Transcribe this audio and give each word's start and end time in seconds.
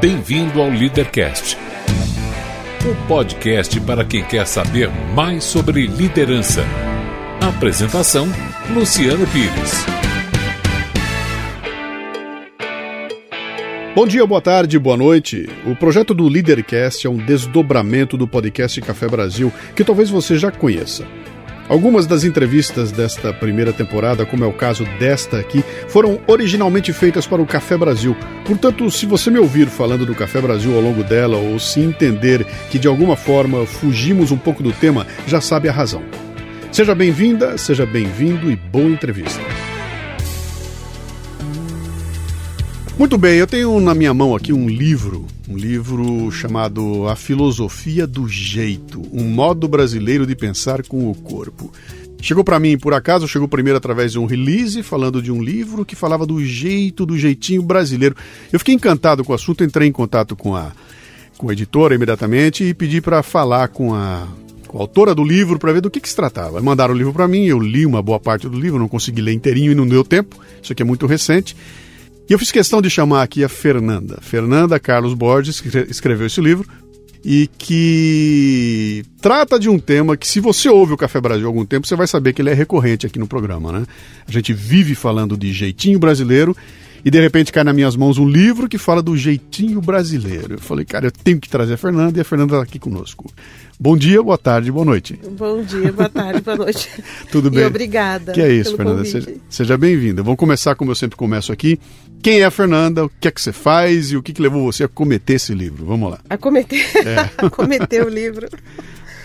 Bem-vindo 0.00 0.62
ao 0.62 0.70
Leadercast, 0.70 1.58
o 2.90 3.06
podcast 3.06 3.78
para 3.82 4.02
quem 4.02 4.24
quer 4.24 4.46
saber 4.46 4.88
mais 5.14 5.44
sobre 5.44 5.86
liderança. 5.86 6.64
Apresentação: 7.38 8.26
Luciano 8.72 9.26
Pires. 9.26 9.84
Bom 13.94 14.06
dia, 14.06 14.26
boa 14.26 14.40
tarde, 14.40 14.78
boa 14.78 14.96
noite. 14.96 15.46
O 15.66 15.76
projeto 15.76 16.14
do 16.14 16.26
Leadercast 16.26 17.06
é 17.06 17.10
um 17.10 17.18
desdobramento 17.18 18.16
do 18.16 18.26
podcast 18.26 18.80
Café 18.80 19.06
Brasil, 19.06 19.52
que 19.76 19.84
talvez 19.84 20.08
você 20.08 20.38
já 20.38 20.50
conheça. 20.50 21.04
Algumas 21.70 22.04
das 22.04 22.24
entrevistas 22.24 22.90
desta 22.90 23.32
primeira 23.32 23.72
temporada, 23.72 24.26
como 24.26 24.42
é 24.42 24.46
o 24.46 24.52
caso 24.52 24.84
desta 24.98 25.38
aqui, 25.38 25.62
foram 25.86 26.20
originalmente 26.26 26.92
feitas 26.92 27.28
para 27.28 27.40
o 27.40 27.46
Café 27.46 27.78
Brasil. 27.78 28.16
Portanto, 28.44 28.90
se 28.90 29.06
você 29.06 29.30
me 29.30 29.38
ouvir 29.38 29.68
falando 29.68 30.04
do 30.04 30.12
Café 30.12 30.40
Brasil 30.40 30.74
ao 30.74 30.80
longo 30.80 31.04
dela 31.04 31.36
ou 31.36 31.60
se 31.60 31.78
entender 31.78 32.44
que 32.72 32.76
de 32.76 32.88
alguma 32.88 33.14
forma 33.14 33.64
fugimos 33.66 34.32
um 34.32 34.36
pouco 34.36 34.64
do 34.64 34.72
tema, 34.72 35.06
já 35.28 35.40
sabe 35.40 35.68
a 35.68 35.72
razão. 35.72 36.02
Seja 36.72 36.92
bem-vinda, 36.92 37.56
seja 37.56 37.86
bem-vindo 37.86 38.50
e 38.50 38.56
boa 38.56 38.90
entrevista. 38.90 39.40
Muito 43.00 43.16
bem, 43.16 43.38
eu 43.38 43.46
tenho 43.46 43.80
na 43.80 43.94
minha 43.94 44.12
mão 44.12 44.36
aqui 44.36 44.52
um 44.52 44.68
livro, 44.68 45.26
um 45.48 45.56
livro 45.56 46.30
chamado 46.30 47.08
A 47.08 47.16
Filosofia 47.16 48.06
do 48.06 48.28
Jeito, 48.28 49.00
um 49.10 49.24
modo 49.24 49.66
brasileiro 49.66 50.26
de 50.26 50.36
pensar 50.36 50.82
com 50.82 51.10
o 51.10 51.14
corpo. 51.14 51.72
Chegou 52.20 52.44
para 52.44 52.60
mim, 52.60 52.76
por 52.76 52.92
acaso, 52.92 53.26
chegou 53.26 53.48
primeiro 53.48 53.78
através 53.78 54.12
de 54.12 54.18
um 54.18 54.26
release 54.26 54.82
falando 54.82 55.22
de 55.22 55.32
um 55.32 55.42
livro 55.42 55.82
que 55.82 55.96
falava 55.96 56.26
do 56.26 56.44
jeito, 56.44 57.06
do 57.06 57.16
jeitinho 57.16 57.62
brasileiro. 57.62 58.14
Eu 58.52 58.58
fiquei 58.58 58.74
encantado 58.74 59.24
com 59.24 59.32
o 59.32 59.34
assunto, 59.34 59.64
entrei 59.64 59.88
em 59.88 59.92
contato 59.92 60.36
com 60.36 60.54
a, 60.54 60.70
com 61.38 61.48
a 61.48 61.54
editora 61.54 61.94
imediatamente 61.94 62.64
e 62.64 62.74
pedi 62.74 63.00
para 63.00 63.22
falar 63.22 63.68
com 63.68 63.94
a, 63.94 64.28
com 64.66 64.76
a 64.76 64.82
autora 64.82 65.14
do 65.14 65.24
livro 65.24 65.58
para 65.58 65.72
ver 65.72 65.80
do 65.80 65.90
que, 65.90 66.00
que 66.00 66.08
se 66.10 66.16
tratava. 66.16 66.60
Mandaram 66.60 66.92
o 66.92 66.98
livro 66.98 67.14
para 67.14 67.26
mim, 67.26 67.46
eu 67.46 67.58
li 67.58 67.86
uma 67.86 68.02
boa 68.02 68.20
parte 68.20 68.46
do 68.46 68.60
livro, 68.60 68.78
não 68.78 68.88
consegui 68.88 69.22
ler 69.22 69.32
inteirinho 69.32 69.72
e 69.72 69.74
não 69.74 69.88
deu 69.88 70.04
tempo, 70.04 70.36
isso 70.62 70.74
aqui 70.74 70.82
é 70.82 70.84
muito 70.84 71.06
recente. 71.06 71.56
E 72.30 72.32
eu 72.32 72.38
fiz 72.38 72.52
questão 72.52 72.80
de 72.80 72.88
chamar 72.88 73.24
aqui 73.24 73.42
a 73.42 73.48
Fernanda. 73.48 74.20
Fernanda 74.22 74.78
Carlos 74.78 75.14
Borges, 75.14 75.60
que 75.60 75.66
escreveu 75.90 76.28
esse 76.28 76.40
livro 76.40 76.64
e 77.24 77.50
que 77.58 79.02
trata 79.20 79.58
de 79.58 79.68
um 79.68 79.80
tema 79.80 80.16
que, 80.16 80.28
se 80.28 80.38
você 80.38 80.68
ouve 80.68 80.92
o 80.92 80.96
Café 80.96 81.20
Brasil 81.20 81.44
há 81.44 81.48
algum 81.48 81.66
tempo, 81.66 81.88
você 81.88 81.96
vai 81.96 82.06
saber 82.06 82.32
que 82.32 82.40
ele 82.40 82.50
é 82.50 82.54
recorrente 82.54 83.04
aqui 83.04 83.18
no 83.18 83.26
programa, 83.26 83.72
né? 83.72 83.84
A 84.28 84.30
gente 84.30 84.52
vive 84.52 84.94
falando 84.94 85.36
de 85.36 85.52
jeitinho 85.52 85.98
brasileiro 85.98 86.56
e 87.04 87.10
de 87.10 87.20
repente 87.20 87.52
cai 87.52 87.64
nas 87.64 87.74
minhas 87.74 87.96
mãos 87.96 88.18
um 88.18 88.28
livro 88.28 88.68
que 88.68 88.78
fala 88.78 89.02
do 89.02 89.16
jeitinho 89.16 89.80
brasileiro. 89.80 90.54
Eu 90.54 90.60
falei, 90.60 90.84
cara, 90.84 91.06
eu 91.06 91.10
tenho 91.10 91.40
que 91.40 91.48
trazer 91.48 91.74
a 91.74 91.76
Fernanda 91.76 92.18
e 92.18 92.20
a 92.20 92.24
Fernanda 92.24 92.54
está 92.54 92.62
aqui 92.62 92.78
conosco. 92.78 93.30
Bom 93.78 93.96
dia, 93.96 94.22
boa 94.22 94.36
tarde, 94.36 94.70
boa 94.70 94.84
noite. 94.84 95.18
Bom 95.38 95.62
dia, 95.62 95.90
boa 95.90 96.08
tarde, 96.08 96.42
boa 96.42 96.56
noite. 96.56 96.90
Tudo 97.32 97.50
bem? 97.50 97.62
E 97.62 97.66
obrigada. 97.66 98.32
Que 98.32 98.42
é 98.42 98.52
isso, 98.52 98.76
Fernanda. 98.76 99.04
Seja, 99.06 99.34
seja 99.48 99.78
bem-vinda. 99.78 100.22
Vamos 100.22 100.38
começar 100.38 100.74
como 100.74 100.90
eu 100.90 100.94
sempre 100.94 101.16
começo 101.16 101.50
aqui. 101.50 101.80
Quem 102.22 102.40
é 102.40 102.44
a 102.44 102.50
Fernanda? 102.50 103.06
O 103.06 103.10
que 103.20 103.28
é 103.28 103.30
que 103.30 103.40
você 103.40 103.52
faz 103.52 104.12
e 104.12 104.16
o 104.18 104.22
que, 104.22 104.34
que 104.34 104.42
levou 104.42 104.70
você 104.70 104.84
a 104.84 104.88
cometer 104.88 105.34
esse 105.34 105.54
livro? 105.54 105.86
Vamos 105.86 106.10
lá. 106.10 106.18
A 106.28 106.36
cometer? 106.36 106.84
É. 107.06 107.30
a 107.46 107.48
cometer 107.48 108.04
o 108.04 108.10
livro. 108.10 108.46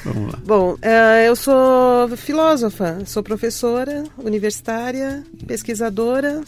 Vamos 0.06 0.32
lá. 0.32 0.40
Bom, 0.46 0.74
uh, 0.76 1.26
eu 1.26 1.36
sou 1.36 2.08
filósofa, 2.16 3.00
sou 3.06 3.22
professora 3.22 4.06
universitária, 4.18 5.24
pesquisadora, 5.46 6.42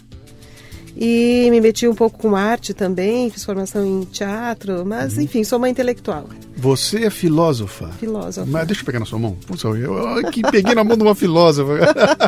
e 0.99 1.47
me 1.51 1.61
meti 1.61 1.87
um 1.87 1.93
pouco 1.93 2.17
com 2.17 2.35
arte 2.35 2.73
também, 2.73 3.29
fiz 3.29 3.45
formação 3.45 3.85
em 3.85 4.03
teatro, 4.05 4.83
mas 4.83 5.15
uhum. 5.15 5.21
enfim, 5.21 5.43
sou 5.43 5.59
uma 5.59 5.69
intelectual. 5.69 6.27
Você 6.55 7.05
é 7.05 7.09
filósofa? 7.11 7.89
Filósofa. 7.99 8.47
Mas 8.49 8.65
deixa 8.65 8.81
eu 8.81 8.85
pegar 8.85 8.99
na 8.99 9.05
sua 9.05 9.19
mão. 9.19 9.37
Puxa, 9.45 9.67
eu, 9.67 9.95
eu 9.95 10.31
que 10.31 10.41
peguei 10.41 10.73
na 10.73 10.83
mão 10.83 10.97
de 10.97 11.03
uma 11.03 11.13
filósofa. 11.13 11.73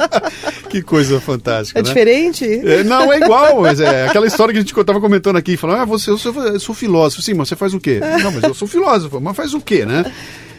que 0.69 0.83
coisa 0.83 1.19
fantástica. 1.19 1.79
É 1.79 1.81
né? 1.81 1.87
diferente? 1.87 2.45
É, 2.45 2.83
não, 2.83 3.11
é 3.11 3.17
igual, 3.17 3.63
mas 3.63 3.79
é 3.79 4.07
aquela 4.07 4.27
história 4.27 4.53
que 4.53 4.59
a 4.59 4.61
gente 4.61 4.79
estava 4.79 5.01
comentando 5.01 5.37
aqui, 5.37 5.57
falando, 5.57 5.81
ah, 5.81 5.85
você, 5.85 6.11
eu 6.11 6.17
sou, 6.19 6.31
eu 6.45 6.59
sou 6.59 6.75
filósofo. 6.75 7.23
Sim, 7.23 7.33
mas 7.33 7.49
você 7.49 7.55
faz 7.55 7.73
o 7.73 7.79
quê? 7.79 7.99
não, 8.21 8.31
mas 8.31 8.43
eu 8.43 8.53
sou 8.53 8.67
filósofo, 8.67 9.19
mas 9.19 9.35
faz 9.35 9.55
o 9.55 9.61
quê, 9.61 9.83
né? 9.83 10.05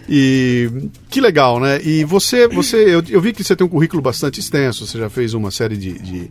E 0.09 0.69
que 1.09 1.21
legal, 1.21 1.61
né? 1.61 1.81
E 1.85 2.03
você, 2.03 2.49
você 2.49 2.77
eu, 2.77 3.05
eu, 3.09 3.21
vi 3.21 3.33
que 3.33 3.45
você 3.45 3.55
tem 3.55 3.65
um 3.65 3.71
currículo 3.71 4.03
bastante 4.03 4.41
extenso, 4.41 4.85
você 4.85 4.99
já 4.99 5.09
fez 5.09 5.33
uma 5.33 5.53
série 5.53 5.77
de, 5.77 5.97
de 6.01 6.31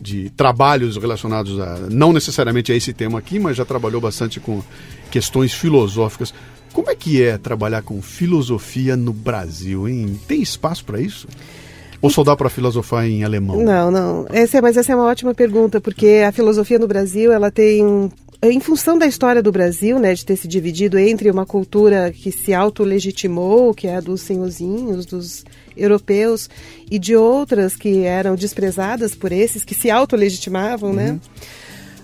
de 0.00 0.30
trabalhos 0.30 0.96
relacionados 0.96 1.58
a 1.60 1.78
não 1.90 2.12
necessariamente 2.12 2.72
a 2.72 2.74
esse 2.74 2.92
tema 2.92 3.18
aqui, 3.18 3.38
mas 3.38 3.56
já 3.56 3.64
trabalhou 3.64 4.00
bastante 4.00 4.40
com 4.40 4.62
questões 5.10 5.52
filosóficas. 5.52 6.32
Como 6.72 6.90
é 6.90 6.94
que 6.94 7.22
é 7.22 7.38
trabalhar 7.38 7.82
com 7.82 8.02
filosofia 8.02 8.96
no 8.96 9.12
Brasil? 9.12 9.88
Hein? 9.88 10.18
Tem 10.28 10.42
espaço 10.42 10.84
para 10.84 11.00
isso? 11.00 11.26
Ou 12.02 12.10
só 12.10 12.22
dá 12.22 12.36
para 12.36 12.50
filosofar 12.50 13.06
em 13.06 13.24
alemão? 13.24 13.56
Não, 13.56 13.90
não. 13.90 14.26
Essa 14.30 14.58
é, 14.58 14.60
mas 14.60 14.76
essa 14.76 14.92
é 14.92 14.94
uma 14.94 15.06
ótima 15.06 15.34
pergunta, 15.34 15.80
porque 15.80 16.22
a 16.26 16.30
filosofia 16.30 16.78
no 16.78 16.86
Brasil 16.86 17.32
ela 17.32 17.50
tem 17.50 18.10
em 18.42 18.60
função 18.60 18.98
da 18.98 19.06
história 19.06 19.42
do 19.42 19.50
Brasil, 19.50 19.98
né, 19.98 20.14
de 20.14 20.24
ter 20.24 20.36
se 20.36 20.46
dividido 20.46 20.98
entre 20.98 21.30
uma 21.30 21.46
cultura 21.46 22.12
que 22.12 22.30
se 22.30 22.52
autolegitimou, 22.52 23.72
que 23.72 23.86
é 23.86 23.96
a 23.96 24.00
dos 24.00 24.20
senhorzinhos, 24.20 25.06
dos 25.06 25.44
europeus, 25.76 26.48
e 26.90 26.98
de 26.98 27.14
outras 27.16 27.76
que 27.76 28.04
eram 28.04 28.34
desprezadas 28.34 29.14
por 29.14 29.32
esses, 29.32 29.64
que 29.64 29.74
se 29.74 29.90
autolegitimavam, 29.90 30.92
né? 30.92 31.08
uhum. 31.08 31.14
né? 31.14 31.20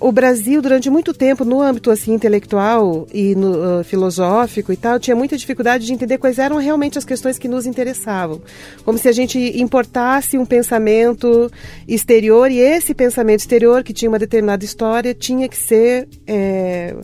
o 0.03 0.11
Brasil, 0.11 0.61
durante 0.61 0.91
muito 0.91 1.15
tempo, 1.15 1.45
no 1.45 1.63
âmbito 1.63 1.89
assim 1.89 2.13
intelectual 2.13 3.07
e 3.15 3.37
no, 3.37 3.81
uh, 3.81 3.85
filosófico 3.85 4.73
e 4.73 4.77
tal, 4.77 4.99
tinha 4.99 5.15
muita 5.15 5.37
dificuldade 5.37 5.87
de 5.87 5.93
entender 5.93 6.19
quais 6.19 6.41
eram 6.41 6.57
realmente 6.57 6.99
as 6.99 7.05
questões 7.05 7.39
que 7.39 7.47
nos 7.47 7.67
interessavam. 7.67 8.43
Como 8.85 8.99
se 8.99 9.09
a 9.09 9.13
gente 9.13 9.39
importasse 9.61 10.37
um 10.37 10.45
pensamento 10.45 11.49
exterior 11.87 12.51
e 12.51 12.59
esse 12.59 12.95
pensamento 12.95 13.41
exterior, 13.41 13.85
que 13.85 13.93
tinha 13.93 14.09
uma 14.09 14.19
determinada 14.19 14.65
história, 14.65 15.15
tinha 15.15 15.49
que 15.49 15.57
ser. 15.57 16.09
É, 16.27 16.97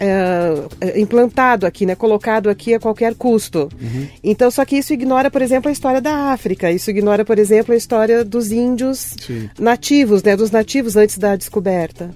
é, 0.00 0.98
implantado 0.98 1.66
aqui, 1.66 1.84
né, 1.84 1.94
colocado 1.94 2.48
aqui 2.48 2.72
a 2.72 2.80
qualquer 2.80 3.14
custo. 3.14 3.68
Uhum. 3.80 4.08
Então, 4.24 4.50
só 4.50 4.64
que 4.64 4.76
isso 4.76 4.94
ignora, 4.94 5.30
por 5.30 5.42
exemplo, 5.42 5.68
a 5.68 5.72
história 5.72 6.00
da 6.00 6.32
África. 6.32 6.70
Isso 6.72 6.90
ignora, 6.90 7.22
por 7.24 7.38
exemplo, 7.38 7.74
a 7.74 7.76
história 7.76 8.24
dos 8.24 8.50
índios 8.50 9.14
Sim. 9.20 9.50
nativos, 9.58 10.22
né, 10.22 10.34
dos 10.34 10.50
nativos 10.50 10.96
antes 10.96 11.18
da 11.18 11.36
descoberta. 11.36 12.10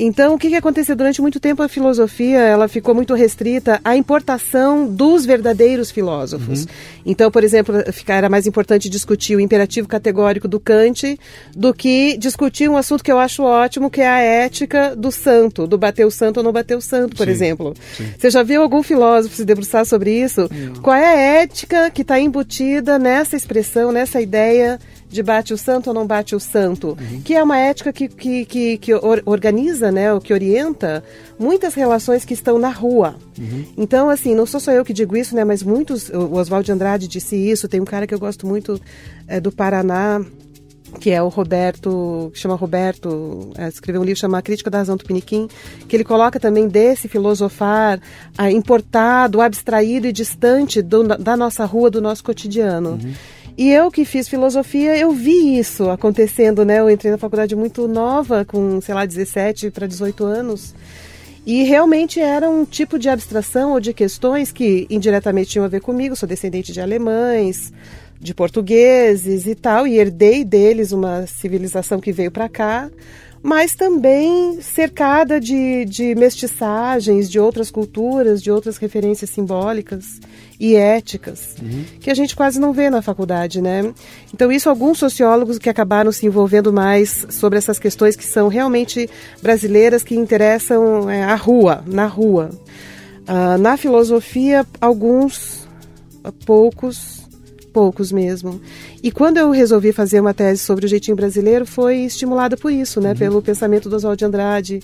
Então, 0.00 0.34
o 0.34 0.38
que, 0.38 0.48
que 0.48 0.54
aconteceu? 0.54 0.94
Durante 0.94 1.20
muito 1.20 1.40
tempo, 1.40 1.60
a 1.60 1.68
filosofia 1.68 2.38
ela 2.38 2.68
ficou 2.68 2.94
muito 2.94 3.14
restrita 3.14 3.80
à 3.84 3.96
importação 3.96 4.86
dos 4.86 5.26
verdadeiros 5.26 5.90
filósofos. 5.90 6.60
Uhum. 6.60 6.66
Então, 7.04 7.30
por 7.32 7.42
exemplo, 7.42 7.74
era 8.06 8.28
mais 8.28 8.46
importante 8.46 8.88
discutir 8.88 9.34
o 9.34 9.40
imperativo 9.40 9.88
categórico 9.88 10.46
do 10.46 10.60
Kant 10.60 11.18
do 11.54 11.74
que 11.74 12.16
discutir 12.16 12.70
um 12.70 12.76
assunto 12.76 13.02
que 13.02 13.10
eu 13.10 13.18
acho 13.18 13.42
ótimo, 13.42 13.90
que 13.90 14.00
é 14.00 14.08
a 14.08 14.20
ética 14.20 14.94
do 14.94 15.10
santo, 15.10 15.66
do 15.66 15.76
bater 15.76 16.06
o 16.06 16.10
santo 16.10 16.38
ou 16.38 16.44
não 16.44 16.52
bater 16.52 16.76
o 16.76 16.80
santo, 16.80 17.16
por 17.16 17.26
sim, 17.26 17.32
exemplo. 17.32 17.74
Sim. 17.96 18.08
Você 18.16 18.30
já 18.30 18.44
viu 18.44 18.62
algum 18.62 18.84
filósofo 18.84 19.34
se 19.34 19.44
debruçar 19.44 19.84
sobre 19.84 20.12
isso? 20.12 20.48
Não. 20.52 20.74
Qual 20.80 20.94
é 20.94 21.06
a 21.06 21.42
ética 21.42 21.90
que 21.90 22.02
está 22.02 22.20
embutida 22.20 23.00
nessa 23.00 23.36
expressão, 23.36 23.90
nessa 23.90 24.20
ideia 24.20 24.78
de 25.08 25.22
bate 25.22 25.54
o 25.54 25.58
santo 25.58 25.88
ou 25.88 25.94
não 25.94 26.06
bate 26.06 26.34
o 26.34 26.40
santo, 26.40 26.88
uhum. 26.88 27.22
que 27.22 27.34
é 27.34 27.42
uma 27.42 27.58
ética 27.58 27.92
que, 27.92 28.08
que, 28.08 28.44
que, 28.44 28.78
que 28.78 28.92
organiza, 29.24 29.90
né, 29.90 30.12
o 30.12 30.20
que 30.20 30.32
orienta 30.32 31.02
muitas 31.38 31.74
relações 31.74 32.24
que 32.24 32.34
estão 32.34 32.58
na 32.58 32.70
rua. 32.70 33.16
Uhum. 33.38 33.64
Então, 33.76 34.10
assim, 34.10 34.34
não 34.34 34.46
sou 34.46 34.60
só 34.60 34.72
eu 34.72 34.84
que 34.84 34.92
digo 34.92 35.16
isso, 35.16 35.34
né, 35.34 35.44
mas 35.44 35.62
muitos, 35.62 36.08
o 36.10 36.34
Oswald 36.34 36.66
de 36.66 36.72
Andrade 36.72 37.08
disse 37.08 37.36
isso, 37.36 37.68
tem 37.68 37.80
um 37.80 37.86
cara 37.86 38.06
que 38.06 38.14
eu 38.14 38.18
gosto 38.18 38.46
muito 38.46 38.80
é, 39.26 39.40
do 39.40 39.50
Paraná, 39.50 40.20
que 41.00 41.10
é 41.10 41.22
o 41.22 41.28
Roberto, 41.28 42.30
chama 42.34 42.54
Roberto, 42.54 43.50
é, 43.56 43.68
escreveu 43.68 44.00
um 44.00 44.04
livro 44.04 44.18
chamado 44.18 44.42
Crítica 44.42 44.70
da 44.70 44.78
Razão 44.78 44.96
do 44.96 45.04
Piniquim, 45.04 45.48
que 45.86 45.94
ele 45.94 46.04
coloca 46.04 46.40
também 46.40 46.66
desse 46.66 47.08
filosofar 47.08 48.00
ah, 48.36 48.50
importado, 48.50 49.40
abstraído 49.40 50.06
e 50.06 50.12
distante 50.12 50.80
do, 50.80 51.04
da 51.04 51.36
nossa 51.36 51.64
rua, 51.64 51.90
do 51.90 52.00
nosso 52.00 52.24
cotidiano. 52.24 52.92
Uhum. 52.92 53.14
E 53.58 53.72
eu 53.72 53.90
que 53.90 54.04
fiz 54.04 54.28
filosofia, 54.28 54.96
eu 54.96 55.10
vi 55.10 55.58
isso 55.58 55.90
acontecendo, 55.90 56.64
né? 56.64 56.78
Eu 56.78 56.88
entrei 56.88 57.10
na 57.10 57.18
faculdade 57.18 57.56
muito 57.56 57.88
nova, 57.88 58.44
com, 58.44 58.80
sei 58.80 58.94
lá, 58.94 59.04
17 59.04 59.72
para 59.72 59.84
18 59.84 60.24
anos. 60.24 60.72
E 61.44 61.64
realmente 61.64 62.20
era 62.20 62.48
um 62.48 62.64
tipo 62.64 63.00
de 63.00 63.08
abstração 63.08 63.72
ou 63.72 63.80
de 63.80 63.92
questões 63.92 64.52
que 64.52 64.86
indiretamente 64.88 65.50
tinham 65.50 65.64
a 65.64 65.68
ver 65.68 65.80
comigo. 65.80 66.14
Sou 66.14 66.28
descendente 66.28 66.72
de 66.72 66.80
alemães, 66.80 67.72
de 68.20 68.32
portugueses 68.32 69.44
e 69.44 69.56
tal, 69.56 69.88
e 69.88 69.98
herdei 69.98 70.44
deles 70.44 70.92
uma 70.92 71.26
civilização 71.26 71.98
que 71.98 72.12
veio 72.12 72.30
para 72.30 72.48
cá, 72.48 72.88
mas 73.48 73.74
também 73.74 74.60
cercada 74.60 75.40
de, 75.40 75.86
de 75.86 76.14
mestiçagens, 76.14 77.30
de 77.30 77.40
outras 77.40 77.70
culturas, 77.70 78.42
de 78.42 78.50
outras 78.50 78.76
referências 78.76 79.30
simbólicas 79.30 80.20
e 80.60 80.76
éticas, 80.76 81.56
uhum. 81.62 81.82
que 81.98 82.10
a 82.10 82.14
gente 82.14 82.36
quase 82.36 82.60
não 82.60 82.74
vê 82.74 82.90
na 82.90 83.00
faculdade, 83.00 83.62
né? 83.62 83.90
Então, 84.34 84.52
isso 84.52 84.68
alguns 84.68 84.98
sociólogos 84.98 85.56
que 85.58 85.70
acabaram 85.70 86.12
se 86.12 86.26
envolvendo 86.26 86.70
mais 86.70 87.26
sobre 87.30 87.56
essas 87.56 87.78
questões 87.78 88.14
que 88.14 88.24
são 88.24 88.48
realmente 88.48 89.08
brasileiras, 89.40 90.02
que 90.02 90.14
interessam 90.14 91.08
é, 91.08 91.22
a 91.24 91.34
rua, 91.34 91.82
na 91.86 92.04
rua. 92.04 92.50
Uh, 93.22 93.56
na 93.58 93.78
filosofia, 93.78 94.66
alguns, 94.78 95.66
poucos, 96.44 97.17
poucos 97.68 98.10
mesmo. 98.10 98.60
E 99.02 99.10
quando 99.10 99.38
eu 99.38 99.50
resolvi 99.50 99.92
fazer 99.92 100.20
uma 100.20 100.34
tese 100.34 100.60
sobre 100.60 100.86
o 100.86 100.88
jeitinho 100.88 101.16
brasileiro, 101.16 101.64
foi 101.66 101.98
estimulada 101.98 102.56
por 102.56 102.72
isso, 102.72 103.00
né? 103.00 103.10
Uhum. 103.10 103.16
Pelo 103.16 103.42
pensamento 103.42 103.88
do 103.88 103.96
Oswald 103.96 104.18
de 104.18 104.24
Andrade, 104.24 104.80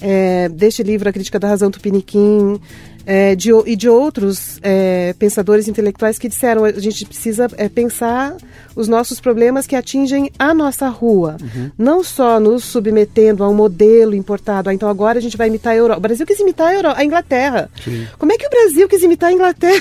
é, 0.00 0.48
deste 0.48 0.82
livro 0.82 1.08
A 1.08 1.12
Crítica 1.12 1.38
da 1.38 1.48
Razão 1.48 1.70
Tupiniquim, 1.70 2.60
é, 3.06 3.36
de, 3.36 3.50
e 3.64 3.76
de 3.76 3.88
outros 3.88 4.58
é, 4.62 5.14
pensadores 5.16 5.68
intelectuais 5.68 6.18
que 6.18 6.28
disseram 6.28 6.64
a 6.64 6.72
gente 6.72 7.06
precisa 7.06 7.46
é, 7.56 7.68
pensar 7.68 8.36
os 8.76 8.88
nossos 8.88 9.18
problemas 9.18 9.66
que 9.66 9.74
atingem 9.74 10.30
a 10.38 10.52
nossa 10.52 10.88
rua, 10.88 11.38
uhum. 11.40 11.70
não 11.78 12.04
só 12.04 12.38
nos 12.38 12.62
submetendo 12.64 13.42
a 13.42 13.48
um 13.48 13.54
modelo 13.54 14.14
importado. 14.14 14.68
Ah, 14.68 14.74
então 14.74 14.88
agora 14.88 15.18
a 15.18 15.22
gente 15.22 15.36
vai 15.36 15.48
imitar 15.48 15.72
a 15.72 15.76
Europa. 15.76 15.98
O 15.98 16.02
Brasil 16.02 16.26
quis 16.26 16.38
imitar 16.38 16.68
a, 16.68 16.74
Euro... 16.74 16.92
a 16.94 17.02
Inglaterra. 17.02 17.70
Sim. 17.82 18.06
Como 18.18 18.32
é 18.32 18.36
que 18.36 18.46
o 18.46 18.50
Brasil 18.50 18.86
quis 18.86 19.02
imitar 19.02 19.30
a 19.30 19.32
Inglaterra? 19.32 19.80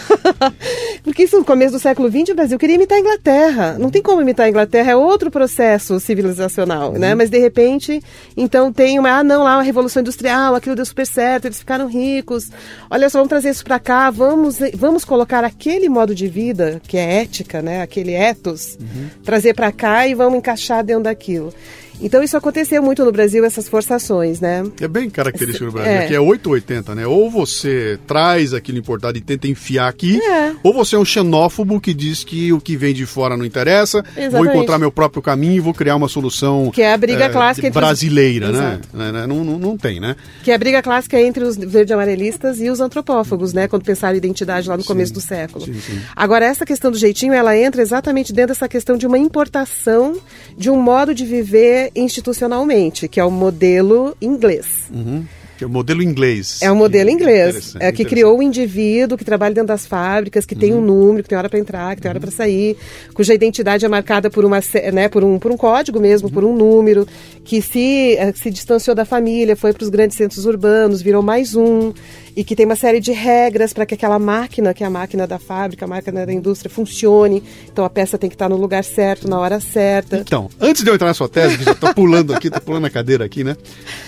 Porque 1.04 1.24
isso 1.24 1.38
no 1.38 1.44
começo 1.44 1.74
do 1.74 1.80
século 1.80 2.10
XX 2.10 2.30
o 2.30 2.36
Brasil 2.36 2.58
queria 2.58 2.76
imitar 2.76 2.98
a 2.98 3.02
Inglaterra. 3.02 3.76
Não 3.78 3.92
tem 3.92 4.02
como 4.02 4.22
imitar 4.22 4.46
a 4.46 4.50
Inglaterra, 4.50 4.92
é 4.92 4.96
outro 4.96 5.30
processo 5.30 6.00
civilizacional, 6.00 6.92
né? 6.92 6.96
uhum. 6.96 7.00
né? 7.00 7.16
Mas 7.16 7.30
de 7.30 7.38
repente, 7.38 8.02
então 8.38 8.72
tem 8.72 8.98
uma, 8.98 9.10
ah 9.10 9.24
não, 9.24 9.44
lá 9.44 9.58
uma 9.58 9.64
revolução 9.64 10.02
industrial, 10.02 10.56
aquilo 10.56 10.76
deu 10.76 10.86
super 10.86 11.06
certo, 11.06 11.46
eles 11.46 11.60
ficaram 11.60 11.88
ricos. 11.88 12.50
Olha 12.90 13.10
só, 13.10 13.15
vamos 13.16 13.30
trazer 13.30 13.50
isso 13.50 13.64
para 13.64 13.80
cá, 13.80 14.10
vamos, 14.10 14.60
vamos 14.74 15.06
colocar 15.06 15.44
aquele 15.44 15.90
modo 15.90 16.14
de 16.14 16.28
vida 16.28 16.82
que 16.88 16.98
é 16.98 17.22
ética, 17.22 17.62
né? 17.62 17.82
Aquele 17.82 18.14
ethos 18.14 18.78
uhum. 18.80 19.10
trazer 19.24 19.54
para 19.54 19.72
cá 19.72 20.08
e 20.08 20.14
vamos 20.14 20.38
encaixar 20.38 20.84
dentro 20.84 21.04
daquilo. 21.04 21.54
Então 22.02 22.24
isso 22.24 22.36
aconteceu 22.38 22.82
muito 22.82 23.04
no 23.04 23.12
Brasil, 23.12 23.44
essas 23.46 23.68
forçações, 23.68 24.40
né? 24.40 24.64
É 24.80 24.88
bem 24.88 25.10
característico 25.10 25.66
do 25.66 25.72
Brasil, 25.72 25.92
é. 25.92 26.08
que 26.08 26.14
é 26.14 26.20
880, 26.20 26.96
né? 26.96 27.08
Ou 27.08 27.30
você 27.30 28.00
traz 28.08 28.54
aquilo 28.54 28.78
importado 28.78 29.18
e 29.18 29.22
tenta 29.22 29.48
enfiar 29.48 29.88
aqui, 29.88 30.22
é. 30.22 30.54
ou 30.64 30.74
você 30.74 30.96
é 30.96 31.00
um 31.00 31.06
xenófobo 31.06 31.80
que 31.80 31.94
diz 31.94 32.24
que 32.24 32.52
o 32.52 32.60
que 32.60 32.76
vem 32.76 32.94
de 32.94 33.06
fora 33.06 33.38
não 33.38 33.46
interessa, 33.46 34.00
Exatamente. 34.00 34.32
vou 34.32 34.46
encontrar 34.46 34.78
meu 34.78 34.92
próprio 34.92 35.22
caminho 35.22 35.56
e 35.56 35.60
vou 35.60 35.74
criar 35.74 35.96
uma 35.96 36.08
solução 36.08 36.72
que 36.72 36.82
é 36.82 36.94
a 36.94 36.98
briga 36.98 37.26
é, 37.26 37.30
clássica 37.30 37.70
brasileira, 37.70 38.52
os... 38.52 38.58
né? 38.58 38.80
né, 38.94 39.12
né? 39.12 39.28
Não, 39.28 39.44
não, 39.44 39.58
não, 39.58 39.78
tem, 39.78 40.00
né? 40.00 40.16
Que 40.44 40.52
é 40.52 40.56
a 40.56 40.58
briga 40.58 40.82
clássica 40.82 41.20
entre 41.20 41.44
os 41.44 41.58
verde-amarelistas 41.58 42.60
e 42.60 42.70
os 42.70 42.80
antropófagos, 42.80 43.54
né? 43.54 43.68
Quando 43.68 43.84
pensaram 43.84 44.16
identidade 44.16 44.68
lá 44.68 44.76
no 44.76 44.84
sim, 44.84 44.88
começo 44.88 45.14
do 45.14 45.22
século. 45.22 45.66
Sim, 45.66 45.74
sim. 45.80 46.02
Agora, 46.16 46.46
essa 46.46 46.66
questão 46.66 46.92
do 46.92 46.98
jeitinho, 46.98 47.34
ela 47.34 47.58
entra 47.58 47.82
exatamente 47.82 48.34
dentro 48.34 48.50
dessa 48.50 48.68
questão 48.68 48.98
de 48.98 49.08
uma 49.08 49.18
importação 49.18 50.18
de 50.58 50.70
um 50.70 50.82
modo 50.82 51.14
de 51.14 51.26
viver 51.26 51.85
institucionalmente, 51.96 53.08
que 53.08 53.20
é 53.20 53.26
o 53.26 53.32
modelo 53.32 54.16
inglês. 54.22 54.90
Uhum. 54.94 55.26
Que 55.58 55.64
é 55.64 55.68
o 55.68 55.70
modelo 55.70 56.02
inglês. 56.02 56.60
É 56.62 56.70
o 56.70 56.76
modelo 56.76 57.10
inglês. 57.10 57.76
É 57.80 57.90
que 57.92 58.04
criou 58.04 58.38
o 58.38 58.44
indivíduo 58.44 59.18
que 59.18 59.24
trabalha 59.24 59.56
dentro 59.56 59.70
das 59.70 59.86
fábricas, 59.86 60.46
que 60.46 60.54
uhum. 60.54 60.60
tem 60.60 60.74
um 60.74 60.82
número, 60.82 61.24
que 61.24 61.30
tem 61.30 61.38
hora 61.38 61.50
para 61.50 61.60
entrar, 61.60 61.96
que 61.96 62.02
tem 62.02 62.10
hora 62.10 62.20
para 62.20 62.32
sair, 62.32 62.76
cuja 63.14 63.34
identidade 63.34 63.86
é 63.86 63.88
marcada 63.88 64.30
por, 64.30 64.44
uma, 64.44 64.60
né, 64.92 65.08
por, 65.08 65.24
um, 65.24 65.40
por 65.40 65.52
um 65.52 65.58
código 65.58 66.00
mesmo, 66.00 66.28
uhum. 66.28 66.34
por 66.34 66.44
um 66.44 66.54
número, 66.54 67.08
que 67.46 67.62
se, 67.62 68.18
eh, 68.18 68.34
se 68.34 68.52
distanciou 68.52 68.94
da 68.94 69.06
família, 69.06 69.56
foi 69.56 69.72
para 69.72 69.84
os 69.84 69.90
grandes 69.90 70.18
centros 70.18 70.46
urbanos, 70.46 71.02
virou 71.02 71.24
mais 71.24 71.56
um 71.56 71.94
e 72.36 72.44
que 72.44 72.56
tem 72.56 72.66
uma 72.66 72.76
série 72.76 73.00
de 73.00 73.12
regras 73.12 73.72
para 73.72 73.86
que 73.86 73.94
aquela 73.94 74.20
máquina, 74.20 74.74
que 74.74 74.84
é 74.84 74.88
a 74.88 74.90
máquina 74.90 75.26
da 75.26 75.40
fábrica, 75.40 75.86
a 75.86 75.88
máquina 75.88 76.26
da 76.26 76.34
indústria, 76.34 76.70
funcione. 76.70 77.42
Então 77.72 77.86
a 77.86 77.90
peça 77.90 78.18
tem 78.18 78.30
que 78.30 78.36
estar 78.36 78.50
no 78.50 78.58
lugar 78.58 78.84
certo, 78.84 79.28
na 79.30 79.40
hora 79.40 79.60
certa. 79.60 80.18
Então, 80.18 80.50
antes 80.60 80.84
de 80.84 80.90
eu 80.90 80.96
entrar 80.96 81.08
na 81.08 81.14
sua 81.14 81.30
tese, 81.30 81.58
que 81.58 81.64
já 81.64 81.72
estou 81.72 81.94
pulando 81.94 82.34
aqui, 82.34 82.48
estou 82.48 82.62
pulando 82.62 82.86
a 82.86 82.90
cadeira 82.90 83.24
aqui, 83.24 83.44
né? 83.44 83.56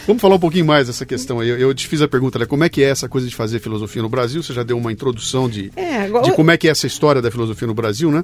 Vamos 0.05 0.21
falar 0.21 0.35
um 0.35 0.39
pouquinho 0.39 0.65
mais 0.65 0.87
dessa 0.87 1.05
questão 1.05 1.39
aí. 1.39 1.47
Eu, 1.49 1.57
eu 1.57 1.73
te 1.73 1.87
fiz 1.87 2.01
a 2.01 2.07
pergunta, 2.07 2.37
né? 2.39 2.45
Como 2.45 2.63
é 2.63 2.69
que 2.69 2.83
é 2.83 2.89
essa 2.89 3.07
coisa 3.07 3.27
de 3.27 3.35
fazer 3.35 3.59
filosofia 3.59 4.01
no 4.01 4.09
Brasil? 4.09 4.43
Você 4.43 4.53
já 4.53 4.63
deu 4.63 4.77
uma 4.77 4.91
introdução 4.91 5.47
de, 5.49 5.71
é, 5.75 6.01
agora... 6.01 6.25
de 6.25 6.33
como 6.33 6.51
é 6.51 6.57
que 6.57 6.67
é 6.67 6.71
essa 6.71 6.87
história 6.87 7.21
da 7.21 7.31
filosofia 7.31 7.67
no 7.67 7.73
Brasil, 7.73 8.11
né? 8.11 8.23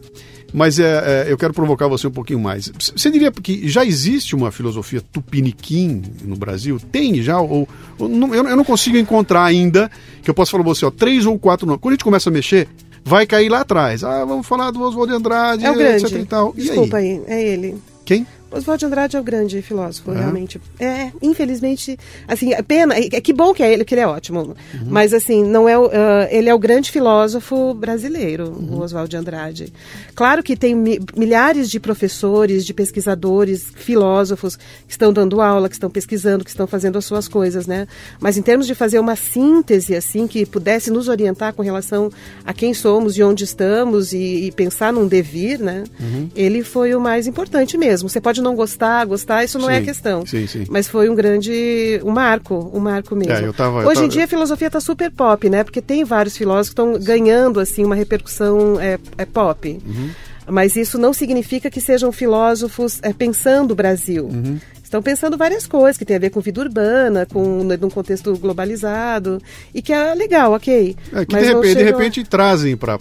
Mas 0.54 0.80
é, 0.80 1.26
é, 1.28 1.32
eu 1.32 1.38
quero 1.38 1.54
provocar 1.54 1.88
você 1.88 2.08
um 2.08 2.12
pouquinho 2.12 2.40
mais. 2.40 2.72
Você 2.78 3.10
diria 3.10 3.32
que 3.32 3.68
já 3.70 3.86
existe 3.86 4.36
uma 4.36 4.52
filosofia 4.52 5.02
tupiniquim 5.12 6.02
no 6.24 6.36
Brasil? 6.36 6.80
Tem 6.92 7.22
já? 7.22 7.40
Ou, 7.40 7.68
ou 7.98 8.10
eu, 8.34 8.48
eu 8.48 8.58
não 8.58 8.66
consigo 8.66 8.98
encontrar 8.98 9.46
ainda 9.46 9.90
que 10.22 10.30
eu 10.30 10.34
posso 10.34 10.52
falar 10.52 10.64
pra 10.64 10.74
você, 10.74 10.86
ó, 10.86 10.92
três 10.92 11.26
ou 11.26 11.38
quatro 11.38 11.66
nomes. 11.66 11.82
Quando 11.82 11.94
a 11.94 11.96
gente 11.96 12.04
começa 12.04 12.30
a 12.30 12.34
mexer, 12.34 12.68
vai 13.04 13.26
cair 13.26 13.50
lá 13.50 13.62
atrás. 13.62 14.04
Ah, 14.04 14.26
vamos 14.26 14.48
falar 14.48 14.72
do 14.72 14.82
Oswald 14.82 15.12
de 15.12 15.18
Andrade, 15.18 15.66
é 15.66 15.72
o 15.72 15.76
grande. 15.76 16.06
etc 16.06 16.18
e 16.20 16.26
tal. 16.26 16.54
Desculpa 16.54 17.02
e 17.02 17.06
aí? 17.06 17.22
aí, 17.28 17.34
é 17.34 17.48
ele. 17.48 17.78
Quem? 18.06 18.26
Oswald 18.54 18.80
de 18.80 18.86
Andrade 18.86 19.18
é 19.18 19.20
o 19.20 19.24
grande 19.24 19.62
filósofo, 19.62 20.12
uhum. 20.12 20.18
realmente. 20.18 20.62
É, 20.80 21.12
infelizmente, 21.22 21.98
assim, 22.28 22.52
pena, 22.68 22.96
é, 22.96 23.22
que 23.22 23.34
bom 23.34 23.54
que 23.54 23.64
é 23.64 23.74
ele, 23.74 23.84
que 23.84 23.94
ele 23.94 24.02
é 24.02 24.08
ótimo. 24.08 24.40
Uhum. 24.42 24.56
Mas, 24.88 25.14
assim, 25.14 25.44
não 25.44 25.68
é, 25.68 25.78
uh, 25.78 25.92
ele 26.30 26.50
é 26.50 26.54
o 26.54 26.60
grande 26.60 26.92
filósofo 26.92 27.74
brasileiro, 27.74 28.50
uhum. 28.50 28.78
o 28.78 28.82
Oswald 28.82 29.10
de 29.10 29.18
Andrade. 29.18 29.74
Claro 30.16 30.44
que 30.44 30.56
tem 30.56 30.76
mi 30.76 31.00
milhares 31.16 31.70
de 31.70 31.80
professores, 31.80 32.66
de 32.66 32.74
pesquisadores, 32.74 33.72
filósofos 33.76 34.56
que 34.56 34.92
estão 34.92 35.12
dando 35.12 35.42
aula, 35.42 35.68
que 35.68 35.76
estão 35.76 35.90
pesquisando, 35.90 36.44
que 36.44 36.50
estão 36.50 36.68
fazendo 36.68 36.98
as 36.98 37.06
suas 37.06 37.28
coisas, 37.28 37.68
né? 37.68 37.88
Mas 38.20 38.38
em 38.38 38.42
termos 38.42 38.68
de 38.68 38.76
fazer 38.76 39.00
uma 39.00 39.16
síntese, 39.16 39.96
assim, 39.96 40.28
que 40.28 40.46
pudesse 40.46 40.92
nos 40.92 41.08
orientar 41.08 41.54
com 41.54 41.62
relação 41.62 42.12
a 42.46 42.54
quem 42.54 42.74
somos 42.74 43.18
e 43.18 43.24
onde 43.24 43.44
estamos 43.44 44.14
e, 44.14 44.46
e 44.46 44.52
pensar 44.52 44.94
num 44.94 45.08
devir, 45.08 45.60
né? 45.60 45.84
Uhum. 46.00 46.30
Ele 46.36 46.64
foi 46.64 46.96
o 46.96 47.02
mais 47.02 47.28
importante 47.28 47.78
mesmo. 47.78 48.10
Você 48.10 48.22
pode 48.22 48.42
não 48.44 48.56
gostar, 48.56 49.06
gostar, 49.06 49.44
isso 49.44 49.58
não 49.58 49.68
sim, 49.68 49.74
é 49.74 49.78
a 49.78 49.82
questão. 49.82 50.26
Sim, 50.26 50.46
sim. 50.46 50.66
Mas 50.70 50.88
foi 50.88 51.10
um 51.10 51.16
grande, 51.16 52.00
um 52.04 52.12
marco, 52.12 52.72
um 52.74 52.80
marco 52.80 53.16
mesmo. 53.16 53.50
É, 53.50 53.52
tava, 53.54 53.80
Hoje 53.80 53.96
tava... 53.96 54.06
em 54.06 54.10
dia 54.10 54.26
a 54.26 54.28
filosofia 54.28 54.68
está 54.68 54.80
super 54.80 55.10
pop, 55.12 55.50
né? 55.50 55.64
Porque 55.64 55.82
tem 55.82 56.04
vários 56.04 56.38
filósofos 56.38 56.70
que 56.70 56.82
estão 56.82 57.00
ganhando 57.00 57.60
assim 57.60 57.84
uma 57.84 57.96
repercussão 57.96 58.80
é, 58.80 59.00
é 59.18 59.26
pop. 59.26 59.80
Uhum. 59.86 60.10
Mas 60.46 60.76
isso 60.76 60.98
não 60.98 61.14
significa 61.14 61.70
que 61.70 61.80
sejam 61.80 62.12
filósofos 62.12 63.00
é, 63.02 63.14
pensando 63.14 63.72
o 63.72 63.76
Brasil. 63.76 64.26
Uhum 64.26 64.60
estão 64.94 65.02
pensando 65.02 65.36
várias 65.36 65.66
coisas 65.66 65.98
que 65.98 66.06
tem 66.06 66.16
a 66.16 66.20
ver 66.20 66.30
com 66.30 66.40
vida 66.40 66.62
urbana, 66.62 67.26
com 67.26 67.64
num 67.64 67.90
contexto 67.90 68.38
globalizado 68.38 69.42
e 69.74 69.82
que 69.82 69.92
é 69.92 70.14
legal, 70.14 70.54
ok. 70.54 70.96
É, 71.12 71.26
que 71.26 71.36
de 71.36 71.46
repente, 71.46 71.76
de 71.76 71.84
repente, 71.84 72.24
trazem 72.24 72.78
para 72.78 73.00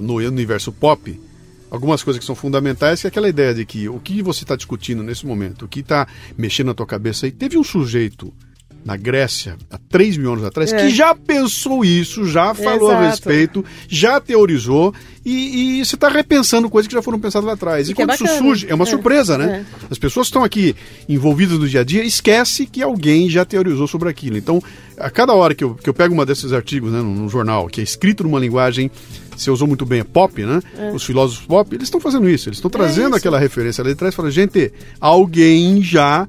no 0.00 0.14
universo 0.18 0.70
pop 0.70 1.20
algumas 1.72 2.04
coisas 2.04 2.20
que 2.20 2.26
são 2.26 2.34
fundamentais, 2.34 3.00
que 3.00 3.06
é 3.06 3.08
aquela 3.08 3.30
ideia 3.30 3.54
de 3.54 3.64
que 3.64 3.88
o 3.88 3.98
que 3.98 4.20
você 4.22 4.44
está 4.44 4.54
discutindo 4.54 5.02
nesse 5.02 5.24
momento, 5.26 5.64
o 5.64 5.68
que 5.68 5.80
está 5.80 6.06
mexendo 6.36 6.66
na 6.66 6.74
tua 6.74 6.84
cabeça 6.86 7.24
aí, 7.24 7.32
teve 7.32 7.56
um 7.56 7.64
sujeito 7.64 8.30
na 8.84 8.96
Grécia, 8.96 9.56
há 9.70 9.78
3 9.88 10.16
mil 10.16 10.32
anos 10.32 10.44
atrás, 10.44 10.72
é. 10.72 10.76
que 10.76 10.90
já 10.90 11.14
pensou 11.14 11.84
isso, 11.84 12.26
já 12.26 12.52
falou 12.54 12.90
Exato. 12.90 13.04
a 13.04 13.08
respeito, 13.08 13.64
já 13.88 14.20
teorizou, 14.20 14.92
e, 15.24 15.78
e 15.80 15.84
você 15.84 15.94
está 15.94 16.08
repensando 16.08 16.68
coisas 16.68 16.88
que 16.88 16.94
já 16.94 17.02
foram 17.02 17.18
pensadas 17.18 17.46
lá 17.46 17.52
atrás. 17.52 17.88
E, 17.88 17.92
e 17.92 17.94
quando 17.94 18.10
é 18.10 18.14
isso 18.14 18.26
surge, 18.38 18.66
é 18.68 18.74
uma 18.74 18.84
é. 18.84 18.88
surpresa, 18.88 19.38
né? 19.38 19.64
É. 19.64 19.86
As 19.90 19.98
pessoas 19.98 20.26
que 20.26 20.30
estão 20.30 20.42
aqui 20.42 20.74
envolvidas 21.08 21.58
no 21.58 21.68
dia 21.68 21.80
a 21.80 21.84
dia, 21.84 22.02
esquece 22.02 22.66
que 22.66 22.82
alguém 22.82 23.30
já 23.30 23.44
teorizou 23.44 23.86
sobre 23.86 24.08
aquilo. 24.08 24.36
Então, 24.36 24.60
a 24.98 25.10
cada 25.10 25.32
hora 25.32 25.54
que 25.54 25.62
eu, 25.62 25.74
que 25.74 25.88
eu 25.88 25.94
pego 25.94 26.12
uma 26.12 26.26
desses 26.26 26.52
artigos 26.52 26.90
né, 26.90 26.98
no, 26.98 27.14
no 27.14 27.28
jornal, 27.28 27.68
que 27.68 27.80
é 27.80 27.84
escrito 27.84 28.24
numa 28.24 28.40
linguagem 28.40 28.90
você 29.36 29.50
usou 29.50 29.66
muito 29.66 29.86
bem, 29.86 30.00
é 30.00 30.04
pop, 30.04 30.44
né? 30.44 30.60
É. 30.76 30.92
Os 30.92 31.04
filósofos 31.04 31.46
pop, 31.46 31.74
eles 31.74 31.84
estão 31.84 32.00
fazendo 32.00 32.28
isso, 32.28 32.48
eles 32.48 32.58
estão 32.58 32.68
é 32.68 32.72
trazendo 32.72 33.14
é 33.14 33.18
aquela 33.18 33.38
referência 33.38 33.82
ali 33.82 33.92
atrás 33.92 34.12
e 34.12 34.16
falando, 34.16 34.30
gente, 34.30 34.72
alguém 35.00 35.82
já 35.82 36.28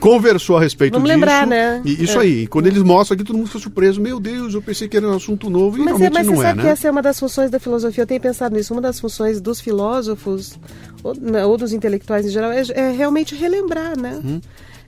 conversou 0.00 0.56
a 0.56 0.60
respeito 0.60 0.94
Vamos 0.94 1.08
disso. 1.08 1.18
lembrar, 1.18 1.46
né? 1.46 1.80
E 1.84 2.02
isso 2.02 2.18
é. 2.18 2.22
aí. 2.22 2.46
Quando 2.46 2.66
eles 2.66 2.82
mostram 2.82 3.14
aqui, 3.14 3.24
todo 3.24 3.36
mundo 3.36 3.46
fica 3.46 3.58
surpreso. 3.60 4.00
Meu 4.00 4.18
Deus, 4.18 4.54
eu 4.54 4.62
pensei 4.62 4.88
que 4.88 4.96
era 4.96 5.06
um 5.06 5.14
assunto 5.14 5.48
novo 5.48 5.76
e 5.76 5.80
mas 5.80 5.98
realmente 5.98 6.06
é, 6.06 6.10
mas 6.10 6.26
não 6.26 6.34
você 6.34 6.40
é, 6.40 6.46
sabe 6.46 6.56
né? 6.56 6.62
que 6.64 6.68
essa 6.70 6.88
é 6.88 6.90
uma 6.90 7.02
das 7.02 7.20
funções 7.20 7.50
da 7.50 7.60
filosofia. 7.60 8.02
Eu 8.02 8.06
tenho 8.06 8.20
pensado 8.20 8.56
nisso. 8.56 8.72
Uma 8.72 8.82
das 8.82 8.98
funções 8.98 9.40
dos 9.40 9.60
filósofos, 9.60 10.58
ou, 11.04 11.14
né, 11.14 11.44
ou 11.44 11.56
dos 11.56 11.72
intelectuais 11.72 12.26
em 12.26 12.30
geral, 12.30 12.50
é, 12.50 12.62
é 12.74 12.90
realmente 12.90 13.34
relembrar, 13.34 13.98
né? 13.98 14.20
Hum 14.24 14.40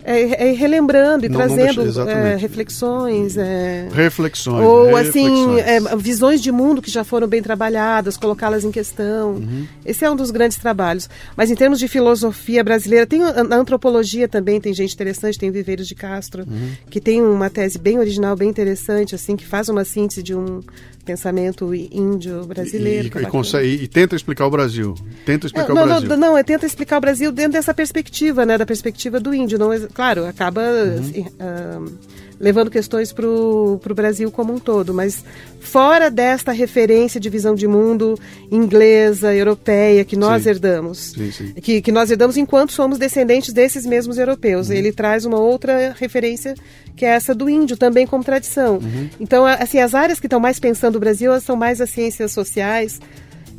é, 0.05 0.49
é, 0.49 0.53
relembrando 0.53 1.27
e 1.27 1.29
não, 1.29 1.39
trazendo 1.39 1.85
não 1.93 2.09
é, 2.09 2.37
reflexões. 2.37 3.37
É, 3.37 3.89
reflexões. 3.93 4.65
Ou 4.65 4.97
assim, 4.97 5.61
é, 5.61 5.81
visões 5.97 6.41
de 6.41 6.51
mundo 6.51 6.83
que 6.83 6.91
já 6.91 7.05
foram 7.05 7.27
bem 7.27 7.43
trabalhadas, 7.43 8.17
colocá-las 8.17 8.65
em 8.65 8.71
questão. 8.71 9.35
Uhum. 9.35 9.67
Esse 9.85 10.05
é 10.05 10.11
um 10.11 10.17
dos 10.17 10.31
grandes 10.31 10.59
trabalhos. 10.59 11.09
Mas 11.37 11.51
em 11.51 11.55
termos 11.55 11.79
de 11.79 11.89
filosofia 11.89 12.65
brasileira, 12.65 13.07
tem 13.07 13.21
na 13.21 13.57
antropologia 13.57 14.29
também, 14.29 14.61
tem 14.61 14.75
gente 14.75 14.95
interessante, 14.95 15.39
tem 15.39 15.51
o 15.51 15.53
Viveiros 15.53 15.87
de 15.87 15.95
Castro, 15.95 16.45
uhum. 16.49 16.73
que 16.91 17.01
tem 17.01 17.23
uma 17.23 17.49
tese 17.49 17.79
bem 17.79 17.99
original, 17.99 18.37
bem 18.37 18.49
interessante, 18.49 19.15
assim, 19.15 19.37
que 19.37 19.47
faz 19.47 19.69
uma 19.69 19.85
síntese 19.85 20.23
de 20.23 20.35
um 20.35 20.61
pensamento 21.05 21.75
índio 21.75 22.45
brasileiro. 22.47 23.11
E, 23.19 23.23
e, 23.23 23.27
consegue, 23.27 23.85
e, 23.85 23.89
tenta 23.89 24.17
explicar 24.17 24.47
o 24.47 24.51
Brasil. 24.51 24.95
Tenta 25.25 25.47
explicar 25.47 25.75
não, 25.75 25.83
o 25.83 25.87
Brasil. 25.87 26.09
Não, 26.09 26.17
não, 26.17 26.39
é 26.39 26.43
tenta 26.43 26.67
explicar 26.67 26.99
o 26.99 27.01
Brasil 27.01 27.33
dentro 27.33 27.53
dessa 27.53 27.75
perspectiva, 27.75 28.47
né? 28.47 28.57
Da 28.57 28.67
perspectiva 28.67 29.19
do 29.19 29.35
índio. 29.35 29.59
Não, 29.59 29.71
claro, 29.93 30.27
acaba 30.27 30.61
uhum. 30.61 30.99
assim, 31.01 31.21
uh, 31.23 31.99
levando 32.39 32.71
questões 32.71 33.13
para 33.13 33.27
o 33.27 33.79
Brasil 33.95 34.31
como 34.31 34.53
um 34.53 34.59
todo, 34.59 34.93
mas 34.93 35.25
fora 35.61 36.11
desta 36.11 36.51
referência 36.51 37.21
de 37.21 37.31
visão 37.31 37.55
de 37.55 37.69
mundo 37.69 38.19
inglesa, 38.51 39.33
europeia, 39.33 40.05
que 40.05 40.17
nós 40.17 40.43
sim. 40.43 40.51
herdamos. 40.51 40.99
Sim, 40.99 41.31
sim. 41.31 41.53
Que, 41.55 41.81
que 41.81 41.93
nós 41.93 42.11
herdamos 42.11 42.37
enquanto 42.37 42.73
somos 42.73 42.99
descendentes 42.99 43.53
desses 43.53 43.87
mesmos 43.87 44.19
europeus. 44.19 44.69
Uhum. 44.69 44.75
Ele 44.75 44.93
traz 44.93 45.25
uma 45.25 45.39
outra 45.39 45.95
referência 45.99 46.55
que 46.97 47.05
é 47.05 47.11
essa 47.11 47.35
do 47.35 47.49
índio, 47.49 47.77
também 47.77 48.07
como 48.07 48.23
tradição. 48.23 48.75
Uhum. 48.75 49.09
Então, 49.19 49.45
assim, 49.45 49.79
as 49.79 49.95
áreas 49.95 50.21
que 50.21 50.27
estão 50.27 50.41
mais 50.41 50.59
pensando 50.59 50.97
o 50.97 51.01
Brasil 51.01 51.39
são 51.41 51.57
mais 51.57 51.81
as 51.81 51.91
ciências 51.91 52.33
sociais, 52.33 53.01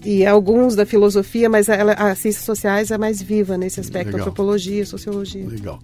e 0.05 0.25
alguns 0.25 0.75
da 0.75 0.85
filosofia, 0.85 1.49
mas 1.49 1.69
as 1.69 2.19
ciências 2.19 2.43
sociais 2.43 2.91
é 2.91 2.97
mais 2.97 3.21
viva 3.21 3.57
nesse 3.57 3.79
aspecto, 3.79 4.07
Legal. 4.07 4.21
antropologia, 4.21 4.85
sociologia. 4.85 5.47
Legal. 5.47 5.79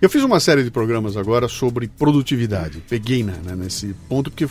Eu 0.00 0.08
fiz 0.08 0.22
uma 0.22 0.38
série 0.38 0.62
de 0.62 0.70
programas 0.70 1.16
agora 1.16 1.48
sobre 1.48 1.88
produtividade. 1.88 2.82
Peguei 2.88 3.24
né, 3.24 3.34
né 3.44 3.56
nesse 3.56 3.94
ponto, 4.08 4.30
porque 4.30 4.46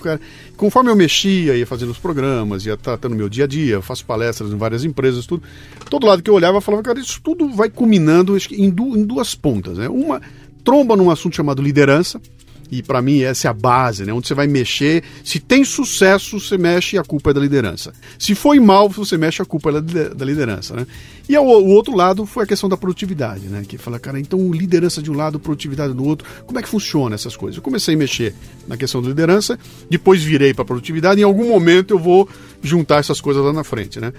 conforme 0.58 0.90
eu 0.90 0.96
mexia, 0.96 1.56
ia 1.56 1.66
fazendo 1.66 1.92
os 1.92 1.98
programas, 1.98 2.66
ia 2.66 2.76
tratando 2.76 3.16
meu 3.16 3.30
dia 3.30 3.46
a 3.46 3.48
dia, 3.48 3.76
eu 3.76 3.82
faço 3.82 4.06
palestras 4.06 4.52
em 4.52 4.58
várias 4.58 4.84
empresas, 4.84 5.26
tudo. 5.26 5.44
Todo 5.90 6.06
lado 6.06 6.22
que 6.22 6.30
eu 6.30 6.34
olhava, 6.34 6.58
eu 6.58 6.62
falava, 6.62 6.84
cara, 6.84 7.00
isso 7.00 7.22
tudo 7.24 7.50
vai 7.50 7.70
culminando 7.70 8.36
em, 8.38 8.66
em 8.68 9.06
duas 9.06 9.36
pontas. 9.36 9.78
Né? 9.78 9.88
Uma 9.88 10.22
tromba 10.64 10.96
num 10.96 11.10
assunto 11.10 11.36
chamado 11.36 11.62
liderança, 11.62 12.22
e 12.72 12.82
para 12.82 13.02
mim 13.02 13.22
essa 13.22 13.48
é 13.48 13.52
a 13.52 13.54
base, 13.54 14.06
né? 14.06 14.14
Onde 14.14 14.28
você 14.28 14.34
vai 14.34 14.48
mexer. 14.48 15.04
Se 15.24 15.40
tem 15.40 15.64
sucesso, 15.64 16.40
você 16.40 16.58
mexe 16.58 16.96
e 16.96 17.00
a 17.00 17.04
culpa 17.04 17.32
é 17.32 17.34
da 17.34 17.40
liderança. 17.40 17.94
Se 18.18 18.34
foi 18.36 18.60
mal, 18.60 18.90
você 18.90 19.18
mexe 19.18 19.42
a 19.42 19.46
culpa 19.46 19.70
é 19.70 19.82
da 20.14 20.26
liderança, 20.26 20.76
né? 20.76 20.88
E 21.28 21.38
o, 21.38 21.42
o 21.42 21.68
outro 21.70 21.96
lado 21.96 22.26
foi 22.26 22.44
a 22.44 22.48
questão 22.48 22.68
da 22.68 22.76
produtividade, 22.76 23.48
né? 23.48 23.64
Que 23.68 23.78
fala, 23.78 24.00
cara, 24.00 24.20
então 24.20 24.52
liderança 24.52 25.02
de 25.02 25.10
um 25.10 25.16
lado, 25.16 25.40
produtividade 25.40 25.94
do 25.94 26.04
outro. 26.04 26.28
Como 26.46 26.60
é 26.60 26.62
que 26.62 26.70
funciona 26.70 27.16
essas 27.16 27.36
coisas? 27.36 27.58
Eu 27.58 27.64
comecei 27.64 27.96
a 27.96 27.98
mexer 27.98 28.34
na 28.68 28.76
questão 28.76 29.02
da 29.02 29.10
liderança, 29.10 29.58
depois 29.90 30.24
virei 30.24 30.54
para 30.54 30.66
produtividade. 30.66 31.22
Em 31.22 31.24
algum 31.24 31.48
momento 31.48 31.94
eu 31.94 32.00
vou 32.00 32.28
juntar 32.62 32.98
essas 32.98 33.22
coisas 33.22 33.44
lá 33.44 33.54
na 33.54 33.64
frente, 33.64 34.00
né? 34.00 34.12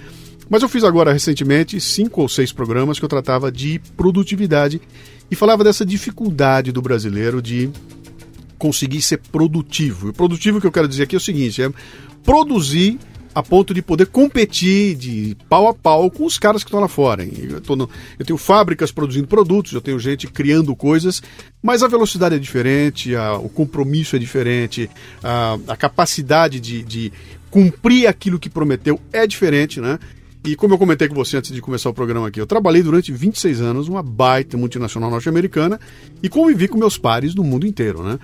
Mas 0.48 0.62
eu 0.62 0.68
fiz 0.68 0.84
agora 0.84 1.12
recentemente 1.12 1.80
cinco 1.80 2.20
ou 2.20 2.28
seis 2.28 2.52
programas 2.52 2.98
que 2.98 3.04
eu 3.04 3.08
tratava 3.08 3.50
de 3.50 3.80
produtividade 3.96 4.80
e 5.30 5.34
falava 5.34 5.64
dessa 5.64 5.84
dificuldade 5.84 6.70
do 6.70 6.82
brasileiro 6.82 7.40
de 7.40 7.70
conseguir 8.64 9.02
ser 9.02 9.18
produtivo. 9.18 10.08
E 10.08 10.12
produtivo 10.14 10.58
que 10.58 10.66
eu 10.66 10.72
quero 10.72 10.88
dizer 10.88 11.02
aqui 11.02 11.14
é 11.14 11.18
o 11.18 11.20
seguinte: 11.20 11.60
é 11.60 11.70
produzir 12.24 12.98
a 13.34 13.42
ponto 13.42 13.74
de 13.74 13.82
poder 13.82 14.06
competir 14.06 14.94
de 14.94 15.36
pau 15.50 15.68
a 15.68 15.74
pau 15.74 16.10
com 16.10 16.24
os 16.24 16.38
caras 16.38 16.62
que 16.64 16.68
estão 16.68 16.80
lá 16.80 16.88
fora. 16.88 17.24
Eu, 17.24 17.76
no, 17.76 17.90
eu, 18.18 18.24
tenho 18.24 18.38
fábricas 18.38 18.90
produzindo 18.90 19.26
produtos, 19.26 19.72
eu 19.72 19.82
tenho 19.82 19.98
gente 19.98 20.26
criando 20.28 20.74
coisas, 20.74 21.22
mas 21.62 21.82
a 21.82 21.88
velocidade 21.88 22.36
é 22.36 22.38
diferente, 22.38 23.14
a, 23.14 23.36
o 23.36 23.50
compromisso 23.50 24.16
é 24.16 24.18
diferente, 24.18 24.88
a, 25.22 25.58
a 25.68 25.76
capacidade 25.76 26.58
de, 26.58 26.82
de, 26.82 27.12
cumprir 27.50 28.06
aquilo 28.06 28.38
que 28.38 28.48
prometeu 28.48 28.98
é 29.12 29.26
diferente, 29.26 29.80
né? 29.80 29.98
E 30.46 30.54
como 30.54 30.74
eu 30.74 30.78
comentei 30.78 31.08
com 31.08 31.14
você 31.14 31.38
antes 31.38 31.52
de 31.52 31.60
começar 31.62 31.88
o 31.88 31.94
programa 31.94 32.28
aqui, 32.28 32.38
eu 32.38 32.46
trabalhei 32.46 32.82
durante 32.82 33.10
26 33.10 33.62
anos 33.62 33.88
numa 33.88 34.02
baita 34.02 34.58
multinacional 34.58 35.10
norte-americana 35.10 35.80
e 36.22 36.28
convivi 36.28 36.68
com 36.68 36.76
meus 36.76 36.98
pares 36.98 37.32
do 37.34 37.42
mundo 37.42 37.66
inteiro, 37.66 38.02
né? 38.02 38.18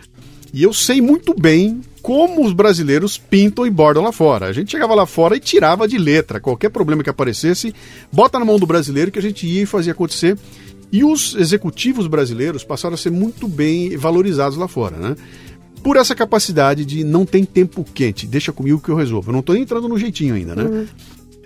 E 0.52 0.62
eu 0.62 0.72
sei 0.72 1.00
muito 1.00 1.34
bem 1.34 1.80
como 2.02 2.44
os 2.44 2.52
brasileiros 2.52 3.18
pintam 3.18 3.66
e 3.66 3.70
bordam 3.70 4.02
lá 4.02 4.12
fora. 4.12 4.46
A 4.46 4.52
gente 4.52 4.70
chegava 4.70 4.94
lá 4.94 5.06
fora 5.06 5.36
e 5.36 5.40
tirava 5.40 5.86
de 5.86 5.98
letra 5.98 6.40
qualquer 6.40 6.70
problema 6.70 7.02
que 7.02 7.10
aparecesse, 7.10 7.74
bota 8.12 8.38
na 8.38 8.44
mão 8.44 8.58
do 8.58 8.66
brasileiro 8.66 9.10
que 9.10 9.18
a 9.18 9.22
gente 9.22 9.46
ia 9.46 9.62
e 9.62 9.66
fazia 9.66 9.92
acontecer. 9.92 10.36
E 10.92 11.04
os 11.04 11.36
executivos 11.36 12.06
brasileiros 12.06 12.64
passaram 12.64 12.94
a 12.94 12.98
ser 12.98 13.10
muito 13.10 13.46
bem 13.46 13.96
valorizados 13.96 14.58
lá 14.58 14.66
fora, 14.66 14.96
né? 14.96 15.16
Por 15.84 15.96
essa 15.96 16.14
capacidade 16.14 16.84
de 16.84 17.04
não 17.04 17.24
tem 17.24 17.44
tempo 17.44 17.84
quente, 17.84 18.26
deixa 18.26 18.52
comigo 18.52 18.80
que 18.80 18.88
eu 18.88 18.96
resolvo. 18.96 19.30
Eu 19.30 19.32
não 19.32 19.40
estou 19.40 19.56
entrando 19.56 19.88
no 19.88 19.98
jeitinho 19.98 20.34
ainda, 20.34 20.54
né? 20.56 20.64
Uhum. 20.64 20.86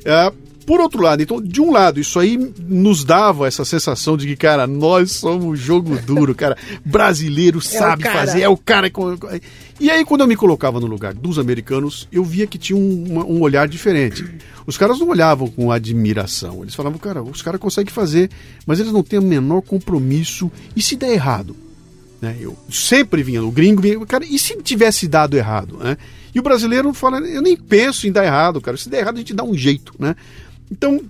É, 0.05 0.33
por 0.67 0.81
outro 0.81 1.03
lado, 1.03 1.23
então, 1.23 1.41
de 1.41 1.61
um 1.61 1.71
lado, 1.71 2.01
isso 2.01 2.19
aí 2.19 2.37
nos 2.59 3.05
dava 3.05 3.47
essa 3.47 3.65
sensação 3.65 4.17
de 4.17 4.27
que, 4.27 4.37
cara, 4.37 4.67
nós 4.67 5.13
somos 5.13 5.59
jogo 5.59 5.99
duro, 6.03 6.35
cara. 6.35 6.57
Brasileiro 6.85 7.61
sabe 7.61 8.07
é 8.07 8.11
fazer, 8.11 8.43
é 8.43 8.49
o 8.49 8.57
cara. 8.57 8.91
E 9.79 9.91
aí, 9.91 10.05
quando 10.05 10.23
eu 10.23 10.27
me 10.27 10.37
colocava 10.37 10.81
no 10.81 10.87
lugar 10.87 11.13
dos 11.15 11.39
americanos, 11.39 12.09
eu 12.11 12.25
via 12.25 12.47
que 12.47 12.59
tinha 12.59 12.77
um, 12.77 13.19
um 13.29 13.41
olhar 13.41 13.69
diferente. 13.69 14.25
Os 14.67 14.79
caras 14.79 14.99
não 14.99 15.09
olhavam 15.09 15.49
com 15.49 15.71
admiração. 15.71 16.63
Eles 16.63 16.75
falavam, 16.75 16.99
cara, 16.99 17.23
os 17.23 17.43
caras 17.43 17.61
conseguem 17.61 17.93
fazer, 17.93 18.31
mas 18.67 18.81
eles 18.81 18.93
não 18.93 19.03
têm 19.03 19.19
o 19.19 19.23
menor 19.23 19.61
compromisso. 19.61 20.51
E 20.75 20.81
se 20.81 20.97
der 20.97 21.13
errado? 21.13 21.55
Né? 22.21 22.37
Eu 22.41 22.57
sempre 22.71 23.23
vinha, 23.23 23.45
o 23.45 23.51
gringo 23.51 23.83
vinha, 23.83 23.99
cara, 24.07 24.25
e 24.25 24.39
se 24.39 24.57
tivesse 24.63 25.07
dado 25.07 25.37
errado? 25.37 25.77
Né? 25.77 25.99
E 26.35 26.41
o 26.41 26.43
brasileiro 26.43 26.93
fala, 26.95 27.19
eu 27.19 27.43
nem 27.43 27.57
penso 27.57 28.09
em 28.09 28.13
dar 28.13 28.25
errado, 28.25 28.61
cara. 28.61 28.77
Se 28.77 28.89
der 28.89 29.01
errado, 29.01 29.17
a 29.17 29.19
gente 29.19 29.35
dá 29.35 29.45
um 29.45 29.55
jeito, 29.55 29.95
né? 29.99 30.17
Então, 30.71 31.01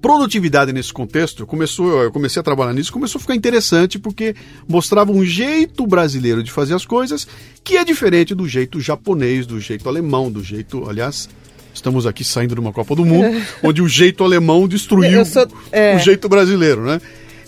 produtividade 0.00 0.72
nesse 0.72 0.92
contexto, 0.92 1.46
começou, 1.46 2.02
eu 2.02 2.12
comecei 2.12 2.38
a 2.38 2.42
trabalhar 2.42 2.72
nisso, 2.72 2.92
começou 2.92 3.18
a 3.18 3.22
ficar 3.22 3.34
interessante 3.34 3.98
porque 3.98 4.36
mostrava 4.68 5.10
um 5.10 5.24
jeito 5.24 5.86
brasileiro 5.86 6.42
de 6.42 6.52
fazer 6.52 6.74
as 6.74 6.86
coisas 6.86 7.26
que 7.64 7.76
é 7.76 7.84
diferente 7.84 8.34
do 8.34 8.46
jeito 8.46 8.80
japonês, 8.80 9.46
do 9.46 9.60
jeito 9.60 9.88
alemão, 9.88 10.30
do 10.30 10.44
jeito, 10.44 10.88
aliás, 10.88 11.28
estamos 11.74 12.06
aqui 12.06 12.22
saindo 12.22 12.54
de 12.54 12.60
uma 12.60 12.72
Copa 12.72 12.94
do 12.94 13.04
Mundo, 13.04 13.42
onde 13.62 13.82
o 13.82 13.88
jeito 13.88 14.22
alemão 14.22 14.68
destruiu 14.68 15.24
sou, 15.24 15.48
é... 15.72 15.96
o 15.96 15.98
jeito 15.98 16.28
brasileiro, 16.28 16.82
né? 16.82 17.00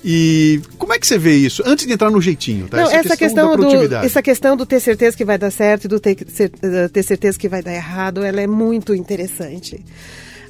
E 0.04 0.60
como 0.78 0.92
é 0.92 0.98
que 0.98 1.06
você 1.06 1.18
vê 1.18 1.34
isso? 1.36 1.62
Antes 1.66 1.86
de 1.86 1.92
entrar 1.92 2.10
no 2.10 2.20
jeitinho, 2.20 2.68
tá? 2.68 2.76
Não, 2.76 2.84
essa, 2.84 2.96
essa 2.96 3.16
questão, 3.16 3.56
questão 3.56 3.88
do, 3.88 3.94
essa 3.94 4.22
questão 4.22 4.56
do 4.56 4.64
ter 4.64 4.80
certeza 4.80 5.16
que 5.16 5.24
vai 5.24 5.36
dar 5.36 5.50
certo 5.50 5.86
e 5.86 5.88
do 5.88 5.98
ter, 5.98 6.16
ter 6.16 7.02
certeza 7.02 7.38
que 7.38 7.48
vai 7.48 7.62
dar 7.62 7.74
errado, 7.74 8.22
ela 8.22 8.40
é 8.40 8.46
muito 8.46 8.94
interessante. 8.94 9.84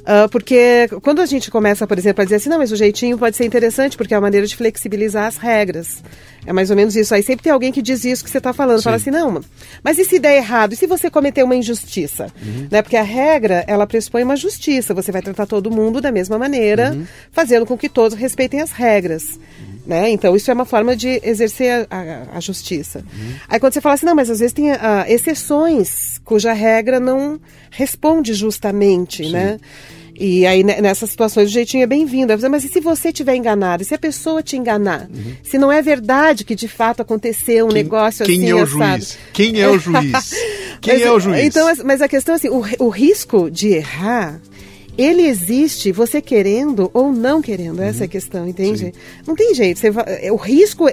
Uh, 0.09 0.27
porque 0.29 0.89
quando 1.03 1.21
a 1.21 1.25
gente 1.27 1.51
começa, 1.51 1.85
por 1.85 1.95
exemplo, 1.95 2.23
a 2.23 2.25
dizer 2.25 2.37
assim, 2.37 2.49
não, 2.49 2.57
mas 2.57 2.71
o 2.71 2.75
jeitinho 2.75 3.15
pode 3.15 3.37
ser 3.37 3.45
interessante 3.45 3.95
porque 3.95 4.11
é 4.11 4.17
uma 4.17 4.21
maneira 4.21 4.47
de 4.47 4.55
flexibilizar 4.55 5.27
as 5.27 5.37
regras. 5.37 6.03
É 6.47 6.51
mais 6.51 6.71
ou 6.71 6.75
menos 6.75 6.95
isso. 6.95 7.13
Aí 7.13 7.21
sempre 7.21 7.43
tem 7.43 7.53
alguém 7.53 7.71
que 7.71 7.79
diz 7.79 8.03
isso 8.03 8.23
que 8.23 8.29
você 8.29 8.39
está 8.39 8.51
falando. 8.51 8.79
Sim. 8.79 8.85
Fala 8.85 8.95
assim, 8.95 9.11
não, 9.11 9.39
mas 9.83 9.99
e 9.99 10.05
se 10.05 10.17
der 10.17 10.37
errado? 10.37 10.73
E 10.73 10.75
se 10.75 10.87
você 10.87 11.11
cometer 11.11 11.43
uma 11.43 11.55
injustiça? 11.55 12.33
Uhum. 12.41 12.67
Né? 12.71 12.81
Porque 12.81 12.97
a 12.97 13.03
regra, 13.03 13.63
ela 13.67 13.85
pressupõe 13.85 14.23
uma 14.23 14.35
justiça. 14.35 14.95
Você 14.95 15.11
vai 15.11 15.21
tratar 15.21 15.45
todo 15.45 15.69
mundo 15.69 16.01
da 16.01 16.11
mesma 16.11 16.39
maneira, 16.39 16.91
uhum. 16.91 17.05
fazendo 17.31 17.67
com 17.67 17.77
que 17.77 17.87
todos 17.87 18.17
respeitem 18.17 18.61
as 18.61 18.71
regras. 18.71 19.35
Uhum. 19.35 19.79
Né? 19.85 20.09
Então, 20.09 20.35
isso 20.35 20.49
é 20.49 20.53
uma 20.55 20.65
forma 20.65 20.95
de 20.95 21.21
exercer 21.23 21.87
a, 21.89 21.97
a, 22.33 22.37
a 22.37 22.39
justiça. 22.39 22.99
Uhum. 22.99 23.33
Aí 23.47 23.59
quando 23.59 23.73
você 23.73 23.81
fala 23.81 23.93
assim, 23.93 24.07
não, 24.07 24.15
mas 24.15 24.31
às 24.31 24.39
vezes 24.39 24.53
tem 24.53 24.71
uh, 24.71 24.77
exceções 25.07 26.19
cuja 26.25 26.51
regra 26.51 26.99
não 26.99 27.39
responde 27.69 28.33
justamente, 28.33 29.23
Sim. 29.23 29.31
né? 29.31 29.59
E 30.19 30.45
aí, 30.45 30.63
nessas 30.63 31.09
situações, 31.09 31.49
o 31.49 31.51
jeitinho 31.53 31.83
é 31.83 31.87
bem-vindo. 31.87 32.33
Mas 32.49 32.65
e 32.65 32.67
se 32.67 32.81
você 32.81 33.11
tiver 33.11 33.35
enganado? 33.35 33.81
E 33.81 33.85
se 33.85 33.95
a 33.95 33.97
pessoa 33.97 34.43
te 34.43 34.57
enganar? 34.57 35.09
Uhum. 35.09 35.33
Se 35.41 35.57
não 35.57 35.71
é 35.71 35.81
verdade 35.81 36.43
que 36.43 36.55
de 36.55 36.67
fato 36.67 37.01
aconteceu 37.01 37.65
um 37.65 37.69
quem, 37.69 37.83
negócio 37.83 38.25
quem 38.25 38.39
assim, 38.39 38.49
é 38.49 38.55
o 38.55 38.65
juiz? 38.65 39.17
Quem 39.31 39.61
é 39.61 39.69
o 39.69 39.79
juiz? 39.79 40.33
Quem 40.81 40.93
mas, 40.95 41.03
é 41.03 41.11
o 41.11 41.19
juiz? 41.19 41.45
Então, 41.45 41.73
mas 41.85 42.01
a 42.01 42.07
questão 42.09 42.33
é 42.33 42.35
assim, 42.35 42.49
o, 42.49 42.63
o 42.79 42.89
risco 42.89 43.49
de 43.49 43.69
errar 43.69 44.41
ele 44.99 45.21
existe 45.21 45.91
você 45.91 46.21
querendo 46.21 46.91
ou 46.93 47.11
não 47.11 47.41
querendo, 47.41 47.81
essa 47.81 47.99
uhum. 47.99 48.01
é 48.01 48.01
a 48.01 48.03
uhum. 48.03 48.09
questão, 48.09 48.47
entende? 48.47 48.79
Sim. 48.79 48.91
Não 49.25 49.35
tem 49.35 49.55
jeito. 49.55 49.79
Você, 49.79 49.89
o 50.31 50.35
risco 50.35 50.85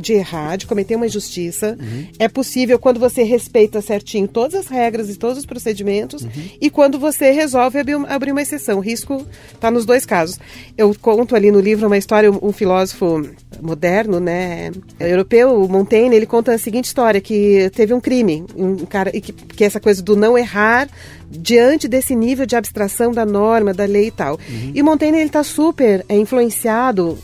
de 0.00 0.12
errar, 0.12 0.56
de 0.56 0.66
cometer 0.66 0.96
uma 0.96 1.06
injustiça, 1.06 1.76
uhum. 1.80 2.06
é 2.18 2.28
possível 2.28 2.78
quando 2.78 2.98
você 2.98 3.22
respeita 3.22 3.80
certinho 3.80 4.26
todas 4.26 4.54
as 4.54 4.66
regras 4.66 5.08
e 5.08 5.16
todos 5.16 5.38
os 5.38 5.46
procedimentos 5.46 6.22
uhum. 6.22 6.30
e 6.60 6.68
quando 6.68 6.98
você 6.98 7.30
resolve 7.30 7.78
abrir, 7.78 7.94
abrir 8.08 8.32
uma 8.32 8.42
exceção. 8.42 8.78
O 8.78 8.80
risco 8.80 9.24
está 9.52 9.70
nos 9.70 9.86
dois 9.86 10.04
casos. 10.04 10.38
Eu 10.76 10.94
conto 11.00 11.36
ali 11.36 11.52
no 11.52 11.60
livro 11.60 11.86
uma 11.86 11.98
história, 11.98 12.30
um, 12.30 12.52
filósofo 12.52 13.22
moderno, 13.62 14.18
né, 14.18 14.72
europeu, 14.98 15.62
o 15.62 15.68
Montaigne, 15.68 16.16
ele 16.16 16.26
conta 16.26 16.52
a 16.52 16.58
seguinte 16.58 16.86
história, 16.86 17.20
que 17.20 17.70
teve 17.74 17.94
um 17.94 18.00
crime, 18.00 18.44
um 18.56 18.78
cara, 18.78 19.12
que, 19.12 19.32
que 19.32 19.64
essa 19.64 19.78
coisa 19.78 20.02
do 20.02 20.16
não 20.16 20.36
errar 20.36 20.88
diante 21.30 21.88
desse 21.88 22.14
nível 22.14 22.46
de 22.46 22.56
abstração 22.56 23.12
da 23.12 23.24
norma, 23.24 23.72
da 23.72 23.84
lei 23.84 24.08
e 24.08 24.10
tal. 24.10 24.34
Uhum. 24.34 24.72
E 24.74 24.82
Montaigne 24.82 25.18
ele 25.18 25.26
está 25.26 25.42
super 25.42 26.04
é, 26.08 26.16
influenciado 26.16 27.18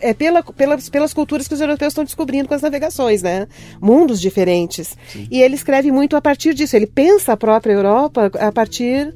é 0.00 0.14
pela, 0.14 0.42
pelas, 0.42 0.88
pelas 0.88 1.12
culturas 1.12 1.48
que 1.48 1.54
os 1.54 1.60
europeus 1.60 1.90
estão 1.90 2.04
descobrindo 2.04 2.48
com 2.48 2.54
as 2.54 2.62
navegações, 2.62 3.22
né? 3.22 3.48
Mundos 3.80 4.20
diferentes. 4.20 4.96
Sim. 5.12 5.26
E 5.30 5.42
ele 5.42 5.56
escreve 5.56 5.90
muito 5.90 6.14
a 6.14 6.20
partir 6.20 6.54
disso. 6.54 6.76
Ele 6.76 6.86
pensa 6.86 7.32
a 7.32 7.36
própria 7.36 7.72
Europa 7.72 8.30
a 8.38 8.52
partir 8.52 9.12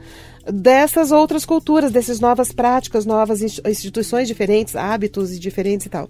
dessas 0.50 1.10
outras 1.10 1.44
culturas, 1.44 1.90
dessas 1.90 2.20
novas 2.20 2.52
práticas, 2.52 3.06
novas 3.06 3.40
instituições 3.40 4.28
diferentes, 4.28 4.76
hábitos 4.76 5.38
diferentes 5.38 5.86
e 5.86 5.88
tal. 5.88 6.08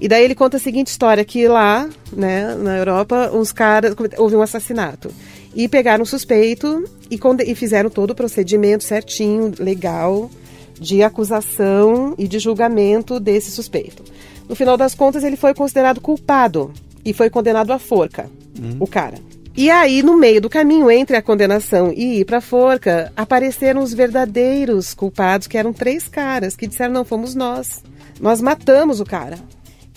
E 0.00 0.08
daí 0.08 0.24
ele 0.24 0.34
conta 0.34 0.56
a 0.56 0.60
seguinte 0.60 0.88
história, 0.88 1.24
que 1.24 1.46
lá, 1.46 1.88
né, 2.12 2.54
na 2.54 2.78
Europa, 2.78 3.30
uns 3.32 3.52
caras, 3.52 3.94
houve 4.16 4.34
um 4.34 4.42
assassinato. 4.42 5.12
E 5.54 5.68
pegaram 5.68 6.02
o 6.04 6.06
suspeito 6.06 6.84
e, 7.10 7.18
e 7.46 7.54
fizeram 7.54 7.90
todo 7.90 8.10
o 8.10 8.14
procedimento 8.14 8.84
certinho, 8.84 9.52
legal, 9.58 10.30
de 10.78 11.02
acusação 11.02 12.14
e 12.16 12.26
de 12.26 12.38
julgamento 12.38 13.20
desse 13.20 13.50
suspeito. 13.50 14.02
No 14.48 14.54
final 14.56 14.76
das 14.76 14.94
contas, 14.94 15.22
ele 15.22 15.36
foi 15.36 15.54
considerado 15.54 16.00
culpado 16.00 16.72
e 17.04 17.12
foi 17.12 17.30
condenado 17.30 17.72
à 17.72 17.78
forca, 17.78 18.30
uhum. 18.58 18.76
o 18.80 18.86
cara. 18.86 19.18
E 19.56 19.68
aí, 19.68 20.02
no 20.02 20.16
meio 20.16 20.40
do 20.40 20.48
caminho 20.48 20.90
entre 20.90 21.16
a 21.16 21.22
condenação 21.22 21.92
e 21.92 22.20
ir 22.20 22.24
para 22.24 22.38
a 22.38 22.40
forca, 22.40 23.12
apareceram 23.16 23.82
os 23.82 23.92
verdadeiros 23.92 24.94
culpados, 24.94 25.46
que 25.46 25.58
eram 25.58 25.72
três 25.72 26.08
caras, 26.08 26.56
que 26.56 26.66
disseram: 26.66 26.94
não, 26.94 27.04
fomos 27.04 27.34
nós. 27.34 27.82
Nós 28.20 28.40
matamos 28.40 29.00
o 29.00 29.04
cara. 29.04 29.38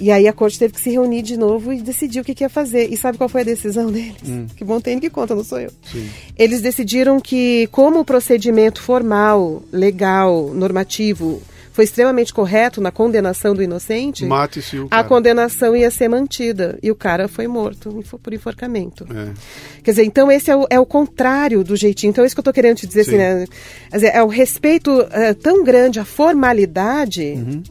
E 0.04 0.12
aí 0.12 0.28
a 0.28 0.34
corte 0.34 0.60
teve 0.60 0.74
que 0.74 0.82
se 0.82 0.90
reunir 0.90 1.22
de 1.22 1.38
novo 1.38 1.72
e 1.72 1.82
decidir 1.82 2.20
o 2.20 2.26
que, 2.26 2.36
que 2.36 2.44
ia 2.44 2.50
fazer. 2.50 2.92
E 2.92 2.98
sabe 2.98 3.18
qual 3.18 3.30
foi 3.30 3.40
a 3.40 3.46
decisão 3.46 3.90
deles? 3.90 4.28
Hum. 4.28 4.48
Que 4.54 4.62
bom 4.62 4.82
tem 4.82 5.00
que 5.00 5.10
conta, 5.10 5.34
não 5.34 5.46
sou 5.46 5.62
eu. 5.62 5.72
Sim. 5.90 6.10
Eles 6.38 6.62
decidiram 6.62 7.22
que, 7.22 7.70
como 7.72 8.02
o 8.02 8.06
procedimento 8.06 8.82
formal, 8.82 9.64
legal, 9.72 10.50
normativo 10.54 11.42
foi 11.72 11.86
extremamente 11.86 12.34
correto 12.34 12.82
na 12.82 12.92
condenação 12.92 13.56
do 13.56 13.64
inocente, 13.64 14.26
a 14.92 15.04
condenação 15.06 15.74
ia 15.74 15.90
ser 15.90 16.10
mantida. 16.10 16.78
E 16.84 16.92
o 16.92 16.96
cara 16.96 17.30
foi 17.30 17.48
morto 17.48 18.04
por 18.22 18.34
enforcamento. 18.34 19.08
É. 19.10 19.32
Quer 19.82 19.92
dizer, 19.92 20.04
então 20.04 20.30
esse 20.30 20.52
é 20.52 20.56
o, 20.56 20.68
é 20.70 20.80
o, 20.82 20.86
contrário 20.86 21.64
do 21.64 21.78
jeitinho. 21.78 22.12
Então, 22.12 22.26
é 22.26 22.28
isso 22.28 22.36
que 22.36 22.40
eu 22.40 22.42
estou 22.42 22.54
querendo 22.54 22.76
te 22.76 22.86
dizer, 22.86 23.02
assim, 23.02 23.18
né? 23.18 23.46
dizer, 23.92 24.12
é 24.14 24.22
o 24.22 24.28
respeito 24.28 24.92
é, 25.12 25.34
tão 25.34 25.64
grande 25.64 25.98
à 25.98 26.04
formalidade. 26.04 27.36
Uhum 27.38 27.64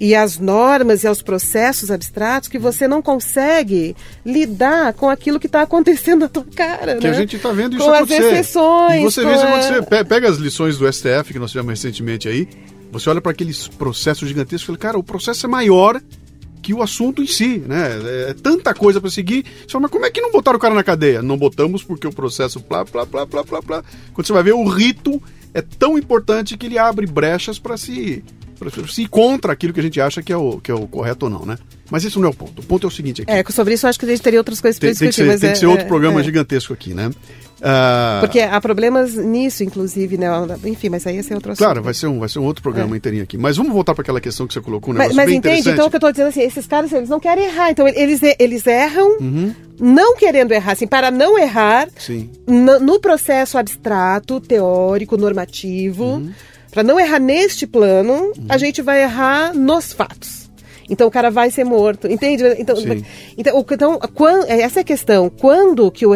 e 0.00 0.14
às 0.14 0.38
normas 0.38 1.04
e 1.04 1.06
aos 1.06 1.20
processos 1.20 1.90
abstratos 1.90 2.48
que 2.48 2.58
você 2.58 2.88
não 2.88 3.02
consegue 3.02 3.94
lidar 4.24 4.94
com 4.94 5.10
aquilo 5.10 5.38
que 5.38 5.46
está 5.46 5.60
acontecendo 5.60 6.20
na 6.20 6.28
tua 6.28 6.44
cara. 6.56 6.96
Que 6.96 7.04
né? 7.06 7.10
a 7.10 7.12
gente 7.12 7.36
está 7.36 7.52
vendo 7.52 7.76
isso 7.76 7.84
com 7.84 7.92
acontecer. 7.92 8.22
as 8.22 8.32
exceções. 8.32 9.00
E 9.02 9.04
você 9.04 9.22
vê 9.22 9.34
isso 9.34 9.44
acontecer. 9.44 10.04
Pega 10.06 10.30
as 10.30 10.38
lições 10.38 10.78
do 10.78 10.90
STF 10.90 11.34
que 11.34 11.38
nós 11.38 11.50
tivemos 11.50 11.70
recentemente 11.70 12.26
aí. 12.26 12.48
Você 12.90 13.10
olha 13.10 13.20
para 13.20 13.32
aqueles 13.32 13.68
processos 13.68 14.26
gigantescos 14.26 14.62
e 14.62 14.66
fala, 14.66 14.78
cara, 14.78 14.98
o 14.98 15.02
processo 15.02 15.44
é 15.44 15.48
maior 15.48 16.00
que 16.62 16.72
o 16.72 16.82
assunto 16.82 17.22
em 17.22 17.26
si, 17.26 17.62
né? 17.66 18.00
É, 18.02 18.30
é 18.30 18.34
tanta 18.34 18.72
coisa 18.72 19.02
para 19.02 19.10
seguir. 19.10 19.44
Você 19.44 19.68
fala, 19.68 19.82
mas 19.82 19.90
como 19.90 20.06
é 20.06 20.10
que 20.10 20.20
não 20.20 20.32
botaram 20.32 20.56
o 20.56 20.60
cara 20.60 20.74
na 20.74 20.82
cadeia? 20.82 21.20
Não 21.20 21.36
botamos 21.36 21.84
porque 21.84 22.06
o 22.06 22.12
processo 22.12 22.58
plá, 22.60 22.86
plá, 22.86 23.04
plá, 23.04 23.26
plá, 23.26 23.44
plá, 23.44 23.62
plá. 23.62 23.84
Quando 24.14 24.26
você 24.26 24.32
vai 24.32 24.42
ver, 24.42 24.54
o 24.54 24.66
rito 24.66 25.22
é 25.52 25.60
tão 25.60 25.98
importante 25.98 26.56
que 26.56 26.66
ele 26.66 26.78
abre 26.78 27.06
brechas 27.06 27.58
para 27.58 27.76
se 27.76 28.24
se 28.88 29.06
contra 29.06 29.52
aquilo 29.52 29.72
que 29.72 29.80
a 29.80 29.82
gente 29.82 30.00
acha 30.00 30.22
que 30.22 30.32
é 30.32 30.36
o, 30.36 30.60
que 30.60 30.70
é 30.70 30.74
o 30.74 30.86
correto 30.86 31.26
ou 31.26 31.30
não, 31.30 31.46
né? 31.46 31.56
Mas 31.90 32.04
isso 32.04 32.20
não 32.20 32.28
é 32.28 32.30
o 32.30 32.34
ponto. 32.34 32.60
O 32.60 32.64
ponto 32.64 32.86
é 32.86 32.88
o 32.88 32.90
seguinte 32.90 33.22
aqui. 33.22 33.32
É, 33.32 33.42
sobre 33.50 33.74
isso 33.74 33.86
eu 33.86 33.90
acho 33.90 33.98
que 33.98 34.04
a 34.04 34.08
gente 34.08 34.22
teria 34.22 34.38
outras 34.38 34.60
coisas 34.60 34.78
para 34.78 34.90
discutir. 34.90 35.24
Tem 35.24 35.26
que 35.26 35.32
ser, 35.32 35.40
tem 35.40 35.52
que 35.52 35.58
ser 35.58 35.66
outro 35.66 35.86
é, 35.86 35.88
programa 35.88 36.20
é. 36.20 36.24
gigantesco 36.24 36.72
aqui, 36.72 36.94
né? 36.94 37.10
Uh... 37.60 38.20
Porque 38.20 38.40
há 38.40 38.58
problemas 38.60 39.14
nisso, 39.14 39.62
inclusive, 39.62 40.16
né? 40.16 40.28
Enfim, 40.64 40.88
mas 40.88 41.06
aí 41.06 41.16
ia 41.16 41.22
ser 41.22 41.34
outro 41.34 41.52
assunto. 41.52 41.64
Claro, 41.64 41.82
vai 41.82 41.92
ser 41.92 42.06
um, 42.06 42.18
vai 42.18 42.28
ser 42.28 42.38
um 42.38 42.44
outro 42.44 42.62
programa 42.62 42.94
é. 42.94 42.96
inteirinho 42.96 43.22
aqui. 43.22 43.36
Mas 43.36 43.56
vamos 43.56 43.72
voltar 43.72 43.94
para 43.94 44.02
aquela 44.02 44.20
questão 44.20 44.46
que 44.46 44.54
você 44.54 44.60
colocou, 44.60 44.94
um 44.94 44.96
mas, 44.96 45.14
mas 45.14 45.30
entende? 45.30 45.68
Então, 45.68 45.86
o 45.86 45.90
que 45.90 45.96
eu 45.96 45.98
estou 45.98 46.10
dizendo 46.10 46.28
assim, 46.28 46.42
esses 46.42 46.66
caras, 46.66 46.92
eles 46.92 47.08
não 47.08 47.20
querem 47.20 47.44
errar. 47.44 47.70
Então, 47.70 47.86
eles, 47.86 48.20
eles 48.38 48.66
erram, 48.66 49.18
uhum. 49.20 49.54
não 49.78 50.16
querendo 50.16 50.52
errar, 50.52 50.72
assim, 50.72 50.86
para 50.86 51.10
não 51.10 51.38
errar 51.38 51.88
no, 52.46 52.80
no, 52.80 53.00
processo 53.00 53.58
abstrato, 53.58 54.40
teórico, 54.40 55.16
normativo. 55.16 56.04
Uhum 56.04 56.32
para 56.70 56.82
não 56.82 56.98
errar 56.98 57.18
neste 57.18 57.66
plano, 57.66 58.12
uhum. 58.12 58.46
a 58.48 58.58
gente 58.58 58.80
vai 58.82 59.02
errar 59.02 59.54
nos 59.54 59.92
fatos. 59.92 60.49
Então 60.90 61.06
o 61.06 61.10
cara 61.10 61.30
vai 61.30 61.50
ser 61.50 61.64
morto, 61.64 62.10
entende? 62.10 62.42
Então, 62.58 62.76
então, 63.38 63.64
então 63.70 63.98
quando, 64.14 64.44
essa 64.50 64.80
é 64.80 64.82
a 64.82 64.84
questão. 64.84 65.30
Quando 65.30 65.90
que 65.90 66.04
o, 66.04 66.10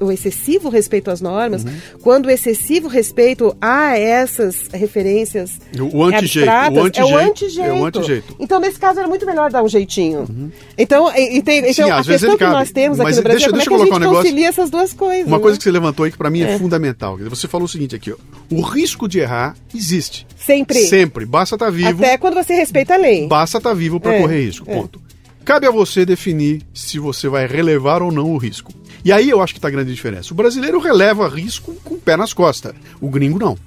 o 0.00 0.12
excessivo 0.12 0.68
respeito 0.68 1.10
às 1.10 1.20
normas, 1.20 1.64
uhum. 1.64 1.72
quando 2.02 2.26
o 2.26 2.30
excessivo 2.30 2.88
respeito 2.88 3.54
a 3.60 3.98
essas 3.98 4.68
referências 4.72 5.58
o 5.92 6.04
antijeito, 6.04 6.48
abstratas, 6.48 6.78
o 6.78 6.86
antijeito, 6.86 7.10
é 7.10 7.14
o 7.14 7.30
antijeito. 7.30 7.70
É 7.70 7.72
o 7.72 7.84
antijeito. 7.84 8.36
Então, 8.38 8.60
nesse 8.60 8.78
caso, 8.78 8.98
era 8.98 9.08
muito 9.08 9.26
melhor 9.26 9.50
dar 9.50 9.62
um 9.62 9.68
jeitinho. 9.68 10.20
Uhum. 10.20 10.50
Então, 10.78 11.12
e, 11.16 11.42
tem, 11.42 11.58
então 11.58 11.86
Sim, 11.86 11.90
a 11.90 12.04
questão 12.04 12.36
que 12.36 12.44
nós 12.44 12.70
temos 12.70 13.00
aqui 13.00 13.16
no 13.16 13.22
Brasil 13.22 13.24
deixa, 13.24 13.46
é 13.46 13.48
como 13.48 13.58
deixa 13.58 13.68
é 13.68 13.68
que 13.68 13.74
a 13.74 13.84
gente 13.84 13.94
um 13.94 13.98
negócio, 13.98 14.22
concilia 14.22 14.48
essas 14.48 14.70
duas 14.70 14.92
coisas. 14.92 15.26
Uma 15.26 15.38
né? 15.38 15.42
coisa 15.42 15.58
que 15.58 15.64
você 15.64 15.70
levantou 15.70 16.04
aí 16.04 16.12
que 16.12 16.18
para 16.18 16.30
mim 16.30 16.42
é, 16.42 16.52
é, 16.52 16.58
fundamental. 16.58 17.18
Você 17.18 17.48
falou 17.48 17.64
o 17.64 17.68
seguinte 17.68 17.96
aqui, 17.96 18.12
ó, 18.12 18.16
o 18.50 18.60
risco 18.60 19.08
de 19.08 19.18
errar 19.18 19.56
existe. 19.74 20.26
Sempre. 20.36 20.78
Sempre. 20.86 21.24
Basta 21.24 21.56
estar 21.56 21.66
tá 21.66 21.70
vivo. 21.70 22.02
Até 22.02 22.18
quando 22.18 22.34
você 22.34 22.54
respeita 22.54 22.94
a 22.94 22.96
lei. 22.96 23.26
Basta 23.26 23.58
estar 23.58 23.70
tá 23.70 23.74
vivo 23.74 24.00
para 24.00 24.11
é, 24.12 24.20
correr 24.20 24.44
risco. 24.44 24.70
É. 24.70 24.74
Ponto. 24.74 25.00
Cabe 25.44 25.66
a 25.66 25.70
você 25.70 26.06
definir 26.06 26.62
se 26.72 26.98
você 26.98 27.28
vai 27.28 27.46
relevar 27.46 28.02
ou 28.02 28.12
não 28.12 28.32
o 28.32 28.38
risco. 28.38 28.72
E 29.04 29.10
aí 29.10 29.28
eu 29.28 29.42
acho 29.42 29.52
que 29.52 29.58
está 29.58 29.68
a 29.68 29.70
grande 29.72 29.92
diferença. 29.92 30.32
O 30.32 30.36
brasileiro 30.36 30.78
releva 30.78 31.28
risco 31.28 31.74
com 31.82 31.94
o 31.94 31.98
pé 31.98 32.16
nas 32.16 32.32
costas. 32.32 32.72
O 33.00 33.10
gringo 33.10 33.38
não. 33.38 33.58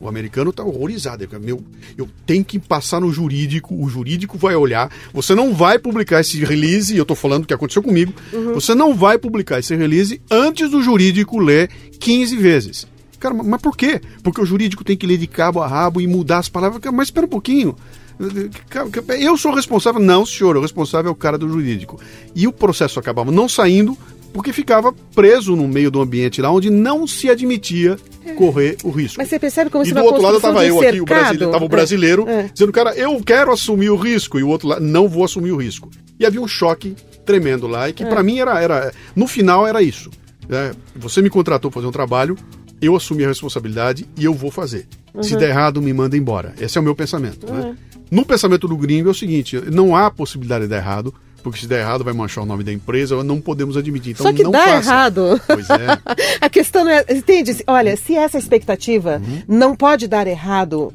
O 0.00 0.08
americano 0.08 0.50
está 0.50 0.62
horrorizado. 0.62 1.24
Ele, 1.24 1.38
Meu, 1.40 1.62
eu 1.96 2.08
tenho 2.24 2.44
que 2.44 2.58
passar 2.58 3.00
no 3.00 3.12
jurídico, 3.12 3.74
o 3.74 3.88
jurídico 3.88 4.38
vai 4.38 4.54
olhar. 4.54 4.90
Você 5.12 5.34
não 5.34 5.52
vai 5.52 5.78
publicar 5.78 6.20
esse 6.20 6.42
release, 6.44 6.96
eu 6.96 7.02
estou 7.02 7.16
falando 7.16 7.42
o 7.42 7.46
que 7.46 7.54
aconteceu 7.54 7.82
comigo. 7.82 8.14
Uhum. 8.32 8.54
Você 8.54 8.74
não 8.74 8.94
vai 8.94 9.18
publicar 9.18 9.58
esse 9.58 9.74
release 9.74 10.20
antes 10.30 10.70
do 10.70 10.80
jurídico 10.80 11.40
ler 11.40 11.68
15 11.98 12.36
vezes. 12.36 12.86
Cara, 13.18 13.34
mas 13.34 13.60
por 13.60 13.76
quê? 13.76 14.00
Porque 14.22 14.40
o 14.40 14.46
jurídico 14.46 14.84
tem 14.84 14.96
que 14.96 15.06
ler 15.06 15.18
de 15.18 15.26
cabo 15.26 15.60
a 15.60 15.66
rabo 15.66 16.00
e 16.00 16.06
mudar 16.06 16.38
as 16.38 16.48
palavras. 16.48 16.80
Mas 16.92 17.08
espera 17.08 17.26
um 17.26 17.30
pouquinho. 17.30 17.74
Eu 19.20 19.36
sou 19.36 19.54
responsável? 19.54 20.00
Não, 20.00 20.26
senhor, 20.26 20.56
o 20.56 20.60
responsável 20.60 21.08
é 21.08 21.12
o 21.12 21.14
cara 21.14 21.38
do 21.38 21.48
jurídico. 21.48 22.00
E 22.34 22.46
o 22.46 22.52
processo 22.52 22.98
acabava 22.98 23.30
não 23.30 23.48
saindo 23.48 23.96
porque 24.32 24.52
ficava 24.52 24.92
preso 25.14 25.56
no 25.56 25.66
meio 25.66 25.90
do 25.90 26.00
ambiente 26.00 26.40
lá 26.42 26.50
onde 26.50 26.70
não 26.70 27.06
se 27.06 27.30
admitia 27.30 27.96
correr 28.36 28.76
o 28.84 28.90
risco. 28.90 29.16
Mas 29.18 29.28
você 29.28 29.38
percebe 29.38 29.70
como 29.70 29.86
E 29.86 29.92
do 29.92 30.02
outro 30.02 30.22
lado 30.22 30.36
estava 30.36 30.64
eu 30.66 30.80
aqui, 30.80 31.00
o 31.00 31.04
brasileiro, 31.04 31.44
estava 31.46 31.64
o 31.64 31.68
brasileiro 31.68 32.28
é. 32.28 32.50
dizendo, 32.52 32.72
cara, 32.72 32.94
eu 32.94 33.18
quero 33.24 33.50
assumir 33.50 33.90
o 33.90 33.96
risco, 33.96 34.38
e 34.38 34.42
o 34.42 34.48
outro 34.48 34.68
lado, 34.68 34.82
não 34.82 35.08
vou 35.08 35.24
assumir 35.24 35.50
o 35.52 35.56
risco. 35.56 35.90
E 36.20 36.26
havia 36.26 36.40
um 36.40 36.48
choque 36.48 36.94
tremendo 37.24 37.66
lá, 37.66 37.88
e 37.88 37.92
que 37.92 38.02
é. 38.02 38.06
para 38.06 38.22
mim 38.22 38.38
era, 38.38 38.60
era, 38.60 38.92
no 39.16 39.26
final 39.26 39.66
era 39.66 39.82
isso. 39.82 40.10
É, 40.50 40.72
você 40.94 41.22
me 41.22 41.30
contratou 41.30 41.70
para 41.70 41.80
fazer 41.80 41.88
um 41.88 41.92
trabalho, 41.92 42.36
eu 42.80 42.94
assumi 42.94 43.24
a 43.24 43.28
responsabilidade 43.28 44.06
e 44.16 44.24
eu 44.24 44.34
vou 44.34 44.50
fazer. 44.50 44.86
Uhum. 45.14 45.22
Se 45.22 45.36
der 45.36 45.50
errado, 45.50 45.82
me 45.82 45.92
manda 45.92 46.16
embora. 46.16 46.54
Esse 46.60 46.78
é 46.78 46.80
o 46.80 46.84
meu 46.84 46.94
pensamento. 46.94 47.46
Né? 47.46 47.60
Uhum. 47.60 47.68
Né? 47.70 47.76
No 48.10 48.24
pensamento 48.24 48.66
do 48.66 48.76
gringo 48.76 49.08
é 49.08 49.10
o 49.12 49.14
seguinte: 49.14 49.60
não 49.70 49.94
há 49.94 50.10
possibilidade 50.10 50.64
de 50.64 50.70
dar 50.70 50.78
errado, 50.78 51.14
porque 51.42 51.60
se 51.60 51.66
der 51.66 51.80
errado 51.80 52.04
vai 52.04 52.12
manchar 52.12 52.44
o 52.44 52.46
nome 52.46 52.64
da 52.64 52.72
empresa, 52.72 53.22
não 53.22 53.40
podemos 53.40 53.76
admitir. 53.76 54.12
Então 54.12 54.26
Só 54.26 54.32
que 54.32 54.42
não 54.42 54.50
dá 54.50 54.64
faça. 54.64 54.90
errado. 54.90 55.40
Pois 55.46 55.70
é. 55.70 55.86
a 56.40 56.48
questão 56.50 56.84
não 56.84 56.90
é. 56.90 57.04
Entende? 57.08 57.62
Olha, 57.66 57.96
se 57.96 58.14
essa 58.14 58.38
expectativa 58.38 59.22
uhum. 59.24 59.42
não 59.46 59.76
pode 59.76 60.08
dar 60.08 60.26
errado, 60.26 60.92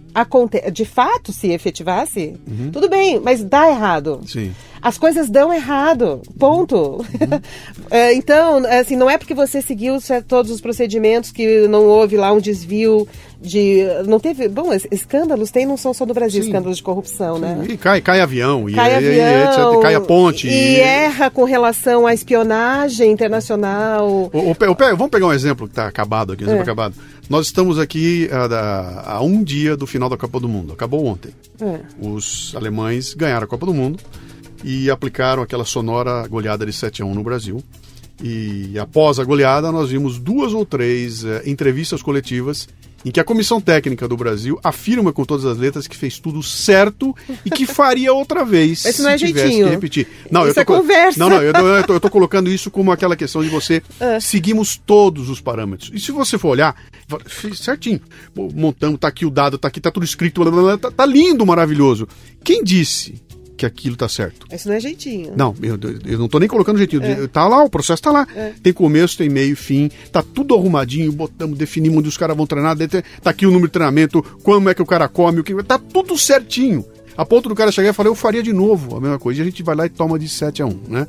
de 0.71 0.85
fato, 0.85 1.31
se 1.31 1.47
efetivasse, 1.47 2.35
uhum. 2.47 2.71
tudo 2.71 2.89
bem, 2.89 3.19
mas 3.19 3.43
dá 3.43 3.69
errado. 3.69 4.21
Sim 4.27 4.53
as 4.83 4.97
coisas 4.97 5.29
dão 5.29 5.53
errado, 5.53 6.21
ponto. 6.37 7.03
É, 7.91 8.11
então, 8.13 8.63
assim, 8.65 8.95
não 8.95 9.07
é 9.07 9.19
porque 9.19 9.35
você 9.35 9.61
seguiu 9.61 9.99
todos 10.27 10.49
os 10.49 10.59
procedimentos 10.59 11.31
que 11.31 11.67
não 11.67 11.85
houve 11.85 12.17
lá 12.17 12.31
um 12.31 12.39
desvio 12.39 13.07
de. 13.39 13.83
Não 14.07 14.19
teve. 14.19 14.47
Bom, 14.47 14.73
escândalos 14.91 15.51
tem, 15.51 15.63
não 15.63 15.77
são 15.77 15.93
só 15.93 16.03
do 16.03 16.13
Brasil, 16.13 16.41
Sim. 16.41 16.49
escândalos 16.49 16.77
de 16.77 16.83
corrupção, 16.83 17.35
Sim. 17.35 17.41
né? 17.41 17.65
E 17.69 17.77
cai, 17.77 18.01
cai 18.01 18.19
avião, 18.19 18.65
cai 18.73 18.93
e, 18.93 18.95
avião, 18.95 19.75
e, 19.75 19.77
e, 19.77 19.81
cai 19.81 19.93
a 19.93 20.01
ponte. 20.01 20.47
E, 20.47 20.79
erra 20.79 21.29
com 21.29 21.43
relação 21.43 22.07
à 22.07 22.15
espionagem 22.15 23.11
internacional. 23.11 24.07
O, 24.07 24.31
o, 24.33 24.51
o, 24.51 24.75
vamos 24.97 25.09
pegar 25.09 25.27
um 25.27 25.33
exemplo 25.33 25.67
que 25.67 25.73
está 25.73 25.85
acabado 25.85 26.33
aqui, 26.33 26.43
um 26.43 26.47
exemplo 26.47 26.61
é. 26.61 26.63
acabado. 26.63 26.95
Nós 27.29 27.45
estamos 27.45 27.77
aqui 27.77 28.27
há, 28.31 29.17
há, 29.17 29.21
um 29.21 29.43
dia 29.43 29.77
do 29.77 29.85
final 29.85 30.09
da 30.09 30.17
Copa 30.17 30.39
do 30.39 30.49
Mundo. 30.49 30.73
Acabou 30.73 31.05
ontem. 31.05 31.31
É. 31.61 31.79
Os 32.01 32.53
alemães 32.55 33.13
ganharam 33.13 33.43
a 33.43 33.47
Copa 33.47 33.67
do 33.67 33.73
Mundo 33.73 33.99
e 34.63 34.89
aplicaram 34.89 35.43
aquela 35.43 35.65
sonora 35.65 36.25
goleada 36.27 36.65
de 36.65 36.73
7 36.73 37.01
a 37.01 37.05
1 37.05 37.13
no 37.13 37.23
Brasil. 37.23 37.63
E 38.23 38.77
após 38.79 39.19
a 39.19 39.23
goleada, 39.23 39.71
nós 39.71 39.89
vimos 39.89 40.17
duas 40.19 40.53
ou 40.53 40.65
três 40.65 41.25
é, 41.25 41.43
entrevistas 41.45 42.01
coletivas 42.01 42.67
em 43.05 43.11
que 43.11 43.19
a 43.19 43.23
comissão 43.23 43.59
técnica 43.59 44.07
do 44.07 44.15
Brasil 44.15 44.59
afirma 44.63 45.11
com 45.11 45.25
todas 45.25 45.45
as 45.45 45.57
letras 45.57 45.87
que 45.87 45.97
fez 45.97 46.19
tudo 46.19 46.41
certo 46.41 47.13
e 47.45 47.49
que 47.49 47.65
faria 47.65 48.13
outra 48.13 48.45
vez 48.45 48.85
Esse 48.85 48.97
se 48.97 49.01
não 49.03 49.09
é 49.09 49.17
tivesse 49.17 49.47
jeitinho. 49.47 49.65
que 49.65 49.71
repetir. 49.71 50.07
Não, 50.31 50.47
isso 50.47 50.51
eu 50.51 50.65
tô, 50.65 50.73
é 50.73 50.77
conversa. 50.77 51.19
Não, 51.19 51.29
não, 51.29 51.41
eu, 51.41 51.53
eu, 51.53 51.83
tô, 51.83 51.93
eu 51.95 51.99
tô 51.99 52.09
colocando 52.09 52.49
isso 52.49 52.71
como 52.71 52.91
aquela 52.91 53.15
questão 53.15 53.43
de 53.43 53.49
você 53.49 53.83
é. 53.99 54.19
seguimos 54.19 54.77
todos 54.77 55.29
os 55.29 55.41
parâmetros. 55.41 55.91
E 55.93 55.99
se 55.99 56.11
você 56.11 56.37
for 56.37 56.49
olhar, 56.49 56.75
certinho, 57.55 57.99
montamos, 58.35 58.99
tá 58.99 59.09
aqui 59.09 59.25
o 59.25 59.29
dado, 59.29 59.57
tá 59.57 59.67
aqui, 59.67 59.81
tá 59.81 59.91
tudo 59.91 60.05
escrito, 60.05 60.41
tá, 60.77 60.91
tá 60.91 61.05
lindo, 61.05 61.45
maravilhoso. 61.45 62.07
Quem 62.41 62.63
disse 62.63 63.21
que 63.55 63.65
aquilo 63.65 63.95
tá 63.95 64.09
certo. 64.09 64.47
Isso 64.51 64.67
não 64.67 64.75
é 64.75 64.79
jeitinho. 64.79 65.33
Não, 65.35 65.55
eu, 65.61 65.77
eu 66.05 66.19
não 66.19 66.27
tô 66.27 66.39
nem 66.39 66.49
colocando 66.49 66.77
jeitinho. 66.77 67.03
É. 67.03 67.27
Tá 67.27 67.47
lá, 67.47 67.63
o 67.63 67.69
processo 67.69 68.01
tá 68.01 68.11
lá. 68.11 68.27
É. 68.35 68.53
Tem 68.61 68.73
começo, 68.73 69.17
tem 69.17 69.29
meio, 69.29 69.55
fim. 69.55 69.89
Tá 70.11 70.23
tudo 70.23 70.55
arrumadinho, 70.55 71.11
botamos, 71.11 71.57
definimos 71.57 71.99
onde 71.99 72.09
os 72.09 72.17
caras 72.17 72.35
vão 72.35 72.47
treinar. 72.47 72.75
Tá 73.21 73.29
aqui 73.29 73.45
o 73.45 73.49
número 73.49 73.67
de 73.67 73.73
treinamento, 73.73 74.21
como 74.43 74.69
é 74.69 74.73
que 74.73 74.81
o 74.81 74.85
cara 74.85 75.07
come, 75.07 75.39
o 75.39 75.43
que. 75.43 75.53
Tá 75.63 75.77
tudo 75.77 76.17
certinho. 76.17 76.85
A 77.15 77.25
ponto 77.25 77.47
do 77.47 77.55
cara 77.55 77.71
chegar 77.71 77.89
e 77.89 77.93
falar, 77.93 78.09
eu 78.09 78.15
faria 78.15 78.41
de 78.41 78.51
novo 78.51 78.97
a 78.97 78.99
mesma 78.99 79.19
coisa. 79.19 79.39
E 79.39 79.43
a 79.43 79.45
gente 79.45 79.61
vai 79.61 79.75
lá 79.75 79.85
e 79.85 79.89
toma 79.89 80.17
de 80.17 80.27
7 80.27 80.63
a 80.63 80.65
1, 80.65 80.79
né? 80.87 81.07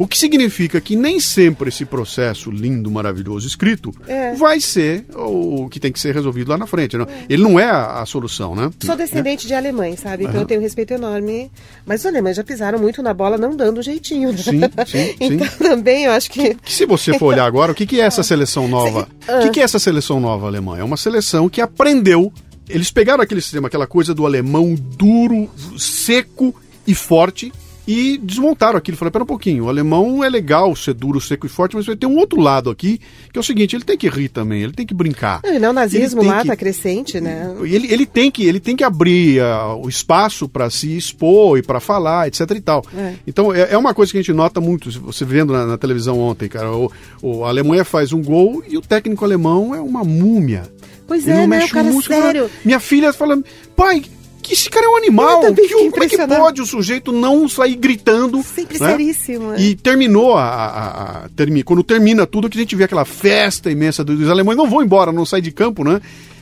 O 0.00 0.06
que 0.06 0.16
significa 0.16 0.80
que 0.80 0.96
nem 0.96 1.20
sempre 1.20 1.68
esse 1.68 1.84
processo 1.84 2.50
lindo, 2.50 2.90
maravilhoso, 2.90 3.46
escrito, 3.46 3.92
É. 4.08 4.32
vai 4.32 4.58
ser 4.58 5.04
o 5.14 5.68
que 5.68 5.78
tem 5.78 5.92
que 5.92 6.00
ser 6.00 6.14
resolvido 6.14 6.48
lá 6.48 6.56
na 6.56 6.66
frente. 6.66 6.96
Não? 6.96 7.06
Ele 7.28 7.42
não 7.42 7.60
é 7.60 7.66
a, 7.66 8.00
a 8.00 8.06
solução, 8.06 8.56
né? 8.56 8.70
Sou 8.82 8.96
descendente 8.96 9.46
de 9.46 9.52
alemães, 9.52 10.00
sabe? 10.00 10.24
Então 10.24 10.40
eu 10.40 10.46
tenho 10.46 10.58
um 10.58 10.62
respeito 10.62 10.94
enorme. 10.94 11.50
Mas 11.84 12.00
os 12.00 12.06
alemães 12.06 12.34
já 12.38 12.42
pisaram 12.42 12.78
muito 12.78 13.02
na 13.02 13.12
bola, 13.12 13.36
não 13.36 13.54
dando 13.54 13.82
jeitinho. 13.82 14.32
Né? 14.32 14.38
Sim, 14.38 14.60
sim, 14.86 15.14
então 15.20 15.46
sim. 15.46 15.58
também 15.58 16.04
eu 16.06 16.12
acho 16.12 16.30
que. 16.30 16.54
Que 16.54 16.72
se 16.72 16.86
você 16.86 17.18
for 17.18 17.26
olhar 17.26 17.44
agora, 17.44 17.72
o 17.72 17.74
que, 17.74 17.84
que 17.84 18.00
é 18.00 18.04
essa 18.06 18.22
seleção 18.24 18.68
nova? 18.68 19.06
O 19.28 19.42
que, 19.42 19.50
que 19.50 19.60
é 19.60 19.64
essa 19.64 19.78
seleção 19.78 20.18
nova 20.18 20.46
alemã? 20.46 20.78
É 20.78 20.82
uma 20.82 20.96
seleção 20.96 21.46
que 21.46 21.60
aprendeu. 21.60 22.32
Eles 22.70 22.90
pegaram 22.90 23.22
aquele 23.22 23.42
sistema, 23.42 23.68
aquela 23.68 23.86
coisa 23.86 24.14
do 24.14 24.24
alemão 24.24 24.74
duro, 24.96 25.50
seco 25.76 26.54
e 26.86 26.94
forte, 26.94 27.52
e 27.92 28.18
desmontaram 28.18 28.76
aquilo. 28.78 28.96
Falaram, 28.96 29.12
pera 29.12 29.24
um 29.24 29.26
pouquinho, 29.26 29.64
o 29.64 29.68
alemão 29.68 30.22
é 30.22 30.28
legal 30.28 30.74
ser 30.76 30.94
duro, 30.94 31.20
seco 31.20 31.46
e 31.46 31.48
forte, 31.48 31.74
mas 31.74 31.86
vai 31.86 31.96
ter 31.96 32.06
um 32.06 32.16
outro 32.16 32.40
lado 32.40 32.70
aqui, 32.70 33.00
que 33.32 33.38
é 33.38 33.40
o 33.40 33.42
seguinte, 33.42 33.74
ele 33.74 33.84
tem 33.84 33.96
que 33.96 34.08
rir 34.08 34.28
também, 34.28 34.62
ele 34.62 34.72
tem 34.72 34.86
que 34.86 34.94
brincar. 34.94 35.40
Não, 35.44 35.54
e 35.54 35.58
não, 35.58 35.70
o 35.70 35.72
nazismo 35.72 36.20
Ele 36.20 36.28
tem 36.28 36.36
lá 36.36 36.42
que- 36.42 36.48
tá 36.48 36.56
crescente, 36.56 37.20
né? 37.20 37.52
Ele, 37.62 37.92
ele 37.92 38.06
tem 38.06 38.30
que 38.30 38.44
ele 38.44 38.60
tem 38.60 38.76
que 38.76 38.84
abrir 38.84 39.40
ah, 39.40 39.74
o 39.74 39.88
espaço 39.88 40.48
para 40.48 40.68
se 40.70 40.96
expor 40.96 41.58
e 41.58 41.62
para 41.62 41.80
falar, 41.80 42.28
etc 42.28 42.48
e 42.52 42.60
tal. 42.60 42.84
É. 42.96 43.14
Então 43.26 43.52
é, 43.52 43.72
é 43.72 43.78
uma 43.78 43.92
coisa 43.94 44.12
que 44.12 44.18
a 44.18 44.20
gente 44.22 44.32
nota 44.32 44.60
muito, 44.60 44.90
você 45.00 45.24
vendo 45.24 45.52
na, 45.52 45.66
na 45.66 45.78
televisão 45.78 46.18
ontem, 46.18 46.48
cara, 46.48 46.70
o, 46.72 46.92
o- 47.22 47.44
a 47.44 47.48
Alemanha 47.48 47.84
faz 47.84 48.12
um 48.12 48.22
gol 48.22 48.62
e 48.68 48.76
o 48.76 48.80
técnico 48.80 49.24
alemão 49.24 49.74
é 49.74 49.80
uma 49.80 50.04
múmia. 50.04 50.62
Pois 51.06 51.26
Ele 51.26 51.36
é, 51.38 51.40
não 51.40 51.48
né? 51.48 51.64
O 51.64 51.68
cara 51.70 51.90
músculo. 51.92 52.20
sério. 52.22 52.50
Minha 52.64 52.78
filha 52.78 53.12
fala, 53.12 53.36
pai, 53.74 54.02
que 54.50 54.54
esse 54.54 54.68
cara 54.68 54.84
é 54.86 54.88
um 54.88 54.96
animal. 54.96 55.40
Que, 55.54 55.68
como 55.90 56.02
é 56.02 56.08
que 56.08 56.16
pode 56.26 56.60
o 56.60 56.66
sujeito 56.66 57.12
não 57.12 57.48
sair 57.48 57.76
gritando? 57.76 58.42
Sempre 58.42 58.78
né? 58.80 58.90
seríssimo. 58.90 59.54
E 59.56 59.76
terminou 59.76 60.36
a, 60.36 60.42
a- 60.44 60.88
a- 61.24 61.28
termi- 61.36 61.62
quando 61.62 61.82
termina 61.84 62.26
tudo 62.26 62.48
que 62.50 62.58
a 62.58 62.60
gente 62.60 62.74
vê 62.74 62.84
aquela 62.84 63.04
festa 63.04 63.70
imensa 63.70 64.02
dos, 64.02 64.18
dos 64.18 64.28
alemães 64.28 64.56
não 64.56 64.68
vão 64.68 64.82
embora, 64.82 65.12
não 65.12 65.24
saem 65.24 65.42
de 65.42 65.52
campo, 65.52 65.84
né? 65.84 66.00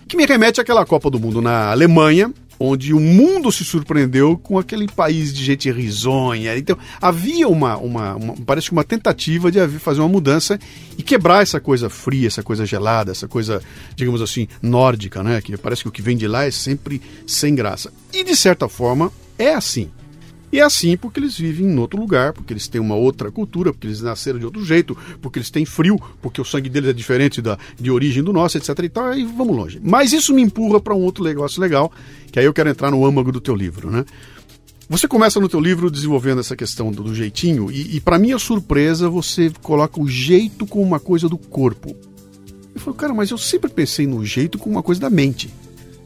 Que 0.08 0.16
me 0.16 0.24
remete 0.24 0.58
àquela 0.60 0.86
Copa 0.86 1.10
do 1.10 1.20
Mundo 1.20 1.42
na 1.42 1.70
Alemanha, 1.70 2.32
onde 2.60 2.92
o 2.92 3.00
mundo 3.00 3.50
se 3.52 3.64
surpreendeu 3.64 4.36
com 4.36 4.58
aquele 4.58 4.86
país 4.88 5.32
de 5.32 5.44
gente 5.44 5.70
risonha. 5.70 6.56
Então 6.56 6.76
havia 7.00 7.48
uma, 7.48 7.76
uma, 7.76 8.14
uma- 8.16 8.34
parece 8.46 8.66
que 8.68 8.72
uma 8.72 8.84
tentativa 8.84 9.50
de 9.50 9.66
fazer 9.78 10.00
uma 10.00 10.08
mudança 10.08 10.58
e 10.96 11.02
quebrar 11.02 11.42
essa 11.42 11.60
coisa 11.60 11.88
fria, 11.88 12.26
essa 12.26 12.42
coisa 12.42 12.66
gelada, 12.66 13.12
essa 13.12 13.28
coisa, 13.28 13.62
digamos 13.94 14.20
assim, 14.22 14.48
nórdica, 14.62 15.22
né? 15.22 15.40
Que 15.40 15.56
parece 15.56 15.82
que 15.82 15.88
o 15.88 15.92
que 15.92 16.02
vem 16.02 16.16
de 16.16 16.26
lá 16.26 16.44
é 16.44 16.50
sempre 16.50 17.00
sem 17.26 17.54
graça. 17.54 17.92
E 18.12 18.24
de 18.24 18.34
certa 18.34 18.68
forma 18.68 19.12
é 19.38 19.54
assim. 19.54 19.90
E 20.50 20.60
é 20.60 20.62
assim 20.62 20.96
porque 20.96 21.20
eles 21.20 21.36
vivem 21.36 21.66
em 21.66 21.78
outro 21.78 22.00
lugar, 22.00 22.32
porque 22.32 22.52
eles 22.52 22.68
têm 22.68 22.80
uma 22.80 22.94
outra 22.94 23.30
cultura, 23.30 23.72
porque 23.72 23.86
eles 23.86 24.00
nasceram 24.00 24.38
de 24.38 24.44
outro 24.44 24.64
jeito, 24.64 24.96
porque 25.20 25.38
eles 25.38 25.50
têm 25.50 25.64
frio, 25.64 26.00
porque 26.22 26.40
o 26.40 26.44
sangue 26.44 26.68
deles 26.68 26.90
é 26.90 26.92
diferente 26.92 27.42
da, 27.42 27.58
de 27.78 27.90
origem 27.90 28.22
do 28.22 28.32
nosso, 28.32 28.56
etc. 28.56 28.78
E 28.82 28.88
tal, 28.88 29.06
aí 29.06 29.24
vamos 29.24 29.56
longe. 29.56 29.80
Mas 29.82 30.12
isso 30.12 30.32
me 30.32 30.42
empurra 30.42 30.80
para 30.80 30.94
um 30.94 31.00
outro 31.00 31.22
negócio 31.22 31.60
legal, 31.60 31.92
que 32.32 32.38
aí 32.38 32.46
eu 32.46 32.54
quero 32.54 32.70
entrar 32.70 32.90
no 32.90 33.04
âmago 33.04 33.30
do 33.30 33.40
teu 33.40 33.54
livro, 33.54 33.90
né? 33.90 34.04
Você 34.90 35.06
começa 35.06 35.38
no 35.38 35.50
teu 35.50 35.60
livro 35.60 35.90
desenvolvendo 35.90 36.40
essa 36.40 36.56
questão 36.56 36.90
do, 36.90 37.02
do 37.02 37.14
jeitinho, 37.14 37.70
e, 37.70 37.96
e 37.96 38.00
para 38.00 38.18
minha 38.18 38.38
surpresa, 38.38 39.06
você 39.10 39.52
coloca 39.62 40.00
o 40.00 40.08
jeito 40.08 40.66
como 40.66 40.82
uma 40.82 40.98
coisa 40.98 41.28
do 41.28 41.36
corpo. 41.36 41.94
Eu 42.74 42.80
falei, 42.80 42.98
cara, 42.98 43.12
mas 43.12 43.30
eu 43.30 43.36
sempre 43.36 43.70
pensei 43.70 44.06
no 44.06 44.24
jeito 44.24 44.56
como 44.56 44.76
uma 44.76 44.82
coisa 44.82 44.98
da 44.98 45.10
mente. 45.10 45.50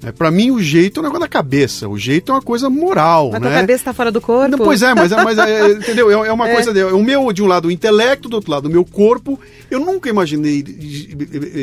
É, 0.05 0.11
para 0.11 0.31
mim, 0.31 0.51
o 0.51 0.61
jeito 0.61 0.99
é 0.99 1.01
um 1.01 1.05
negócio 1.05 1.21
da 1.21 1.29
cabeça. 1.29 1.89
O 1.89 1.97
jeito 1.97 2.33
é 2.33 2.35
uma 2.35 2.43
coisa 2.43 2.69
moral, 2.69 3.31
Mas 3.33 3.41
né? 3.41 3.49
tua 3.49 3.61
cabeça 3.61 3.85
tá 3.85 3.93
fora 3.93 4.11
do 4.11 4.21
corpo? 4.21 4.57
Não, 4.57 4.59
pois 4.59 4.83
é, 4.83 4.95
mas, 4.95 5.13
é- 5.13 5.23
mas 5.23 5.39
é, 5.39 5.71
entendeu? 5.79 6.11
É, 6.11 6.29
é 6.29 6.33
uma 6.33 6.49
coisa. 6.49 6.73
De, 6.73 6.83
o 6.83 7.03
meu, 7.03 7.33
de 7.33 7.43
um 7.43 7.47
lado, 7.47 7.69
o 7.69 7.71
intelecto, 7.71 8.29
do 8.29 8.35
outro 8.35 8.51
lado, 8.51 8.67
o 8.67 8.71
meu 8.71 8.85
corpo. 8.85 9.39
Eu 9.71 9.81
nunca 9.81 10.09
imaginei 10.09 10.65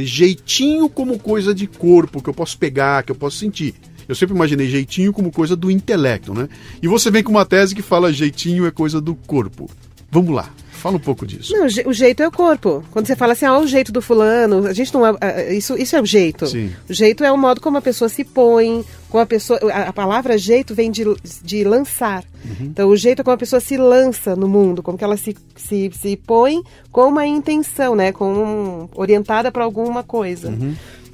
jeitinho 0.05 0.89
como 0.89 1.19
coisa 1.19 1.53
de 1.53 1.67
corpo, 1.67 2.21
que 2.21 2.29
eu 2.29 2.33
posso 2.33 2.57
pegar, 2.57 3.03
que 3.03 3.11
eu 3.11 3.15
posso 3.15 3.37
sentir. 3.37 3.75
Eu 4.07 4.15
sempre 4.15 4.35
imaginei 4.35 4.67
jeitinho 4.67 5.13
como 5.13 5.31
coisa 5.31 5.55
do 5.55 5.69
intelecto, 5.69 6.33
né? 6.33 6.49
E 6.81 6.87
você 6.87 7.11
vem 7.11 7.21
com 7.21 7.31
uma 7.31 7.45
tese 7.45 7.75
que 7.75 7.81
fala 7.81 8.11
jeitinho 8.11 8.65
é 8.65 8.71
coisa 8.71 8.99
do 8.99 9.13
corpo. 9.13 9.69
Vamos 10.11 10.33
lá, 10.33 10.49
fala 10.79 10.95
um 10.97 10.99
pouco 10.99 11.25
disso. 11.25 11.53
Não, 11.53 11.65
o 11.65 11.69
je- 11.69 11.83
o 11.85 11.93
jeito 11.93 12.23
é 12.23 12.27
o 12.27 12.31
corpo. 12.31 12.83
Quando 12.91 13.05
você 13.05 13.15
fala 13.15 13.33
assim, 13.33 13.45
ah, 13.45 13.57
o 13.59 13.67
jeito 13.67 13.91
do 13.91 14.01
fulano, 14.01 14.65
a 14.65 14.73
gente 14.73 14.93
não 14.93 15.05
é, 15.05 15.13
ah, 15.21 15.53
isso, 15.53 15.77
isso 15.77 15.95
é 15.95 16.01
o 16.01 16.05
jeito. 16.05 16.47
Sim. 16.47 16.71
O 16.89 16.93
jeito 16.93 17.23
é 17.23 17.31
o 17.31 17.37
modo 17.37 17.61
como 17.61 17.77
a 17.77 17.81
pessoa 17.81 18.09
se 18.09 18.23
põe, 18.23 18.83
como 19.09 19.21
a 19.21 19.25
pessoa, 19.25 19.59
a, 19.71 19.89
a 19.89 19.93
palavra 19.93 20.37
jeito 20.37 20.73
vem 20.73 20.89
de, 20.91 21.03
de 21.43 21.63
lançar. 21.63 22.23
Então 22.61 22.89
o 22.89 22.95
jeito 22.95 23.19
é 23.21 23.23
como 23.23 23.35
a 23.35 23.37
pessoa 23.37 23.59
se 23.59 23.75
lança 23.77 24.35
no 24.35 24.47
mundo, 24.47 24.81
como 24.81 24.97
que 24.97 25.03
ela 25.03 25.17
se, 25.17 25.35
se, 25.55 25.91
se 25.93 26.15
põe 26.15 26.61
com 26.91 27.07
uma 27.09 27.25
intenção, 27.27 27.95
né, 27.95 28.11
com 28.11 28.31
um- 28.33 28.89
orientada 28.95 29.51
para 29.51 29.63
alguma 29.63 30.03
coisa. 30.03 30.49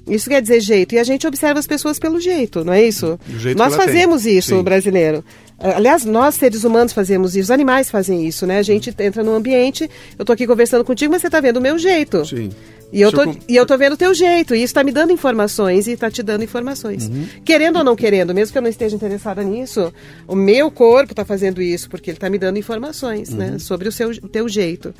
Isso 0.08 0.30
quer 0.30 0.42
dizer 0.42 0.60
jeito. 0.60 0.94
E 0.96 1.00
a 1.00 1.04
gente 1.04 1.26
observa 1.26 1.60
as 1.60 1.66
pessoas 1.68 1.98
pelo 1.98 2.20
jeito, 2.20 2.64
não 2.64 2.74
é 2.74 2.84
isso? 2.84 3.20
Jeito 3.38 3.58
Nós 3.58 3.74
ela 3.74 3.84
tem. 3.84 3.94
fazemos 3.94 4.26
isso, 4.26 4.56
Sim. 4.58 4.64
brasileiro. 4.64 5.24
Aliás, 5.58 6.04
nós 6.06 6.36
seres 6.36 6.64
humanos 6.64 6.92
fazemos 6.94 7.36
isso, 7.36 7.46
os 7.46 7.52
animais 7.52 7.90
fazem 7.90 8.28
isso, 8.28 8.46
né? 8.46 8.60
A 8.60 8.62
gente 8.64 8.94
entra 9.00 9.24
no 9.24 9.34
ambiente, 9.34 9.90
eu 10.20 10.26
tô 10.26 10.34
aqui 10.34 10.46
conversando 10.46 10.84
contigo, 10.84 11.12
mas 11.14 11.22
você 11.22 11.30
tá 11.30 11.40
vendo 11.40 11.58
o 11.58 11.62
meu 11.62 11.80
jeito. 11.80 12.26
Sim. 12.26 12.50
E 12.94 13.02
eu, 13.02 13.10
eu 13.10 13.12
tô, 13.12 13.24
com- 13.24 13.36
e 13.50 13.56
eu 13.56 13.66
tô 13.66 13.76
vendo 13.78 13.94
o 13.94 13.98
teu 13.98 14.14
jeito, 14.14 14.54
e 14.54 14.58
isso 14.58 14.66
está 14.66 14.84
me 14.84 14.92
dando 14.92 15.12
informações 15.12 15.88
e 15.88 15.92
está 15.94 16.12
te 16.12 16.22
dando 16.22 16.44
informações. 16.44 17.08
Uhum. 17.08 17.26
Querendo 17.44 17.78
ou 17.78 17.84
não 17.84 17.96
querendo, 17.96 18.34
mesmo 18.34 18.52
que 18.52 18.58
eu 18.58 18.62
não 18.62 18.70
esteja 18.70 18.96
interessada 18.96 19.42
nisso, 19.44 19.92
o 20.28 20.36
meu 20.36 20.70
corpo 20.70 21.14
está 21.14 21.26
fazendo 21.26 21.62
isso, 21.62 21.90
porque 21.90 22.10
ele 22.12 22.18
está 22.18 22.30
me 22.30 22.38
dando 22.38 22.60
informações 22.60 23.30
Uhum. 23.30 23.38
né, 23.38 23.56
sobre 23.60 23.88
o, 23.88 23.92
seu, 23.92 24.10
o 24.12 24.28
teu 24.30 24.48
jeito. 24.48 24.94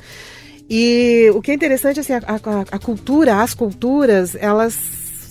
E 0.68 1.30
o 1.34 1.40
que 1.40 1.50
é 1.52 1.54
interessante, 1.54 2.00
assim, 2.00 2.12
a, 2.12 2.18
a- 2.18 2.64
a 2.72 2.78
cultura, 2.78 3.40
as 3.42 3.54
culturas, 3.54 4.34
elas 4.34 4.74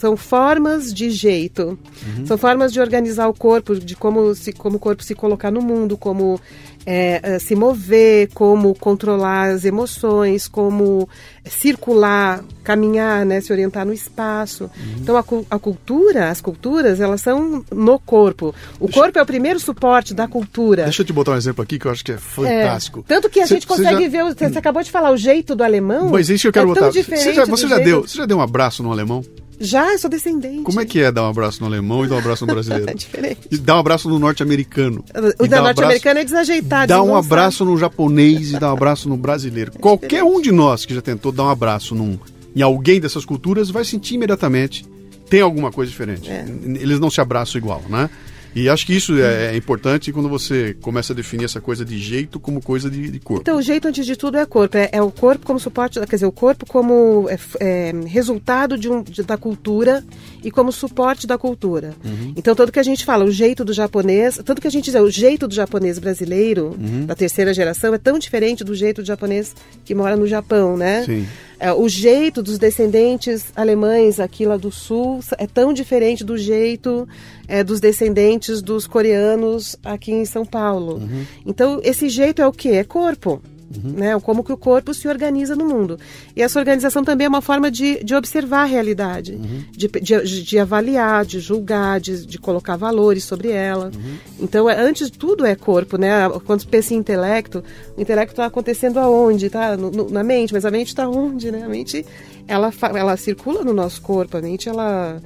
são 0.05 0.15
formas 0.15 0.93
de 0.93 1.09
jeito. 1.09 1.79
Uhum. 2.05 2.25
São 2.27 2.37
formas 2.37 2.71
de 2.71 2.79
organizar 2.79 3.27
o 3.27 3.33
corpo, 3.33 3.73
de 3.75 3.95
como, 3.95 4.35
se, 4.35 4.53
como 4.53 4.75
o 4.75 4.79
corpo 4.79 5.01
se 5.03 5.15
colocar 5.15 5.49
no 5.49 5.61
mundo, 5.63 5.97
como 5.97 6.39
é, 6.85 7.19
é, 7.23 7.39
se 7.39 7.55
mover, 7.55 8.29
como 8.35 8.75
controlar 8.75 9.49
as 9.49 9.65
emoções, 9.65 10.47
como 10.47 11.09
circular, 11.43 12.43
caminhar, 12.63 13.25
né, 13.25 13.41
se 13.41 13.51
orientar 13.51 13.83
no 13.85 13.93
espaço. 13.93 14.65
Uhum. 14.77 14.95
Então 15.01 15.17
a, 15.17 15.23
a 15.55 15.57
cultura, 15.57 16.29
as 16.29 16.39
culturas, 16.41 16.99
elas 17.01 17.21
são 17.21 17.65
no 17.73 17.97
corpo. 17.97 18.53
O 18.79 18.87
corpo 18.87 19.17
é 19.17 19.21
o 19.21 19.25
primeiro 19.25 19.59
suporte 19.59 20.13
da 20.13 20.27
cultura. 20.27 20.83
Deixa 20.83 21.01
eu 21.01 21.05
te 21.07 21.13
botar 21.13 21.31
um 21.31 21.37
exemplo 21.37 21.63
aqui 21.63 21.79
que 21.79 21.87
eu 21.87 21.91
acho 21.91 22.05
que 22.05 22.11
é 22.11 22.15
É, 22.15 22.17
fantástico. 22.19 23.03
tanto 23.07 23.27
que 23.29 23.39
a 23.39 23.47
Cê- 23.47 23.55
gente 23.55 23.65
consegue 23.65 24.03
já- 24.03 24.09
ver, 24.23 24.33
você 24.35 24.59
acabou 24.59 24.83
de 24.83 24.91
falar, 24.91 25.11
o 25.11 25.17
jeito 25.17 25.55
do 25.55 25.63
alemão. 25.63 26.09
Mas 26.11 26.29
isso 26.29 26.43
que 26.43 26.47
eu 26.49 26.53
quero 26.53 26.65
é 26.71 26.73
botar. 26.75 26.91
Você 26.91 27.33
já, 27.33 27.45
você 27.45 27.67
já 27.67 27.75
jeito- 27.77 27.85
deu, 27.87 28.01
você 28.03 28.17
já 28.17 28.25
deu 28.27 28.37
um 28.37 28.41
abraço 28.41 28.83
no 28.83 28.91
alemão? 28.91 29.23
Já, 29.59 29.91
eu 29.91 29.99
sou 29.99 30.09
descendente. 30.09 30.63
Como 30.63 30.79
é 30.79 30.85
que 30.85 30.99
é 30.99 31.11
dar 31.11 31.23
um 31.23 31.29
abraço 31.29 31.61
no 31.61 31.67
alemão 31.67 32.05
e 32.05 32.07
dar 32.07 32.15
um 32.15 32.19
abraço 32.19 32.45
no 32.45 32.51
brasileiro? 32.53 32.89
É 32.89 32.93
diferente. 32.93 33.41
E 33.51 33.57
dar 33.57 33.75
um 33.75 33.79
abraço 33.79 34.09
no 34.09 34.19
norte-americano. 34.19 35.03
O 35.39 35.47
da 35.47 35.57
dar 35.57 35.61
um 35.61 35.65
norte-americana 35.65 36.19
é 36.19 36.23
desajeitado. 36.23 36.91
Eles 36.91 37.03
um 37.03 37.15
abraço 37.15 37.65
no 37.65 37.77
japonês 37.77 38.51
e 38.51 38.59
dá 38.59 38.69
um 38.69 38.73
abraço 38.73 39.09
no 39.09 39.17
brasileiro. 39.17 39.71
Qualquer 39.79 40.23
um 40.23 40.41
de 40.41 40.51
nós 40.51 40.85
que 40.85 40.93
já 40.93 41.01
tentou 41.01 41.31
dar 41.31 41.43
um 41.43 41.49
abraço 41.49 41.95
num, 41.95 42.19
em 42.55 42.61
alguém 42.61 42.99
dessas 42.99 43.25
culturas 43.25 43.69
vai 43.69 43.83
sentir 43.85 44.15
imediatamente 44.15 44.85
tem 45.29 45.41
alguma 45.41 45.71
coisa 45.71 45.91
diferente. 45.91 46.29
É. 46.29 46.45
Eles 46.65 46.99
não 46.99 47.09
se 47.09 47.19
abraçam 47.19 47.57
igual, 47.57 47.81
né? 47.89 48.09
E 48.55 48.69
acho 48.69 48.85
que 48.85 48.93
isso 48.95 49.17
é, 49.19 49.53
é 49.53 49.57
importante 49.57 50.11
quando 50.13 50.29
você 50.29 50.73
começa 50.81 51.11
a 51.11 51.15
definir 51.15 51.43
essa 51.43 51.59
coisa 51.59 51.83
de 51.83 51.97
jeito 51.99 52.39
como 52.39 52.61
coisa 52.61 52.89
de, 52.89 53.11
de 53.11 53.19
corpo. 53.19 53.41
Então, 53.41 53.57
o 53.57 53.61
jeito, 53.61 53.87
antes 53.87 54.05
de 54.05 54.15
tudo, 54.15 54.37
é 54.37 54.45
corpo. 54.45 54.77
É, 54.77 54.89
é 54.93 55.01
o 55.01 55.11
corpo 55.11 55.45
como 55.45 55.59
suporte, 55.59 55.99
quer 55.99 56.15
dizer, 56.15 56.25
o 56.25 56.31
corpo 56.31 56.65
como 56.65 57.27
é, 57.29 57.37
é, 57.59 57.91
resultado 58.07 58.77
de 58.77 58.89
um, 58.89 59.03
de- 59.03 59.23
da 59.23 59.35
cultura 59.37 60.03
e 60.43 60.49
como 60.49 60.71
suporte 60.71 61.27
da 61.27 61.37
cultura. 61.37 61.93
Uhum. 62.03 62.33
Então, 62.37 62.55
tudo 62.55 62.71
que 62.71 62.79
a 62.79 62.83
gente 62.83 63.03
fala, 63.03 63.25
o 63.25 63.31
jeito 63.31 63.65
do 63.65 63.73
japonês, 63.73 64.39
tanto 64.45 64.61
que 64.61 64.67
a 64.67 64.71
gente 64.71 64.85
diz, 64.85 64.95
o 64.95 65.09
jeito 65.11 65.47
do 65.47 65.53
japonês 65.53 65.99
brasileiro, 65.99 66.75
Uhum. 66.79 67.05
da 67.05 67.15
terceira 67.15 67.53
geração, 67.53 67.93
é 67.93 67.97
tão 67.97 68.17
diferente 68.17 68.63
do 68.63 68.73
jeito 68.73 69.01
do 69.01 69.05
japonês 69.07 69.53
que 69.83 69.93
mora 69.93 70.15
no 70.15 70.25
Japão, 70.27 70.77
né? 70.77 71.03
Sim. 71.05 71.27
É, 71.59 71.71
o 71.73 71.87
jeito 71.87 72.43
dos 72.43 72.57
descendentes 72.57 73.45
alemães 73.55 74.19
aqui 74.19 74.45
lá 74.45 74.57
do 74.57 74.71
sul 74.71 75.19
é 75.37 75.47
tão 75.47 75.73
diferente 75.73 76.23
do 76.23 76.37
jeito 76.37 77.07
é, 77.47 77.63
dos 77.63 77.79
descendentes 77.79 78.61
dos 78.61 78.87
coreanos 78.87 79.75
aqui 79.83 80.11
em 80.11 80.25
São 80.25 80.45
Paulo. 80.45 81.01
Então, 81.45 81.79
esse 81.83 82.09
jeito 82.09 82.41
é 82.41 82.47
o 82.47 82.51
que? 82.51 82.69
É 82.69 82.83
corpo. 82.83 83.41
Né? 83.83 84.17
Como 84.19 84.43
que 84.43 84.53
o 84.53 84.57
corpo 84.57 84.93
se 84.93 85.07
organiza 85.07 85.55
no 85.55 85.65
mundo. 85.65 85.97
E 86.35 86.41
essa 86.41 86.59
organização 86.59 87.03
também 87.03 87.25
é 87.25 87.27
uma 87.27 87.41
forma 87.41 87.69
de, 87.71 88.03
de 88.03 88.13
observar 88.13 88.61
a 88.61 88.65
realidade, 88.65 89.37
de, 89.71 89.87
de, 89.87 90.43
de 90.43 90.59
avaliar, 90.59 91.25
de 91.25 91.39
julgar, 91.39 91.99
de, 91.99 92.25
de 92.25 92.37
colocar 92.37 92.75
valores 92.77 93.23
sobre 93.23 93.49
ela. 93.49 93.91
Então, 94.39 94.69
é, 94.69 94.79
antes 94.79 95.09
de 95.09 95.17
tudo 95.17 95.45
é 95.45 95.55
corpo, 95.55 95.97
né? 95.97 96.29
Quando 96.45 96.65
pensa 96.67 96.93
em 96.93 96.97
intelecto, 96.97 97.63
o 97.97 98.01
intelecto 98.01 98.33
está 98.33 98.45
acontecendo 98.45 98.99
aonde? 98.99 99.49
Tá? 99.49 99.75
No- 99.75 99.89
no- 99.91 100.09
na 100.09 100.23
mente, 100.23 100.53
mas 100.53 100.63
a 100.63 100.69
mente 100.71 100.89
está 100.89 101.09
onde, 101.09 101.51
né? 101.51 101.63
A 101.63 101.69
mente, 101.69 102.05
ela, 102.47 102.71
ela 102.95 103.17
circula 103.17 103.63
no 103.63 103.73
nosso 103.73 104.01
corpo, 104.01 104.37
a 104.37 104.41
mente, 104.41 104.69
ela 104.69 105.19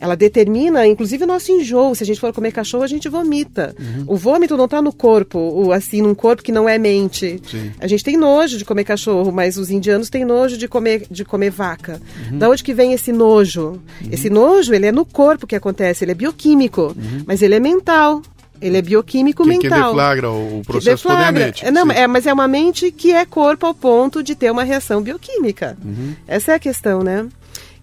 Ela 0.00 0.14
determina, 0.14 0.86
inclusive, 0.86 1.24
o 1.24 1.26
nosso 1.26 1.50
enjoo. 1.50 1.94
Se 1.94 2.02
a 2.02 2.06
gente 2.06 2.20
for 2.20 2.32
comer 2.32 2.52
cachorro, 2.52 2.84
a 2.84 2.86
gente 2.86 3.08
vomita. 3.08 3.74
Uhum. 3.78 4.04
O 4.08 4.16
vômito 4.16 4.56
não 4.56 4.66
está 4.66 4.82
no 4.82 4.92
corpo, 4.92 5.38
o, 5.38 5.72
assim, 5.72 6.02
num 6.02 6.14
corpo 6.14 6.42
que 6.42 6.52
não 6.52 6.68
é 6.68 6.76
mente. 6.78 7.40
Sim. 7.50 7.72
A 7.80 7.86
gente 7.86 8.04
tem 8.04 8.16
nojo 8.16 8.58
de 8.58 8.64
comer 8.64 8.84
cachorro, 8.84 9.32
mas 9.32 9.56
os 9.56 9.70
indianos 9.70 10.10
têm 10.10 10.24
nojo 10.24 10.58
de 10.58 10.68
comer, 10.68 11.06
de 11.10 11.24
comer 11.24 11.50
vaca. 11.50 12.00
Uhum. 12.30 12.38
Da 12.38 12.48
onde 12.50 12.62
que 12.62 12.74
vem 12.74 12.92
esse 12.92 13.10
nojo? 13.12 13.80
Esse 14.12 14.28
nojo, 14.28 14.74
ele 14.74 14.86
é 14.86 14.92
no 14.92 15.04
corpo 15.06 15.46
que 15.46 15.56
acontece, 15.56 16.04
ele 16.04 16.12
é 16.12 16.14
bioquímico, 16.14 16.94
mas 17.26 17.40
ele 17.42 17.54
é 17.54 17.60
mental. 17.60 18.20
Ele 18.60 18.78
é 18.78 18.82
bioquímico 18.82 19.42
Uhum. 19.42 19.50
Quem 19.50 19.58
mental. 19.58 19.88
deflagra 19.90 20.30
o 20.30 20.58
o 20.58 20.60
Que 20.62 20.66
processo 20.68 21.02
todo 21.02 21.12
é 21.12 21.16
a 21.16 21.18
deflagra. 21.18 21.44
mente. 21.46 21.64
É, 21.66 21.70
Não, 21.70 21.84
Sim. 21.86 21.92
é, 21.92 22.06
mas 22.06 22.26
é 22.26 22.32
uma 22.32 22.48
mente 22.48 22.90
que 22.90 23.12
é 23.12 23.24
corpo 23.26 23.66
ao 23.66 23.74
ponto 23.74 24.22
de 24.22 24.34
ter 24.34 24.50
uma 24.50 24.64
reação 24.64 25.02
bioquímica. 25.02 25.76
Uhum. 25.84 26.14
Essa 26.26 26.52
é 26.52 26.54
a 26.54 26.58
questão, 26.58 27.02
né? 27.02 27.26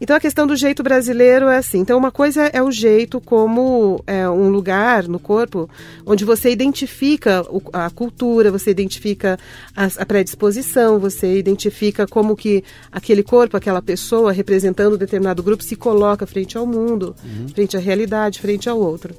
Então 0.03 0.17
a 0.17 0.19
questão 0.19 0.45
do 0.45 0.53
jeito 0.53 0.83
brasileiro 0.83 1.47
é 1.47 1.55
assim. 1.55 1.79
Então 1.79 1.97
uma 1.97 2.11
coisa 2.11 2.43
é 2.47 2.61
o 2.61 2.69
jeito 2.69 3.21
como 3.21 4.03
é, 4.05 4.29
um 4.29 4.49
lugar 4.49 5.07
no 5.07 5.17
corpo 5.17 5.69
onde 6.05 6.25
você 6.25 6.49
identifica 6.51 7.41
a 7.71 7.89
cultura, 7.89 8.51
você 8.51 8.69
identifica 8.71 9.39
as- 9.73 9.97
a 9.97 10.05
predisposição, 10.05 10.99
você 10.99 11.37
identifica 11.39 12.05
como 12.05 12.35
que 12.35 12.65
aquele 12.91 13.23
corpo, 13.23 13.55
aquela 13.55 13.81
pessoa 13.81 14.33
representando 14.33 14.95
um 14.95 14.97
determinado 14.97 15.41
grupo 15.41 15.63
se 15.63 15.77
coloca 15.77 16.27
frente 16.27 16.57
ao 16.57 16.65
mundo, 16.67 17.15
frente 17.55 17.77
à 17.77 17.79
realidade, 17.79 18.41
frente 18.41 18.67
ao 18.67 18.77
outro. 18.77 19.15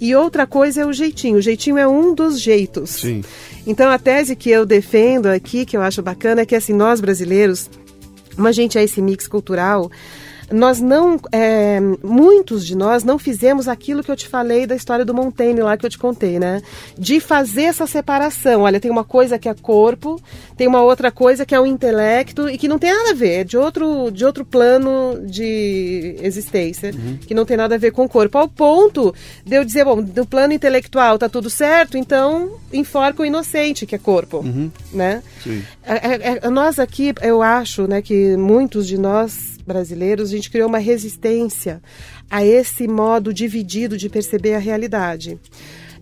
E 0.00 0.14
outra 0.14 0.46
coisa 0.46 0.82
é 0.82 0.86
o 0.86 0.92
jeitinho. 0.92 1.38
O 1.38 1.42
jeitinho 1.42 1.76
é 1.76 1.88
um 1.88 2.14
dos 2.14 2.40
jeitos. 2.40 2.90
Sim. 2.90 3.24
Então 3.66 3.90
a 3.90 3.98
tese 3.98 4.36
que 4.36 4.48
eu 4.50 4.64
defendo 4.64 5.26
aqui, 5.26 5.66
que 5.66 5.76
eu 5.76 5.82
acho 5.82 6.00
bacana, 6.00 6.42
é 6.42 6.46
que 6.46 6.54
assim, 6.54 6.72
nós 6.72 7.00
brasileiros, 7.00 7.68
como 8.36 8.46
a 8.46 8.52
gente 8.52 8.78
é 8.78 8.84
esse 8.84 9.02
mix 9.02 9.26
cultural, 9.26 9.90
nós 10.50 10.80
não, 10.80 11.20
é, 11.30 11.78
muitos 12.02 12.66
de 12.66 12.76
nós 12.76 13.04
não 13.04 13.18
fizemos 13.18 13.68
aquilo 13.68 14.02
que 14.02 14.10
eu 14.10 14.16
te 14.16 14.26
falei 14.28 14.66
da 14.66 14.74
história 14.74 15.04
do 15.04 15.14
Montaigne 15.14 15.60
lá 15.60 15.76
que 15.76 15.84
eu 15.84 15.90
te 15.90 15.98
contei, 15.98 16.38
né? 16.38 16.62
De 16.96 17.20
fazer 17.20 17.64
essa 17.64 17.86
separação. 17.86 18.62
Olha, 18.62 18.80
tem 18.80 18.90
uma 18.90 19.04
coisa 19.04 19.38
que 19.38 19.48
é 19.48 19.54
corpo, 19.54 20.20
tem 20.56 20.66
uma 20.66 20.80
outra 20.80 21.10
coisa 21.10 21.44
que 21.44 21.54
é 21.54 21.60
o 21.60 21.66
intelecto 21.66 22.48
e 22.48 22.56
que 22.56 22.68
não 22.68 22.78
tem 22.78 22.92
nada 22.92 23.10
a 23.10 23.14
ver, 23.14 23.40
é 23.40 23.44
de 23.44 23.56
outro, 23.56 24.10
de 24.10 24.24
outro 24.24 24.44
plano 24.44 25.20
de 25.26 26.16
existência, 26.22 26.92
que 27.26 27.34
não 27.34 27.44
tem 27.44 27.56
nada 27.56 27.74
a 27.74 27.78
ver 27.78 27.90
com 27.92 28.04
o 28.04 28.08
corpo. 28.08 28.38
Ao 28.38 28.48
ponto 28.48 29.14
de 29.44 29.56
eu 29.56 29.64
dizer, 29.64 29.84
bom, 29.84 30.02
do 30.02 30.26
plano 30.26 30.52
intelectual 30.52 31.18
tá 31.18 31.28
tudo 31.28 31.50
certo, 31.50 31.98
então 31.98 32.52
enforca 32.72 33.22
o 33.22 33.26
inocente, 33.26 33.86
que 33.86 33.94
é 33.94 33.98
corpo, 33.98 34.42
né? 34.92 35.22
Sim. 35.42 35.62
É, 35.84 35.94
é, 35.94 36.40
é, 36.42 36.50
nós 36.50 36.78
aqui, 36.78 37.14
eu 37.22 37.42
acho, 37.42 37.86
né, 37.86 38.00
que 38.00 38.36
muitos 38.36 38.86
de 38.86 38.98
nós 38.98 39.57
brasileiros, 39.68 40.30
a 40.30 40.32
gente 40.32 40.50
criou 40.50 40.68
uma 40.68 40.78
resistência 40.78 41.80
a 42.28 42.44
esse 42.44 42.88
modo 42.88 43.32
dividido 43.32 43.96
de 43.96 44.08
perceber 44.08 44.54
a 44.54 44.58
realidade. 44.58 45.38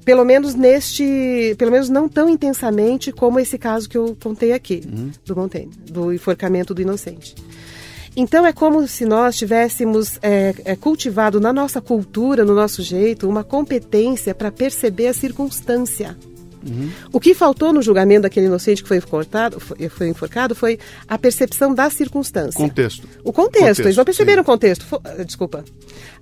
Pelo 0.04 0.24
menos 0.24 0.54
neste, 0.54 1.54
pelo 1.58 1.72
menos 1.72 1.88
não 1.88 2.08
tão 2.08 2.30
intensamente 2.30 3.10
como 3.12 3.40
esse 3.40 3.58
caso 3.58 3.88
que 3.88 3.98
eu 3.98 4.16
contei 4.22 4.52
aqui, 4.52 4.80
do 5.24 5.34
Montaigne, 5.34 5.72
do 5.90 6.12
enforcamento 6.12 6.72
do 6.72 6.80
inocente. 6.80 7.34
Então 8.16 8.46
é 8.46 8.52
como 8.52 8.88
se 8.88 9.04
nós 9.04 9.36
tivéssemos 9.36 10.18
é, 10.22 10.54
é, 10.64 10.74
cultivado 10.74 11.38
na 11.38 11.52
nossa 11.52 11.82
cultura, 11.82 12.46
no 12.46 12.54
nosso 12.54 12.82
jeito, 12.82 13.28
uma 13.28 13.44
competência 13.44 14.34
para 14.34 14.50
perceber 14.50 15.08
a 15.08 15.12
circunstância. 15.12 16.16
O 17.12 17.20
que 17.20 17.34
faltou 17.34 17.72
no 17.72 17.82
julgamento 17.82 18.22
daquele 18.22 18.46
inocente 18.46 18.82
que 18.82 18.88
foi 18.88 18.98
enforcado, 18.98 19.60
foi, 19.60 19.88
foi 19.88 20.08
enforcado 20.08 20.54
foi 20.54 20.78
a 21.08 21.18
percepção 21.18 21.74
da 21.74 21.88
circunstância. 21.90 22.58
Contexto. 22.58 23.08
O 23.24 23.32
contexto, 23.32 23.60
Contexto, 23.60 23.82
eles 23.82 23.96
não 23.96 24.04
perceberam 24.04 24.42
sim. 24.42 24.48
o 24.48 24.52
contexto. 24.52 25.00
Ah, 25.04 25.24
Desculpa. 25.24 25.64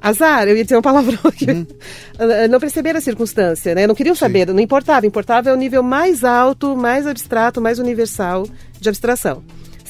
Azar, 0.01 0.49
eu 0.49 0.57
ia 0.57 0.65
dizer 0.65 0.77
uma 0.77 0.83
palavrão 0.83 1.19
aqui. 1.25 1.51
Uhum. 1.51 1.67
Ah, 2.19 2.49
Não 2.49 2.61
perceberam 2.61 2.99
a 2.99 3.03
circunstância, 3.03 3.75
né? 3.75 3.87
Não 3.87 3.95
queriam 3.95 4.15
saber, 4.15 4.47
não 4.49 4.61
importava. 4.61 5.07
Importava 5.07 5.51
é 5.51 5.53
o 5.53 5.57
nível 5.57 5.83
mais 5.83 6.25
alto, 6.25 6.77
mais 6.77 7.07
abstrato, 7.07 7.61
mais 7.61 7.79
universal 7.79 8.47
de 8.81 8.89
abstração. 8.89 9.43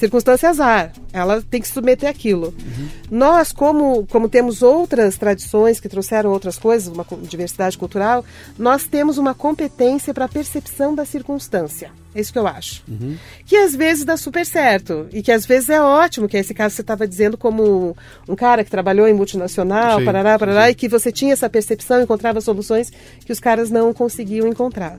Circunstância 0.05 0.49
é 0.49 0.51
azar, 0.51 0.93
ela 1.14 1.40
tem 1.40 1.62
que 1.62 1.67
se 1.67 1.73
submeter 1.73 2.11
àquilo. 2.11 2.49
Uhum. 2.49 2.88
Nós, 3.11 3.53
como, 3.53 4.07
como 4.09 4.29
temos 4.29 4.61
outras 4.61 5.17
tradições 5.17 5.81
que 5.81 5.88
trouxeram 5.88 6.31
outras 6.31 6.59
coisas, 6.59 6.93
uma 6.93 7.07
diversidade 7.23 7.79
cultural, 7.79 8.23
nós 8.59 8.85
temos 8.87 9.17
uma 9.17 9.35
competência 9.35 10.12
para 10.12 10.27
a 10.27 10.29
percepção 10.29 10.95
da 10.95 11.07
circunstância. 11.07 11.90
É 12.14 12.21
isso 12.21 12.35
que 12.35 12.38
eu 12.38 12.47
acho. 12.47 12.85
Uhum. 12.87 13.17
Que 13.47 13.57
às 13.57 13.75
vezes 13.75 14.05
dá 14.05 14.14
super 14.19 14.45
certo. 14.45 15.07
E 15.11 15.23
que 15.23 15.33
às 15.33 15.47
vezes 15.47 15.71
é 15.71 15.81
ótimo, 15.81 16.29
que 16.29 16.37
é 16.37 16.40
esse 16.40 16.53
caso 16.53 16.73
que 16.73 16.77
você 16.77 16.83
estava 16.83 17.09
dizendo 17.09 17.38
como 17.38 17.97
um 18.29 18.37
cara 18.37 18.62
que 18.62 18.71
trabalhou 18.71 19.09
em 19.09 19.14
multinacional, 19.14 20.01
Sim, 20.01 20.05
parará, 20.05 20.35
sim, 20.35 20.38
parará, 20.38 20.64
sim. 20.67 20.73
e 20.73 20.75
que 20.75 20.87
você 20.87 21.11
tinha 21.11 21.33
essa 21.33 21.49
percepção, 21.49 22.03
encontrava 22.03 22.43
soluções 22.43 22.93
que 23.25 23.33
os 23.33 23.40
caras 23.40 23.71
não 23.71 23.95
conseguiam 23.95 24.47
encontrar. 24.47 24.99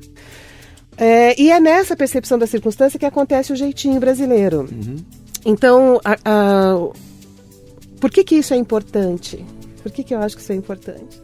É, 0.98 1.40
e 1.42 1.52
é 1.52 1.60
nessa 1.60 1.96
percepção 1.96 2.38
da 2.40 2.48
circunstância 2.48 2.98
que 3.00 3.06
acontece 3.06 3.52
o 3.52 3.56
jeitinho 3.56 4.00
brasileiro. 4.00 4.62
Uhum. 4.72 4.98
Então, 5.46 6.00
a- 6.04 6.18
a- 6.24 6.90
por 8.00 8.10
que, 8.10 8.24
que 8.24 8.36
isso 8.36 8.54
é 8.54 8.58
importante? 8.58 9.44
Por 9.84 9.92
que, 9.92 10.04
que 10.04 10.14
eu 10.16 10.20
acho 10.20 10.36
que 10.36 10.42
isso 10.42 10.52
é 10.52 10.56
importante? 10.56 11.22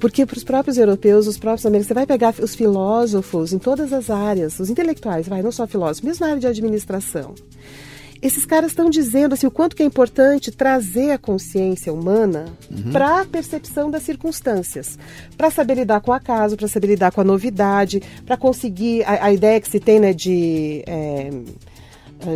Porque 0.00 0.24
para 0.26 0.36
os 0.36 0.44
próprios 0.44 0.78
europeus, 0.78 1.26
os 1.26 1.36
próprios 1.38 1.64
americanos, 1.66 1.88
você 1.88 1.94
vai 1.94 2.06
pegar 2.06 2.34
os 2.42 2.54
filósofos 2.54 3.52
em 3.52 3.58
todas 3.58 3.92
as 3.92 4.08
áreas, 4.10 4.58
os 4.58 4.70
intelectuais, 4.70 5.28
vai, 5.28 5.42
não 5.42 5.52
só 5.52 5.66
filósofos, 5.66 6.00
mesmo 6.00 6.24
na 6.24 6.30
área 6.32 6.40
de 6.40 6.46
administração. 6.46 7.34
Esses 8.22 8.44
caras 8.44 8.72
estão 8.72 8.90
dizendo 8.90 9.32
assim, 9.32 9.46
o 9.46 9.50
quanto 9.50 9.74
que 9.74 9.82
é 9.82 9.86
importante 9.86 10.50
trazer 10.50 11.10
a 11.12 11.18
consciência 11.18 11.90
humana 11.92 12.44
para 12.92 13.20
a 13.22 13.24
percepção 13.24 13.90
das 13.90 14.02
circunstâncias, 14.02 14.98
para 15.38 15.50
saber 15.50 15.74
lidar 15.74 16.00
com 16.02 16.10
o 16.10 16.14
acaso, 16.14 16.54
para 16.56 16.68
saber 16.68 16.88
lidar 16.88 17.12
com 17.12 17.20
a 17.22 17.24
novidade, 17.24 18.02
para 18.26 18.36
conseguir 18.36 19.02
a, 19.04 19.24
a 19.26 19.32
ideia 19.32 19.58
que 19.60 19.68
se 19.68 19.80
tem 19.80 19.98
né, 19.98 20.12
de, 20.12 20.82
é, 20.86 21.30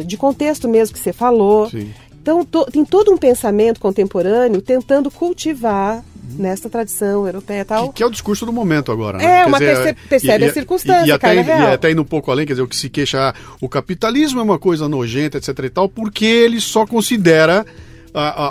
de 0.07 0.17
contexto 0.17 0.67
mesmo 0.69 0.95
que 0.95 1.01
você 1.01 1.13
falou. 1.13 1.69
Sim. 1.69 1.93
Então, 2.23 2.43
to- 2.45 2.65
tem 2.73 2.83
todo 2.87 3.13
um 3.13 3.19
pensamento 3.19 3.79
contemporâneo 3.79 4.63
tentando 4.63 5.11
cultivar 5.11 6.03
nessa 6.39 6.69
tradição 6.71 7.27
europeia 7.27 7.61
e 7.61 7.65
tal. 7.65 7.89
Que, 7.89 7.95
que 7.97 8.03
é 8.03 8.07
o 8.07 8.11
discurso 8.11 8.45
do 8.47 8.53
momento 8.53 8.91
agora, 8.91 9.19
né? 9.19 9.25
É, 9.25 9.29
Quer 9.43 9.47
uma 9.47 9.59
perce- 9.59 9.97
percebe 10.09 10.45
a 10.47 10.53
circunstância, 10.53 11.05
e, 11.05 11.09
e 11.09 11.13
até, 11.13 11.37
é 11.37 11.41
e 11.41 11.43
real. 11.43 11.73
até 11.73 11.91
indo 11.91 12.03
um 12.03 12.07
pouco 12.07 12.31
além, 12.31 12.47
quer 12.47 12.55
dizer, 12.55 12.63
o 12.63 12.69
que 12.69 12.77
se 12.77 12.89
queixa, 12.89 13.35
o 13.61 13.69
capitalismo 13.69 14.41
é 14.41 14.43
uma 14.43 14.59
coisa 14.59 14.89
nojenta, 14.89 15.39
etc 15.39 15.59
e 15.59 15.71
tal, 15.71 15.89
porque 15.89 16.25
ele 16.25 16.61
só 16.61 16.87
considera 16.87 17.65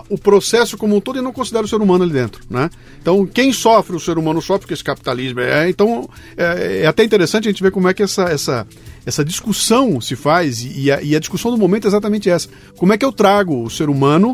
o 0.09 0.17
processo 0.17 0.77
como 0.77 0.93
um 0.95 0.99
todo 0.99 1.19
e 1.19 1.21
não 1.21 1.31
considera 1.31 1.63
o 1.63 1.67
ser 1.67 1.77
humano 1.77 2.03
ali 2.03 2.11
dentro, 2.11 2.41
né? 2.49 2.69
Então, 3.01 3.25
quem 3.25 3.53
sofre, 3.53 3.95
o 3.95 3.99
ser 3.99 4.17
humano 4.17 4.41
sofre, 4.41 4.61
porque 4.61 4.73
esse 4.73 4.83
capitalismo 4.83 5.39
é... 5.39 5.69
Então, 5.69 6.09
é, 6.35 6.81
é 6.83 6.85
até 6.85 7.01
interessante 7.01 7.47
a 7.47 7.51
gente 7.51 7.63
ver 7.63 7.71
como 7.71 7.87
é 7.87 7.93
que 7.93 8.03
essa... 8.03 8.23
essa 8.23 8.67
essa 9.05 9.23
discussão 9.23 9.99
se 9.99 10.15
faz 10.15 10.63
e 10.63 10.89
a, 10.89 11.01
e 11.01 11.13
a 11.13 11.19
discussão 11.19 11.51
do 11.51 11.57
momento 11.57 11.83
é 11.83 11.87
exatamente 11.89 12.29
essa. 12.29 12.47
Como 12.77 12.93
é 12.93 12.97
que 12.97 13.03
eu 13.03 13.11
trago 13.11 13.61
o 13.61 13.69
ser 13.69 13.89
humano 13.89 14.33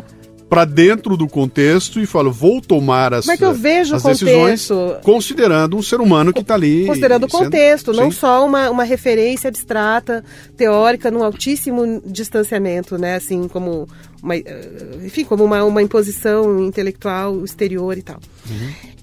para 0.50 0.64
dentro 0.64 1.16
do 1.16 1.28
contexto 1.28 2.00
e 2.00 2.06
falo, 2.06 2.32
vou 2.32 2.60
tomar 2.60 3.14
as, 3.14 3.28
é 3.28 3.36
que 3.36 3.44
eu 3.44 3.54
vejo 3.54 3.92
o 3.92 3.96
as 3.96 4.02
decisões 4.02 4.66
contexto? 4.66 5.04
considerando 5.04 5.76
um 5.76 5.82
ser 5.82 6.00
humano 6.00 6.32
que 6.32 6.40
está 6.40 6.54
ali. 6.54 6.86
Considerando 6.86 7.26
o 7.26 7.30
sendo- 7.30 7.44
contexto, 7.44 7.92
não 7.92 8.10
Sim. 8.10 8.18
só 8.18 8.44
uma, 8.44 8.68
uma 8.68 8.82
referência 8.82 9.46
abstrata, 9.46 10.24
teórica, 10.56 11.08
num 11.08 11.22
altíssimo 11.22 12.02
distanciamento, 12.04 12.98
né? 12.98 13.14
Assim, 13.14 13.46
como 13.46 13.88
uma, 14.20 14.36
eh, 14.36 14.68
enfim, 15.04 15.22
como 15.22 15.44
uma, 15.44 15.62
uma 15.62 15.82
imposição 15.82 16.60
intelectual 16.64 17.44
exterior 17.44 17.96
e 17.96 18.02
tal. 18.02 18.18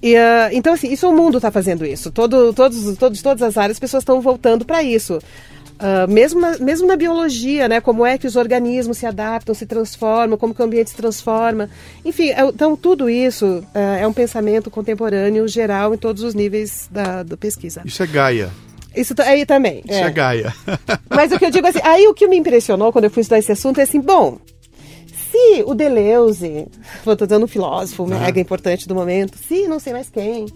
E, 0.02 0.14
ah, 0.16 0.50
então, 0.52 0.74
assim, 0.74 0.92
isso 0.92 1.08
o 1.08 1.16
mundo 1.16 1.38
está 1.38 1.50
fazendo 1.50 1.86
isso. 1.86 2.10
Todo, 2.10 2.52
todos, 2.52 2.94
todos, 2.98 3.22
todas 3.22 3.42
as 3.42 3.56
áreas, 3.56 3.76
as 3.76 3.80
pessoas 3.80 4.02
estão 4.02 4.20
voltando 4.20 4.66
para 4.66 4.82
isso. 4.82 5.18
Ah, 5.78 6.06
mesmo, 6.08 6.40
na, 6.40 6.58
mesmo 6.58 6.86
na 6.86 6.96
biologia, 6.96 7.68
né? 7.68 7.80
Como 7.80 8.04
é 8.04 8.18
que 8.18 8.26
os 8.26 8.34
organismos 8.36 8.98
se 8.98 9.06
adaptam, 9.06 9.54
se 9.54 9.64
transformam, 9.64 10.36
como 10.36 10.54
que 10.54 10.60
o 10.60 10.64
ambiente 10.64 10.90
se 10.90 10.96
transforma. 10.96 11.70
Enfim, 12.04 12.30
é- 12.30 12.44
então 12.46 12.76
tudo 12.76 13.08
isso 13.08 13.64
ah, 13.74 13.96
é 13.98 14.06
um 14.06 14.12
pensamento 14.12 14.70
contemporâneo 14.70 15.46
geral 15.46 15.94
em 15.94 15.98
todos 15.98 16.22
os 16.22 16.34
níveis 16.34 16.88
da, 16.90 17.22
da 17.22 17.36
pesquisa. 17.36 17.82
Isso 17.84 18.02
é 18.02 18.06
Gaia. 18.06 18.50
Isso 18.96 19.14
aí 19.18 19.46
também. 19.46 19.82
Isso 19.84 19.94
é, 19.98 20.10
Gaia. 20.10 20.52
Mas 21.08 21.30
o 21.30 21.38
que 21.38 21.44
eu 21.44 21.50
digo 21.50 21.66
assim, 21.66 21.80
aí 21.84 22.08
o 22.08 22.14
que 22.14 22.26
me 22.26 22.36
impressionou 22.36 22.90
quando 22.92 23.04
eu 23.04 23.10
fui 23.10 23.20
estudar 23.20 23.38
esse 23.38 23.52
assunto 23.52 23.78
é 23.78 23.84
assim, 23.84 24.00
bom, 24.00 24.38
se 25.30 25.62
o 25.64 25.74
Deleuze, 25.74 26.66
vou 27.04 27.14
tô 27.16 27.26
dando 27.26 27.44
um 27.44 27.48
filósofo 27.48 28.06
mega 28.06 28.40
importante 28.40 28.88
do 28.88 28.94
momento, 28.94 29.36
se 29.38 29.68
não 29.68 29.78
sei 29.78 29.92
mais 29.92 30.08
quem, 30.10 30.46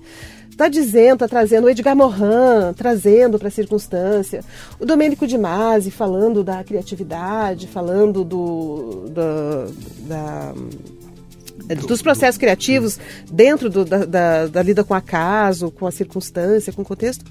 tá 0.57 0.69
dizendo, 0.69 1.19
tá 1.19 1.29
trazendo 1.29 1.65
o 1.67 1.71
Edgar 1.71 1.97
Morin, 1.97 2.73
trazendo 2.77 3.39
para 3.39 3.49
a 3.49 3.51
circunstância, 3.51 4.45
o 4.79 4.85
Domênico 4.87 5.27
de 5.27 5.37
Masi 5.39 5.91
falando 5.91 6.45
da 6.45 6.63
criatividade, 6.63 7.67
falando 7.67 8.23
do, 8.25 9.07
da, 9.11 9.67
da 10.07 10.55
dos 11.87 12.03
processos 12.03 12.39
criativos 12.39 12.99
dentro 13.31 13.71
do- 13.71 13.85
da, 13.85 14.05
da, 14.05 14.47
da 14.47 14.63
lida 14.63 14.83
com 14.85 14.95
o 14.95 14.97
acaso, 14.97 15.71
com 15.71 15.87
a 15.87 15.91
circunstância, 15.93 16.73
com 16.73 16.83
o 16.83 16.85
contexto. 16.85 17.25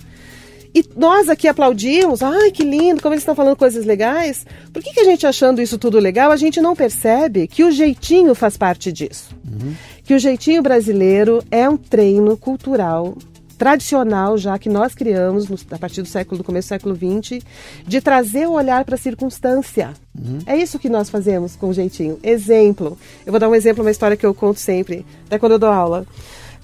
E 0.73 0.85
nós 0.95 1.27
aqui 1.27 1.49
aplaudimos, 1.49 2.23
ai 2.23 2.49
que 2.49 2.63
lindo, 2.63 3.01
como 3.01 3.13
eles 3.13 3.23
estão 3.23 3.35
falando 3.35 3.57
coisas 3.57 3.83
legais. 3.85 4.45
Por 4.71 4.81
que, 4.81 4.93
que 4.93 5.01
a 5.01 5.03
gente 5.03 5.27
achando 5.27 5.61
isso 5.61 5.77
tudo 5.77 5.99
legal, 5.99 6.31
a 6.31 6.37
gente 6.37 6.61
não 6.61 6.73
percebe 6.77 7.45
que 7.45 7.61
o 7.65 7.71
jeitinho 7.71 8.33
faz 8.33 8.55
parte 8.55 8.89
disso? 8.89 9.35
Que 9.43 9.90
que 10.11 10.15
o 10.15 10.19
jeitinho 10.19 10.61
brasileiro 10.61 11.41
é 11.49 11.69
um 11.69 11.77
treino 11.77 12.35
cultural 12.35 13.15
tradicional 13.57 14.37
já 14.37 14.59
que 14.59 14.67
nós 14.67 14.93
criamos 14.93 15.47
no, 15.47 15.57
a 15.71 15.77
partir 15.79 16.01
do 16.01 16.07
século 16.09 16.39
do 16.39 16.43
começo 16.43 16.67
do 16.67 16.69
século 16.69 16.97
XX 16.97 17.41
de 17.87 18.01
trazer 18.01 18.45
o 18.45 18.51
olhar 18.51 18.83
para 18.83 18.95
a 18.95 18.97
circunstância. 18.97 19.93
Uhum. 20.13 20.39
É 20.45 20.57
isso 20.57 20.77
que 20.77 20.89
nós 20.89 21.09
fazemos 21.09 21.55
com 21.55 21.69
o 21.69 21.73
jeitinho. 21.73 22.19
Exemplo, 22.21 22.97
eu 23.25 23.31
vou 23.31 23.39
dar 23.39 23.47
um 23.47 23.55
exemplo, 23.55 23.85
uma 23.85 23.89
história 23.89 24.17
que 24.17 24.25
eu 24.25 24.33
conto 24.33 24.59
sempre, 24.59 25.05
até 25.27 25.39
quando 25.39 25.53
eu 25.53 25.59
dou 25.59 25.69
aula. 25.69 26.05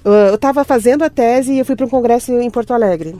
Eu 0.04 0.34
estava 0.34 0.62
fazendo 0.62 1.02
a 1.02 1.08
tese 1.08 1.54
e 1.54 1.58
eu 1.58 1.64
fui 1.64 1.74
para 1.74 1.86
um 1.86 1.88
congresso 1.88 2.30
em 2.30 2.50
Porto 2.50 2.74
Alegre. 2.74 3.16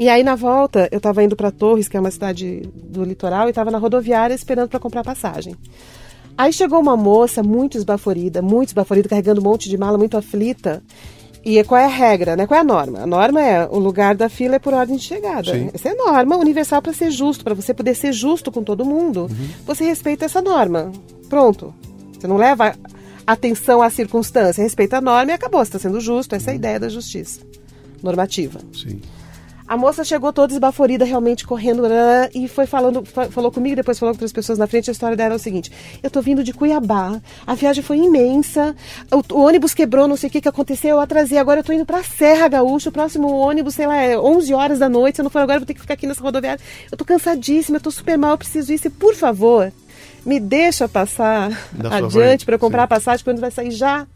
E 0.00 0.08
aí 0.08 0.24
na 0.24 0.34
volta 0.34 0.88
eu 0.90 0.98
estava 0.98 1.22
indo 1.22 1.36
para 1.36 1.52
Torres, 1.52 1.86
que 1.86 1.96
é 1.96 2.00
uma 2.00 2.10
cidade 2.10 2.68
do 2.74 3.04
litoral, 3.04 3.46
e 3.46 3.50
estava 3.50 3.70
na 3.70 3.78
rodoviária 3.78 4.34
esperando 4.34 4.68
para 4.68 4.80
comprar 4.80 5.04
passagem. 5.04 5.54
Aí 6.38 6.52
chegou 6.52 6.78
uma 6.78 6.96
moça 6.96 7.42
muito 7.42 7.76
esbaforida, 7.76 8.40
muito 8.40 8.68
esbaforida, 8.68 9.08
carregando 9.08 9.40
um 9.40 9.44
monte 9.44 9.68
de 9.68 9.76
mala, 9.76 9.98
muito 9.98 10.16
aflita. 10.16 10.80
E 11.44 11.62
qual 11.64 11.80
é 11.80 11.84
a 11.84 11.88
regra, 11.88 12.36
né? 12.36 12.46
Qual 12.46 12.56
é 12.56 12.60
a 12.60 12.64
norma? 12.64 13.00
A 13.00 13.06
norma 13.06 13.42
é 13.42 13.66
o 13.68 13.78
lugar 13.78 14.14
da 14.14 14.28
fila 14.28 14.54
é 14.54 14.58
por 14.60 14.72
ordem 14.72 14.96
de 14.96 15.02
chegada. 15.02 15.52
Sim. 15.52 15.68
Essa 15.74 15.88
é 15.88 15.94
norma 15.94 16.36
universal 16.36 16.80
para 16.80 16.92
ser 16.92 17.10
justo, 17.10 17.42
para 17.42 17.54
você 17.54 17.74
poder 17.74 17.96
ser 17.96 18.12
justo 18.12 18.52
com 18.52 18.62
todo 18.62 18.84
mundo. 18.84 19.22
Uhum. 19.22 19.48
Você 19.66 19.84
respeita 19.84 20.26
essa 20.26 20.40
norma. 20.40 20.92
Pronto. 21.28 21.74
Você 22.12 22.28
não 22.28 22.36
leva 22.36 22.72
atenção 23.26 23.82
à 23.82 23.90
circunstância, 23.90 24.62
respeita 24.62 24.98
a 24.98 25.00
norma 25.00 25.32
e 25.32 25.34
acabou. 25.34 25.58
Você 25.64 25.70
está 25.70 25.78
sendo 25.80 26.00
justo. 26.00 26.36
Essa 26.36 26.50
é 26.50 26.52
a 26.52 26.56
ideia 26.56 26.78
da 26.78 26.88
justiça 26.88 27.40
normativa. 28.00 28.60
Sim. 28.72 29.00
A 29.68 29.76
moça 29.76 30.02
chegou 30.02 30.32
toda 30.32 30.52
esbaforida, 30.52 31.04
realmente 31.04 31.46
correndo, 31.46 31.82
e 32.34 32.48
foi 32.48 32.66
falando, 32.66 33.04
falou 33.04 33.52
comigo, 33.52 33.76
depois 33.76 33.98
falou 33.98 34.14
com 34.14 34.16
outras 34.16 34.32
pessoas 34.32 34.58
na 34.58 34.66
frente. 34.66 34.88
A 34.88 34.92
história 34.92 35.14
dela 35.14 35.34
é 35.34 35.36
o 35.36 35.38
seguinte: 35.38 35.70
eu 36.02 36.10
tô 36.10 36.22
vindo 36.22 36.42
de 36.42 36.54
Cuiabá, 36.54 37.20
a 37.46 37.54
viagem 37.54 37.82
foi 37.82 37.98
imensa, 37.98 38.74
o, 39.12 39.34
o 39.34 39.42
ônibus 39.42 39.74
quebrou, 39.74 40.08
não 40.08 40.16
sei 40.16 40.30
o 40.30 40.32
que, 40.32 40.40
que 40.40 40.48
aconteceu, 40.48 40.90
eu 40.96 41.00
atrasei. 41.00 41.36
Agora 41.36 41.60
eu 41.60 41.64
tô 41.64 41.72
indo 41.74 41.84
pra 41.84 42.02
Serra 42.02 42.48
Gaúcha, 42.48 42.88
o 42.88 42.92
próximo 42.92 43.28
ônibus, 43.28 43.74
sei 43.74 43.86
lá, 43.86 43.96
é 43.96 44.18
11 44.18 44.54
horas 44.54 44.78
da 44.78 44.88
noite. 44.88 45.16
Se 45.16 45.20
eu 45.20 45.24
não 45.24 45.30
for 45.30 45.40
agora, 45.40 45.56
eu 45.56 45.60
vou 45.60 45.66
ter 45.66 45.74
que 45.74 45.80
ficar 45.80 45.94
aqui 45.94 46.06
nessa 46.06 46.22
rodoviária. 46.22 46.60
Eu 46.90 46.96
tô 46.96 47.04
cansadíssima, 47.04 47.76
eu 47.76 47.82
tô 47.82 47.90
super 47.90 48.16
mal, 48.16 48.30
eu 48.30 48.38
preciso 48.38 48.72
ir. 48.72 48.80
E, 48.82 48.88
por 48.88 49.14
favor, 49.14 49.70
me 50.24 50.40
deixa 50.40 50.88
passar 50.88 51.50
adiante 51.90 52.46
para 52.46 52.58
comprar 52.58 52.82
sim. 52.82 52.84
a 52.84 52.88
passagem 52.88 53.22
quando 53.22 53.40
vai 53.40 53.50
sair 53.50 53.70
já. 53.70 54.06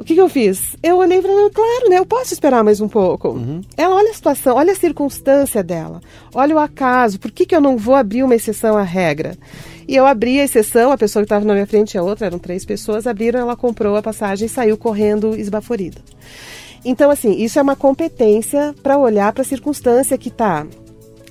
O 0.00 0.04
que, 0.04 0.14
que, 0.14 0.20
eu 0.20 0.30
fiz? 0.30 0.76
Eu 0.82 0.96
olhei 0.96 1.20
para 1.20 1.30
ela, 1.30 1.50
claro, 1.50 1.90
né? 1.90 1.98
Eu 1.98 2.06
posso 2.06 2.32
esperar 2.32 2.64
mais 2.64 2.80
um 2.80 2.88
pouco. 2.88 3.28
Uhum. 3.28 3.60
Ela 3.76 3.96
olha 3.96 4.10
a 4.10 4.14
situação, 4.14 4.56
olha 4.56 4.72
a 4.72 4.76
circunstância 4.76 5.62
dela, 5.62 6.00
olha 6.34 6.56
o 6.56 6.58
acaso, 6.58 7.20
por 7.20 7.30
que, 7.30 7.44
que 7.44 7.54
eu 7.54 7.60
não 7.60 7.76
vou 7.76 7.94
abrir 7.94 8.22
uma 8.22 8.34
exceção 8.34 8.78
à 8.78 8.82
regra? 8.82 9.36
E 9.86 9.94
eu 9.94 10.06
abri 10.06 10.40
a 10.40 10.44
exceção, 10.44 10.90
a 10.90 10.96
pessoa 10.96 11.22
que 11.22 11.26
estava 11.26 11.44
na 11.44 11.52
minha 11.52 11.66
frente 11.66 11.94
e 11.94 11.98
a 11.98 12.02
outra, 12.02 12.26
eram 12.26 12.38
três 12.38 12.64
pessoas, 12.64 13.06
abriram, 13.06 13.40
ela 13.40 13.54
comprou 13.54 13.94
a 13.94 14.02
passagem 14.02 14.46
e 14.46 14.48
saiu 14.48 14.78
correndo 14.78 15.38
esbaforida. 15.38 16.00
Então, 16.82 17.10
assim, 17.10 17.32
isso 17.32 17.58
é 17.58 17.62
uma 17.62 17.76
competência 17.76 18.74
para 18.82 18.96
olhar 18.96 19.30
para 19.34 19.42
a 19.42 19.44
circunstância 19.44 20.16
que 20.16 20.28
está 20.28 20.66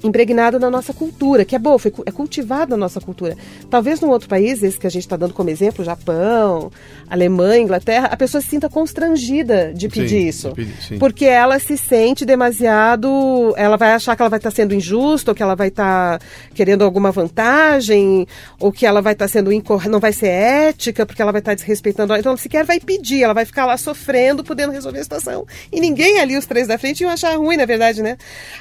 impregnado 0.03 0.59
na 0.59 0.69
nossa 0.69 0.93
cultura, 0.93 1.43
que 1.43 1.55
é 1.55 1.59
boa, 1.59 1.77
foi, 1.77 1.93
é 2.05 2.11
cultivado 2.11 2.71
na 2.71 2.77
nossa 2.77 3.01
cultura. 3.01 3.35
Talvez 3.69 3.99
num 3.99 4.09
outro 4.09 4.29
país, 4.29 4.63
esse 4.63 4.79
que 4.79 4.87
a 4.87 4.89
gente 4.89 5.03
está 5.03 5.17
dando 5.17 5.33
como 5.33 5.49
exemplo, 5.49 5.83
Japão, 5.83 6.71
Alemanha, 7.09 7.63
Inglaterra, 7.63 8.07
a 8.11 8.15
pessoa 8.15 8.39
se 8.39 8.49
sinta 8.49 8.69
constrangida 8.69 9.73
de 9.73 9.89
pedir 9.89 10.09
sim, 10.09 10.27
isso. 10.27 10.53
Sim. 10.87 10.99
Porque 10.99 11.25
ela 11.25 11.57
se 11.57 11.75
sente 11.75 12.23
demasiado. 12.23 13.53
Ela 13.57 13.77
vai 13.77 13.93
achar 13.93 14.15
que 14.15 14.21
ela 14.21 14.29
vai 14.29 14.37
estar 14.37 14.51
tá 14.51 14.55
sendo 14.55 14.75
injusta, 14.75 15.31
ou 15.31 15.35
que 15.35 15.41
ela 15.41 15.55
vai 15.55 15.69
estar 15.69 16.19
tá 16.19 16.25
querendo 16.53 16.83
alguma 16.83 17.11
vantagem, 17.11 18.27
ou 18.59 18.71
que 18.71 18.85
ela 18.85 19.01
vai 19.01 19.13
estar 19.13 19.25
tá 19.25 19.29
sendo 19.29 19.51
incorreta, 19.51 19.89
não 19.89 19.99
vai 19.99 20.13
ser 20.13 20.27
ética, 20.27 21.03
porque 21.05 21.21
ela 21.21 21.31
vai 21.31 21.39
estar 21.39 21.55
desrespeitando. 21.55 22.15
Então 22.15 22.31
ela 22.31 22.37
sequer 22.37 22.63
vai 22.63 22.79
pedir, 22.79 23.23
ela 23.23 23.33
vai 23.33 23.45
ficar 23.45 23.65
lá 23.65 23.75
sofrendo, 23.75 24.43
podendo 24.43 24.71
resolver 24.71 24.99
a 24.99 25.03
situação. 25.03 25.47
E 25.71 25.79
ninguém 25.79 26.19
ali, 26.19 26.37
os 26.37 26.45
três 26.45 26.67
da 26.67 26.77
frente, 26.77 27.01
iam 27.01 27.09
achar 27.09 27.35
ruim, 27.37 27.57
na 27.57 27.65
verdade, 27.65 28.03
né? 28.03 28.17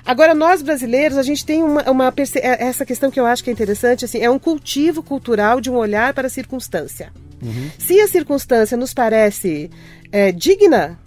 Agora, 0.07 0.35
nós 0.35 0.63
brasileiros, 0.63 1.19
a 1.19 1.23
gente 1.23 1.45
tem 1.45 1.63
uma, 1.63 1.83
uma 1.91 2.15
é, 2.37 2.67
essa 2.67 2.87
questão 2.87 3.11
que 3.11 3.21
eu 3.21 3.27
acho 3.27 3.45
que 3.45 3.51
é 3.51 3.53
interessante, 3.53 4.07
assim, 4.07 4.21
é 4.21 4.31
um 4.31 4.39
cultivo 4.39 5.03
cultural 5.03 5.61
de 5.61 5.71
um 5.71 5.77
olhar 5.77 6.15
para 6.15 6.29
a 6.29 6.31
circunstância. 6.31 7.13
Uhum. 7.41 7.71
Se 7.79 8.01
a 8.01 8.09
circunstância 8.09 8.38
nos 8.77 8.94
parece 8.94 9.70
é, 10.12 10.33
digna 10.33 10.98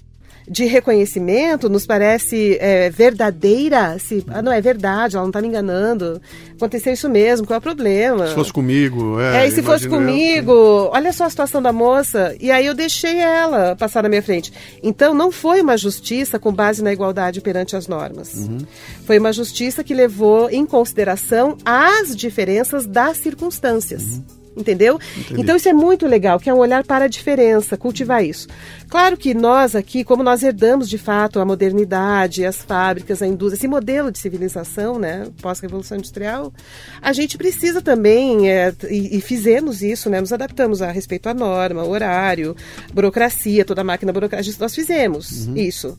de 0.51 0.65
reconhecimento, 0.65 1.69
nos 1.69 1.85
parece 1.85 2.57
é, 2.59 2.89
verdadeira, 2.89 3.97
se 3.99 4.21
ah, 4.27 4.41
não 4.41 4.51
é 4.51 4.59
verdade, 4.59 5.15
ela 5.15 5.23
não 5.23 5.29
está 5.29 5.41
me 5.41 5.47
enganando, 5.47 6.21
aconteceu 6.53 6.91
isso 6.91 7.07
mesmo, 7.07 7.47
qual 7.47 7.55
é 7.55 7.59
o 7.59 7.61
problema? 7.61 8.27
Se 8.27 8.35
fosse 8.35 8.51
comigo, 8.51 9.19
é. 9.19 9.43
É, 9.43 9.47
e 9.47 9.51
se 9.51 9.61
fosse 9.61 9.87
comigo, 9.87 10.51
eu... 10.51 10.89
olha 10.91 11.13
só 11.13 11.25
a 11.25 11.29
situação 11.29 11.61
da 11.61 11.71
moça, 11.71 12.35
e 12.39 12.51
aí 12.51 12.65
eu 12.65 12.73
deixei 12.73 13.19
ela 13.19 13.75
passar 13.75 14.03
na 14.03 14.09
minha 14.09 14.21
frente. 14.21 14.51
Então 14.83 15.13
não 15.13 15.31
foi 15.31 15.61
uma 15.61 15.77
justiça 15.77 16.37
com 16.37 16.51
base 16.51 16.83
na 16.83 16.91
igualdade 16.91 17.39
perante 17.39 17.75
as 17.75 17.87
normas. 17.87 18.33
Uhum. 18.33 18.57
Foi 19.05 19.19
uma 19.19 19.31
justiça 19.31 19.83
que 19.83 19.93
levou 19.93 20.49
em 20.49 20.65
consideração 20.65 21.57
as 21.63 22.15
diferenças 22.15 22.85
das 22.85 23.17
circunstâncias. 23.17 24.03
Uhum. 24.03 24.40
Entendeu? 24.55 24.99
Entendi. 25.17 25.41
Então 25.41 25.55
isso 25.55 25.69
é 25.69 25.73
muito 25.73 26.05
legal, 26.05 26.39
que 26.39 26.49
é 26.49 26.53
um 26.53 26.57
olhar 26.57 26.83
para 26.83 27.05
a 27.05 27.07
diferença, 27.07 27.77
cultivar 27.77 28.23
isso. 28.23 28.47
Claro 28.89 29.15
que 29.15 29.33
nós 29.33 29.75
aqui, 29.75 30.03
como 30.03 30.23
nós 30.23 30.43
herdamos 30.43 30.89
de 30.89 30.97
fato 30.97 31.39
a 31.39 31.45
modernidade, 31.45 32.45
as 32.45 32.57
fábricas, 32.57 33.21
a 33.21 33.27
indústria, 33.27 33.57
esse 33.57 33.67
modelo 33.67 34.11
de 34.11 34.19
civilização, 34.19 34.99
né, 34.99 35.27
pós-revolução 35.41 35.97
industrial, 35.97 36.53
a 37.01 37.13
gente 37.13 37.37
precisa 37.37 37.81
também, 37.81 38.49
é, 38.49 38.73
e, 38.89 39.17
e, 39.17 39.21
fizemos 39.21 39.81
isso, 39.81 40.09
né, 40.09 40.19
nos 40.19 40.33
adaptamos 40.33 40.81
a 40.81 40.91
respeito 40.91 41.29
à 41.29 41.33
norma, 41.33 41.85
horário, 41.85 42.55
burocracia, 42.93 43.63
toda 43.63 43.81
a 43.81 43.85
máquina 43.85 44.11
burocrática, 44.11 44.57
nós 44.59 44.75
fizemos 44.75 45.47
uhum. 45.47 45.55
isso. 45.55 45.97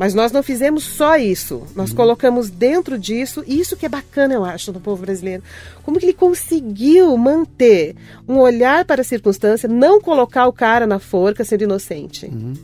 Mas 0.00 0.14
nós 0.14 0.32
não 0.32 0.42
fizemos 0.42 0.82
só 0.82 1.18
isso. 1.18 1.62
Nós 1.76 1.90
uhum. 1.90 1.96
colocamos 1.96 2.48
dentro 2.48 2.98
disso, 2.98 3.44
e 3.46 3.60
isso 3.60 3.76
que 3.76 3.84
é 3.84 3.88
bacana, 3.88 4.32
eu 4.32 4.42
acho, 4.42 4.72
do 4.72 4.80
povo 4.80 5.02
brasileiro. 5.02 5.42
Como 5.82 5.98
que 5.98 6.06
ele 6.06 6.14
conseguiu 6.14 7.14
manter 7.18 7.94
um 8.26 8.38
olhar 8.38 8.86
para 8.86 9.02
a 9.02 9.04
circunstância, 9.04 9.68
não 9.68 10.00
colocar 10.00 10.46
o 10.46 10.54
cara 10.54 10.86
na 10.86 10.98
forca 10.98 11.44
sendo 11.44 11.64
inocente. 11.64 12.24
Uhum. 12.24 12.54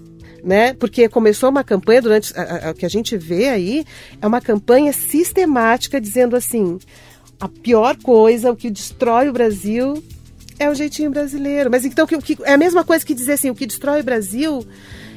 Né? 0.42 0.72
Porque 0.72 1.10
começou 1.10 1.50
uma 1.50 1.62
campanha 1.62 2.00
durante 2.00 2.32
o 2.32 2.72
que 2.72 2.86
a 2.86 2.88
gente 2.88 3.18
vê 3.18 3.50
aí 3.50 3.84
é 4.22 4.26
uma 4.26 4.40
campanha 4.40 4.94
sistemática 4.94 6.00
dizendo 6.00 6.36
assim: 6.36 6.78
a 7.38 7.48
pior 7.48 7.98
coisa, 7.98 8.50
o 8.50 8.56
que 8.56 8.70
destrói 8.70 9.28
o 9.28 9.32
Brasil 9.34 10.02
é 10.58 10.70
o 10.70 10.74
jeitinho 10.74 11.10
brasileiro. 11.10 11.70
Mas 11.70 11.84
então 11.84 12.06
que, 12.06 12.16
que, 12.16 12.38
é 12.44 12.54
a 12.54 12.56
mesma 12.56 12.82
coisa 12.82 13.04
que 13.04 13.12
dizer 13.12 13.32
assim, 13.32 13.50
o 13.50 13.54
que 13.54 13.66
destrói 13.66 14.00
o 14.00 14.04
Brasil 14.04 14.66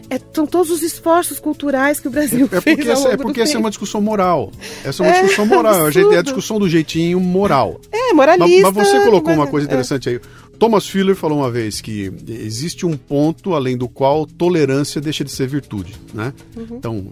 é, 0.09 0.19
são 0.33 0.47
todos 0.47 0.71
os 0.71 0.81
esforços 0.81 1.39
culturais 1.39 1.99
que 1.99 2.07
o 2.07 2.11
Brasil 2.11 2.49
é, 2.51 2.57
é 2.57 2.61
fez. 2.61 2.87
Essa, 2.87 3.09
é 3.09 3.17
porque 3.17 3.41
essa 3.41 3.57
é 3.57 3.59
uma 3.59 3.69
discussão 3.69 4.01
moral. 4.01 4.51
Essa 4.83 5.03
é 5.03 5.07
uma 5.07 5.15
é, 5.15 5.21
discussão 5.21 5.45
moral. 5.45 5.89
É 5.89 6.17
a 6.17 6.21
discussão 6.21 6.59
do 6.59 6.67
jeitinho 6.67 7.19
moral. 7.19 7.79
É, 7.91 8.13
moralista. 8.13 8.71
Mas, 8.71 8.75
mas 8.75 8.87
você 8.87 9.05
colocou 9.05 9.33
uma 9.33 9.47
coisa 9.47 9.67
interessante 9.67 10.09
aí. 10.09 10.19
Thomas 10.57 10.87
Filler 10.87 11.15
falou 11.15 11.39
uma 11.39 11.49
vez 11.49 11.79
que 11.79 12.11
existe 12.27 12.85
um 12.85 12.97
ponto 12.97 13.53
além 13.53 13.77
do 13.77 13.87
qual 13.87 14.25
tolerância 14.25 14.99
deixa 14.99 15.23
de 15.23 15.31
ser 15.31 15.47
virtude, 15.47 15.95
né? 16.13 16.33
Uhum. 16.55 16.67
Então, 16.71 17.11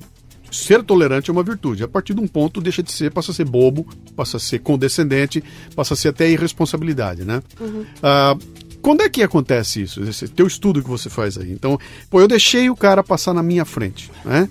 ser 0.51 0.83
tolerante 0.83 1.29
é 1.29 1.33
uma 1.33 1.43
virtude. 1.43 1.83
A 1.83 1.87
partir 1.87 2.13
de 2.13 2.19
um 2.19 2.27
ponto 2.27 2.59
deixa 2.59 2.83
de 2.83 2.91
ser, 2.91 3.09
passa 3.11 3.31
a 3.31 3.33
ser 3.33 3.45
bobo, 3.45 3.87
passa 4.15 4.35
a 4.35 4.39
ser 4.39 4.59
condescendente, 4.59 5.41
passa 5.75 5.93
a 5.93 5.97
ser 5.97 6.09
até 6.09 6.29
irresponsabilidade, 6.29 7.23
né? 7.23 7.41
Uhum. 7.59 7.85
Ah, 8.03 8.35
quando 8.81 9.01
é 9.01 9.09
que 9.09 9.23
acontece 9.23 9.81
isso? 9.81 10.03
Esse 10.03 10.27
teu 10.27 10.47
estudo 10.47 10.81
que 10.81 10.89
você 10.89 11.09
faz 11.09 11.37
aí. 11.37 11.51
Então, 11.51 11.79
pô, 12.09 12.21
eu 12.21 12.27
deixei 12.27 12.69
o 12.69 12.75
cara 12.75 13.03
passar 13.03 13.33
na 13.33 13.43
minha 13.43 13.65
frente, 13.65 14.11
né? 14.23 14.47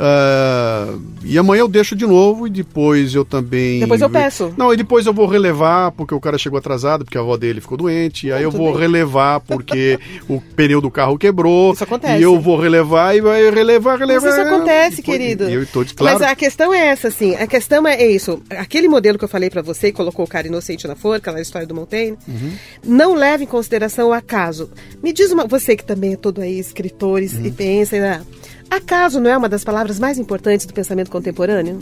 Uh, 0.00 0.98
e 1.22 1.36
amanhã 1.36 1.60
eu 1.60 1.68
deixo 1.68 1.94
de 1.94 2.06
novo 2.06 2.46
e 2.46 2.50
depois 2.50 3.14
eu 3.14 3.22
também. 3.22 3.80
Depois 3.80 4.00
eu 4.00 4.08
peço. 4.08 4.54
Não, 4.56 4.72
e 4.72 4.76
depois 4.76 5.04
eu 5.04 5.12
vou 5.12 5.26
relevar 5.26 5.92
porque 5.92 6.14
o 6.14 6.20
cara 6.20 6.38
chegou 6.38 6.58
atrasado, 6.58 7.04
porque 7.04 7.18
a 7.18 7.20
avó 7.20 7.36
dele 7.36 7.60
ficou 7.60 7.76
doente. 7.76 8.28
E 8.28 8.32
aí 8.32 8.42
eu 8.42 8.50
vou 8.50 8.72
bem. 8.72 8.80
relevar 8.80 9.40
porque 9.40 9.98
o 10.26 10.40
pneu 10.40 10.80
do 10.80 10.90
carro 10.90 11.18
quebrou. 11.18 11.74
Isso 11.74 11.84
acontece. 11.84 12.18
E 12.18 12.22
eu 12.22 12.40
vou 12.40 12.58
relevar 12.58 13.14
e 13.14 13.20
vai 13.20 13.50
relevar, 13.50 13.98
relevar. 13.98 14.30
Mas 14.30 14.38
isso 14.38 14.48
acontece, 14.48 15.02
querido. 15.02 15.44
Eu 15.44 15.66
tô 15.66 15.84
de 15.84 15.92
claro. 15.92 16.18
Mas 16.18 16.26
a 16.26 16.34
questão 16.34 16.72
é 16.72 16.86
essa, 16.86 17.08
assim. 17.08 17.34
A 17.34 17.46
questão 17.46 17.86
é 17.86 18.06
isso. 18.06 18.42
Aquele 18.48 18.88
modelo 18.88 19.18
que 19.18 19.24
eu 19.24 19.28
falei 19.28 19.50
para 19.50 19.60
você, 19.60 19.90
que 19.90 19.98
colocou 19.98 20.24
o 20.24 20.28
cara 20.28 20.46
inocente 20.46 20.88
na 20.88 20.96
forca, 20.96 21.30
aquela 21.30 21.42
história 21.42 21.66
do 21.66 21.74
Montaigne, 21.74 22.16
uhum. 22.26 22.52
não 22.82 23.14
leva 23.14 23.42
em 23.42 23.46
consideração 23.46 24.08
o 24.08 24.12
acaso. 24.14 24.70
Me 25.02 25.12
diz 25.12 25.30
uma. 25.30 25.46
Você 25.46 25.76
que 25.76 25.84
também 25.84 26.14
é 26.14 26.16
todo 26.16 26.40
aí 26.40 26.58
escritor 26.58 27.20
uhum. 27.20 27.44
e 27.44 27.50
pensa. 27.50 28.00
Né? 28.00 28.22
Acaso 28.70 29.18
não 29.18 29.28
é 29.28 29.36
uma 29.36 29.48
das 29.48 29.64
palavras 29.64 29.98
mais 29.98 30.16
importantes 30.16 30.64
do 30.64 30.72
pensamento 30.72 31.10
contemporâneo? 31.10 31.80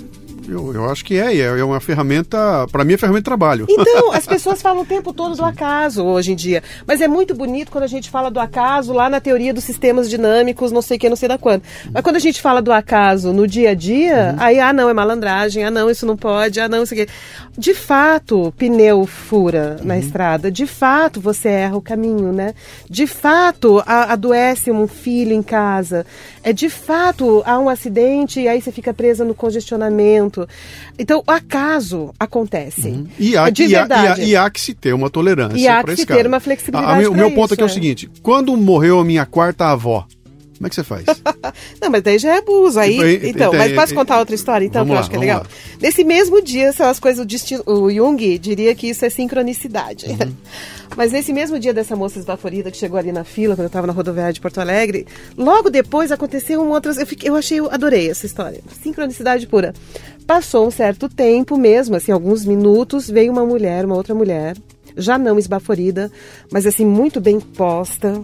Eu, 0.48 0.72
eu 0.74 0.90
acho 0.90 1.04
que 1.04 1.18
é, 1.18 1.36
é 1.36 1.64
uma 1.64 1.80
ferramenta, 1.80 2.66
para 2.72 2.84
mim 2.84 2.94
é 2.94 2.96
ferramenta 2.96 3.20
de 3.20 3.24
trabalho. 3.24 3.66
Então, 3.68 4.12
as 4.12 4.24
pessoas 4.26 4.62
falam 4.62 4.82
o 4.82 4.86
tempo 4.86 5.12
todo 5.12 5.36
do 5.36 5.44
acaso 5.44 6.04
hoje 6.04 6.32
em 6.32 6.36
dia. 6.36 6.62
Mas 6.86 7.00
é 7.00 7.08
muito 7.08 7.34
bonito 7.34 7.70
quando 7.70 7.84
a 7.84 7.88
gente 7.88 8.10
fala 8.10 8.30
do 8.30 8.40
acaso 8.40 8.92
lá 8.92 9.08
na 9.10 9.20
teoria 9.20 9.52
dos 9.52 9.64
sistemas 9.64 10.08
dinâmicos, 10.08 10.72
não 10.72 10.82
sei 10.82 10.96
o 10.96 11.00
que, 11.00 11.08
não 11.08 11.16
sei 11.16 11.28
da 11.28 11.38
quando. 11.38 11.62
Mas 11.92 12.02
quando 12.02 12.16
a 12.16 12.20
gente 12.20 12.40
fala 12.40 12.62
do 12.62 12.72
acaso 12.72 13.32
no 13.32 13.46
dia 13.46 13.70
a 13.70 13.74
dia, 13.74 14.34
uhum. 14.34 14.42
aí, 14.42 14.60
ah, 14.60 14.72
não, 14.72 14.88
é 14.88 14.94
malandragem, 14.94 15.64
ah, 15.64 15.70
não, 15.70 15.90
isso 15.90 16.06
não 16.06 16.16
pode, 16.16 16.60
ah, 16.60 16.68
não, 16.68 16.82
isso 16.82 16.94
aqui. 16.94 17.06
De 17.56 17.74
fato, 17.74 18.52
pneu 18.56 19.06
fura 19.06 19.76
uhum. 19.80 19.86
na 19.86 19.98
estrada, 19.98 20.50
de 20.50 20.66
fato 20.66 21.20
você 21.20 21.48
erra 21.48 21.76
o 21.76 21.82
caminho, 21.82 22.32
né? 22.32 22.54
De 22.88 23.06
fato, 23.06 23.82
a, 23.86 24.12
adoece 24.12 24.70
um 24.70 24.86
filho 24.86 25.32
em 25.32 25.42
casa. 25.42 26.06
É 26.42 26.52
de 26.52 26.70
fato, 26.70 27.42
há 27.44 27.58
um 27.58 27.68
acidente 27.68 28.40
e 28.40 28.48
aí 28.48 28.60
você 28.60 28.70
fica 28.70 28.94
presa 28.94 29.24
no 29.24 29.34
congestionamento. 29.34 30.37
Então, 30.98 31.22
o 31.26 31.30
acaso 31.30 32.12
acontece. 32.18 32.88
Uhum. 32.88 33.06
E, 33.18 33.36
há, 33.36 33.50
de 33.50 33.64
e, 33.64 33.76
há, 33.76 34.18
e, 34.18 34.36
há, 34.36 34.50
que 34.50 34.60
se 34.60 34.74
ter 34.74 34.92
uma 34.92 35.08
tolerância. 35.08 35.56
E 35.56 35.66
há 35.66 35.82
que 35.82 35.96
se 35.96 36.06
ter 36.06 36.26
uma 36.26 36.40
flexibilidade. 36.40 37.06
o 37.06 37.14
meu 37.14 37.30
ponto 37.30 37.54
aqui 37.54 37.62
é 37.62 37.66
o 37.66 37.68
seguinte: 37.68 38.10
quando 38.22 38.56
morreu 38.56 38.98
a 39.00 39.04
minha 39.04 39.24
quarta 39.24 39.66
avó, 39.66 40.06
como 40.58 40.66
é 40.66 40.68
que 40.68 40.74
você 40.74 40.82
faz? 40.82 41.04
não, 41.80 41.88
mas 41.88 42.02
daí 42.02 42.18
já 42.18 42.34
é 42.34 42.38
abuso. 42.38 42.80
Aí, 42.80 43.28
então, 43.28 43.52
mas 43.52 43.72
posso 43.72 43.94
contar 43.94 44.18
outra 44.18 44.34
história, 44.34 44.66
então, 44.66 44.84
que 44.84 44.90
eu 44.90 44.98
acho 44.98 45.08
que 45.08 45.16
é 45.16 45.20
legal? 45.20 45.40
Lá. 45.40 45.46
Nesse 45.80 46.02
mesmo 46.02 46.42
dia, 46.42 46.72
são 46.72 46.88
as 46.88 46.98
coisas, 46.98 47.24
o 47.64 47.90
Jung 47.90 48.38
diria 48.38 48.74
que 48.74 48.88
isso 48.88 49.04
é 49.04 49.10
sincronicidade. 49.10 50.06
Uhum. 50.06 50.34
Mas 50.96 51.12
nesse 51.12 51.32
mesmo 51.32 51.60
dia 51.60 51.72
dessa 51.72 51.94
moça 51.94 52.18
esbaforida 52.18 52.72
que 52.72 52.76
chegou 52.76 52.98
ali 52.98 53.12
na 53.12 53.22
fila, 53.22 53.54
quando 53.54 53.64
eu 53.64 53.68
estava 53.68 53.86
na 53.86 53.92
rodoviária 53.92 54.32
de 54.32 54.40
Porto 54.40 54.58
Alegre, 54.58 55.06
logo 55.36 55.70
depois 55.70 56.10
aconteceu 56.10 56.60
um 56.60 56.70
outro. 56.70 56.90
Eu, 56.90 57.06
fiquei, 57.06 57.28
eu 57.28 57.36
achei, 57.36 57.60
eu 57.60 57.70
adorei 57.70 58.10
essa 58.10 58.26
história. 58.26 58.60
Sincronicidade 58.82 59.46
pura. 59.46 59.72
Passou 60.28 60.66
um 60.66 60.70
certo 60.70 61.08
tempo 61.08 61.56
mesmo, 61.56 61.96
assim, 61.96 62.12
alguns 62.12 62.44
minutos, 62.44 63.08
veio 63.08 63.32
uma 63.32 63.46
mulher, 63.46 63.86
uma 63.86 63.94
outra 63.94 64.14
mulher, 64.14 64.58
já 64.94 65.16
não 65.16 65.38
esbaforida, 65.38 66.12
mas 66.52 66.66
assim, 66.66 66.84
muito 66.84 67.18
bem 67.18 67.40
posta 67.40 68.20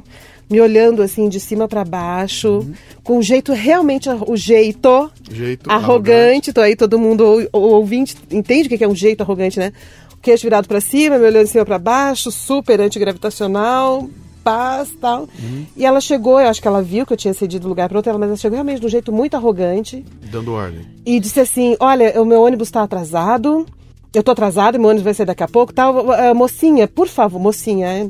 me 0.51 0.61
olhando 0.61 1.01
assim 1.01 1.31
de 1.31 1.41
cima 1.41 1.67
para 1.67 1.83
baixo, 1.83 2.59
uhum. 2.59 2.75
com 3.03 3.17
um 3.17 3.23
jeito 3.23 3.55
realmente 3.55 4.11
o 4.11 4.37
jeito, 4.37 5.11
jeito 5.31 5.71
arrogante. 5.71 6.53
Tô 6.53 6.61
aí 6.61 6.77
todo 6.77 6.99
mundo 6.99 7.49
ouvinte 7.51 8.15
entende 8.31 8.67
o 8.67 8.77
que 8.77 8.85
é 8.85 8.89
um 8.89 8.95
jeito 8.95 9.23
arrogante, 9.23 9.59
né? 9.59 9.73
O 10.13 10.19
queixo 10.19 10.43
virado 10.45 10.69
para 10.69 10.83
cima, 10.83 11.17
me 11.17 11.25
olhando 11.25 11.47
de 11.47 11.53
cima 11.53 11.65
para 11.65 11.79
baixo, 11.79 12.31
super 12.31 12.83
antigravitacional, 12.83 14.11
paz, 14.45 14.95
tal. 15.01 15.23
Uhum. 15.23 15.67
E 15.75 15.85
ela 15.85 16.01
chegou, 16.01 16.39
eu 16.39 16.49
acho 16.49 16.61
que 16.61 16.69
ela 16.69 16.83
viu 16.83 17.07
que 17.07 17.13
eu 17.13 17.17
tinha 17.17 17.33
cedido 17.33 17.67
lugar 17.67 17.89
para 17.89 17.99
outra, 17.99 18.17
mas 18.19 18.29
ela 18.29 18.37
chegou 18.37 18.55
realmente 18.55 18.81
de 18.81 18.87
um 18.87 18.91
jeito 18.91 19.11
muito 19.11 19.35
arrogante, 19.35 20.05
dando 20.31 20.53
ordem. 20.53 20.87
E 21.05 21.19
disse 21.19 21.41
assim: 21.41 21.77
"Olha, 21.81 22.21
o 22.21 22.25
meu 22.25 22.43
ônibus 22.43 22.69
está 22.69 22.83
atrasado. 22.83 23.67
Eu 24.13 24.23
tô 24.23 24.31
atrasado, 24.31 24.79
meu 24.79 24.91
ônibus 24.91 25.03
vai 25.03 25.15
ser 25.15 25.25
daqui 25.25 25.43
a 25.43 25.49
pouco, 25.49 25.73
tal. 25.73 26.07
Uh, 26.07 26.35
mocinha, 26.35 26.87
por 26.87 27.09
favor, 27.09 27.41
mocinha, 27.41 28.09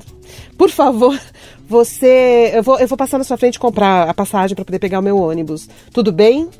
por 0.59 0.69
favor, 0.69 1.19
você. 1.67 2.51
Eu 2.53 2.63
vou, 2.63 2.79
eu 2.79 2.87
vou 2.87 2.99
passar 2.99 3.17
na 3.17 3.25
sua 3.25 3.39
frente 3.39 3.59
comprar 3.59 4.11
a 4.11 4.13
passagem 4.13 4.55
para 4.55 4.67
poder 4.67 4.79
pegar 4.79 4.99
o 4.99 5.03
meu 5.03 5.17
ônibus. 5.17 5.67
Tudo 5.93 6.13
bem? 6.13 6.51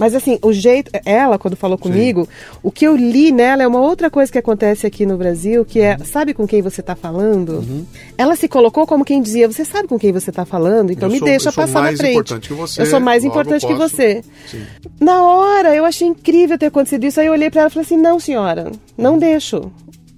Mas 0.00 0.14
assim, 0.14 0.38
o 0.40 0.50
jeito. 0.50 0.90
Ela, 1.04 1.38
quando 1.38 1.56
falou 1.56 1.76
comigo, 1.76 2.24
Sim. 2.24 2.58
o 2.62 2.72
que 2.72 2.86
eu 2.86 2.96
li 2.96 3.30
nela 3.30 3.62
é 3.62 3.66
uma 3.66 3.82
outra 3.82 4.08
coisa 4.08 4.32
que 4.32 4.38
acontece 4.38 4.86
aqui 4.86 5.04
no 5.04 5.18
Brasil, 5.18 5.62
que 5.62 5.78
é, 5.78 5.98
sabe 5.98 6.32
com 6.32 6.46
quem 6.46 6.62
você 6.62 6.80
está 6.80 6.96
falando? 6.96 7.58
Uhum. 7.58 7.84
Ela 8.16 8.34
se 8.34 8.48
colocou 8.48 8.86
como 8.86 9.04
quem 9.04 9.20
dizia, 9.20 9.46
você 9.46 9.62
sabe 9.62 9.88
com 9.88 9.98
quem 9.98 10.10
você 10.10 10.30
está 10.30 10.46
falando, 10.46 10.90
então 10.90 11.06
eu 11.08 11.12
me 11.12 11.18
sou, 11.18 11.28
deixa 11.28 11.52
passar 11.52 11.82
na 11.82 11.92
frente. 11.94 12.12
Importante 12.12 12.48
que 12.48 12.54
você, 12.54 12.80
eu 12.80 12.86
sou 12.86 12.98
mais 12.98 13.24
importante 13.24 13.66
que 13.66 13.74
você. 13.74 14.24
Sim. 14.50 14.62
Na 14.98 15.22
hora, 15.22 15.76
eu 15.76 15.84
achei 15.84 16.08
incrível 16.08 16.56
ter 16.56 16.66
acontecido 16.66 17.04
isso. 17.04 17.20
Aí 17.20 17.26
eu 17.26 17.32
olhei 17.34 17.50
para 17.50 17.60
ela 17.60 17.68
e 17.68 17.72
falei 17.72 17.84
assim: 17.84 17.98
não, 17.98 18.18
senhora, 18.18 18.72
não 18.96 19.18
deixo. 19.18 19.70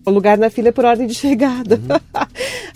O 0.05 0.11
lugar 0.11 0.37
na 0.37 0.51
fila 0.51 0.69
é 0.69 0.73
por 0.73 0.85
ordem 0.85 1.07
de 1.07 1.15
chegada. 1.15 1.77
Uhum. 1.77 2.23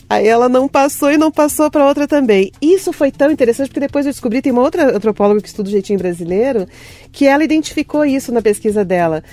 Aí 0.08 0.26
ela 0.26 0.48
não 0.48 0.68
passou 0.68 1.10
e 1.10 1.18
não 1.18 1.32
passou 1.32 1.68
para 1.68 1.86
outra 1.86 2.06
também. 2.06 2.52
Isso 2.62 2.92
foi 2.92 3.10
tão 3.10 3.30
interessante 3.30 3.68
porque 3.68 3.80
depois 3.80 4.06
eu 4.06 4.12
descobri, 4.12 4.40
tem 4.40 4.52
uma 4.52 4.62
outra 4.62 4.96
antropóloga 4.96 5.40
que 5.40 5.48
estuda 5.48 5.68
o 5.68 5.72
jeitinho 5.72 5.98
brasileiro, 5.98 6.68
que 7.10 7.26
ela 7.26 7.42
identificou 7.42 8.04
isso 8.04 8.30
na 8.30 8.40
pesquisa 8.40 8.84
dela. 8.84 9.24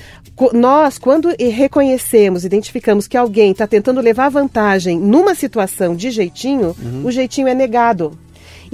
Nós, 0.51 0.97
quando 0.97 1.35
reconhecemos, 1.39 2.43
identificamos 2.43 3.07
que 3.07 3.15
alguém 3.15 3.51
está 3.51 3.67
tentando 3.67 4.01
levar 4.01 4.29
vantagem 4.29 4.99
numa 4.99 5.35
situação 5.35 5.95
de 5.95 6.09
jeitinho, 6.09 6.75
uhum. 6.81 7.05
o 7.05 7.11
jeitinho 7.11 7.47
é 7.47 7.53
negado. 7.53 8.17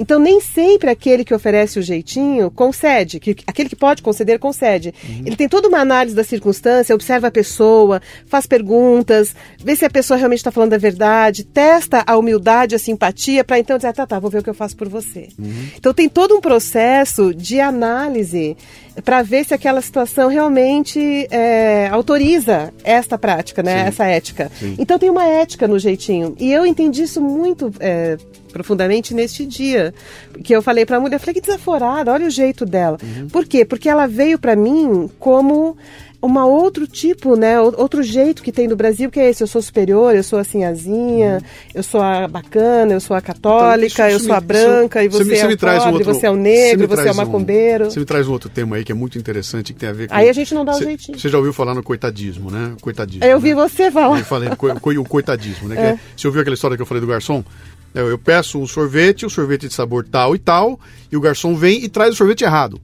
Então, 0.00 0.18
nem 0.18 0.40
sempre 0.40 0.88
aquele 0.88 1.26
que 1.26 1.34
oferece 1.34 1.78
o 1.78 1.82
jeitinho 1.82 2.50
concede, 2.50 3.20
que, 3.20 3.36
aquele 3.46 3.68
que 3.68 3.76
pode 3.76 4.02
conceder, 4.02 4.38
concede. 4.38 4.94
Uhum. 5.06 5.24
Ele 5.26 5.36
tem 5.36 5.46
toda 5.46 5.68
uma 5.68 5.78
análise 5.78 6.16
da 6.16 6.24
circunstância, 6.24 6.94
observa 6.94 7.26
a 7.26 7.30
pessoa, 7.30 8.00
faz 8.24 8.46
perguntas, 8.46 9.36
vê 9.62 9.76
se 9.76 9.84
a 9.84 9.90
pessoa 9.90 10.16
realmente 10.16 10.38
está 10.38 10.50
falando 10.50 10.72
a 10.72 10.78
verdade, 10.78 11.44
testa 11.44 12.02
a 12.06 12.16
humildade, 12.16 12.74
a 12.74 12.78
simpatia, 12.78 13.44
para 13.44 13.58
então 13.58 13.76
dizer, 13.76 13.88
ah, 13.88 13.92
tá, 13.92 14.06
tá, 14.06 14.18
vou 14.18 14.30
ver 14.30 14.38
o 14.38 14.42
que 14.42 14.48
eu 14.48 14.54
faço 14.54 14.74
por 14.74 14.88
você. 14.88 15.28
Uhum. 15.38 15.68
Então, 15.76 15.92
tem 15.92 16.08
todo 16.08 16.34
um 16.34 16.40
processo 16.40 17.34
de 17.34 17.60
análise 17.60 18.56
para 19.04 19.22
ver 19.22 19.44
se 19.44 19.54
aquela 19.54 19.80
situação 19.80 20.28
realmente 20.28 21.26
é, 21.30 21.88
autoriza 21.88 22.72
esta 22.84 23.18
prática, 23.18 23.62
né? 23.62 23.82
Sim. 23.82 23.88
essa 23.88 24.04
ética. 24.06 24.50
Sim. 24.58 24.74
Então 24.78 24.98
tem 24.98 25.10
uma 25.10 25.24
ética 25.24 25.66
no 25.66 25.78
jeitinho. 25.78 26.34
E 26.38 26.52
eu 26.52 26.66
entendi 26.66 27.02
isso 27.02 27.20
muito 27.20 27.72
é, 27.80 28.16
profundamente 28.52 29.14
neste 29.14 29.46
dia. 29.46 29.94
Que 30.42 30.54
eu 30.54 30.62
falei 30.62 30.84
para 30.84 30.96
a 30.96 31.00
mulher, 31.00 31.18
falei 31.18 31.34
que 31.34 31.40
desaforada, 31.40 32.12
olha 32.12 32.26
o 32.26 32.30
jeito 32.30 32.66
dela. 32.66 32.98
Uhum. 33.02 33.28
Por 33.28 33.46
quê? 33.46 33.64
Porque 33.64 33.88
ela 33.88 34.06
veio 34.06 34.38
para 34.38 34.56
mim 34.56 35.10
como 35.18 35.76
uma 36.22 36.44
outro 36.44 36.86
tipo, 36.86 37.34
né, 37.34 37.58
outro 37.60 38.02
jeito 38.02 38.42
que 38.42 38.52
tem 38.52 38.68
no 38.68 38.76
Brasil, 38.76 39.10
que 39.10 39.18
é 39.18 39.30
esse, 39.30 39.42
eu 39.42 39.46
sou 39.46 39.62
superior, 39.62 40.14
eu 40.14 40.22
sou 40.22 40.38
a 40.38 40.44
sinhazinha, 40.44 41.38
uhum. 41.40 41.70
eu 41.74 41.82
sou 41.82 42.02
a 42.02 42.28
bacana, 42.28 42.92
eu 42.92 43.00
sou 43.00 43.16
a 43.16 43.20
católica, 43.22 44.04
então, 44.04 44.08
eu 44.08 44.18
sou 44.18 44.28
me, 44.28 44.34
a 44.34 44.40
branca, 44.40 45.02
isso, 45.02 45.16
e 45.16 45.24
você, 45.24 45.24
você, 45.24 45.40
é 45.40 45.46
o 45.46 45.58
pobre, 45.58 45.78
um 45.78 45.92
outro, 45.92 46.14
você 46.14 46.26
é 46.26 46.30
o 46.30 46.36
negro, 46.36 46.88
você, 46.88 47.02
você 47.02 47.08
é 47.08 47.12
o 47.12 47.16
macumbeiro. 47.16 47.86
Um, 47.86 47.90
você 47.90 48.00
me 48.00 48.06
traz 48.06 48.28
um 48.28 48.32
outro 48.32 48.50
tema 48.50 48.76
aí 48.76 48.84
que 48.84 48.92
é 48.92 48.94
muito 48.94 49.18
interessante, 49.18 49.72
que 49.72 49.78
tem 49.78 49.88
a 49.88 49.92
ver 49.92 50.08
com... 50.08 50.14
Aí 50.14 50.28
a 50.28 50.32
gente 50.32 50.54
não 50.54 50.64
dá 50.64 50.72
o 50.72 50.76
um 50.76 50.82
jeitinho. 50.82 51.18
Você 51.18 51.28
já 51.28 51.38
ouviu 51.38 51.52
falar 51.52 51.74
no 51.74 51.82
coitadismo, 51.82 52.50
né? 52.50 52.74
Coitadismo. 52.80 53.24
Eu 53.24 53.40
né? 53.40 53.54
você 53.54 53.90
falar. 53.90 54.18
Eu 54.18 54.24
falei 54.24 54.50
o 54.50 55.04
coitadismo, 55.04 55.68
né? 55.68 55.76
É. 55.76 55.90
É, 55.90 55.98
você 56.16 56.26
ouviu 56.26 56.42
aquela 56.42 56.54
história 56.54 56.76
que 56.76 56.82
eu 56.82 56.86
falei 56.86 57.00
do 57.00 57.06
garçom? 57.06 57.42
Eu, 57.94 58.08
eu 58.08 58.18
peço 58.18 58.58
um 58.58 58.66
sorvete, 58.66 59.24
um 59.24 59.30
sorvete 59.30 59.68
de 59.68 59.74
sabor 59.74 60.06
tal 60.06 60.34
e 60.34 60.38
tal, 60.38 60.78
e 61.10 61.16
o 61.16 61.20
garçom 61.20 61.56
vem 61.56 61.82
e 61.82 61.88
traz 61.88 62.14
o 62.14 62.16
sorvete 62.16 62.44
errado. 62.44 62.80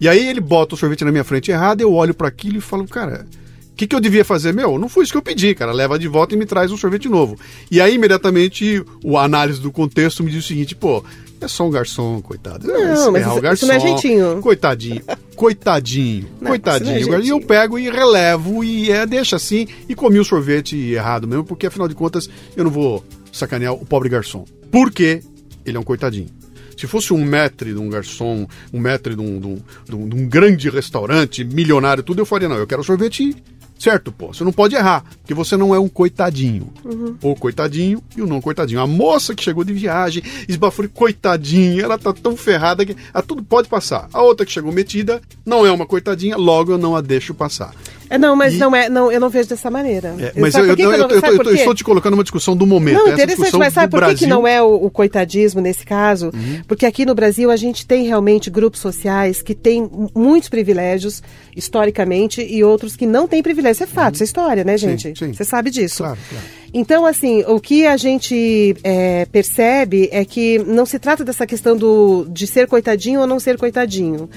E 0.00 0.08
aí 0.08 0.28
ele 0.28 0.40
bota 0.40 0.74
o 0.74 0.78
sorvete 0.78 1.04
na 1.04 1.12
minha 1.12 1.24
frente 1.24 1.50
errado, 1.50 1.80
eu 1.80 1.92
olho 1.92 2.14
para 2.14 2.28
aquilo 2.28 2.58
e 2.58 2.60
falo, 2.60 2.86
cara, 2.86 3.26
o 3.72 3.76
que, 3.76 3.86
que 3.86 3.94
eu 3.94 4.00
devia 4.00 4.24
fazer? 4.24 4.52
Meu, 4.52 4.78
não 4.78 4.88
foi 4.88 5.04
isso 5.04 5.12
que 5.12 5.18
eu 5.18 5.22
pedi, 5.22 5.54
cara. 5.54 5.72
Leva 5.72 5.98
de 5.98 6.08
volta 6.08 6.34
e 6.34 6.38
me 6.38 6.46
traz 6.46 6.70
um 6.70 6.76
sorvete 6.76 7.08
novo. 7.08 7.38
E 7.70 7.80
aí, 7.80 7.94
imediatamente, 7.94 8.82
o 9.04 9.18
análise 9.18 9.60
do 9.60 9.70
contexto 9.70 10.22
me 10.22 10.30
diz 10.30 10.44
o 10.44 10.48
seguinte, 10.48 10.74
pô, 10.74 11.04
é 11.40 11.48
só 11.48 11.66
um 11.66 11.70
garçom, 11.70 12.20
coitado. 12.22 12.66
Não, 12.66 13.12
mas 13.12 13.26
isso, 13.26 13.40
garçom, 13.40 13.52
isso 13.52 13.66
não 13.66 13.74
é 13.74 13.80
jeitinho. 13.80 14.40
Coitadinho, 14.40 15.02
coitadinho, 15.34 16.26
não, 16.40 16.48
coitadinho. 16.48 17.14
É 17.14 17.20
e 17.20 17.28
eu 17.28 17.40
pego 17.40 17.78
e 17.78 17.90
relevo 17.90 18.64
e 18.64 18.90
é, 18.90 19.04
deixa 19.04 19.36
assim 19.36 19.68
e 19.88 19.94
comi 19.94 20.18
o 20.18 20.24
sorvete 20.24 20.76
errado 20.76 21.28
mesmo, 21.28 21.44
porque 21.44 21.66
afinal 21.66 21.86
de 21.86 21.94
contas 21.94 22.28
eu 22.56 22.64
não 22.64 22.70
vou 22.70 23.04
sacanear 23.30 23.74
o 23.74 23.84
pobre 23.84 24.08
garçom. 24.08 24.46
Porque 24.70 25.22
ele 25.64 25.76
é 25.76 25.80
um 25.80 25.84
coitadinho. 25.84 26.28
Se 26.76 26.86
fosse 26.86 27.12
um 27.12 27.24
metre 27.24 27.72
de 27.72 27.78
um 27.78 27.88
garçom, 27.88 28.46
um 28.72 28.78
metre 28.78 29.14
de 29.14 29.20
um, 29.20 29.40
de 29.40 29.46
um, 29.46 29.54
de 29.84 29.94
um, 29.94 30.08
de 30.08 30.16
um 30.16 30.28
grande 30.28 30.68
restaurante, 30.68 31.44
milionário, 31.44 32.02
tudo, 32.02 32.20
eu 32.20 32.26
faria, 32.26 32.48
não, 32.48 32.56
eu 32.56 32.66
quero 32.66 32.84
sorvete 32.84 33.34
Certo, 33.78 34.10
pô, 34.10 34.28
você 34.28 34.42
não 34.42 34.52
pode 34.52 34.74
errar, 34.74 35.04
porque 35.18 35.34
você 35.34 35.56
não 35.56 35.74
é 35.74 35.78
um 35.78 35.88
coitadinho. 35.88 36.72
Uhum. 36.82 37.16
O 37.22 37.34
coitadinho 37.34 38.02
e 38.16 38.22
o 38.22 38.26
não 38.26 38.40
coitadinho. 38.40 38.80
A 38.80 38.86
moça 38.86 39.34
que 39.34 39.44
chegou 39.44 39.64
de 39.64 39.72
viagem, 39.72 40.22
esbafou, 40.48 40.88
coitadinha, 40.88 41.82
ela 41.82 41.98
tá 41.98 42.12
tão 42.12 42.36
ferrada 42.36 42.86
que 42.86 42.96
a 43.12 43.20
tudo 43.20 43.42
pode 43.42 43.68
passar. 43.68 44.08
A 44.12 44.22
outra 44.22 44.46
que 44.46 44.52
chegou 44.52 44.72
metida 44.72 45.20
não 45.44 45.66
é 45.66 45.70
uma 45.70 45.86
coitadinha, 45.86 46.36
logo 46.36 46.72
eu 46.72 46.78
não 46.78 46.96
a 46.96 47.00
deixo 47.00 47.34
passar. 47.34 47.74
É, 48.08 48.18
não, 48.18 48.36
mas 48.36 48.54
e... 48.54 48.58
não 48.58 48.74
é, 48.74 48.88
não, 48.88 49.10
eu 49.10 49.20
não 49.20 49.28
vejo 49.28 49.48
dessa 49.48 49.70
maneira. 49.70 50.14
É, 50.18 50.32
mas 50.36 50.54
eu, 50.54 50.64
eu, 50.64 50.76
eu, 50.76 51.08
eu, 51.08 51.54
estou 51.54 51.74
te 51.74 51.84
colocando 51.84 52.14
uma 52.14 52.22
discussão 52.22 52.56
do 52.56 52.66
momento. 52.66 52.98
Não, 52.98 53.12
interessante, 53.12 53.56
mas 53.56 53.72
sabe 53.72 53.90
por 53.90 54.00
Brasil... 54.00 54.18
que 54.18 54.26
não 54.26 54.46
é 54.46 54.62
o, 54.62 54.86
o 54.86 54.90
coitadismo 54.90 55.60
nesse 55.60 55.84
caso? 55.84 56.30
Uhum. 56.32 56.62
Porque 56.66 56.86
aqui 56.86 57.04
no 57.04 57.14
Brasil 57.14 57.50
a 57.50 57.56
gente 57.56 57.86
tem 57.86 58.06
realmente 58.06 58.50
grupos 58.50 58.80
sociais 58.80 59.42
que 59.42 59.54
têm 59.54 59.88
muitos 60.14 60.48
privilégios, 60.48 61.22
historicamente, 61.54 62.42
e 62.42 62.62
outros 62.62 62.96
que 62.96 63.06
não 63.06 63.26
têm 63.26 63.42
privilégios. 63.42 63.76
Isso 63.76 63.84
é 63.84 63.86
fato, 63.86 64.06
uhum. 64.06 64.14
isso 64.14 64.22
é 64.22 64.26
história, 64.26 64.64
né, 64.64 64.76
gente? 64.76 65.08
Sim, 65.08 65.14
sim. 65.14 65.32
Você 65.32 65.44
sabe 65.44 65.70
disso. 65.70 65.98
Claro, 65.98 66.18
claro. 66.28 66.46
Então, 66.78 67.06
assim, 67.06 67.42
o 67.46 67.58
que 67.58 67.86
a 67.86 67.96
gente 67.96 68.76
é, 68.84 69.24
percebe 69.32 70.10
é 70.12 70.26
que 70.26 70.58
não 70.58 70.84
se 70.84 70.98
trata 70.98 71.24
dessa 71.24 71.46
questão 71.46 71.74
do, 71.74 72.26
de 72.28 72.46
ser 72.46 72.66
coitadinho 72.66 73.20
ou 73.20 73.26
não 73.26 73.40
ser 73.40 73.56
coitadinho, 73.56 74.28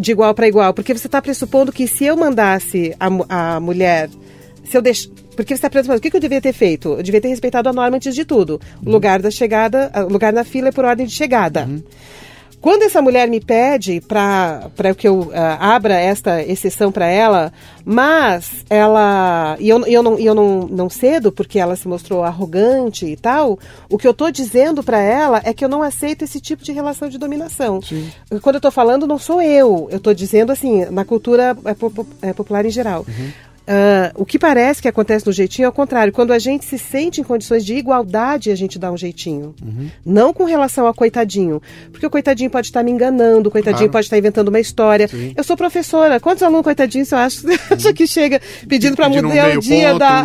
de 0.00 0.12
igual 0.12 0.32
para 0.32 0.46
igual, 0.46 0.72
porque 0.72 0.94
você 0.94 1.08
está 1.08 1.20
pressupondo 1.20 1.72
que 1.72 1.88
se 1.88 2.04
eu 2.04 2.16
mandasse 2.16 2.94
a, 3.00 3.09
a 3.28 3.60
mulher, 3.60 4.08
se 4.64 4.76
eu 4.76 4.82
deix... 4.82 5.10
Porque 5.36 5.54
você 5.54 5.58
está 5.58 5.70
pressupondo, 5.70 5.98
o 5.98 6.02
que, 6.02 6.10
que 6.10 6.16
eu 6.16 6.20
devia 6.20 6.40
ter 6.40 6.52
feito? 6.52 6.90
Eu 6.90 7.02
devia 7.02 7.20
ter 7.20 7.28
respeitado 7.28 7.68
a 7.68 7.72
norma 7.72 7.96
antes 7.96 8.14
de 8.14 8.24
tudo. 8.24 8.60
O 8.82 8.86
uhum. 8.86 8.92
lugar 8.92 9.22
da 9.22 9.30
chegada, 9.30 9.90
o 10.06 10.12
lugar 10.12 10.32
na 10.32 10.44
fila 10.44 10.68
é 10.68 10.72
por 10.72 10.84
ordem 10.84 11.06
de 11.06 11.12
chegada. 11.12 11.64
Uhum. 11.64 11.82
Quando 12.60 12.82
essa 12.82 13.00
mulher 13.00 13.28
me 13.28 13.40
pede 13.40 14.02
para 14.02 14.94
que 14.96 15.08
eu 15.08 15.20
uh, 15.20 15.32
abra 15.58 15.94
esta 15.94 16.42
exceção 16.42 16.92
para 16.92 17.06
ela, 17.06 17.52
mas 17.84 18.64
ela. 18.68 19.56
E 19.58 19.68
eu, 19.68 19.86
eu, 19.86 20.02
não, 20.02 20.18
eu 20.18 20.34
não, 20.34 20.68
não 20.68 20.90
cedo 20.90 21.32
porque 21.32 21.58
ela 21.58 21.74
se 21.74 21.88
mostrou 21.88 22.22
arrogante 22.22 23.06
e 23.06 23.16
tal, 23.16 23.58
o 23.88 23.96
que 23.96 24.06
eu 24.06 24.10
estou 24.10 24.30
dizendo 24.30 24.82
para 24.82 25.00
ela 25.00 25.40
é 25.44 25.54
que 25.54 25.64
eu 25.64 25.68
não 25.68 25.82
aceito 25.82 26.22
esse 26.22 26.40
tipo 26.40 26.62
de 26.62 26.72
relação 26.72 27.08
de 27.08 27.16
dominação. 27.16 27.80
Sim. 27.80 28.10
Quando 28.42 28.56
eu 28.56 28.58
estou 28.58 28.70
falando, 28.70 29.06
não 29.06 29.18
sou 29.18 29.40
eu, 29.40 29.88
eu 29.90 29.96
estou 29.96 30.12
dizendo 30.12 30.52
assim, 30.52 30.84
na 30.86 31.04
cultura 31.04 31.56
é, 31.64 32.28
é 32.28 32.32
popular 32.32 32.66
em 32.66 32.70
geral. 32.70 33.06
Uhum. 33.08 33.30
Uh, 33.68 34.22
o 34.22 34.26
que 34.26 34.38
parece 34.38 34.82
que 34.82 34.88
acontece 34.88 35.26
no 35.26 35.32
jeitinho 35.32 35.66
é 35.66 35.68
o 35.68 35.72
contrário. 35.72 36.12
Quando 36.12 36.32
a 36.32 36.38
gente 36.38 36.64
se 36.64 36.76
sente 36.78 37.20
em 37.20 37.24
condições 37.24 37.64
de 37.64 37.74
igualdade, 37.74 38.50
a 38.50 38.54
gente 38.54 38.78
dá 38.78 38.90
um 38.90 38.96
jeitinho. 38.96 39.54
Uhum. 39.62 39.88
Não 40.04 40.32
com 40.32 40.44
relação 40.44 40.86
ao 40.86 40.94
coitadinho. 40.94 41.62
Porque 41.92 42.04
o 42.04 42.10
coitadinho 42.10 42.50
pode 42.50 42.66
estar 42.66 42.82
me 42.82 42.90
enganando, 42.90 43.48
o 43.48 43.52
coitadinho 43.52 43.88
claro. 43.88 43.92
pode 43.92 44.06
estar 44.06 44.18
inventando 44.18 44.48
uma 44.48 44.58
história. 44.58 45.06
Sim. 45.06 45.32
Eu 45.36 45.44
sou 45.44 45.56
professora. 45.56 46.18
Quantos 46.18 46.42
alunos 46.42 46.64
coitadinhos 46.64 47.12
eu 47.12 47.18
acho, 47.18 47.46
uhum. 47.48 47.54
acha 47.70 47.92
que 47.92 48.06
chega 48.06 48.40
pedindo 48.68 48.96
para 48.96 49.08
mudar 49.08 49.56
o 49.56 49.60
dia 49.60 49.90
ponto, 49.90 49.98
da. 49.98 50.24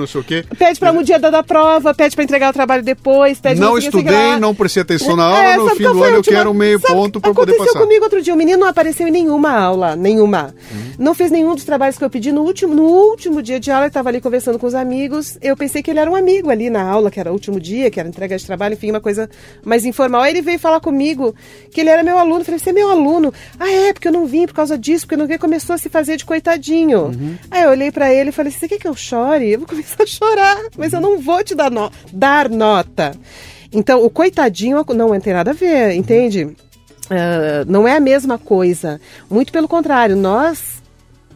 Pede 0.58 0.80
para 0.80 0.94
mudar 0.94 1.20
da, 1.20 1.30
da 1.30 1.44
prova, 1.44 1.94
pede 1.94 2.16
para 2.16 2.24
entregar 2.24 2.50
o 2.50 2.54
trabalho 2.54 2.84
depois. 2.84 3.40
Pede 3.40 3.60
não 3.60 3.78
estudei, 3.78 4.38
não 4.40 4.56
prestei 4.56 4.82
atenção 4.82 5.16
na 5.16 5.24
aula, 5.24 5.44
é, 5.44 5.58
no 5.58 5.70
fim 5.76 5.84
do 5.84 6.04
ano 6.04 6.18
eu 6.18 6.24
quero 6.24 6.54
meio 6.54 6.80
sabe, 6.80 6.94
ponto 6.94 7.22
para 7.22 7.34
poder 7.34 7.52
passar. 7.52 7.64
Aconteceu 7.64 7.82
comigo 7.82 8.04
outro 8.04 8.22
dia. 8.22 8.34
O 8.34 8.38
menino 8.38 8.60
não 8.60 8.68
apareceu 8.68 9.08
em 9.08 9.12
nenhuma 9.12 9.52
aula, 9.52 9.96
nenhuma. 9.96 10.56
Uhum. 10.72 10.94
Não 10.98 11.14
fez 11.14 11.30
nenhum 11.32 11.54
dos 11.54 11.64
trabalhos 11.64 11.98
que 11.98 12.04
eu 12.04 12.10
pedi 12.10 12.32
no 12.32 12.42
último, 12.42 12.74
no 12.74 12.84
último 12.84 13.35
último 13.36 13.42
dia 13.42 13.60
de 13.60 13.72
aula, 13.72 13.88
estava 13.88 14.10
ali 14.10 14.22
conversando 14.22 14.58
com 14.58 14.66
os 14.66 14.76
amigos. 14.76 15.38
Eu 15.42 15.58
pensei 15.58 15.84
que 15.84 15.92
ele 15.92 16.00
era 16.00 16.10
um 16.10 16.16
amigo 16.16 16.50
ali 16.50 16.70
na 16.70 16.84
aula, 16.84 17.12
que 17.12 17.20
era 17.20 17.30
o 17.30 17.34
último 17.34 17.60
dia, 17.60 17.92
que 17.92 18.00
era 18.00 18.08
entrega 18.08 18.38
de 18.38 18.46
trabalho, 18.46 18.74
enfim, 18.74 18.92
uma 18.92 19.02
coisa 19.02 19.30
mais 19.64 19.86
informal. 19.86 20.22
Aí 20.22 20.32
ele 20.32 20.42
veio 20.42 20.58
falar 20.58 20.80
comigo 20.80 21.36
que 21.72 21.82
ele 21.82 21.90
era 21.90 22.04
meu 22.04 22.18
aluno. 22.18 22.40
Eu 22.40 22.46
falei, 22.46 22.60
você 22.60 22.70
é 22.70 22.74
meu 22.74 22.90
aluno? 22.90 23.34
Ah, 23.60 23.70
é, 23.70 23.94
porque 23.94 24.08
eu 24.08 24.12
não 24.12 24.26
vim 24.26 24.46
por 24.46 24.54
causa 24.54 24.78
disso, 24.78 25.06
porque 25.06 25.18
não 25.18 25.28
vi, 25.28 25.38
começou 25.38 25.74
a 25.74 25.78
se 25.78 25.90
fazer 25.90 26.16
de 26.18 26.26
coitadinho. 26.26 27.06
Uhum. 27.08 27.38
Aí 27.52 27.64
eu 27.64 27.72
olhei 27.72 27.92
para 27.92 28.14
ele 28.14 28.30
e 28.30 28.34
falei, 28.34 28.52
você 28.52 28.68
quer 28.68 28.78
que 28.78 28.88
eu 28.88 28.96
chore? 28.96 29.52
Eu 29.52 29.60
vou 29.60 29.68
começar 29.68 30.04
a 30.04 30.06
chorar, 30.06 30.58
mas 30.78 30.94
eu 30.94 31.02
não 31.02 31.20
vou 31.20 31.44
te 31.44 31.56
dar, 31.56 31.70
no 31.70 31.92
dar 32.14 32.50
nota. 32.50 33.12
Então, 33.74 34.04
o 34.06 34.10
coitadinho 34.10 34.86
não 34.96 35.20
tem 35.20 35.34
nada 35.34 35.52
a 35.52 35.54
ver, 35.54 35.94
entende? 35.94 36.46
Uh, 36.46 37.68
não 37.68 37.86
é 37.86 37.98
a 37.98 38.00
mesma 38.00 38.38
coisa. 38.38 39.02
Muito 39.30 39.52
pelo 39.52 39.68
contrário, 39.68 40.16
nós 40.16 40.75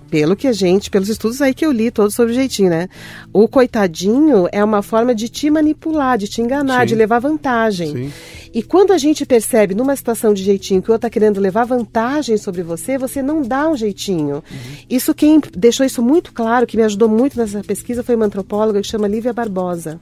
pelo 0.10 0.36
que 0.36 0.48
a 0.48 0.54
gente, 0.54 0.90
pelos 0.90 1.10
estudos 1.10 1.42
aí 1.42 1.54
que 1.54 1.66
eu 1.66 1.72
li 1.72 1.92
todos 1.92 2.16
sobre 2.16 2.32
o 2.32 2.36
jeitinho, 2.36 2.70
né? 2.70 2.90
O 3.32 3.48
coitadinho 3.48 4.48
é 4.52 4.64
uma 4.64 4.82
forma 4.82 5.14
de 5.14 5.30
te 5.30 5.50
manipular, 5.50 6.18
de 6.18 6.28
te 6.28 6.42
enganar, 6.42 6.82
Sim. 6.82 6.88
de 6.88 6.96
levar 6.96 7.20
vantagem. 7.20 7.92
Sim. 7.92 8.12
E 8.54 8.64
quando 8.64 8.92
a 8.92 8.98
gente 8.98 9.26
percebe 9.26 9.76
numa 9.76 9.96
situação 9.96 10.34
de 10.34 10.44
jeitinho 10.44 10.82
que 10.82 10.90
o 10.90 10.94
outro 10.94 11.08
está 11.08 11.10
querendo 11.10 11.40
levar 11.40 11.66
vantagem 11.66 12.38
sobre 12.38 12.64
você, 12.64 12.98
você 12.98 13.22
não 13.22 13.42
dá 13.42 13.70
um 13.70 13.76
jeitinho. 13.76 14.36
Uhum. 14.36 14.76
Isso 14.90 15.14
quem 15.14 15.40
deixou 15.56 15.86
isso 15.86 16.02
muito 16.02 16.34
claro, 16.34 16.66
que 16.66 16.78
me 16.78 16.84
ajudou 16.84 17.08
muito 17.08 17.38
nessa 17.38 17.62
pesquisa, 17.62 18.04
foi 18.04 18.16
uma 18.16 18.26
antropóloga 18.26 18.82
que 18.82 18.88
chama 18.88 19.08
Lívia 19.08 19.34
Barbosa. 19.34 20.00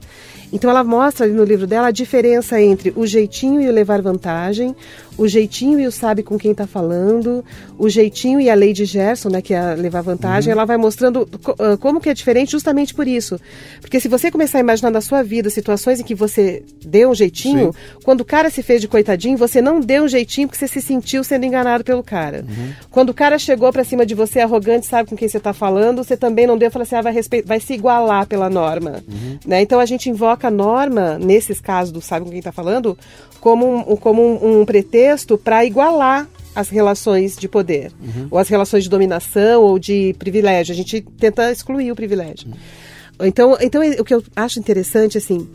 Então 0.52 0.70
ela 0.70 0.82
mostra 0.82 1.26
ali 1.26 1.34
no 1.34 1.44
livro 1.44 1.66
dela 1.66 1.88
a 1.88 1.90
diferença 1.90 2.60
entre 2.60 2.92
o 2.96 3.06
jeitinho 3.06 3.60
e 3.60 3.68
o 3.68 3.72
levar 3.72 4.00
vantagem, 4.00 4.74
o 5.18 5.28
jeitinho 5.28 5.78
e 5.78 5.86
o 5.86 5.92
sabe 5.92 6.22
com 6.22 6.38
quem 6.38 6.52
está 6.52 6.66
falando, 6.66 7.44
o 7.76 7.88
jeitinho 7.88 8.40
e 8.40 8.48
a 8.48 8.54
lei 8.54 8.72
de 8.72 8.84
Gerson, 8.84 9.28
né, 9.28 9.42
que 9.42 9.52
é 9.52 9.74
levar 9.74 10.00
vantagem, 10.00 10.50
uhum. 10.50 10.58
ela 10.58 10.64
vai 10.64 10.76
mostrando 10.76 11.28
ah, 11.58 11.76
como 11.76 12.00
que 12.00 12.08
é 12.08 12.14
diferente 12.14 12.52
justamente 12.52 12.94
por 12.94 13.06
isso. 13.06 13.38
Porque 13.80 14.00
se 14.00 14.08
você 14.08 14.30
começar 14.30 14.58
a 14.58 14.60
imaginar 14.60 14.90
na 14.90 15.00
sua 15.00 15.22
vida 15.22 15.50
situações 15.50 16.00
em 16.00 16.04
que 16.04 16.14
você 16.14 16.62
deu 16.84 17.10
um 17.10 17.14
jeitinho, 17.14 17.72
Sim. 17.72 17.98
quando 18.04 18.22
o 18.22 18.24
cara 18.38 18.50
se 18.50 18.62
fez 18.62 18.80
de 18.80 18.86
coitadinho, 18.86 19.36
você 19.36 19.60
não 19.60 19.80
deu 19.80 20.04
um 20.04 20.08
jeitinho 20.08 20.46
porque 20.46 20.58
você 20.58 20.68
se 20.68 20.80
sentiu 20.80 21.24
sendo 21.24 21.44
enganado 21.44 21.82
pelo 21.82 22.04
cara. 22.04 22.44
Uhum. 22.48 22.72
Quando 22.88 23.08
o 23.10 23.14
cara 23.14 23.36
chegou 23.36 23.72
para 23.72 23.82
cima 23.82 24.06
de 24.06 24.14
você 24.14 24.38
arrogante, 24.38 24.86
sabe 24.86 25.08
com 25.08 25.16
quem 25.16 25.28
você 25.28 25.38
está 25.38 25.52
falando, 25.52 26.04
você 26.04 26.16
também 26.16 26.46
não 26.46 26.56
deu, 26.56 26.70
fala 26.70 26.84
assim, 26.84 26.94
ah, 26.94 27.02
vai, 27.02 27.14
vai 27.44 27.58
se 27.58 27.74
igualar 27.74 28.26
pela 28.28 28.48
norma. 28.48 29.02
Uhum. 29.08 29.38
Né? 29.44 29.60
Então 29.60 29.80
a 29.80 29.86
gente 29.86 30.08
invoca 30.08 30.46
a 30.46 30.50
norma, 30.52 31.18
nesses 31.18 31.60
casos 31.60 31.92
do 31.92 32.00
sabe 32.00 32.26
com 32.26 32.30
quem 32.30 32.38
está 32.38 32.52
falando, 32.52 32.96
como 33.40 33.92
um, 33.92 33.96
como 33.96 34.22
um, 34.22 34.60
um 34.60 34.64
pretexto 34.64 35.36
para 35.36 35.64
igualar 35.64 36.28
as 36.54 36.68
relações 36.68 37.36
de 37.36 37.48
poder, 37.48 37.90
uhum. 38.00 38.28
ou 38.30 38.38
as 38.38 38.48
relações 38.48 38.84
de 38.84 38.90
dominação 38.90 39.62
ou 39.62 39.80
de 39.80 40.14
privilégio. 40.16 40.72
A 40.72 40.76
gente 40.76 41.00
tenta 41.18 41.50
excluir 41.50 41.90
o 41.90 41.96
privilégio. 41.96 42.46
Uhum. 42.48 43.26
Então, 43.26 43.58
então, 43.60 43.82
o 43.98 44.04
que 44.04 44.14
eu 44.14 44.22
acho 44.36 44.60
interessante, 44.60 45.18
assim, 45.18 45.48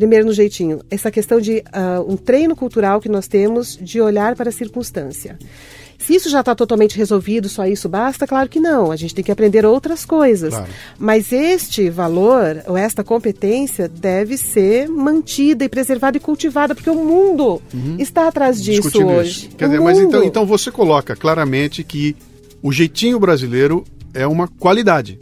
primeiro 0.00 0.24
no 0.24 0.32
jeitinho, 0.32 0.80
essa 0.90 1.10
questão 1.10 1.38
de 1.38 1.58
uh, 1.58 2.10
um 2.10 2.16
treino 2.16 2.56
cultural 2.56 3.02
que 3.02 3.08
nós 3.08 3.28
temos 3.28 3.76
de 3.76 4.00
olhar 4.00 4.34
para 4.34 4.48
a 4.48 4.52
circunstância. 4.52 5.38
Se 5.98 6.14
isso 6.14 6.30
já 6.30 6.40
está 6.40 6.54
totalmente 6.54 6.96
resolvido, 6.96 7.50
só 7.50 7.66
isso 7.66 7.86
basta? 7.86 8.26
Claro 8.26 8.48
que 8.48 8.58
não. 8.58 8.90
A 8.90 8.96
gente 8.96 9.14
tem 9.14 9.22
que 9.22 9.30
aprender 9.30 9.66
outras 9.66 10.06
coisas. 10.06 10.54
Claro. 10.54 10.70
Mas 10.98 11.30
este 11.30 11.90
valor, 11.90 12.62
ou 12.66 12.78
esta 12.78 13.04
competência, 13.04 13.86
deve 13.86 14.38
ser 14.38 14.88
mantida 14.88 15.66
e 15.66 15.68
preservada 15.68 16.16
e 16.16 16.20
cultivada, 16.20 16.74
porque 16.74 16.88
o 16.88 16.94
mundo 16.94 17.60
uhum. 17.74 17.96
está 17.98 18.26
atrás 18.26 18.62
disso 18.62 18.80
Discutindo 18.80 19.10
hoje. 19.10 19.30
Isso. 19.48 19.56
Quer 19.56 19.66
dizer, 19.66 19.80
mas 19.80 19.98
então, 19.98 20.24
então 20.24 20.46
você 20.46 20.70
coloca 20.70 21.14
claramente 21.14 21.84
que 21.84 22.16
o 22.62 22.72
jeitinho 22.72 23.20
brasileiro 23.20 23.84
é 24.14 24.26
uma 24.26 24.48
qualidade. 24.48 25.18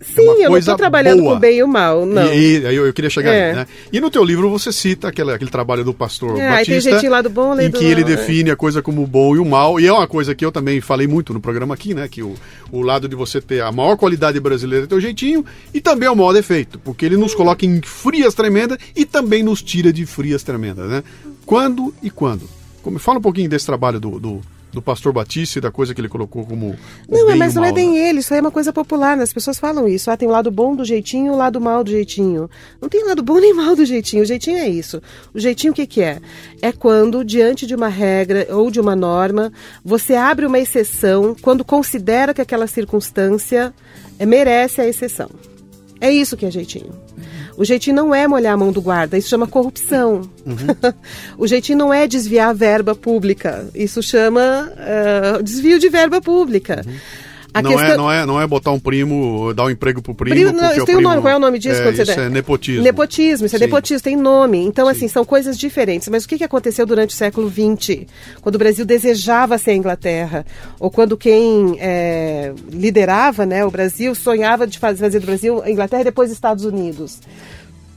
Sim, 0.00 0.28
é 0.42 0.46
eu 0.46 0.50
não 0.50 0.58
estou 0.58 0.76
trabalhando 0.76 1.20
boa. 1.20 1.32
com 1.32 1.36
o 1.38 1.40
bem 1.40 1.58
e 1.58 1.62
o 1.62 1.68
mal, 1.68 2.04
não. 2.04 2.32
E, 2.32 2.58
e 2.58 2.74
eu, 2.74 2.86
eu, 2.86 2.92
queria 2.92 3.08
chegar 3.08 3.32
é. 3.32 3.50
aí, 3.50 3.56
né? 3.56 3.66
E 3.90 3.98
no 3.98 4.10
teu 4.10 4.22
livro 4.22 4.50
você 4.50 4.70
cita 4.70 5.08
aquele, 5.08 5.32
aquele 5.32 5.50
trabalho 5.50 5.82
do 5.82 5.94
pastor 5.94 6.38
é, 6.38 6.50
Batista, 6.50 7.00
tem 7.00 7.08
lado 7.08 7.30
bom, 7.30 7.58
em 7.58 7.70
que 7.70 7.84
ele 7.84 8.02
mal, 8.02 8.10
é. 8.10 8.16
define 8.16 8.50
é. 8.50 8.52
a 8.52 8.56
coisa 8.56 8.82
como 8.82 9.02
o 9.02 9.06
bom 9.06 9.34
e 9.34 9.38
o 9.38 9.44
mal, 9.44 9.80
e 9.80 9.86
é 9.86 9.92
uma 9.92 10.06
coisa 10.06 10.34
que 10.34 10.44
eu 10.44 10.52
também 10.52 10.82
falei 10.82 11.06
muito 11.06 11.32
no 11.32 11.40
programa 11.40 11.74
aqui, 11.74 11.94
né? 11.94 12.08
Que 12.08 12.22
o, 12.22 12.34
o 12.70 12.82
lado 12.82 13.08
de 13.08 13.16
você 13.16 13.40
ter 13.40 13.62
a 13.62 13.72
maior 13.72 13.96
qualidade 13.96 14.38
brasileira 14.38 14.84
é 14.84 14.88
teu 14.88 15.00
jeitinho 15.00 15.44
e 15.72 15.80
também 15.80 16.08
é 16.08 16.10
o 16.10 16.16
maior 16.16 16.34
defeito, 16.34 16.78
porque 16.78 17.06
ele 17.06 17.16
nos 17.16 17.34
coloca 17.34 17.64
em 17.64 17.80
frias 17.80 18.34
tremendas 18.34 18.76
e 18.94 19.06
também 19.06 19.42
nos 19.42 19.62
tira 19.62 19.90
de 19.90 20.04
frias 20.04 20.42
tremendas, 20.42 20.90
né? 20.90 21.02
Quando 21.46 21.94
e 22.02 22.10
quando? 22.10 22.48
Como, 22.82 22.98
fala 22.98 23.18
um 23.18 23.22
pouquinho 23.22 23.48
desse 23.48 23.64
trabalho 23.64 23.98
do, 23.98 24.20
do 24.20 24.40
do 24.76 24.82
pastor 24.82 25.10
Batista 25.10 25.58
e 25.58 25.62
da 25.62 25.70
coisa 25.70 25.94
que 25.94 26.00
ele 26.00 26.08
colocou 26.08 26.44
como. 26.44 26.76
Não, 27.08 27.34
mas 27.36 27.54
não 27.54 27.64
é 27.64 27.72
bem 27.72 27.92
né? 27.92 28.10
ele, 28.10 28.20
isso 28.20 28.32
aí 28.34 28.38
é 28.38 28.42
uma 28.42 28.50
coisa 28.50 28.72
popular, 28.74 29.16
né? 29.16 29.22
As 29.22 29.32
pessoas 29.32 29.58
falam 29.58 29.88
isso. 29.88 30.10
Ah, 30.10 30.16
tem 30.16 30.28
o 30.28 30.30
lado 30.30 30.50
bom 30.50 30.76
do 30.76 30.84
jeitinho 30.84 31.28
e 31.28 31.30
o 31.30 31.36
lado 31.36 31.58
mal 31.58 31.82
do 31.82 31.90
jeitinho. 31.90 32.48
Não 32.80 32.88
tem 32.88 33.02
lado 33.04 33.22
bom 33.22 33.40
nem 33.40 33.54
mal 33.54 33.74
do 33.74 33.86
jeitinho. 33.86 34.22
O 34.22 34.26
jeitinho 34.26 34.58
é 34.58 34.68
isso. 34.68 35.02
O 35.32 35.40
jeitinho 35.40 35.72
o 35.72 35.74
que, 35.74 35.86
que 35.86 36.02
é? 36.02 36.20
É 36.60 36.72
quando, 36.72 37.24
diante 37.24 37.66
de 37.66 37.74
uma 37.74 37.88
regra 37.88 38.46
ou 38.50 38.70
de 38.70 38.78
uma 38.78 38.94
norma, 38.94 39.50
você 39.82 40.14
abre 40.14 40.44
uma 40.44 40.58
exceção 40.58 41.34
quando 41.40 41.64
considera 41.64 42.34
que 42.34 42.42
aquela 42.42 42.66
circunstância 42.66 43.74
merece 44.20 44.82
a 44.82 44.86
exceção. 44.86 45.30
É 46.00 46.10
isso 46.12 46.36
que 46.36 46.44
é 46.44 46.50
jeitinho. 46.50 47.05
O 47.56 47.64
jeitinho 47.64 47.96
não 47.96 48.14
é 48.14 48.28
molhar 48.28 48.54
a 48.54 48.56
mão 48.56 48.70
do 48.70 48.82
guarda, 48.82 49.16
isso 49.16 49.28
chama 49.28 49.46
corrupção. 49.46 50.22
Uhum. 50.44 50.92
o 51.38 51.46
jeitinho 51.46 51.78
não 51.78 51.92
é 51.92 52.06
desviar 52.06 52.54
verba 52.54 52.94
pública, 52.94 53.68
isso 53.74 54.02
chama 54.02 54.70
uh, 54.72 55.42
desvio 55.42 55.78
de 55.78 55.88
verba 55.88 56.20
pública. 56.20 56.82
Uhum. 56.86 56.94
A 57.56 57.62
não, 57.62 57.70
é, 57.70 57.74
questão... 57.74 57.94
é, 57.94 57.96
não, 57.96 58.12
é, 58.12 58.26
não 58.26 58.40
é 58.40 58.46
botar 58.46 58.70
um 58.70 58.78
primo, 58.78 59.54
dar 59.54 59.64
um 59.64 59.70
emprego 59.70 60.02
pro 60.02 60.14
primo. 60.14 60.34
primo 60.34 60.52
não, 60.52 60.70
isso 60.72 60.84
tem 60.84 60.96
primo... 60.96 61.00
um 61.00 61.10
nome. 61.10 61.22
Qual 61.22 61.32
é 61.32 61.36
o 61.36 61.40
nome 61.40 61.58
disso? 61.58 61.80
É, 61.80 61.90
isso 61.90 62.20
é 62.20 62.28
nepotismo. 62.28 62.82
Nepotismo, 62.82 63.46
isso 63.46 63.56
é 63.56 63.58
Sim. 63.58 63.64
nepotismo, 63.64 64.02
tem 64.02 64.14
nome. 64.14 64.58
Então, 64.58 64.84
Sim. 64.84 64.92
assim, 64.92 65.08
são 65.08 65.24
coisas 65.24 65.56
diferentes. 65.56 66.06
Mas 66.08 66.24
o 66.24 66.28
que, 66.28 66.36
que 66.36 66.44
aconteceu 66.44 66.84
durante 66.84 67.14
o 67.14 67.16
século 67.16 67.50
XX? 67.50 68.04
Quando 68.42 68.56
o 68.56 68.58
Brasil 68.58 68.84
desejava 68.84 69.56
ser 69.56 69.70
a 69.70 69.74
Inglaterra, 69.74 70.44
ou 70.78 70.90
quando 70.90 71.16
quem 71.16 71.78
é, 71.80 72.52
liderava 72.70 73.46
né, 73.46 73.64
o 73.64 73.70
Brasil 73.70 74.14
sonhava 74.14 74.66
de 74.66 74.78
fazer 74.78 75.18
do 75.18 75.24
Brasil 75.24 75.62
a 75.62 75.70
Inglaterra 75.70 76.02
e 76.02 76.04
depois 76.04 76.30
Estados 76.30 76.66
Unidos 76.66 77.20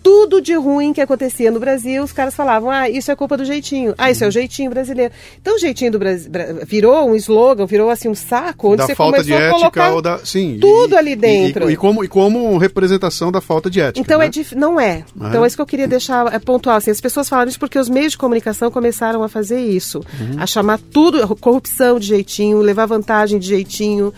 tudo 0.02 0.41
de 0.41 0.54
ruim 0.56 0.93
que 0.93 1.02
acontecia 1.02 1.52
no 1.52 1.60
Brasil, 1.60 2.04
os 2.04 2.12
caras 2.12 2.36
falavam: 2.36 2.70
ah, 2.70 2.89
isso 2.89 3.12
é 3.12 3.16
culpa 3.16 3.38
do 3.38 3.45
jeitinho. 3.45 3.93
Ah, 3.97 4.12
isso 4.12 4.24
é 4.24 4.28
o 4.28 4.32
jeitinho 4.32 4.70
brasileiro. 4.70 5.14
Então 5.41 5.56
o 5.56 5.60
jeitinho 5.60 5.91
do 5.91 6.00
Brasil 6.00 6.32
virou 6.66 7.10
um 7.10 7.16
slogan, 7.16 7.66
virou 7.66 7.89
assim 7.89 8.10
um 8.10 8.16
saco 8.16 8.70
onde 8.70 8.78
da 8.78 8.86
você 8.86 8.95
falta 8.95 9.18
começou 9.18 9.38
de 9.38 9.43
a 9.43 9.52
colocar 9.52 9.93
ou 9.93 10.02
da, 10.02 10.18
sim, 10.20 10.58
tudo 10.60 10.95
e, 10.95 10.97
ali 10.97 11.16
dentro. 11.16 11.70
E, 11.70 11.74
e, 11.74 11.78
como, 11.78 12.04
e 12.04 12.08
como 12.08 12.58
representação 12.58 13.32
da 13.32 13.41
falta 13.41 13.70
de 13.70 13.82
ética. 13.82 14.00
Então 14.00 14.20
né? 14.20 14.26
é 14.26 14.30
dif... 14.30 14.56
não 14.56 14.80
é. 14.80 15.04
Então 15.16 15.43
é 15.43 15.47
isso 15.47 15.56
que 15.56 15.62
eu 15.62 15.68
queria 15.68 15.88
deixar 15.88 16.34
é 16.34 16.39
pontual. 16.39 16.78
Assim, 16.78 16.91
as 16.91 17.02
pessoas 17.02 17.28
falaram 17.28 17.50
isso 17.50 17.60
porque 17.60 17.78
os 17.78 17.89
meios 17.89 18.14
de 18.14 18.18
comunicação 18.18 18.72
começaram 18.72 19.24
a 19.24 19.30
fazer 19.30 19.60
isso, 19.60 20.00
uhum. 20.20 20.41
a 20.41 20.45
chamar 20.45 20.80
tudo 20.91 21.28
corrupção 21.38 22.00
de 22.00 22.08
jeitinho, 22.08 22.60
levar 22.60 22.86
vantagem 22.86 23.39
de 23.39 23.47
jeitinho 23.47 24.14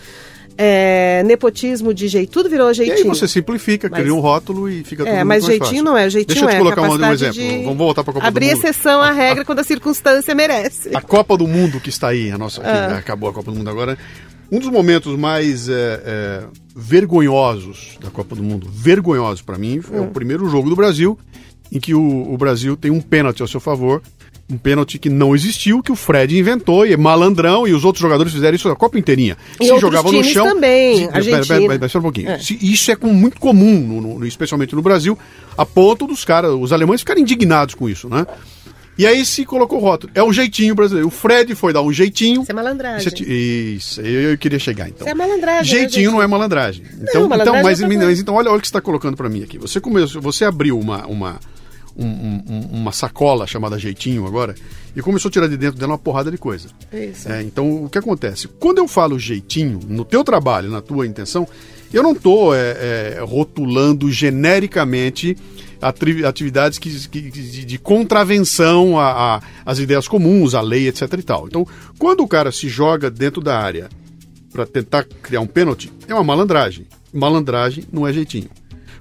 é, 0.56 1.22
nepotismo 1.24 1.92
de 1.94 2.08
jeito, 2.08 2.30
tudo 2.30 2.48
virou 2.48 2.72
jeitinho. 2.72 2.98
E 2.98 3.02
aí 3.02 3.08
você 3.08 3.26
simplifica, 3.26 3.88
mas, 3.90 4.00
cria 4.00 4.14
um 4.14 4.20
rótulo 4.20 4.68
e 4.68 4.84
fica 4.84 5.04
tudo 5.04 5.14
É, 5.14 5.24
mas 5.24 5.44
jeitinho 5.44 5.68
fácil. 5.68 5.84
não 5.84 5.96
é, 5.96 6.10
jeitinho 6.10 6.34
Deixa 6.34 6.44
eu 6.44 6.48
te 6.48 6.54
é. 6.54 6.58
colocar 6.58 6.82
um 6.82 7.12
exemplo. 7.12 7.64
Vamos 7.64 7.78
voltar 7.78 8.04
para 8.04 8.10
a 8.10 8.14
Copa 8.14 8.26
abrir 8.26 8.46
do 8.46 8.50
Mundo. 8.50 8.58
Abrir 8.58 8.68
exceção 8.68 9.00
à 9.00 9.12
regra 9.12 9.44
quando 9.44 9.58
a 9.60 9.64
circunstância 9.64 10.34
merece. 10.34 10.94
A 10.94 11.00
Copa 11.00 11.36
do 11.36 11.46
Mundo 11.46 11.80
que 11.80 11.88
está 11.88 12.08
aí, 12.08 12.30
a 12.30 12.38
nossa, 12.38 12.62
ah. 12.62 12.98
acabou 12.98 13.28
a 13.28 13.32
Copa 13.32 13.50
do 13.50 13.56
Mundo 13.56 13.70
agora. 13.70 13.96
Um 14.50 14.58
dos 14.58 14.68
momentos 14.68 15.16
mais 15.16 15.68
é, 15.68 16.02
é, 16.04 16.42
vergonhosos 16.76 17.96
da 18.00 18.10
Copa 18.10 18.34
do 18.36 18.42
Mundo, 18.42 18.68
vergonhosos 18.70 19.40
para 19.40 19.56
mim, 19.56 19.80
é 19.90 19.98
o 19.98 20.02
hum. 20.02 20.10
primeiro 20.10 20.46
jogo 20.48 20.68
do 20.68 20.76
Brasil, 20.76 21.18
em 21.70 21.80
que 21.80 21.94
o, 21.94 22.32
o 22.32 22.36
Brasil 22.36 22.76
tem 22.76 22.90
um 22.90 23.00
pênalti 23.00 23.40
ao 23.40 23.48
seu 23.48 23.60
favor 23.60 24.02
Um 24.52 24.58
pênalti 24.58 24.98
que 24.98 25.08
não 25.08 25.34
existiu, 25.34 25.82
que 25.82 25.90
o 25.90 25.96
Fred 25.96 26.38
inventou, 26.38 26.84
e 26.84 26.92
é 26.92 26.96
malandrão, 26.96 27.66
e 27.66 27.72
os 27.72 27.84
outros 27.84 28.02
jogadores 28.02 28.32
fizeram 28.32 28.54
isso 28.54 28.68
a 28.68 28.76
Copa 28.76 28.98
inteirinha. 28.98 29.36
E 29.58 29.66
Se 29.66 29.78
jogavam 29.78 30.12
no 30.12 30.22
chão. 30.22 30.46
também, 30.46 30.98
se, 30.98 31.04
Argentina. 31.04 31.78
Pera, 31.78 31.98
um 31.98 32.02
pouquinho. 32.02 32.30
É. 32.30 32.38
Se, 32.38 32.58
isso 32.60 32.90
é 32.90 32.96
com, 32.96 33.08
muito 33.08 33.40
comum, 33.40 33.80
no, 33.80 34.18
no, 34.18 34.26
especialmente 34.26 34.74
no 34.74 34.82
Brasil, 34.82 35.18
a 35.56 35.64
ponto 35.64 36.06
dos 36.06 36.24
caras, 36.24 36.52
os 36.52 36.72
alemães 36.72 37.00
ficarem 37.00 37.22
indignados 37.22 37.74
com 37.74 37.88
isso, 37.88 38.08
né? 38.08 38.26
E 38.96 39.06
aí 39.06 39.24
se 39.24 39.44
colocou 39.46 39.78
o 39.78 39.80
rótulo. 39.80 40.12
É 40.14 40.22
o 40.22 40.32
jeitinho 40.32 40.74
brasileiro. 40.74 41.08
O 41.08 41.10
Fred 41.10 41.54
foi 41.54 41.72
dar 41.72 41.80
um 41.82 41.92
jeitinho. 41.92 42.42
Isso 42.42 42.50
é 42.50 42.54
malandragem. 42.54 43.12
Isso, 43.26 44.00
eu, 44.02 44.32
eu 44.32 44.38
queria 44.38 44.58
chegar 44.58 44.88
então. 44.88 45.06
Isso 45.06 45.08
é 45.08 45.14
malandragem. 45.14 45.64
Jeitinho 45.64 46.10
né, 46.10 46.16
não 46.16 46.22
é 46.22 46.26
malandragem. 46.26 46.84
Então, 47.00 47.22
não, 47.22 47.28
malandragem 47.28 47.60
então, 47.60 47.62
mas, 47.62 47.80
é 47.80 48.06
mas, 48.06 48.20
então 48.20 48.34
olha, 48.34 48.50
olha 48.50 48.58
o 48.58 48.60
que 48.60 48.66
você 48.66 48.70
está 48.70 48.80
colocando 48.80 49.16
para 49.16 49.28
mim 49.30 49.42
aqui. 49.42 49.58
Você 49.58 49.80
começou, 49.80 50.20
você 50.20 50.44
abriu 50.44 50.78
uma, 50.78 51.06
uma, 51.06 51.40
um, 51.96 52.06
um, 52.06 52.68
uma 52.72 52.92
sacola 52.92 53.46
chamada 53.46 53.78
jeitinho 53.78 54.26
agora 54.26 54.54
e 54.94 55.00
começou 55.00 55.28
a 55.28 55.32
tirar 55.32 55.48
de 55.48 55.56
dentro 55.56 55.78
dela 55.78 55.92
uma 55.92 55.98
porrada 55.98 56.30
de 56.30 56.38
coisa. 56.38 56.68
Isso. 56.92 57.30
É, 57.30 57.42
então 57.42 57.84
o 57.84 57.88
que 57.88 57.98
acontece? 57.98 58.48
Quando 58.48 58.78
eu 58.78 58.88
falo 58.88 59.18
jeitinho, 59.18 59.80
no 59.88 60.04
teu 60.04 60.22
trabalho, 60.24 60.70
na 60.70 60.80
tua 60.80 61.06
intenção, 61.06 61.46
eu 61.92 62.02
não 62.02 62.12
estou 62.12 62.54
é, 62.54 62.58
é, 62.58 63.20
rotulando 63.22 64.10
genericamente 64.10 65.36
atividades 66.26 66.78
que, 66.78 67.08
que, 67.08 67.20
de, 67.20 67.64
de 67.64 67.78
contravenção 67.78 68.94
às 69.66 69.78
ideias 69.80 70.06
comuns, 70.06 70.54
à 70.54 70.60
lei, 70.60 70.86
etc. 70.86 71.12
e 71.18 71.22
tal. 71.22 71.48
Então, 71.48 71.66
quando 71.98 72.20
o 72.20 72.28
cara 72.28 72.52
se 72.52 72.68
joga 72.68 73.10
dentro 73.10 73.40
da 73.40 73.58
área 73.58 73.88
para 74.52 74.64
tentar 74.64 75.04
criar 75.04 75.40
um 75.40 75.46
pênalti, 75.46 75.92
é 76.06 76.14
uma 76.14 76.22
malandragem. 76.22 76.86
Malandragem 77.12 77.84
não 77.92 78.06
é 78.06 78.12
jeitinho. 78.12 78.48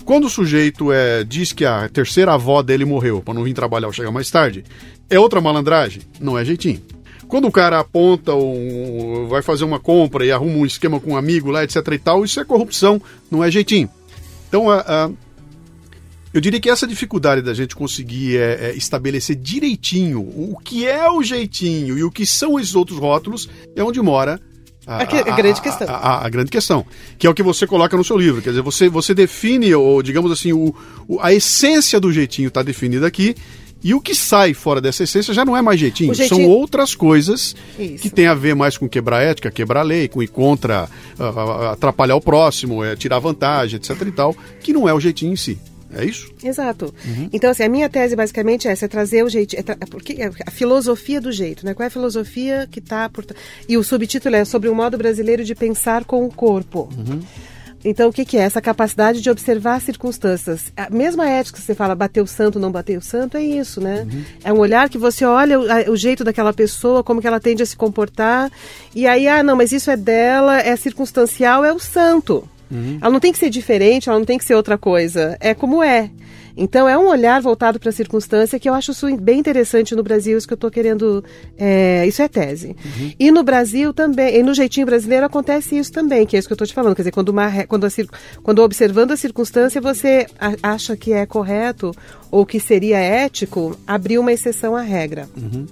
Quando 0.06 0.26
o 0.26 0.30
sujeito 0.30 0.91
é, 0.91 1.24
diz 1.24 1.52
que 1.52 1.66
a 1.66 1.88
terceira 1.88 2.34
avó 2.34 2.62
dele 2.62 2.86
morreu 2.86 3.22
para 3.22 3.34
não 3.34 3.43
vir 3.43 3.54
trabalhar 3.54 3.88
ou 3.88 3.93
chegar 3.93 4.12
mais 4.12 4.30
tarde, 4.30 4.64
é 5.10 5.20
outra 5.20 5.39
malandragem? 5.39 6.02
Não 6.20 6.38
é 6.38 6.43
jeitinho. 6.43 6.82
Quando 7.28 7.47
o 7.47 7.52
cara 7.52 7.80
aponta, 7.80 8.36
um, 8.36 9.28
vai 9.30 9.41
fazer 9.41 9.64
uma 9.64 9.80
compra 9.80 10.26
e 10.26 10.32
arruma 10.32 10.58
um 10.58 10.66
esquema 10.66 10.99
com 10.99 11.12
um 11.12 11.18
amigo 11.18 11.49
lá, 11.49 11.64
etc 11.64 11.76
e 11.93 11.97
tal, 11.97 12.26
isso 12.26 12.39
é 12.39 12.45
corrupção, 12.45 13.02
não 13.30 13.43
é 13.43 13.49
jeitinho. 13.49 13.89
Então, 14.49 14.70
a, 14.70 14.80
a 14.82 15.12
eu 16.34 16.39
diria 16.39 16.62
que 16.62 16.70
essa 16.70 16.88
dificuldade 16.88 17.41
da 17.41 17.54
gente 17.54 17.76
conseguir 17.76 18.38
é, 18.38 18.70
é, 18.70 18.76
estabelecer 18.76 19.36
direitinho 19.36 20.22
o 20.22 20.58
que 20.64 20.88
é 20.88 21.10
o 21.10 21.22
jeitinho 21.22 21.97
e 21.97 22.04
o 22.06 22.12
que 22.12 22.26
são 22.26 22.58
esses 22.58 22.74
outros 22.74 22.97
rótulos 22.97 23.49
é 23.76 23.84
onde 23.84 24.02
mora 24.02 24.39
a, 24.86 24.98
a, 24.98 25.02
a, 25.04 25.36
grande 25.36 25.62
questão. 25.62 25.88
A, 25.88 26.26
a, 26.26 26.30
grande 26.30 26.50
questão. 26.50 26.86
Que 27.18 27.28
é 27.28 27.30
o 27.30 27.34
que 27.34 27.44
você 27.44 27.68
coloca 27.68 27.96
no 27.96 28.04
seu 28.04 28.18
livro. 28.18 28.42
Quer 28.42 28.50
dizer, 28.50 28.62
você, 28.62 28.90
você 28.90 29.14
define, 29.14 29.74
ou 29.76 30.02
digamos 30.02 30.32
assim, 30.32 30.54
o, 30.54 30.74
o 31.08 31.20
a 31.20 31.32
essência 31.34 32.00
do 32.00 32.12
jeitinho 32.12 32.48
está 32.48 32.64
definida 32.64 33.06
aqui. 33.06 33.36
E 33.84 33.96
o 33.96 34.02
que 34.02 34.14
sai 34.14 34.54
fora 34.54 34.80
dessa 34.80 35.04
essência 35.04 35.34
já 35.34 35.44
não 35.44 35.58
é 35.58 35.62
mais 35.62 35.80
jeitinho, 35.80 36.14
jeitinho... 36.14 36.42
são 36.42 36.48
outras 36.48 36.94
coisas 36.94 37.56
Isso. 37.80 38.04
que 38.04 38.12
tem 38.12 38.28
a 38.28 38.36
ver 38.36 38.54
mais 38.54 38.78
com 38.78 38.88
quebrar 38.88 39.24
ética, 39.24 39.50
quebrar 39.50 39.82
lei, 39.82 40.08
com 40.08 40.22
ir 40.22 40.28
contra, 40.28 40.88
atrapalhar 41.72 42.16
o 42.16 42.22
próximo, 42.22 42.84
é, 42.84 42.96
tirar 42.96 43.18
vantagem, 43.18 43.78
etc 43.78 44.00
e 44.06 44.12
tal, 44.12 44.36
que 44.60 44.72
não 44.72 44.88
é 44.88 44.94
o 44.94 45.00
jeitinho 45.00 45.34
em 45.34 45.36
si. 45.36 45.58
É 45.94 46.06
isso? 46.06 46.32
Exato. 46.44 46.94
Uhum. 47.06 47.30
Então, 47.32 47.50
assim, 47.50 47.64
a 47.64 47.70
minha 47.70 47.89
tese 47.89 48.16
basicamente 48.16 48.68
é 48.68 48.72
essa, 48.72 48.86
é 48.86 48.88
trazer 48.88 49.24
o 49.24 49.30
jeito. 49.30 49.56
É 49.56 49.64
tra... 49.64 49.78
porque 49.89 50.14
é 50.14 50.32
a 50.46 50.52
filosofia 50.52 51.20
do 51.20 51.32
jeito, 51.32 51.66
né? 51.66 51.74
Qual 51.74 51.84
é 51.84 51.88
a 51.88 51.92
filosofia 51.92 52.68
que 52.70 52.80
está 52.80 53.10
por. 53.10 53.26
E 53.68 53.78
o 53.78 53.84
subtítulo 53.84 54.36
é 54.36 54.46
sobre 54.46 54.70
o 54.70 54.76
modo 54.76 54.98
brasileiro 54.98 55.44
de 55.44 55.56
pensar 55.56 56.06
com 56.06 56.26
o 56.26 56.34
corpo. 56.34 56.89
Uhum. 56.98 57.22
Então, 57.84 58.10
o 58.10 58.14
que, 58.14 58.24
que, 58.24 58.38
é? 58.38 58.42
Essa 58.42 58.62
capacidade 58.62 59.22
de 59.22 59.30
observar 59.30 59.82
circunstâncias. 59.82 60.72
A 60.78 60.89
mesma 60.89 61.28
ética 61.28 61.58
que 61.58 61.66
você 61.66 61.74
fala, 61.74 61.96
bater 61.96 62.22
o 62.22 62.28
santo, 62.28 62.60
não 62.60 62.72
bater 62.72 62.98
o 62.98 63.02
santo, 63.02 63.38
é 63.38 63.44
isso, 63.44 63.82
né? 63.82 64.08
Uhum. 64.12 64.24
É 64.44 64.54
um 64.54 64.60
olhar 64.60 64.88
que 64.89 64.98
você 64.98 65.26
olha 65.26 65.60
o, 65.60 65.92
o, 65.92 65.96
jeito 65.96 66.24
daquela 66.24 66.54
pessoa, 66.54 67.04
como 67.04 67.22
que 67.22 67.28
ela 67.28 67.39
tende 67.39 67.64
a 67.64 67.66
se 67.66 67.76
comportar, 67.76 68.52
e 68.94 69.08
aí, 69.08 69.28
ah, 69.28 69.42
não, 69.42 69.56
mas 69.56 69.72
isso 69.72 69.89
é 69.89 69.98
dela, 69.98 70.60
é 70.60 70.76
circunstancial, 70.76 71.66
é 71.66 71.74
o 71.74 71.80
santo. 71.80 72.48
Uhum. 72.72 72.98
Ela 73.02 73.12
não 73.12 73.20
tem 73.20 73.32
que 73.32 73.38
ser 73.38 73.50
diferente, 73.50 74.10
ela 74.10 74.18
não 74.18 74.26
tem 74.26 74.38
que 74.38 74.46
ser 74.46 74.56
outra 74.56 74.78
coisa. 74.78 75.38
É 75.40 75.54
como 75.54 75.84
é. 75.84 76.10
Então 76.56 76.88
é 76.88 76.98
um 76.98 77.08
olhar 77.08 77.42
voltado 77.42 77.80
para 77.80 77.90
a 77.90 77.94
circunstância 77.94 78.60
que 78.60 78.68
eu 78.68 78.74
acho 78.74 78.92
bem 79.18 79.40
interessante 79.40 79.96
no 79.96 80.04
Brasil, 80.04 80.38
isso 80.38 80.48
que 80.48 80.54
eu 80.54 80.56
estou 80.56 80.72
querendo. 80.72 81.24
É, 81.58 82.06
isso 82.08 82.22
é 82.22 82.28
tese. 82.28 82.70
Uhum. 82.70 83.14
E 83.20 83.32
no 83.32 83.44
Brasil 83.44 83.94
também, 83.94 84.36
e 84.36 84.44
no 84.44 84.54
jeitinho 84.54 84.86
brasileiro 84.86 85.26
acontece 85.26 85.78
isso 85.78 85.92
também, 85.92 86.26
que 86.26 86.36
é 86.36 86.40
isso 86.40 86.48
que 86.48 86.54
eu 86.54 86.56
estou 86.56 86.68
te 86.68 86.74
falando. 86.74 86.96
Quer 86.96 87.04
dizer, 87.04 87.12
quando, 87.12 87.30
uma, 87.30 87.66
quando, 87.66 87.86
a, 87.86 87.90
quando 88.44 88.60
observando 88.60 89.12
a 89.12 89.18
circunstância 89.18 89.82
você 89.82 90.28
acha 90.62 90.96
que 90.96 91.14
é 91.14 91.26
correto 91.26 91.94
ou 92.30 92.46
que 92.46 92.60
seria 92.60 92.98
ético, 92.98 93.78
abrir 93.86 94.18
uma 94.18 94.32
exceção 94.32 94.76
à 94.76 94.82
regra. 94.82 95.28
Uhum. 95.36 95.66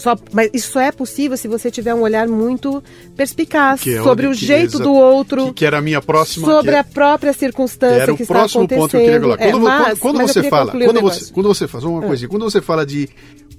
Só, 0.00 0.16
mas 0.32 0.48
isso 0.54 0.72
só 0.72 0.80
é 0.80 0.90
possível 0.90 1.36
se 1.36 1.46
você 1.46 1.70
tiver 1.70 1.92
um 1.94 2.00
olhar 2.00 2.26
muito 2.26 2.82
perspicaz 3.14 3.86
é 3.86 4.02
sobre 4.02 4.26
o 4.26 4.32
jeito 4.32 4.78
do 4.78 4.94
outro. 4.94 5.48
Que, 5.48 5.52
que, 5.52 5.66
era 5.66 5.76
a 5.76 5.82
minha 5.82 6.00
próxima. 6.00 6.46
Sobre 6.46 6.74
a 6.74 6.82
própria 6.82 7.34
circunstância 7.34 8.04
era 8.04 8.14
que 8.14 8.22
está 8.22 8.44
acontecendo. 8.44 8.64
o 8.64 8.68
próximo 8.68 8.80
ponto 8.80 8.90
que 8.90 8.96
eu 8.96 9.00
queria 9.00 9.20
colocar. 9.20 9.50
Quando, 9.50 9.58
é, 9.58 9.68
mas, 9.68 9.98
quando, 9.98 10.16
quando 10.16 10.26
você 10.26 10.42
fala, 10.48 10.72
quando 10.72 11.00
você, 11.02 11.32
quando 11.34 11.48
você 11.48 11.68
faz 11.68 11.84
uma 11.84 12.02
ah. 12.02 12.06
coisinha, 12.06 12.28
quando 12.30 12.44
você 12.44 12.62
fala 12.62 12.86
de 12.86 13.10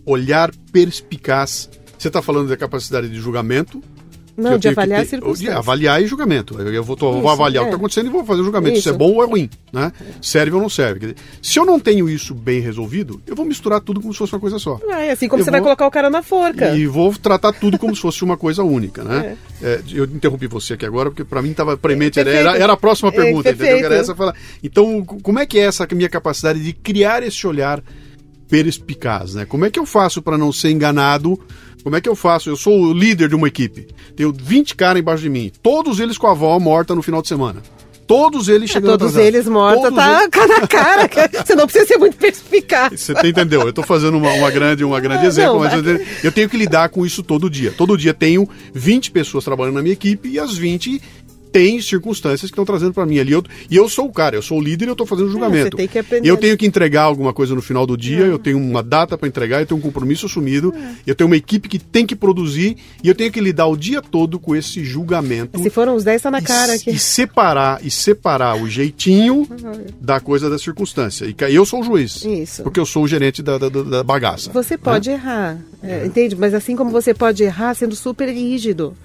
olhar 0.03 0.49
perspicaz, 0.71 1.69
você 1.95 2.07
está 2.07 2.23
falando 2.23 2.49
da 2.49 2.57
capacidade 2.57 3.07
de 3.07 3.17
julgamento, 3.19 3.79
não, 4.35 4.57
de 4.57 4.67
avaliar 4.69 5.05
ter, 5.05 5.19
De 5.19 5.49
avaliar 5.49 6.01
e 6.01 6.07
julgamento. 6.07 6.59
Eu 6.59 6.83
vou, 6.83 6.95
tô, 6.95 7.11
isso, 7.11 7.21
vou 7.21 7.31
avaliar 7.31 7.63
é. 7.63 7.67
o 7.67 7.69
que 7.69 7.69
está 7.69 7.77
acontecendo 7.77 8.07
e 8.07 8.09
vou 8.09 8.25
fazer 8.25 8.41
o 8.41 8.43
julgamento. 8.43 8.77
Isso. 8.77 8.83
se 8.83 8.89
é 8.89 8.97
bom 8.97 9.13
ou 9.13 9.23
é 9.23 9.27
ruim, 9.27 9.49
né? 9.71 9.91
Serve 10.21 10.55
ou 10.55 10.61
não 10.61 10.69
serve. 10.69 10.99
Dizer, 10.99 11.15
se 11.41 11.59
eu 11.59 11.65
não 11.65 11.79
tenho 11.79 12.09
isso 12.09 12.33
bem 12.33 12.59
resolvido, 12.59 13.21
eu 13.27 13.35
vou 13.35 13.45
misturar 13.45 13.81
tudo 13.81 14.01
como 14.01 14.13
se 14.13 14.19
fosse 14.19 14.33
uma 14.33 14.39
coisa 14.39 14.59
só. 14.59 14.79
Ah, 14.89 15.01
é 15.01 15.11
assim 15.11 15.27
como 15.27 15.41
eu 15.41 15.45
você 15.45 15.51
vou, 15.51 15.59
vai 15.59 15.61
colocar 15.61 15.87
o 15.87 15.91
cara 15.91 16.09
na 16.09 16.23
forca. 16.23 16.75
E 16.75 16.87
vou 16.87 17.13
tratar 17.13 17.53
tudo 17.53 17.77
como 17.77 17.95
se 17.95 18.01
fosse 18.01 18.23
uma 18.23 18.37
coisa 18.37 18.63
única, 18.63 19.03
né? 19.03 19.37
É. 19.61 19.73
É, 19.73 19.81
eu 19.91 20.05
interrompi 20.05 20.47
você 20.47 20.73
aqui 20.73 20.85
agora, 20.85 21.09
porque 21.09 21.23
para 21.23 21.41
mim 21.41 21.51
estava 21.51 21.77
premente, 21.77 22.19
era, 22.19 22.57
era, 22.57 22.73
a 22.73 22.77
próxima 22.77 23.09
é, 23.09 23.11
pergunta, 23.11 23.49
entendeu? 23.51 23.85
Era 23.85 23.95
essa 23.95 24.15
falar. 24.15 24.35
Então, 24.63 25.03
como 25.05 25.39
é 25.39 25.45
que 25.45 25.59
é 25.59 25.63
essa 25.63 25.87
minha 25.91 26.09
capacidade 26.09 26.59
de 26.59 26.73
criar 26.73 27.21
esse 27.21 27.45
olhar 27.45 27.83
perspicaz, 28.51 29.35
né? 29.35 29.45
Como 29.45 29.65
é 29.65 29.69
que 29.69 29.79
eu 29.79 29.85
faço 29.85 30.21
para 30.21 30.37
não 30.37 30.51
ser 30.51 30.71
enganado 30.71 31.39
como 31.83 31.95
é 31.95 32.01
que 32.01 32.09
eu 32.09 32.15
faço? 32.15 32.49
Eu 32.49 32.55
sou 32.55 32.79
o 32.79 32.93
líder 32.93 33.29
de 33.29 33.35
uma 33.35 33.47
equipe. 33.47 33.87
Tenho 34.15 34.33
20 34.33 34.75
caras 34.75 35.01
embaixo 35.01 35.23
de 35.23 35.29
mim. 35.29 35.51
Todos 35.61 35.99
eles 35.99 36.17
com 36.17 36.27
a 36.27 36.31
avó 36.31 36.57
morta 36.59 36.95
no 36.95 37.01
final 37.01 37.21
de 37.21 37.27
semana. 37.27 37.61
Todos 38.11 38.49
eles 38.49 38.69
é, 38.69 38.73
chegando 38.73 38.97
Todos 38.97 39.15
eles 39.15 39.47
mortos, 39.47 39.89
tá 39.95 40.23
eles... 40.23 40.59
na 40.59 40.67
cara. 40.67 41.09
você 41.31 41.55
não 41.55 41.63
precisa 41.63 41.85
ser 41.85 41.97
muito 41.97 42.17
perspicaz. 42.17 42.99
Você 42.99 43.13
entendeu? 43.25 43.61
Eu 43.61 43.69
estou 43.69 43.85
fazendo 43.85 44.17
uma, 44.17 44.33
uma, 44.33 44.51
grande, 44.51 44.83
uma 44.83 44.99
grande 44.99 45.25
exemplo, 45.25 45.53
não, 45.53 45.59
mas 45.61 45.73
eu, 45.73 46.05
eu 46.25 46.29
tenho 46.29 46.49
que 46.49 46.57
lidar 46.57 46.89
com 46.89 47.05
isso 47.05 47.23
todo 47.23 47.49
dia. 47.49 47.71
Todo 47.71 47.97
dia 47.97 48.13
tenho 48.13 48.49
20 48.73 49.11
pessoas 49.11 49.45
trabalhando 49.45 49.75
na 49.75 49.81
minha 49.81 49.93
equipe 49.93 50.27
e 50.27 50.37
as 50.37 50.57
20 50.57 51.01
tem 51.51 51.81
circunstâncias 51.81 52.49
que 52.49 52.53
estão 52.53 52.65
trazendo 52.65 52.93
para 52.93 53.05
mim 53.05 53.19
ali. 53.19 53.33
Eu, 53.33 53.43
e 53.69 53.75
eu 53.75 53.87
sou 53.89 54.05
o 54.05 54.11
cara, 54.11 54.35
eu 54.35 54.41
sou 54.41 54.57
o 54.57 54.61
líder 54.61 54.85
e 54.85 54.87
eu 54.89 54.93
estou 54.93 55.05
fazendo 55.05 55.27
o 55.27 55.31
julgamento. 55.31 55.77
Aprender. 55.81 56.27
Eu 56.27 56.37
tenho 56.37 56.57
que 56.57 56.65
entregar 56.65 57.03
alguma 57.03 57.33
coisa 57.33 57.53
no 57.53 57.61
final 57.61 57.85
do 57.85 57.97
dia, 57.97 58.25
eu 58.25 58.39
tenho 58.39 58.57
uma 58.57 58.81
data 58.81 59.17
para 59.17 59.27
entregar, 59.27 59.61
eu 59.61 59.65
tenho 59.65 59.79
um 59.79 59.81
compromisso 59.81 60.25
assumido, 60.25 60.73
eu 61.05 61.13
tenho 61.13 61.27
uma 61.27 61.35
equipe 61.35 61.67
que 61.67 61.77
tem 61.77 62.05
que 62.05 62.15
produzir 62.15 62.77
e 63.03 63.07
eu 63.07 63.15
tenho 63.15 63.31
que 63.31 63.41
lidar 63.41 63.67
o 63.67 63.75
dia 63.75 64.01
todo 64.01 64.39
com 64.39 64.55
esse 64.55 64.83
julgamento. 64.83 65.59
Se 65.61 65.69
foram 65.69 65.95
os 65.95 66.03
10, 66.03 66.21
tá 66.21 66.31
na 66.31 66.41
cara 66.41 66.73
aqui. 66.73 66.91
E 66.91 66.99
separar, 66.99 67.85
e 67.85 67.91
separar 67.91 68.61
o 68.61 68.69
jeitinho 68.69 69.47
da 69.99 70.19
coisa 70.19 70.49
da 70.49 70.57
circunstância. 70.57 71.25
E 71.25 71.55
eu 71.55 71.65
sou 71.65 71.81
o 71.81 71.83
juiz. 71.83 72.23
Isso. 72.23 72.63
Porque 72.63 72.79
eu 72.79 72.85
sou 72.85 73.03
o 73.03 73.07
gerente 73.07 73.41
da, 73.41 73.57
da, 73.57 73.69
da 73.69 74.03
bagaça. 74.03 74.51
Você 74.51 74.77
pode 74.77 75.09
né? 75.09 75.15
errar, 75.15 75.57
é, 75.83 76.05
entende? 76.05 76.35
Mas 76.35 76.53
assim 76.53 76.75
como 76.75 76.89
você 76.89 77.13
pode 77.13 77.43
errar 77.43 77.73
sendo 77.73 77.95
super 77.95 78.29
rígido 78.29 78.95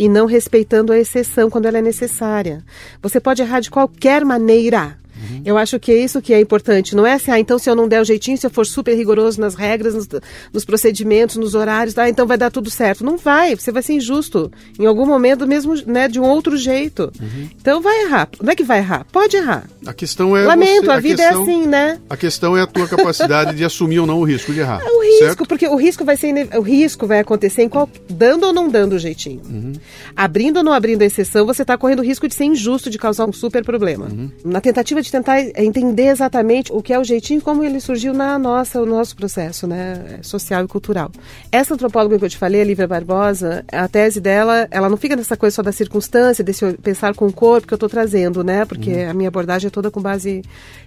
e 0.00 0.08
não 0.08 0.24
respeitando 0.24 0.94
a 0.94 0.98
exceção 0.98 1.50
quando 1.50 1.66
ela 1.66 1.76
é 1.76 1.82
necessária. 1.82 2.64
Você 3.02 3.20
pode 3.20 3.42
errar 3.42 3.60
de 3.60 3.70
qualquer 3.70 4.24
maneira. 4.24 4.96
Uhum. 5.20 5.42
Eu 5.44 5.58
acho 5.58 5.78
que 5.78 5.92
é 5.92 5.96
isso 5.96 6.20
que 6.20 6.32
é 6.32 6.40
importante. 6.40 6.94
Não 6.94 7.06
é 7.06 7.14
assim, 7.14 7.30
ah, 7.30 7.38
então 7.38 7.58
se 7.58 7.68
eu 7.68 7.74
não 7.74 7.88
der 7.88 8.00
o 8.00 8.04
jeitinho, 8.04 8.36
se 8.38 8.46
eu 8.46 8.50
for 8.50 8.66
super 8.66 8.94
rigoroso 8.94 9.40
nas 9.40 9.54
regras, 9.54 9.94
nos, 9.94 10.08
nos 10.52 10.64
procedimentos, 10.64 11.36
nos 11.36 11.54
horários, 11.54 11.96
ah, 11.98 12.08
então 12.08 12.26
vai 12.26 12.38
dar 12.38 12.50
tudo 12.50 12.70
certo. 12.70 13.04
Não 13.04 13.16
vai, 13.16 13.54
você 13.56 13.70
vai 13.70 13.82
ser 13.82 13.94
injusto. 13.94 14.50
Em 14.78 14.86
algum 14.86 15.06
momento, 15.06 15.46
mesmo 15.46 15.74
né, 15.86 16.08
de 16.08 16.20
um 16.20 16.24
outro 16.24 16.56
jeito. 16.56 17.12
Uhum. 17.20 17.48
Então 17.60 17.80
vai 17.80 18.02
errar. 18.02 18.28
Não 18.42 18.52
é 18.52 18.56
que 18.56 18.64
vai 18.64 18.78
errar, 18.78 19.06
pode 19.12 19.36
errar. 19.36 19.68
A 19.86 19.92
questão 19.92 20.36
é. 20.36 20.44
Lamento, 20.44 20.86
você, 20.86 20.90
a, 20.90 20.94
a, 20.94 21.00
vida 21.00 21.22
é 21.22 21.26
questão, 21.26 21.40
é 21.40 21.50
assim, 21.50 21.66
né? 21.66 21.98
A 22.08 22.16
questão 22.16 22.56
é 22.56 22.62
a 22.62 22.66
tua 22.66 22.88
capacidade 22.88 23.56
de 23.56 23.64
assumir 23.64 23.98
ou 24.00 24.06
não 24.06 24.20
o 24.20 24.24
risco 24.24 24.52
de 24.52 24.60
errar. 24.60 24.80
É 24.82 24.90
o 24.90 25.02
risco, 25.02 25.18
certo? 25.24 25.46
porque 25.46 25.66
o 25.66 25.76
risco 25.76 26.04
vai 26.04 26.16
ser 26.16 26.30
o 26.56 26.60
risco 26.60 27.06
vai 27.06 27.20
acontecer 27.20 27.62
em 27.62 27.68
qual, 27.68 27.88
dando 28.08 28.46
ou 28.46 28.52
não 28.52 28.68
dando 28.68 28.94
o 28.94 28.98
jeitinho. 28.98 29.42
Uhum. 29.48 29.72
Abrindo 30.16 30.58
ou 30.58 30.62
não 30.62 30.72
abrindo 30.72 31.02
a 31.02 31.04
exceção, 31.04 31.46
você 31.46 31.62
está 31.62 31.76
correndo 31.76 32.00
o 32.00 32.04
risco 32.04 32.28
de 32.28 32.34
ser 32.34 32.44
injusto, 32.44 32.90
de 32.90 32.98
causar 32.98 33.26
um 33.26 33.32
super 33.32 33.64
problema. 33.64 34.06
Uhum. 34.06 34.30
Na 34.44 34.60
tentativa 34.60 35.02
de 35.02 35.09
gente 35.10 35.12
tentar 35.12 35.40
entender 35.60 36.06
exatamente 36.06 36.72
o 36.72 36.80
que 36.80 36.92
é 36.92 36.98
o 36.98 37.04
jeitinho 37.04 37.38
e 37.38 37.42
como 37.42 37.64
ele 37.64 37.80
surgiu 37.80 38.14
na 38.14 38.38
nossa, 38.38 38.78
no 38.80 38.86
nosso 38.86 39.16
processo 39.16 39.66
né, 39.66 40.20
social 40.22 40.64
e 40.64 40.68
cultural. 40.68 41.10
Essa 41.50 41.74
antropóloga 41.74 42.18
que 42.18 42.24
eu 42.24 42.30
te 42.30 42.38
falei, 42.38 42.60
a 42.60 42.64
Lívia 42.64 42.86
Barbosa, 42.86 43.64
a 43.70 43.88
tese 43.88 44.20
dela, 44.20 44.68
ela 44.70 44.88
não 44.88 44.96
fica 44.96 45.16
nessa 45.16 45.36
coisa 45.36 45.56
só 45.56 45.62
da 45.62 45.72
circunstância, 45.72 46.44
desse 46.44 46.72
pensar 46.74 47.14
com 47.14 47.26
o 47.26 47.32
corpo 47.32 47.66
que 47.66 47.74
eu 47.74 47.76
estou 47.76 47.88
trazendo, 47.88 48.44
né? 48.44 48.64
Porque 48.64 48.92
uhum. 48.92 49.10
a 49.10 49.14
minha 49.14 49.28
abordagem 49.28 49.66
é 49.66 49.70
toda 49.70 49.90
com 49.90 50.00
base 50.00 50.42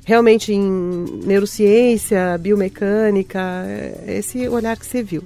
realmente 0.05 0.53
em 0.53 1.21
neurociência, 1.25 2.37
biomecânica, 2.39 3.41
esse 4.07 4.47
olhar 4.47 4.77
que 4.77 4.85
você 4.85 5.03
viu, 5.03 5.23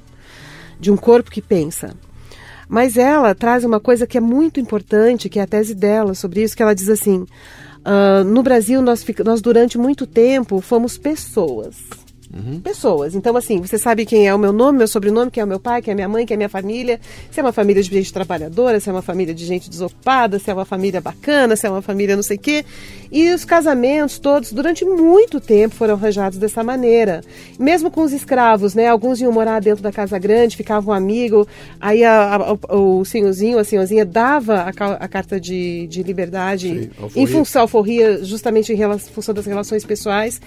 de 0.79 0.91
um 0.91 0.97
corpo 0.97 1.29
que 1.29 1.41
pensa. 1.41 1.93
Mas 2.67 2.97
ela 2.97 3.33
traz 3.33 3.63
uma 3.63 3.79
coisa 3.79 4.05
que 4.05 4.17
é 4.17 4.21
muito 4.21 4.59
importante, 4.59 5.29
que 5.29 5.39
é 5.39 5.43
a 5.43 5.47
tese 5.47 5.73
dela 5.73 6.13
sobre 6.13 6.43
isso, 6.43 6.55
que 6.55 6.61
ela 6.61 6.75
diz 6.75 6.89
assim: 6.89 7.25
uh, 7.87 8.23
no 8.23 8.43
Brasil, 8.43 8.81
nós, 8.81 9.05
nós 9.23 9.41
durante 9.41 9.77
muito 9.77 10.05
tempo 10.05 10.59
fomos 10.61 10.97
pessoas. 10.97 11.75
Uhum. 12.33 12.59
Pessoas. 12.59 13.15
Então, 13.15 13.35
assim, 13.37 13.61
você 13.61 13.77
sabe 13.77 14.05
quem 14.05 14.27
é 14.27 14.35
o 14.35 14.37
meu 14.37 14.51
nome, 14.51 14.79
meu 14.79 14.87
sobrenome, 14.87 15.31
quem 15.31 15.41
é 15.41 15.43
o 15.45 15.47
meu 15.47 15.59
pai, 15.59 15.81
quem 15.81 15.91
é 15.91 15.93
a 15.93 15.95
minha 15.95 16.09
mãe, 16.09 16.25
quem 16.25 16.35
é 16.35 16.37
a 16.37 16.37
minha 16.37 16.49
família. 16.49 16.99
Se 17.31 17.39
é 17.39 17.43
uma 17.43 17.53
família 17.53 17.81
de 17.81 17.89
gente 17.89 18.11
trabalhadora, 18.11 18.79
se 18.79 18.89
é 18.89 18.91
uma 18.91 19.01
família 19.01 19.33
de 19.33 19.45
gente 19.45 19.69
desocupada, 19.69 20.37
se 20.37 20.51
é 20.51 20.53
uma 20.53 20.65
família 20.65 20.99
bacana, 20.99 21.55
se 21.55 21.65
é 21.65 21.69
uma 21.69 21.81
família 21.81 22.15
não 22.15 22.23
sei 22.23 22.37
o 22.37 22.39
quê. 22.39 22.65
E 23.11 23.31
os 23.31 23.45
casamentos 23.45 24.19
todos, 24.19 24.51
durante 24.51 24.83
muito 24.83 25.39
tempo, 25.39 25.75
foram 25.75 25.93
arranjados 25.93 26.37
dessa 26.37 26.63
maneira. 26.63 27.21
Mesmo 27.57 27.89
com 27.89 28.01
os 28.01 28.11
escravos, 28.11 28.75
né? 28.75 28.87
Alguns 28.87 29.21
iam 29.21 29.31
morar 29.31 29.61
dentro 29.61 29.81
da 29.81 29.91
casa 29.91 30.19
grande, 30.19 30.57
ficavam 30.57 30.93
amigos, 30.93 31.47
aí 31.79 32.03
a, 32.03 32.35
a, 32.35 32.75
o 32.75 33.05
senhorzinho, 33.05 33.57
a 33.57 33.63
senhorzinha 33.63 34.05
dava 34.05 34.63
a, 34.63 34.69
a 34.69 35.07
carta 35.07 35.39
de, 35.39 35.87
de 35.87 36.03
liberdade 36.03 36.67
Sim, 36.67 37.09
em 37.15 37.25
função, 37.25 37.61
alforria, 37.61 38.23
justamente 38.23 38.73
em 38.73 38.99
função 38.99 39.33
das 39.33 39.45
relações 39.45 39.85
pessoais. 39.85 40.41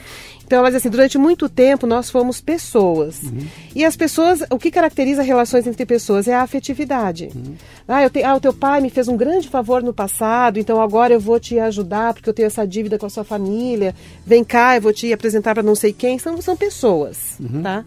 Então, 0.50 0.64
diz 0.64 0.74
assim, 0.74 0.90
durante 0.90 1.16
muito 1.16 1.48
tempo 1.48 1.86
nós 1.86 2.10
fomos 2.10 2.40
pessoas. 2.40 3.22
Uhum. 3.22 3.46
E 3.72 3.84
as 3.84 3.94
pessoas, 3.94 4.42
o 4.50 4.58
que 4.58 4.68
caracteriza 4.68 5.22
relações 5.22 5.64
entre 5.64 5.86
pessoas 5.86 6.26
é 6.26 6.34
a 6.34 6.42
afetividade. 6.42 7.30
Uhum. 7.32 7.54
Ah, 7.86 8.02
eu 8.02 8.10
te, 8.10 8.20
ah, 8.24 8.34
o 8.34 8.40
teu 8.40 8.52
pai 8.52 8.80
me 8.80 8.90
fez 8.90 9.06
um 9.06 9.16
grande 9.16 9.48
favor 9.48 9.80
no 9.80 9.94
passado, 9.94 10.58
então 10.58 10.82
agora 10.82 11.14
eu 11.14 11.20
vou 11.20 11.38
te 11.38 11.56
ajudar 11.60 12.14
porque 12.14 12.28
eu 12.28 12.34
tenho 12.34 12.48
essa 12.48 12.66
dívida 12.66 12.98
com 12.98 13.06
a 13.06 13.10
sua 13.10 13.22
família. 13.22 13.94
Vem 14.26 14.42
cá, 14.42 14.74
eu 14.74 14.82
vou 14.82 14.92
te 14.92 15.12
apresentar 15.12 15.54
para 15.54 15.62
não 15.62 15.76
sei 15.76 15.92
quem. 15.92 16.18
São, 16.18 16.42
são 16.42 16.56
pessoas, 16.56 17.36
uhum. 17.38 17.62
tá? 17.62 17.84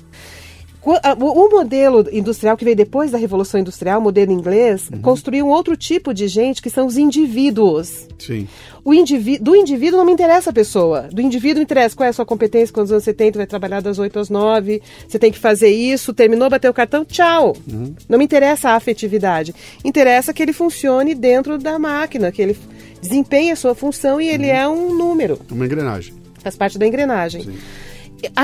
O 0.85 1.49
modelo 1.49 2.05
industrial 2.11 2.57
que 2.57 2.65
veio 2.65 2.75
depois 2.75 3.11
da 3.11 3.17
Revolução 3.17 3.59
Industrial, 3.59 3.99
o 3.99 4.03
modelo 4.03 4.33
inglês, 4.33 4.89
uhum. 4.89 5.01
construiu 5.01 5.45
um 5.45 5.49
outro 5.49 5.77
tipo 5.77 6.13
de 6.13 6.27
gente 6.27 6.61
que 6.61 6.69
são 6.69 6.85
os 6.85 6.97
indivíduos. 6.97 8.07
Sim. 8.19 8.47
O 8.83 8.93
indivíduo, 8.93 9.45
do 9.45 9.55
indivíduo 9.55 9.97
não 9.97 10.05
me 10.05 10.11
interessa 10.11 10.49
a 10.49 10.53
pessoa. 10.53 11.07
Do 11.09 11.21
indivíduo 11.21 11.59
me 11.59 11.63
interessa 11.63 11.95
qual 11.95 12.05
é 12.05 12.09
a 12.09 12.13
sua 12.13 12.25
competência, 12.25 12.73
quantos 12.73 12.91
anos 12.91 13.05
você 13.05 13.13
tem, 13.13 13.31
tu 13.31 13.37
vai 13.37 13.47
trabalhar 13.47 13.81
das 13.81 13.97
8 13.97 14.19
às 14.19 14.29
9, 14.29 14.81
você 15.07 15.17
tem 15.17 15.31
que 15.31 15.39
fazer 15.39 15.69
isso, 15.69 16.13
terminou, 16.13 16.49
bateu 16.49 16.71
o 16.71 16.73
cartão, 16.73 17.05
tchau. 17.05 17.55
Uhum. 17.71 17.95
Não 18.09 18.19
me 18.19 18.25
interessa 18.25 18.71
a 18.71 18.75
afetividade. 18.75 19.55
Interessa 19.85 20.33
que 20.33 20.43
ele 20.43 20.51
funcione 20.51 21.15
dentro 21.15 21.57
da 21.57 21.79
máquina, 21.79 22.29
que 22.29 22.41
ele 22.41 22.57
desempenhe 23.01 23.51
a 23.51 23.55
sua 23.55 23.73
função 23.73 24.19
e 24.19 24.27
ele 24.27 24.47
uhum. 24.47 24.57
é 24.57 24.67
um 24.67 24.93
número. 24.93 25.39
Uma 25.49 25.65
engrenagem. 25.65 26.13
Faz 26.39 26.57
parte 26.57 26.77
da 26.77 26.85
engrenagem. 26.85 27.43
Sim 27.43 27.57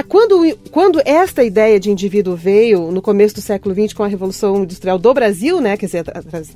quando, 0.07 0.57
quando 0.71 1.01
esta 1.05 1.43
ideia 1.43 1.79
de 1.79 1.89
indivíduo 1.89 2.35
veio 2.35 2.91
no 2.91 3.01
começo 3.01 3.35
do 3.35 3.41
século 3.41 3.73
XX 3.73 3.93
com 3.93 4.03
a 4.03 4.07
Revolução 4.07 4.63
Industrial 4.63 4.97
do 4.97 5.13
Brasil, 5.13 5.61
né, 5.61 5.77
quer 5.77 5.85
dizer, 5.85 6.03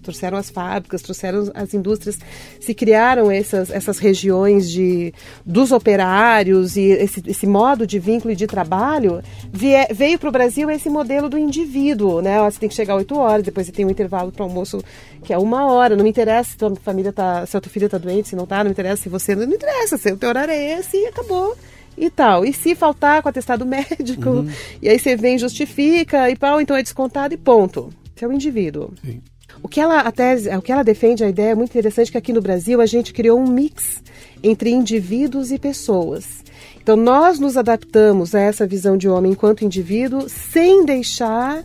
trouxeram 0.02 0.38
as 0.38 0.50
fábricas, 0.50 1.02
trouxeram 1.02 1.52
as 1.54 1.74
indústrias, 1.74 2.18
se 2.60 2.74
criaram 2.74 3.32
essas, 3.32 3.70
essas 3.70 4.00
regiões 4.00 4.70
de, 4.70 5.14
dos 5.46 5.72
operários 5.72 6.76
e 6.76 6.86
esse, 6.92 7.24
esse 7.26 7.48
modo 7.48 7.88
de 7.88 8.00
vínculo 8.00 8.34
e 8.34 8.36
de 8.36 8.48
trabalho, 8.48 9.22
veio 9.52 10.20
para 10.20 10.30
o 10.30 10.32
Brasil 10.32 10.70
esse 10.70 10.90
modelo 10.90 11.30
do 11.30 11.38
indivíduo, 11.38 12.22
né, 12.22 12.40
você 12.42 12.60
tem 12.60 12.70
que 12.70 12.76
chegar 12.76 12.96
8 12.96 13.18
horas, 13.18 13.44
depois 13.44 13.68
você 13.68 13.72
tem 13.72 13.86
um 13.86 13.90
intervalo 13.90 14.32
para 14.32 14.44
almoço 14.44 14.84
que 15.24 15.32
é 15.32 15.38
uma 15.38 15.72
hora, 15.72 15.96
não 15.96 16.04
me 16.04 16.10
interessa 16.10 16.52
se 16.52 16.58
tua 16.58 16.76
família 16.76 17.14
tá, 17.14 17.46
se 17.46 17.56
a 17.56 17.62
tua 17.62 17.72
filha 17.72 17.86
está 17.86 17.98
doente, 17.98 18.30
se 18.30 18.36
não 18.36 18.44
está, 18.44 18.58
não 18.58 18.66
me 18.66 18.72
interessa 18.72 19.04
se 19.04 19.10
você, 19.10 19.36
não 19.36 19.48
me 19.48 19.56
interessa, 19.56 19.98
se 19.98 20.12
o 20.12 20.18
teu 20.18 20.30
horário 20.30 20.52
é 20.52 20.80
esse 20.80 20.98
e 20.98 21.08
acabou 21.08 21.56
e 21.98 22.10
tal. 22.10 22.46
E 22.46 22.54
se 22.54 22.76
faltar 22.76 23.22
com 23.22 23.30
atestado 23.30 23.66
médico, 23.68 24.30
uhum. 24.30 24.50
e 24.82 24.90
aí 24.90 25.00
você 25.00 25.16
vem, 25.16 25.38
justifica 25.38 26.30
e 26.30 26.36
pau, 26.36 26.60
então 26.60 26.76
é 26.76 26.84
descontado 26.84 27.34
e 27.34 27.38
ponto. 27.38 27.90
Esse 28.16 28.26
é 28.26 28.28
o 28.28 28.32
indivíduo. 28.32 28.92
Sim. 29.04 29.22
O 29.62 29.68
que 29.68 29.80
ela 29.80 30.00
a 30.00 30.12
tese, 30.12 30.50
o 30.56 30.62
que 30.62 30.72
ela 30.72 30.84
defende, 30.84 31.24
a 31.24 31.30
ideia 31.30 31.52
é 31.52 31.56
muito 31.56 31.72
interessante 31.72 32.12
que 32.12 32.18
aqui 32.18 32.34
no 32.34 32.42
Brasil 32.42 32.82
a 32.82 32.86
gente 32.86 33.14
criou 33.14 33.40
um 33.40 33.48
mix 33.48 34.02
entre 34.42 34.70
indivíduos 34.72 35.52
e 35.52 35.60
pessoas. 35.60 36.44
Então 36.82 36.98
nós 36.98 37.40
nos 37.40 37.56
adaptamos 37.56 38.36
a 38.36 38.40
essa 38.40 38.68
visão 38.68 38.98
de 38.98 39.08
homem 39.08 39.32
enquanto 39.32 39.64
indivíduo 39.64 40.28
sem 40.28 40.86
deixar 40.86 41.64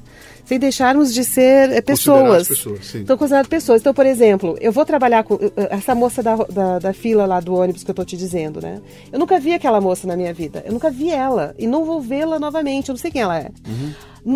sem 0.48 0.58
deixarmos 0.58 1.12
de 1.12 1.24
ser 1.24 1.70
é, 1.72 1.82
pessoas. 1.82 2.48
pessoas 2.48 2.94
Estão 2.94 3.18
consideradas 3.18 3.50
pessoas. 3.50 3.82
Então, 3.82 3.92
por 3.92 4.06
exemplo, 4.06 4.56
eu 4.62 4.72
vou 4.72 4.82
trabalhar 4.86 5.22
com 5.22 5.34
eh, 5.34 5.52
eh, 5.54 5.68
essa 5.72 5.94
moça 5.94 6.22
da, 6.22 6.36
da, 6.36 6.78
da, 6.78 6.92
fila 6.94 7.26
lá 7.26 7.38
do 7.38 7.54
ônibus 7.54 7.84
que 7.84 7.90
eu 7.90 7.92
estou 7.92 8.04
te 8.04 8.16
dizendo, 8.16 8.58
né? 8.58 8.80
Eu 9.12 9.18
nunca 9.18 9.38
vi 9.38 9.52
aquela 9.52 9.78
moça 9.78 10.06
na 10.06 10.16
minha 10.16 10.32
vida. 10.32 10.62
Eu 10.64 10.72
nunca 10.72 10.90
vi 10.90 11.10
ela. 11.10 11.54
E 11.58 11.66
não 11.66 11.84
vou 11.84 12.00
vê-la 12.00 12.38
novamente. 12.38 12.88
Eu 12.88 12.94
não 12.94 12.98
sei 12.98 13.10
quem 13.10 13.20
ela 13.20 13.38
é. 13.38 13.50
Uhum. 13.68 13.92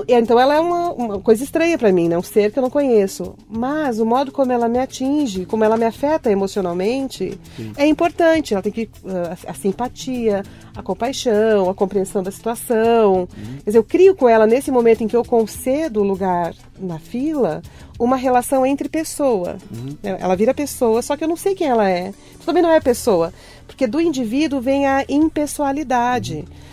Então 0.09 0.39
ela 0.39 0.55
é 0.55 0.61
uma, 0.61 0.93
uma 0.93 1.21
coisa 1.21 1.43
estranha 1.43 1.77
para 1.77 1.93
mim, 1.93 2.09
né? 2.09 2.17
Um 2.17 2.23
ser 2.23 2.53
que 2.53 2.59
eu 2.59 2.63
não 2.63 2.71
conheço. 2.71 3.35
Mas 3.49 3.99
o 3.99 4.07
modo 4.07 4.33
como 4.33 4.53
ela 4.53 4.69
me 4.69 4.79
atinge, 4.79 5.45
como 5.45 5.65
ela 5.65 5.77
me 5.77 5.85
afeta 5.85 6.31
emocionalmente, 6.31 7.39
Sim. 7.57 7.73
é 7.77 7.87
importante. 7.87 8.55
Ela 8.55 8.63
tem 8.63 8.73
que 8.73 8.85
uh, 9.05 9.37
a 9.47 9.55
simpatia, 9.55 10.43
a 10.77 10.83
compaixão, 10.83 11.69
a 11.69 11.75
compreensão 11.75 12.23
da 12.23 12.31
situação. 12.31 13.21
Uhum. 13.21 13.27
Quer 13.65 13.71
dizer, 13.71 13.79
eu 13.79 13.85
crio 13.85 14.15
com 14.15 14.29
ela 14.29 14.47
nesse 14.47 14.71
momento 14.71 15.03
em 15.03 15.09
que 15.09 15.17
eu 15.17 15.25
concedo 15.25 16.01
o 16.01 16.05
lugar 16.05 16.55
na 16.79 16.99
fila, 16.99 17.63
uma 17.99 18.17
relação 18.17 18.65
entre 18.65 18.89
pessoa. 18.89 19.57
Uhum. 19.71 19.97
Ela 20.03 20.37
vira 20.37 20.55
pessoa, 20.55 21.03
só 21.03 21.17
que 21.17 21.25
eu 21.25 21.29
não 21.29 21.37
sei 21.37 21.55
quem 21.55 21.69
ela 21.69 21.89
é. 21.89 22.13
Também 22.45 22.63
não 22.63 22.71
é 22.71 22.81
pessoa, 22.81 23.33
porque 23.67 23.87
do 23.87 24.01
indivíduo 24.01 24.61
vem 24.61 24.87
a 24.87 25.05
impessoalidade. 25.09 26.37
Uhum 26.37 26.72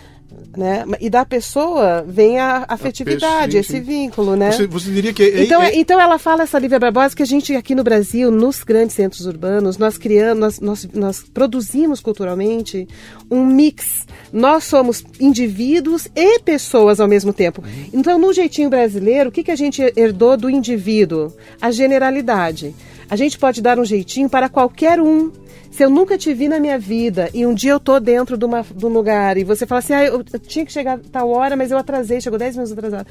né? 0.56 0.84
E 1.00 1.08
da 1.08 1.24
pessoa 1.24 2.04
vem 2.06 2.38
a 2.38 2.64
afetividade, 2.68 3.56
a 3.56 3.60
esse 3.60 3.72
sim. 3.72 3.80
vínculo, 3.80 4.36
né? 4.36 4.52
Você, 4.52 4.66
você 4.66 4.90
diria 4.90 5.12
que 5.12 5.22
é, 5.22 5.42
então, 5.42 5.62
é, 5.62 5.76
então 5.76 6.00
ela 6.00 6.18
fala 6.18 6.42
essa 6.42 6.58
Lívia 6.58 6.78
Barbosa 6.78 7.14
que 7.14 7.22
a 7.22 7.26
gente 7.26 7.54
aqui 7.54 7.74
no 7.74 7.84
Brasil, 7.84 8.30
nos 8.30 8.62
grandes 8.62 8.94
centros 8.94 9.26
urbanos, 9.26 9.78
nós 9.78 9.96
criamos, 9.96 10.38
nós, 10.38 10.60
nós, 10.60 10.88
nós 10.92 11.22
produzimos 11.22 12.00
culturalmente 12.00 12.86
um 13.30 13.44
mix. 13.44 14.06
Nós 14.32 14.64
somos 14.64 15.04
indivíduos 15.20 16.08
e 16.14 16.38
pessoas 16.40 17.00
ao 17.00 17.08
mesmo 17.08 17.32
tempo. 17.32 17.62
Então, 17.92 18.18
no 18.18 18.32
jeitinho 18.32 18.70
brasileiro, 18.70 19.28
o 19.28 19.32
que, 19.32 19.42
que 19.42 19.50
a 19.50 19.56
gente 19.56 19.82
herdou 19.96 20.36
do 20.36 20.48
indivíduo? 20.48 21.32
A 21.60 21.70
generalidade. 21.70 22.74
A 23.10 23.16
gente 23.16 23.38
pode 23.38 23.60
dar 23.60 23.78
um 23.78 23.84
jeitinho 23.84 24.30
para 24.30 24.48
qualquer 24.48 25.00
um 25.00 25.32
se 25.70 25.84
eu 25.84 25.90
nunca 25.90 26.18
te 26.18 26.34
vi 26.34 26.48
na 26.48 26.58
minha 26.58 26.78
vida 26.78 27.28
e 27.32 27.46
um 27.46 27.54
dia 27.54 27.72
eu 27.72 27.80
tô 27.80 27.98
dentro 28.00 28.36
de, 28.36 28.44
uma, 28.44 28.62
de 28.62 28.86
um 28.86 28.88
lugar 28.88 29.36
e 29.36 29.44
você 29.44 29.66
fala 29.66 29.78
assim, 29.78 29.92
ah, 29.92 30.04
eu, 30.04 30.24
eu 30.32 30.38
tinha 30.38 30.66
que 30.66 30.72
chegar 30.72 30.94
a 30.94 30.98
tal 30.98 31.30
hora, 31.30 31.56
mas 31.56 31.70
eu 31.70 31.78
atrasei, 31.78 32.20
chegou 32.20 32.38
10 32.38 32.56
minutos 32.56 32.72
atrasado. 32.72 33.06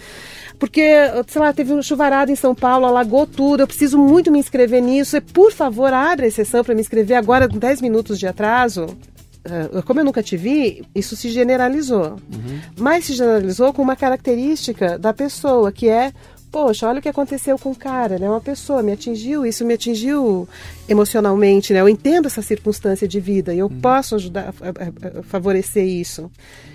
Porque, 0.58 0.84
sei 1.28 1.41
lá, 1.41 1.54
teve 1.54 1.74
um 1.74 1.82
chuvarado 1.82 2.32
em 2.32 2.36
São 2.36 2.54
Paulo, 2.54 2.86
alagou 2.86 3.26
tudo, 3.26 3.64
eu 3.64 3.68
preciso 3.68 3.97
muito 3.97 4.32
me 4.32 4.39
inscrever 4.39 4.82
nisso. 4.82 5.16
E, 5.16 5.22
por 5.22 5.52
favor, 5.54 5.93
abre 5.93 6.26
a 6.26 6.28
exceção 6.28 6.64
para 6.64 6.76
me 6.76 6.82
inscrever 6.82 7.18
agora 7.18 7.47
com 7.47 7.58
10 7.58 7.82
minutos 7.82 8.20
de 8.20 8.28
atraso. 8.28 8.86
Uh, 8.86 9.82
como 9.84 10.02
eu 10.02 10.06
nunca 10.06 10.22
te 10.22 10.36
vi, 10.36 10.84
isso 10.93 11.16
se 11.16 11.30
generalizou. 11.30 12.18
Uhum. 12.34 12.60
Mas 12.78 13.06
se 13.06 13.14
generalizou 13.14 13.72
com 13.72 13.82
uma 13.82 13.95
característica 13.95 15.00
da 15.00 15.14
pessoa, 15.14 15.72
que 15.72 15.88
é 15.88 16.12
poxa, 16.52 16.88
olha 16.88 17.00
o 17.00 17.02
que 17.02 17.10
aconteceu 17.10 17.58
com 17.58 17.72
o 17.72 17.76
cara, 17.76 18.18
né? 18.18 18.30
Uma 18.30 18.41
pessoa 18.41 18.82
me 18.82 18.91
atingiu, 18.91 19.45
isso 19.45 19.66
me 19.66 19.74
atingiu 19.74 20.47
emocionalmente, 20.88 21.74
né? 21.74 21.82
Eu 21.82 21.89
entendo 21.89 22.26
essa 22.26 22.41
circunstância 22.41 23.08
de 23.08 23.20
vida 23.20 23.54
e 23.54 23.60
eu 23.60 23.68
uhum. 23.68 23.80
posso 23.80 24.16
ajudar 24.16 24.54
a, 24.62 24.70
a, 24.70 25.20
a, 25.20 25.24
favorecer 25.24 25.86
isso. 25.86 26.32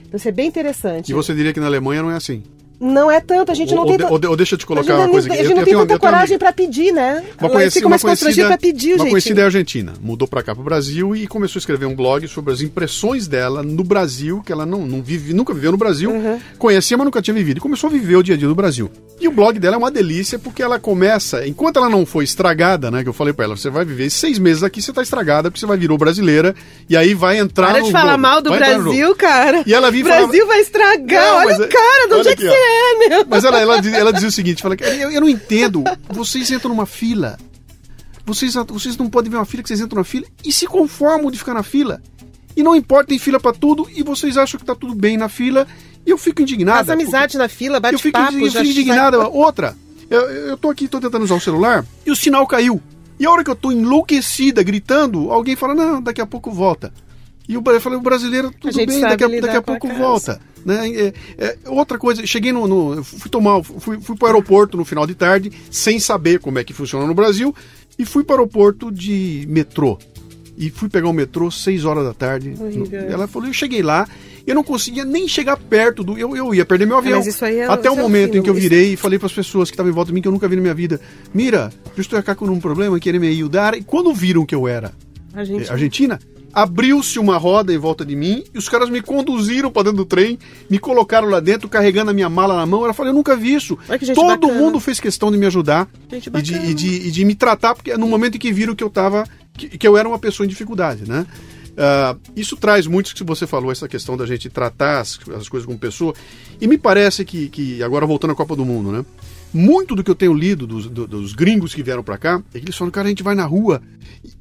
Então 0.06 0.16
isso 0.16 0.28
é 0.28 0.32
bem 0.32 0.46
interessante. 0.46 1.10
E 1.10 1.14
você 1.14 1.34
diria 1.34 1.52
que 1.52 1.60
na 1.60 1.66
Alemanha 1.66 2.02
não 2.02 2.10
é 2.10 2.16
assim? 2.16 2.42
Não 2.80 3.10
é 3.10 3.20
tanto, 3.20 3.52
a 3.52 3.54
gente 3.54 3.74
não 3.74 3.84
ou, 3.84 3.96
tem. 3.96 4.06
Ou, 4.06 4.20
ou 4.30 4.36
deixa 4.36 4.54
eu 4.54 4.58
te 4.58 4.66
colocar 4.66 4.96
uma 4.96 5.08
coisa 5.08 5.28
aqui. 5.28 5.40
A 5.40 5.44
gente 5.44 5.56
não 5.56 5.64
tem 5.64 5.74
tanta 5.74 5.98
coragem 5.98 6.38
para 6.38 6.52
pedir, 6.52 6.92
né? 6.92 7.24
Uma 7.40 7.50
conhecida, 7.50 7.86
uma 7.86 7.98
conhecida, 7.98 8.58
pedir, 8.58 8.94
uma 8.94 9.08
conhecida 9.08 9.42
é 9.42 9.44
argentina. 9.44 9.92
Mudou 10.00 10.26
para 10.26 10.42
cá, 10.42 10.54
para 10.54 10.60
o 10.60 10.64
Brasil, 10.64 11.14
e 11.14 11.26
começou 11.26 11.58
a 11.58 11.60
escrever 11.60 11.86
um 11.86 11.94
blog 11.94 12.26
sobre 12.26 12.52
as 12.52 12.60
impressões 12.60 13.28
dela 13.28 13.62
no 13.62 13.84
Brasil, 13.84 14.42
que 14.44 14.52
ela 14.52 14.66
não, 14.66 14.86
não 14.86 15.02
vive, 15.02 15.32
nunca 15.32 15.54
viveu 15.54 15.72
no 15.72 15.78
Brasil, 15.78 16.10
uhum. 16.10 16.40
conhecia, 16.58 16.96
mas 16.96 17.04
nunca 17.04 17.22
tinha 17.22 17.34
vivido. 17.34 17.58
E 17.58 17.60
começou 17.60 17.88
a 17.88 17.92
viver 17.92 18.16
o 18.16 18.22
dia 18.22 18.34
a 18.34 18.38
dia 18.38 18.48
do 18.48 18.54
Brasil. 18.54 18.90
E 19.20 19.28
o 19.28 19.30
blog 19.30 19.58
dela 19.58 19.76
é 19.76 19.78
uma 19.78 19.90
delícia, 19.90 20.38
porque 20.38 20.62
ela 20.62 20.78
começa, 20.78 21.46
enquanto 21.46 21.76
ela 21.76 21.88
não 21.88 22.04
foi 22.04 22.24
estragada, 22.24 22.90
né? 22.90 23.02
Que 23.02 23.08
eu 23.08 23.12
falei 23.12 23.32
para 23.32 23.44
ela, 23.44 23.56
você 23.56 23.70
vai 23.70 23.84
viver 23.84 24.10
seis 24.10 24.38
meses 24.38 24.62
aqui, 24.62 24.82
você 24.82 24.92
tá 24.92 25.02
estragada, 25.02 25.50
porque 25.50 25.60
você 25.60 25.66
vai 25.66 25.78
virou 25.84 25.98
brasileira, 25.98 26.54
e 26.88 26.96
aí 26.96 27.14
vai 27.14 27.38
entrar 27.38 27.68
Para 27.68 27.80
no 27.80 27.86
de 27.86 27.92
falar 27.92 28.16
mal 28.16 28.40
do 28.40 28.50
Brasil, 28.50 29.14
cara. 29.14 29.62
E 29.66 29.74
ela 29.74 29.90
vive 29.90 30.04
Brasil 30.04 30.26
falava... 30.26 30.46
vai 30.46 30.60
estragar, 30.60 31.24
não, 31.24 31.36
olha 31.36 31.58
o 31.58 31.64
é- 31.64 31.68
cara, 31.68 32.08
de 32.08 32.14
onde 32.14 32.28
é 32.28 32.36
que 32.36 32.42
você 32.42 32.48
é, 32.48 32.73
meu? 33.08 33.26
Mas 33.28 33.44
ela, 33.44 33.60
ela, 33.60 33.76
ela 33.76 34.12
dizia 34.12 34.28
o 34.28 34.32
seguinte: 34.32 34.62
fala, 34.62 34.76
eu, 34.80 35.10
eu 35.10 35.20
não 35.20 35.28
entendo. 35.28 35.84
Vocês 36.08 36.50
entram 36.50 36.70
numa 36.70 36.86
fila. 36.86 37.38
Vocês, 38.26 38.54
vocês 38.54 38.96
não 38.96 39.10
podem 39.10 39.30
ver 39.30 39.36
uma 39.36 39.44
fila 39.44 39.62
que 39.62 39.68
vocês 39.68 39.80
entram 39.80 39.98
na 39.98 40.04
fila 40.04 40.26
e 40.44 40.50
se 40.50 40.66
conformam 40.66 41.30
de 41.30 41.38
ficar 41.38 41.54
na 41.54 41.62
fila. 41.62 42.00
E 42.56 42.62
não 42.62 42.74
importa, 42.74 43.08
tem 43.08 43.18
fila 43.18 43.38
para 43.38 43.52
tudo 43.52 43.88
e 43.94 44.02
vocês 44.02 44.36
acham 44.36 44.58
que 44.58 44.64
tá 44.64 44.74
tudo 44.74 44.94
bem 44.94 45.16
na 45.16 45.28
fila. 45.28 45.66
E 46.06 46.10
eu 46.10 46.18
fico 46.18 46.42
indignado. 46.42 46.86
Faz 46.86 46.90
amizade 46.90 47.36
na 47.36 47.48
fila, 47.48 47.80
bate 47.80 47.94
eu 47.94 47.98
fico, 47.98 48.18
papo. 48.18 48.38
eu 48.38 48.50
fico 48.50 48.64
indignado. 48.64 49.18
Outra, 49.32 49.76
eu, 50.08 50.20
eu 50.20 50.56
tô 50.56 50.70
aqui, 50.70 50.88
tô 50.88 51.00
tentando 51.00 51.24
usar 51.24 51.34
o 51.34 51.40
celular 51.40 51.84
e 52.06 52.10
o 52.10 52.16
sinal 52.16 52.46
caiu. 52.46 52.80
E 53.18 53.26
a 53.26 53.30
hora 53.30 53.44
que 53.44 53.50
eu 53.50 53.56
tô 53.56 53.70
enlouquecida, 53.70 54.62
gritando, 54.62 55.30
alguém 55.30 55.56
fala, 55.56 55.74
não, 55.74 56.02
daqui 56.02 56.20
a 56.20 56.26
pouco 56.26 56.50
volta. 56.50 56.92
E 57.48 57.56
o, 57.56 57.62
eu 57.66 57.80
falei, 57.80 57.98
o 57.98 58.02
brasileiro, 58.02 58.50
tudo 58.58 58.74
bem, 58.74 59.00
daqui 59.00 59.24
a, 59.24 59.28
daqui 59.28 59.56
a 59.56 59.62
pouco 59.62 59.88
a 59.88 59.94
volta. 59.94 60.40
Né? 60.64 60.88
É, 60.88 61.12
é, 61.36 61.58
outra 61.66 61.98
coisa, 61.98 62.26
cheguei 62.26 62.52
no, 62.52 62.66
no. 62.66 63.04
fui 63.04 63.30
tomar. 63.30 63.62
Fui, 63.62 64.00
fui 64.00 64.16
para 64.16 64.24
o 64.24 64.28
aeroporto 64.28 64.76
no 64.76 64.84
final 64.84 65.06
de 65.06 65.14
tarde, 65.14 65.52
sem 65.70 66.00
saber 66.00 66.40
como 66.40 66.58
é 66.58 66.64
que 66.64 66.72
funciona 66.72 67.06
no 67.06 67.14
Brasil, 67.14 67.54
e 67.98 68.04
fui 68.06 68.24
para 68.24 68.36
o 68.36 68.38
aeroporto 68.38 68.90
de 68.90 69.44
metrô. 69.48 69.98
E 70.56 70.70
fui 70.70 70.88
pegar 70.88 71.08
o 71.08 71.12
metrô 71.12 71.50
6 71.50 71.84
horas 71.84 72.04
da 72.04 72.14
tarde. 72.14 72.50
No, 72.50 72.88
ela 72.96 73.26
falou, 73.26 73.48
eu 73.48 73.52
cheguei 73.52 73.82
lá, 73.82 74.08
eu 74.46 74.54
não 74.54 74.62
conseguia 74.62 75.04
nem 75.04 75.26
chegar 75.28 75.56
perto 75.56 76.02
do. 76.02 76.16
Eu, 76.16 76.36
eu 76.36 76.54
ia 76.54 76.64
perder 76.64 76.86
meu 76.86 76.96
avião. 76.96 77.20
É, 77.20 77.64
Até 77.64 77.90
o 77.90 77.96
momento 77.96 78.38
em 78.38 78.42
que 78.42 78.48
eu 78.48 78.54
virei 78.54 78.84
isso... 78.84 78.94
e 78.94 78.96
falei 78.96 79.18
para 79.18 79.26
as 79.26 79.32
pessoas 79.32 79.68
que 79.68 79.74
estavam 79.74 79.90
em 79.90 79.94
volta 79.94 80.08
de 80.08 80.14
mim 80.14 80.22
que 80.22 80.28
eu 80.28 80.32
nunca 80.32 80.48
vi 80.48 80.56
na 80.56 80.62
minha 80.62 80.74
vida: 80.74 81.00
Mira, 81.34 81.70
eu 81.96 82.00
estou 82.00 82.18
aqui 82.18 82.34
com 82.34 82.46
um 82.46 82.60
problema, 82.60 82.98
querer 83.00 83.18
me 83.18 83.28
ajudar. 83.28 83.76
E 83.76 83.82
quando 83.82 84.14
viram 84.14 84.46
que 84.46 84.54
eu 84.54 84.68
era 84.68 84.92
Argentina, 85.34 85.72
Argentina 85.72 86.20
abriu-se 86.54 87.18
uma 87.18 87.36
roda 87.36 87.74
em 87.74 87.78
volta 87.78 88.04
de 88.04 88.14
mim 88.14 88.44
e 88.54 88.58
os 88.58 88.68
caras 88.68 88.88
me 88.88 89.02
conduziram 89.02 89.70
para 89.70 89.84
dentro 89.84 89.98
do 89.98 90.04
trem, 90.04 90.38
me 90.70 90.78
colocaram 90.78 91.28
lá 91.28 91.40
dentro, 91.40 91.68
carregando 91.68 92.10
a 92.10 92.14
minha 92.14 92.28
mala 92.28 92.56
na 92.56 92.64
mão. 92.64 92.84
Ela 92.84 92.94
falou: 92.94 93.10
Eu 93.10 93.16
nunca 93.16 93.36
vi 93.36 93.54
isso. 93.54 93.76
Todo 94.14 94.46
bacana. 94.46 94.60
mundo 94.60 94.78
fez 94.78 95.00
questão 95.00 95.32
de 95.32 95.38
me 95.38 95.46
ajudar 95.46 95.88
e 96.10 96.42
de, 96.42 96.54
e, 96.54 96.74
de, 96.74 97.08
e 97.08 97.10
de, 97.10 97.24
me 97.24 97.34
tratar, 97.34 97.74
porque 97.74 97.96
no 97.96 98.06
momento 98.06 98.36
em 98.36 98.38
que 98.38 98.52
viram 98.52 98.74
que 98.74 98.84
eu 98.84 98.90
tava. 98.90 99.24
que, 99.54 99.76
que 99.76 99.86
eu 99.86 99.96
era 99.96 100.08
uma 100.08 100.18
pessoa 100.18 100.46
em 100.46 100.48
dificuldade, 100.48 101.08
né? 101.08 101.26
Uh, 101.74 102.20
isso 102.36 102.56
traz 102.56 102.86
muito 102.86 103.12
que 103.14 103.24
você 103.24 103.48
falou, 103.48 103.72
essa 103.72 103.88
questão 103.88 104.16
da 104.16 104.24
gente 104.24 104.48
tratar 104.48 105.00
as, 105.00 105.18
as 105.36 105.48
coisas 105.48 105.66
como 105.66 105.76
pessoa. 105.76 106.14
E 106.60 106.68
me 106.68 106.78
parece 106.78 107.24
que, 107.24 107.48
que, 107.48 107.82
agora 107.82 108.06
voltando 108.06 108.30
à 108.30 108.34
Copa 108.34 108.54
do 108.54 108.64
Mundo, 108.64 108.92
né? 108.92 109.04
Muito 109.54 109.94
do 109.94 110.02
que 110.02 110.10
eu 110.10 110.16
tenho 110.16 110.34
lido 110.34 110.66
dos, 110.66 110.88
dos 110.88 111.32
gringos 111.32 111.72
que 111.72 111.80
vieram 111.80 112.02
para 112.02 112.18
cá 112.18 112.42
é 112.52 112.58
que 112.58 112.64
eles 112.64 112.76
falam, 112.76 112.90
cara, 112.90 113.06
a 113.06 113.10
gente 113.10 113.22
vai 113.22 113.36
na 113.36 113.44
rua 113.44 113.80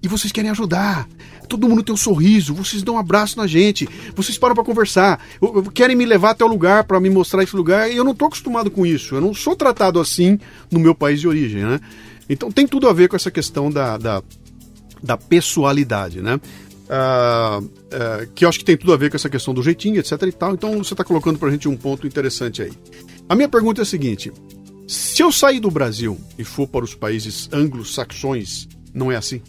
e 0.01 0.07
vocês 0.07 0.31
querem 0.31 0.49
ajudar. 0.49 1.07
Todo 1.47 1.69
mundo 1.69 1.83
tem 1.83 1.93
um 1.93 1.97
sorriso, 1.97 2.51
vocês 2.51 2.81
dão 2.81 2.95
um 2.95 2.97
abraço 2.97 3.37
na 3.37 3.45
gente, 3.45 3.87
vocês 4.15 4.39
param 4.39 4.55
para 4.55 4.63
conversar, 4.63 5.23
querem 5.71 5.95
me 5.95 6.03
levar 6.03 6.31
até 6.31 6.43
o 6.43 6.47
lugar 6.47 6.85
para 6.85 6.99
me 6.99 7.11
mostrar 7.11 7.43
esse 7.43 7.55
lugar. 7.55 7.91
E 7.91 7.95
eu 7.95 8.03
não 8.03 8.15
tô 8.15 8.25
acostumado 8.25 8.71
com 8.71 8.87
isso, 8.87 9.13
eu 9.13 9.21
não 9.21 9.35
sou 9.35 9.55
tratado 9.55 9.99
assim 9.99 10.39
no 10.71 10.79
meu 10.79 10.95
país 10.95 11.19
de 11.19 11.27
origem, 11.27 11.61
né? 11.61 11.79
Então 12.27 12.51
tem 12.51 12.65
tudo 12.65 12.89
a 12.89 12.93
ver 12.93 13.07
com 13.07 13.15
essa 13.15 13.29
questão 13.29 13.69
da, 13.69 13.99
da, 13.99 14.23
da 15.03 15.15
pessoalidade, 15.15 16.23
né? 16.23 16.39
Uh, 16.83 17.63
uh, 17.63 18.27
que 18.33 18.45
eu 18.45 18.49
acho 18.49 18.57
que 18.57 18.65
tem 18.65 18.77
tudo 18.77 18.93
a 18.93 18.97
ver 18.97 19.11
com 19.11 19.15
essa 19.15 19.29
questão 19.29 19.53
do 19.53 19.61
jeitinho, 19.61 19.99
etc 19.99 20.19
e 20.23 20.31
tal. 20.31 20.53
Então 20.55 20.83
você 20.83 20.95
está 20.95 21.03
colocando 21.03 21.37
para 21.37 21.49
a 21.49 21.51
gente 21.51 21.67
um 21.69 21.77
ponto 21.77 22.07
interessante 22.07 22.63
aí. 22.63 22.71
A 23.29 23.35
minha 23.35 23.47
pergunta 23.47 23.81
é 23.81 23.83
a 23.83 23.85
seguinte: 23.85 24.31
se 24.87 25.21
eu 25.21 25.31
sair 25.31 25.59
do 25.59 25.71
Brasil 25.71 26.19
e 26.37 26.43
for 26.43 26.67
para 26.67 26.83
os 26.83 26.93
países 26.93 27.49
anglo-saxões, 27.51 28.67
não 28.93 29.11
é 29.11 29.15
assim? 29.15 29.41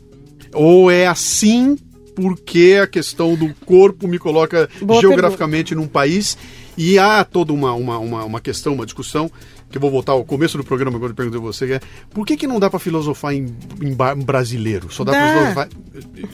Ou 0.53 0.91
é 0.91 1.07
assim 1.07 1.77
porque 2.15 2.79
a 2.81 2.87
questão 2.87 3.35
do 3.35 3.53
corpo 3.67 4.07
me 4.07 4.19
coloca 4.19 4.69
Boa 4.81 5.01
geograficamente 5.01 5.71
pergunta. 5.71 5.87
num 5.87 5.93
país 5.93 6.39
e 6.77 6.99
há 6.99 7.25
toda 7.25 7.53
uma, 7.53 7.73
uma, 7.73 7.99
uma, 7.99 8.25
uma 8.25 8.41
questão, 8.41 8.75
uma 8.75 8.85
discussão 8.85 9.31
que 9.71 9.77
eu 9.77 9.81
vou 9.81 9.91
voltar 9.91 10.13
ao 10.13 10.25
começo 10.25 10.57
do 10.57 10.63
programa 10.63 10.99
quando 10.99 11.11
eu 11.11 11.17
perguntei 11.17 11.41
a 11.41 11.43
você, 11.43 11.73
é 11.75 11.81
por 12.11 12.25
que, 12.25 12.37
que 12.37 12.47
não 12.47 12.61
dá 12.61 12.71
para 12.71 12.79
filosofar 12.79 13.35
em, 13.35 13.57
em, 13.83 14.25
brasileiro? 14.25 14.93
Só 14.93 15.03
dá, 15.03 15.13
dá. 15.13 15.19
para 15.19 15.33
filosofar. 15.33 15.69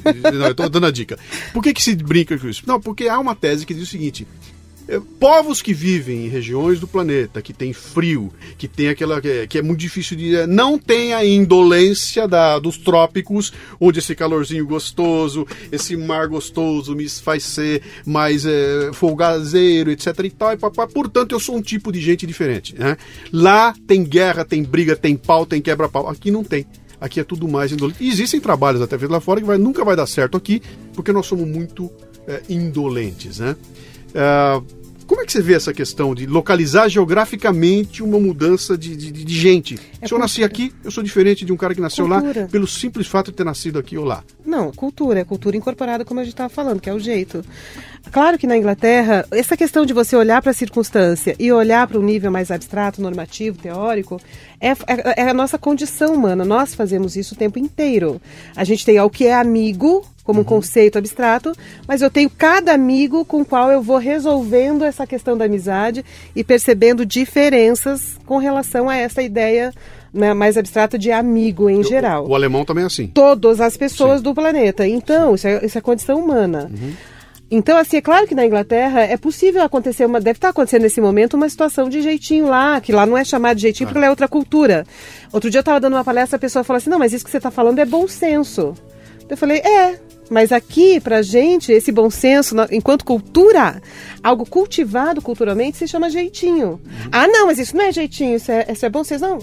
Não, 0.34 0.46
eu 0.46 0.54
tô 0.54 0.68
dando 0.68 0.86
a 0.86 0.90
dica. 0.90 1.18
Por 1.52 1.62
que, 1.62 1.72
que 1.72 1.82
se 1.82 1.94
brinca 1.94 2.38
com 2.38 2.48
isso? 2.48 2.62
Não, 2.66 2.78
porque 2.78 3.08
há 3.08 3.18
uma 3.18 3.34
tese 3.34 3.64
que 3.64 3.72
diz 3.72 3.84
o 3.84 3.90
seguinte: 3.90 4.26
povos 4.98 5.62
que 5.62 5.72
vivem 5.72 6.26
em 6.26 6.28
regiões 6.28 6.80
do 6.80 6.88
planeta 6.88 7.40
que 7.40 7.52
tem 7.52 7.72
frio, 7.72 8.32
que 8.58 8.66
tem 8.66 8.88
aquela 8.88 9.20
que 9.20 9.58
é, 9.58 9.60
é 9.60 9.62
muito 9.62 9.78
difícil 9.78 10.16
de 10.16 10.34
é, 10.34 10.46
não 10.46 10.78
tem 10.78 11.14
a 11.14 11.24
indolência 11.24 12.26
da, 12.26 12.58
dos 12.58 12.76
trópicos, 12.76 13.52
onde 13.78 14.00
esse 14.00 14.14
calorzinho 14.14 14.66
gostoso, 14.66 15.46
esse 15.70 15.96
mar 15.96 16.26
gostoso 16.26 16.94
me 16.96 17.08
faz 17.08 17.44
ser 17.44 17.82
mais 18.04 18.44
é, 18.44 18.90
folgazeiro, 18.92 19.90
etc 19.90 20.06
e 20.24 20.30
tal. 20.30 20.52
E. 20.52 20.56
Portanto, 20.56 21.32
eu 21.32 21.40
sou 21.40 21.56
um 21.56 21.62
tipo 21.62 21.92
de 21.92 22.00
gente 22.00 22.26
diferente. 22.26 22.74
Né? 22.76 22.96
Lá 23.32 23.74
tem 23.86 24.02
guerra, 24.02 24.44
tem 24.44 24.62
briga, 24.62 24.96
tem 24.96 25.16
pau, 25.16 25.46
tem 25.46 25.60
quebra-pau. 25.60 26.08
Aqui 26.08 26.30
não 26.30 26.42
tem. 26.42 26.66
Aqui 27.00 27.20
é 27.20 27.24
tudo 27.24 27.48
mais 27.48 27.72
indolente. 27.72 28.02
E 28.02 28.08
existem 28.08 28.40
trabalhos 28.40 28.82
até 28.82 28.98
feitos 28.98 29.12
lá 29.12 29.20
fora 29.20 29.40
que 29.40 29.46
vai, 29.46 29.56
nunca 29.56 29.84
vai 29.84 29.96
dar 29.96 30.06
certo 30.06 30.36
aqui, 30.36 30.60
porque 30.94 31.12
nós 31.12 31.26
somos 31.26 31.48
muito 31.48 31.90
é, 32.26 32.42
indolentes, 32.48 33.38
né? 33.38 33.56
Uh, 34.10 34.79
como 35.10 35.22
é 35.22 35.26
que 35.26 35.32
você 35.32 35.42
vê 35.42 35.54
essa 35.54 35.74
questão 35.74 36.14
de 36.14 36.24
localizar 36.24 36.88
geograficamente 36.88 38.00
uma 38.00 38.20
mudança 38.20 38.78
de, 38.78 38.94
de, 38.94 39.10
de 39.10 39.34
gente? 39.34 39.76
É 40.00 40.06
Se 40.06 40.14
eu 40.14 40.20
nasci 40.20 40.44
aqui, 40.44 40.72
eu 40.84 40.90
sou 40.92 41.02
diferente 41.02 41.44
de 41.44 41.52
um 41.52 41.56
cara 41.56 41.74
que 41.74 41.80
nasceu 41.80 42.06
cultura. 42.06 42.42
lá 42.42 42.46
pelo 42.46 42.64
simples 42.64 43.08
fato 43.08 43.32
de 43.32 43.36
ter 43.36 43.42
nascido 43.42 43.76
aqui 43.76 43.98
ou 43.98 44.04
lá. 44.04 44.22
Não, 44.46 44.70
cultura, 44.70 45.18
é 45.18 45.24
cultura 45.24 45.56
incorporada, 45.56 46.04
como 46.04 46.20
a 46.20 46.22
gente 46.22 46.34
estava 46.34 46.48
falando, 46.48 46.80
que 46.80 46.88
é 46.88 46.94
o 46.94 47.00
jeito. 47.00 47.44
Claro 48.12 48.38
que 48.38 48.46
na 48.46 48.56
Inglaterra, 48.56 49.26
essa 49.32 49.56
questão 49.56 49.84
de 49.84 49.92
você 49.92 50.14
olhar 50.14 50.40
para 50.40 50.52
a 50.52 50.54
circunstância 50.54 51.34
e 51.40 51.50
olhar 51.50 51.88
para 51.88 51.98
um 51.98 52.02
nível 52.02 52.30
mais 52.30 52.52
abstrato, 52.52 53.02
normativo, 53.02 53.58
teórico, 53.58 54.20
é, 54.60 54.68
é, 54.68 55.22
é, 55.22 55.28
a 55.28 55.34
nossa 55.34 55.58
condição 55.58 56.14
humana. 56.14 56.44
Nós 56.44 56.72
fazemos 56.72 57.16
isso 57.16 57.34
o 57.34 57.36
tempo 57.36 57.58
inteiro. 57.58 58.22
A 58.54 58.62
gente 58.62 58.86
tem 58.86 59.00
o 59.00 59.10
que 59.10 59.26
é 59.26 59.34
amigo, 59.34 60.06
como 60.24 60.40
um 60.40 60.42
uhum. 60.42 60.48
conceito 60.48 60.98
abstrato, 60.98 61.52
mas 61.86 62.02
eu 62.02 62.10
tenho 62.10 62.30
cada 62.30 62.72
amigo 62.72 63.24
com 63.24 63.40
o 63.40 63.44
qual 63.44 63.70
eu 63.70 63.82
vou 63.82 63.98
resolvendo 63.98 64.84
essa 64.84 65.06
questão 65.06 65.36
da 65.36 65.44
amizade 65.44 66.04
e 66.34 66.44
percebendo 66.44 67.06
diferenças 67.06 68.18
com 68.26 68.38
relação 68.38 68.88
a 68.88 68.96
essa 68.96 69.22
ideia 69.22 69.72
né, 70.12 70.34
mais 70.34 70.56
abstrata 70.56 70.98
de 70.98 71.10
amigo 71.10 71.70
em 71.70 71.78
eu, 71.78 71.84
geral. 71.84 72.26
O, 72.26 72.30
o, 72.30 72.34
alemão 72.34 72.64
também 72.64 72.84
é 72.84 72.86
assim. 72.86 73.06
Todas 73.06 73.60
as 73.60 73.76
pessoas 73.76 74.18
Sim. 74.18 74.24
do 74.24 74.34
planeta. 74.34 74.86
Então, 74.86 75.34
isso 75.34 75.46
é, 75.46 75.64
isso 75.64 75.78
é 75.78 75.80
condição 75.80 76.18
humana. 76.18 76.70
Uhum. 76.70 76.92
Então, 77.52 77.76
assim, 77.76 77.96
é 77.96 78.00
claro 78.00 78.28
que 78.28 78.34
na 78.34 78.46
Inglaterra 78.46 79.00
é 79.00 79.16
possível 79.16 79.62
acontecer 79.62 80.04
uma. 80.04 80.20
Deve 80.20 80.36
estar 80.36 80.50
acontecendo 80.50 80.82
nesse 80.82 81.00
momento 81.00 81.34
uma 81.34 81.48
situação 81.48 81.88
de 81.88 82.00
jeitinho 82.00 82.46
lá, 82.46 82.80
que 82.80 82.92
lá 82.92 83.04
não 83.04 83.18
é 83.18 83.24
chamado 83.24 83.56
de 83.56 83.62
jeitinho 83.62 83.88
ah. 83.88 83.88
porque 83.88 83.98
lá 83.98 84.06
é 84.06 84.10
outra 84.10 84.28
cultura. 84.28 84.86
Outro 85.32 85.50
dia 85.50 85.58
eu 85.58 85.62
estava 85.62 85.80
dando 85.80 85.94
uma 85.94 86.04
palestra, 86.04 86.36
a 86.36 86.38
pessoa 86.38 86.62
falou 86.62 86.78
assim: 86.78 86.90
não, 86.90 86.98
mas 86.98 87.12
isso 87.12 87.24
que 87.24 87.30
você 87.30 87.38
está 87.38 87.50
falando 87.50 87.80
é 87.80 87.84
bom 87.84 88.06
senso. 88.06 88.74
Eu 89.30 89.36
falei: 89.36 89.58
é, 89.58 89.98
mas 90.30 90.52
aqui, 90.52 91.00
pra 91.00 91.22
gente, 91.22 91.72
esse 91.72 91.90
bom 91.90 92.10
senso, 92.10 92.54
enquanto 92.70 93.04
cultura, 93.04 93.82
algo 94.22 94.44
cultivado 94.44 95.22
culturalmente, 95.22 95.78
se 95.78 95.88
chama 95.88 96.10
jeitinho. 96.10 96.68
Uhum. 96.68 97.08
Ah, 97.10 97.26
não, 97.26 97.46
mas 97.46 97.58
isso 97.58 97.76
não 97.76 97.84
é 97.84 97.92
jeitinho, 97.92 98.36
isso 98.36 98.50
é, 98.50 98.66
isso 98.70 98.84
é 98.84 98.88
bom 98.88 99.02
senso. 99.02 99.24
Não, 99.24 99.38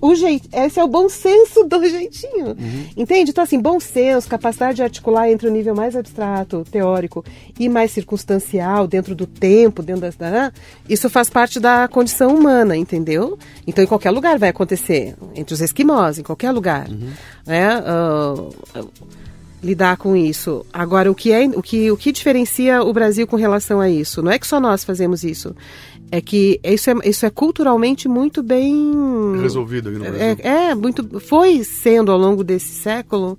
o 0.00 0.14
jeito, 0.14 0.48
esse 0.52 0.78
é 0.78 0.84
o 0.84 0.88
bom 0.88 1.08
senso 1.08 1.64
do 1.64 1.84
jeitinho. 1.88 2.48
Uhum. 2.48 2.86
Entende? 2.96 3.30
Então, 3.30 3.42
assim, 3.42 3.58
bom 3.58 3.80
senso, 3.80 4.28
capacidade 4.28 4.76
de 4.76 4.82
articular 4.82 5.30
entre 5.30 5.48
o 5.48 5.50
nível 5.50 5.74
mais 5.74 5.96
abstrato, 5.96 6.64
teórico, 6.70 7.24
e 7.58 7.68
mais 7.68 7.90
circunstancial, 7.90 8.86
dentro 8.86 9.14
do 9.14 9.26
tempo, 9.26 9.82
dentro 9.82 10.10
da. 10.18 10.52
Isso 10.88 11.08
faz 11.08 11.30
parte 11.30 11.58
da 11.58 11.88
condição 11.88 12.34
humana, 12.34 12.76
entendeu? 12.76 13.38
Então, 13.66 13.82
em 13.82 13.86
qualquer 13.86 14.10
lugar 14.10 14.38
vai 14.38 14.50
acontecer. 14.50 15.14
Entre 15.34 15.54
os 15.54 15.60
esquimós, 15.60 16.18
em 16.18 16.22
qualquer 16.22 16.50
lugar. 16.52 16.88
Uhum. 16.88 17.10
Né? 17.46 17.78
Uh, 17.78 18.88
lidar 19.62 19.96
com 19.96 20.16
isso. 20.16 20.64
Agora, 20.72 21.10
o 21.10 21.14
que, 21.14 21.32
é, 21.32 21.44
o, 21.46 21.62
que, 21.62 21.90
o 21.90 21.96
que 21.96 22.12
diferencia 22.12 22.82
o 22.82 22.92
Brasil 22.92 23.26
com 23.26 23.36
relação 23.36 23.80
a 23.80 23.88
isso? 23.88 24.22
Não 24.22 24.30
é 24.30 24.38
que 24.38 24.46
só 24.46 24.60
nós 24.60 24.84
fazemos 24.84 25.24
isso. 25.24 25.54
É 26.10 26.20
que 26.20 26.60
isso 26.62 26.90
é, 26.90 26.94
isso 27.04 27.26
é 27.26 27.30
culturalmente 27.30 28.08
muito 28.08 28.42
bem 28.42 28.92
resolvido 29.40 29.88
aqui 29.88 29.98
no 29.98 30.04
Brasil. 30.04 30.36
É, 30.44 30.70
é 30.70 30.74
muito 30.74 31.20
foi 31.20 31.64
sendo 31.64 32.12
ao 32.12 32.18
longo 32.18 32.44
desse 32.44 32.72
século 32.72 33.36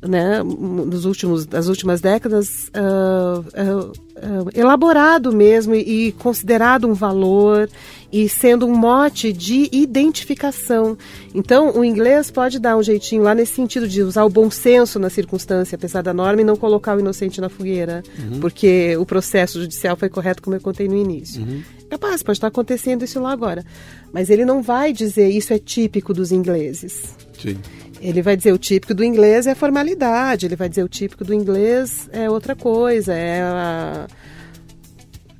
né, 0.00 0.42
nos 0.42 1.04
últimos, 1.04 1.44
das 1.44 1.66
últimas 1.66 2.00
décadas, 2.00 2.68
uh, 2.68 3.40
uh, 3.40 3.90
uh, 3.90 4.50
elaborado 4.54 5.32
mesmo 5.32 5.74
e, 5.74 6.08
e, 6.08 6.12
considerado 6.12 6.86
um 6.86 6.94
valor 6.94 7.68
e 8.12 8.28
sendo 8.28 8.64
um 8.66 8.74
mote 8.74 9.32
de 9.32 9.68
identificação. 9.72 10.96
Então, 11.34 11.76
o 11.76 11.84
inglês 11.84 12.30
pode 12.30 12.58
dar 12.58 12.76
um 12.76 12.82
jeitinho 12.82 13.22
lá 13.22 13.34
nesse 13.34 13.54
sentido 13.54 13.88
de 13.88 14.02
usar 14.02 14.24
o 14.24 14.30
bom 14.30 14.50
senso 14.50 14.98
na 14.98 15.10
circunstância, 15.10 15.76
apesar 15.76 16.02
da 16.02 16.14
norma, 16.14 16.40
e 16.40 16.44
não 16.44 16.56
colocar 16.56 16.96
o 16.96 17.00
inocente 17.00 17.40
na 17.40 17.48
fogueira, 17.48 18.02
uhum. 18.18 18.40
porque 18.40 18.96
o 18.96 19.04
processo 19.04 19.60
judicial 19.60 19.96
foi 19.96 20.08
correto, 20.08 20.42
como 20.42 20.56
eu 20.56 20.60
contei 20.60 20.88
no 20.88 20.96
início. 20.96 21.42
Uhum. 21.42 21.62
Capaz, 21.90 22.22
pode 22.22 22.36
estar 22.36 22.48
acontecendo 22.48 23.04
isso 23.04 23.18
lá 23.20 23.32
agora. 23.32 23.64
Mas 24.12 24.30
ele 24.30 24.44
não 24.44 24.62
vai 24.62 24.92
dizer 24.92 25.28
isso 25.28 25.52
é 25.52 25.58
típico 25.58 26.14
dos 26.14 26.30
ingleses. 26.30 27.16
Sim. 27.40 27.58
Ele 28.00 28.22
vai 28.22 28.36
dizer 28.36 28.52
o 28.52 28.58
típico 28.58 28.94
do 28.94 29.04
inglês 29.04 29.46
é 29.46 29.54
formalidade, 29.54 30.46
ele 30.46 30.56
vai 30.56 30.68
dizer 30.68 30.82
o 30.82 30.88
típico 30.88 31.24
do 31.24 31.34
inglês 31.34 32.08
é 32.12 32.30
outra 32.30 32.54
coisa, 32.54 33.12
é 33.12 33.42
a, 33.42 34.06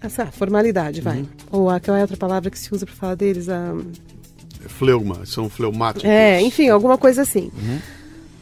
essa 0.01 0.27
formalidade, 0.27 1.01
vai. 1.01 1.19
Uhum. 1.19 1.29
Ou 1.51 1.71
aquela 1.71 2.01
outra 2.01 2.17
palavra 2.17 2.51
que 2.51 2.59
se 2.59 2.75
usa 2.75 2.85
para 2.85 2.95
falar 2.95 3.15
deles, 3.15 3.49
a 3.49 3.75
fleuma, 4.67 5.25
são 5.25 5.49
fleumáticos. 5.49 6.09
É, 6.09 6.41
enfim, 6.41 6.69
alguma 6.69 6.99
coisa 6.99 7.23
assim. 7.23 7.51
Uhum. 7.55 7.79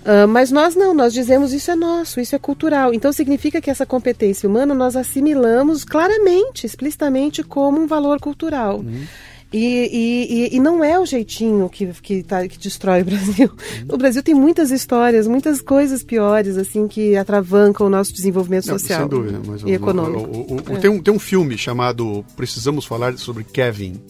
Uh, 0.06 0.28
mas 0.28 0.52
nós 0.52 0.76
não, 0.76 0.94
nós 0.94 1.12
dizemos 1.12 1.52
isso 1.52 1.70
é 1.70 1.74
nosso, 1.74 2.20
isso 2.20 2.34
é 2.36 2.38
cultural. 2.38 2.94
Então 2.94 3.12
significa 3.12 3.60
que 3.60 3.70
essa 3.70 3.84
competência 3.84 4.48
humana 4.48 4.72
nós 4.72 4.94
assimilamos 4.94 5.84
claramente, 5.84 6.64
explicitamente 6.64 7.42
como 7.42 7.80
um 7.80 7.86
valor 7.86 8.20
cultural. 8.20 8.78
Uhum. 8.78 9.04
E, 9.52 10.48
e, 10.50 10.56
e, 10.56 10.60
não 10.60 10.82
é 10.82 10.98
o 10.98 11.06
jeitinho 11.06 11.68
que, 11.68 11.86
que, 12.02 12.22
tá, 12.22 12.46
que 12.48 12.58
destrói 12.58 13.02
o 13.02 13.04
Brasil. 13.06 13.48
Uhum. 13.48 13.94
O 13.94 13.96
Brasil 13.96 14.22
tem 14.22 14.34
muitas 14.34 14.70
histórias, 14.70 15.26
muitas 15.26 15.60
coisas 15.60 16.02
piores, 16.02 16.56
assim, 16.56 16.88
que 16.88 17.16
atravancam 17.16 17.86
o 17.86 17.90
nosso 17.90 18.12
desenvolvimento 18.12 18.66
não, 18.66 18.78
social. 18.78 19.08
Dúvida, 19.08 19.40
e 19.64 19.72
econômico. 19.72 20.28
O, 20.28 20.56
o, 20.56 20.76
é. 20.76 20.78
tem, 20.78 20.90
um, 20.90 21.00
tem 21.00 21.14
um 21.14 21.18
filme 21.18 21.56
chamado 21.56 22.24
Precisamos 22.36 22.84
Falar 22.84 23.16
sobre 23.18 23.44
Kevin. 23.44 24.00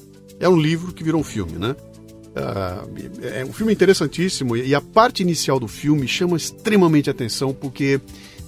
É 0.41 0.49
um 0.49 0.59
livro 0.59 0.93
que 0.93 1.05
virou 1.05 1.21
um 1.21 1.25
filme, 1.25 1.59
né? 1.59 1.77
Uh, 2.37 3.23
é 3.23 3.45
um 3.45 3.53
filme 3.53 3.73
interessantíssimo 3.73 4.57
e 4.59 4.75
a 4.75 4.81
parte 4.81 5.23
inicial 5.23 5.59
do 5.59 5.67
filme 5.67 6.07
chama 6.07 6.37
extremamente 6.37 7.09
atenção 7.09 7.55
porque 7.55 7.99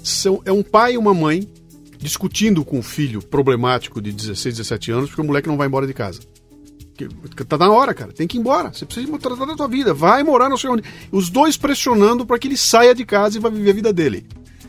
são, 0.03 0.43
é 0.45 0.53
um 0.53 0.63
pai 0.63 0.93
e 0.93 0.99
uma 0.99 1.15
mãe 1.15 1.49
discutindo 1.97 2.63
com 2.67 2.79
um 2.79 2.83
filho 2.83 3.23
problemático 3.23 4.03
de 4.03 4.13
16, 4.13 4.59
17 4.59 4.93
anos 4.93 5.09
porque 5.09 5.23
o 5.23 5.25
moleque 5.25 5.49
não 5.49 5.57
vai 5.57 5.67
embora 5.67 5.87
de 5.87 5.95
casa. 5.95 6.21
Tá 7.49 7.59
na 7.59 7.71
hora, 7.71 7.95
cara. 7.95 8.13
Tem 8.13 8.27
que 8.27 8.37
ir 8.37 8.41
embora. 8.41 8.73
Você 8.73 8.85
precisa 8.85 9.19
tratar 9.19 9.45
da 9.45 9.57
tua 9.57 9.69
vida. 9.69 9.95
Vai 9.95 10.23
morar 10.23 10.49
não 10.49 10.57
sei 10.57 10.71
onde. 10.71 10.83
Os 11.13 11.31
dois 11.31 11.57
pressionando 11.57 12.27
para 12.27 12.39
que 12.39 12.49
ele 12.49 12.57
saia 12.57 12.95
de 12.95 13.05
casa 13.05 13.37
e 13.37 13.41
vá 13.41 13.49
viver 13.49 13.71
a 13.71 13.75
vida 13.75 13.93
dele. 13.93 14.27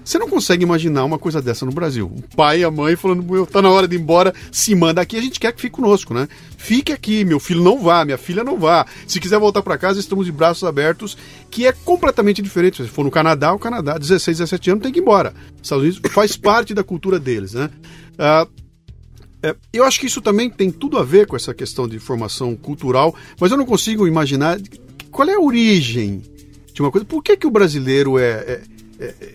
Você 0.09 0.17
não 0.17 0.27
consegue 0.27 0.63
imaginar 0.63 1.05
uma 1.05 1.19
coisa 1.19 1.39
dessa 1.39 1.67
no 1.67 1.71
Brasil. 1.71 2.07
O 2.07 2.35
pai 2.35 2.61
e 2.61 2.63
a 2.63 2.71
mãe 2.71 2.95
falando, 2.95 3.45
tá 3.45 3.61
na 3.61 3.69
hora 3.69 3.87
de 3.87 3.95
ir 3.95 3.99
embora, 3.99 4.33
se 4.51 4.73
manda 4.73 4.99
aqui, 4.99 5.15
a 5.15 5.21
gente 5.21 5.39
quer 5.39 5.53
que 5.53 5.61
fique 5.61 5.75
conosco, 5.75 6.15
né? 6.15 6.27
Fique 6.57 6.91
aqui, 6.91 7.23
meu 7.23 7.39
filho 7.39 7.63
não 7.63 7.79
vá, 7.79 8.03
minha 8.03 8.17
filha 8.17 8.43
não 8.43 8.57
vá. 8.57 8.87
Se 9.05 9.19
quiser 9.19 9.37
voltar 9.37 9.61
para 9.61 9.77
casa, 9.77 9.99
estamos 9.99 10.25
de 10.25 10.31
braços 10.31 10.63
abertos, 10.63 11.15
que 11.51 11.67
é 11.67 11.71
completamente 11.71 12.41
diferente. 12.41 12.81
Se 12.81 12.89
for 12.89 13.03
no 13.03 13.11
Canadá, 13.11 13.53
o 13.53 13.59
Canadá, 13.59 13.99
16, 13.99 14.39
17 14.39 14.71
anos, 14.71 14.83
tem 14.83 14.91
que 14.91 14.97
ir 14.97 15.03
embora. 15.03 15.31
Estados 15.61 15.83
Unidos 15.83 16.01
faz 16.11 16.35
parte 16.35 16.73
da 16.73 16.83
cultura 16.83 17.19
deles, 17.19 17.53
né? 17.53 17.69
Uh, 18.13 18.49
é, 19.41 19.55
eu 19.71 19.83
acho 19.83 19.99
que 19.99 20.05
isso 20.05 20.21
também 20.21 20.49
tem 20.49 20.69
tudo 20.69 20.97
a 20.97 21.03
ver 21.03 21.25
com 21.25 21.35
essa 21.35 21.53
questão 21.53 21.87
de 21.87 21.97
formação 21.99 22.55
cultural, 22.55 23.15
mas 23.39 23.51
eu 23.51 23.57
não 23.57 23.65
consigo 23.65 24.07
imaginar 24.07 24.59
qual 25.11 25.27
é 25.29 25.35
a 25.35 25.39
origem 25.39 26.21
de 26.73 26.81
uma 26.81 26.91
coisa. 26.91 27.05
Por 27.05 27.23
que, 27.23 27.37
que 27.37 27.47
o 27.47 27.51
brasileiro 27.51 28.19
é, 28.19 28.29
é, 28.29 28.61
é, 28.99 29.05
é 29.05 29.33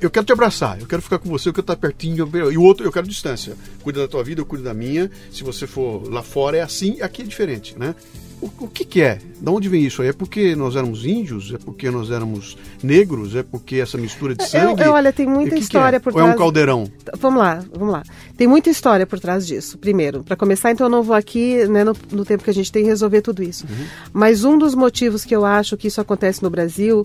eu 0.00 0.10
quero 0.10 0.26
te 0.26 0.32
abraçar, 0.32 0.80
eu 0.80 0.86
quero 0.86 1.02
ficar 1.02 1.18
com 1.18 1.28
você, 1.28 1.48
eu 1.48 1.52
quero 1.52 1.62
estar 1.62 1.76
pertinho, 1.76 2.28
e 2.50 2.58
o 2.58 2.62
outro 2.62 2.86
eu 2.86 2.92
quero 2.92 3.06
distância. 3.06 3.56
Cuida 3.82 4.00
da 4.00 4.08
tua 4.08 4.24
vida, 4.24 4.40
eu 4.40 4.46
cuido 4.46 4.64
da 4.64 4.74
minha. 4.74 5.10
Se 5.30 5.44
você 5.44 5.66
for 5.66 6.10
lá 6.10 6.22
fora 6.22 6.56
é 6.56 6.62
assim, 6.62 7.00
aqui 7.00 7.22
é 7.22 7.24
diferente, 7.24 7.78
né? 7.78 7.94
O, 8.40 8.50
o 8.64 8.68
que, 8.68 8.84
que, 8.84 9.00
é? 9.00 9.18
Da 9.40 9.50
onde 9.50 9.66
vem 9.66 9.82
isso? 9.82 10.02
É 10.02 10.12
porque 10.12 10.54
nós 10.54 10.76
éramos 10.76 11.06
índios? 11.06 11.54
É 11.54 11.58
porque 11.58 11.90
nós 11.90 12.10
éramos 12.10 12.56
negros? 12.82 13.34
É 13.34 13.42
porque 13.42 13.76
essa 13.76 13.96
mistura 13.96 14.34
de 14.34 14.46
sangue? 14.46 14.82
Eu, 14.82 14.88
eu, 14.88 14.92
olha, 14.92 15.10
tem 15.10 15.26
muita 15.26 15.56
história 15.56 15.96
é? 15.96 15.98
por 15.98 16.12
trás. 16.12 16.26
Ou 16.26 16.32
é 16.32 16.34
um 16.34 16.38
caldeirão? 16.38 16.90
Vamos 17.18 17.40
lá, 17.40 17.64
vamos 17.72 17.94
lá. 17.94 18.02
Tem 18.36 18.46
muita 18.46 18.68
história 18.68 19.06
por 19.06 19.18
trás 19.18 19.46
disso. 19.46 19.78
Primeiro, 19.78 20.22
para 20.22 20.36
começar, 20.36 20.70
então 20.70 20.86
eu 20.86 20.90
não 20.90 21.02
vou 21.02 21.16
aqui, 21.16 21.66
né, 21.66 21.82
no, 21.82 21.96
no, 22.12 22.26
tempo 22.26 22.44
que 22.44 22.50
a 22.50 22.54
gente 22.54 22.70
tem, 22.70 22.84
resolver 22.84 23.22
tudo 23.22 23.42
isso. 23.42 23.64
Uhum. 23.66 23.86
Mas 24.12 24.44
um 24.44 24.58
dos 24.58 24.74
motivos 24.74 25.24
que 25.24 25.34
eu 25.34 25.46
acho 25.46 25.74
que 25.76 25.88
isso 25.88 26.00
acontece 26.00 26.42
no 26.42 26.50
Brasil 26.50 27.04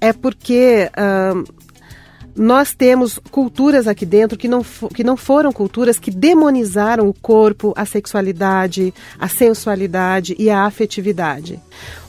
é 0.00 0.12
porque. 0.12 0.90
Uh, 0.96 1.62
nós 2.34 2.74
temos 2.74 3.18
culturas 3.30 3.86
aqui 3.86 4.06
dentro 4.06 4.38
que 4.38 4.48
não, 4.48 4.64
que 4.94 5.04
não 5.04 5.16
foram 5.16 5.52
culturas 5.52 5.98
que 5.98 6.10
demonizaram 6.10 7.08
o 7.08 7.14
corpo, 7.14 7.72
a 7.76 7.84
sexualidade, 7.84 8.92
a 9.18 9.28
sensualidade 9.28 10.34
e 10.38 10.48
a 10.48 10.64
afetividade. 10.64 11.60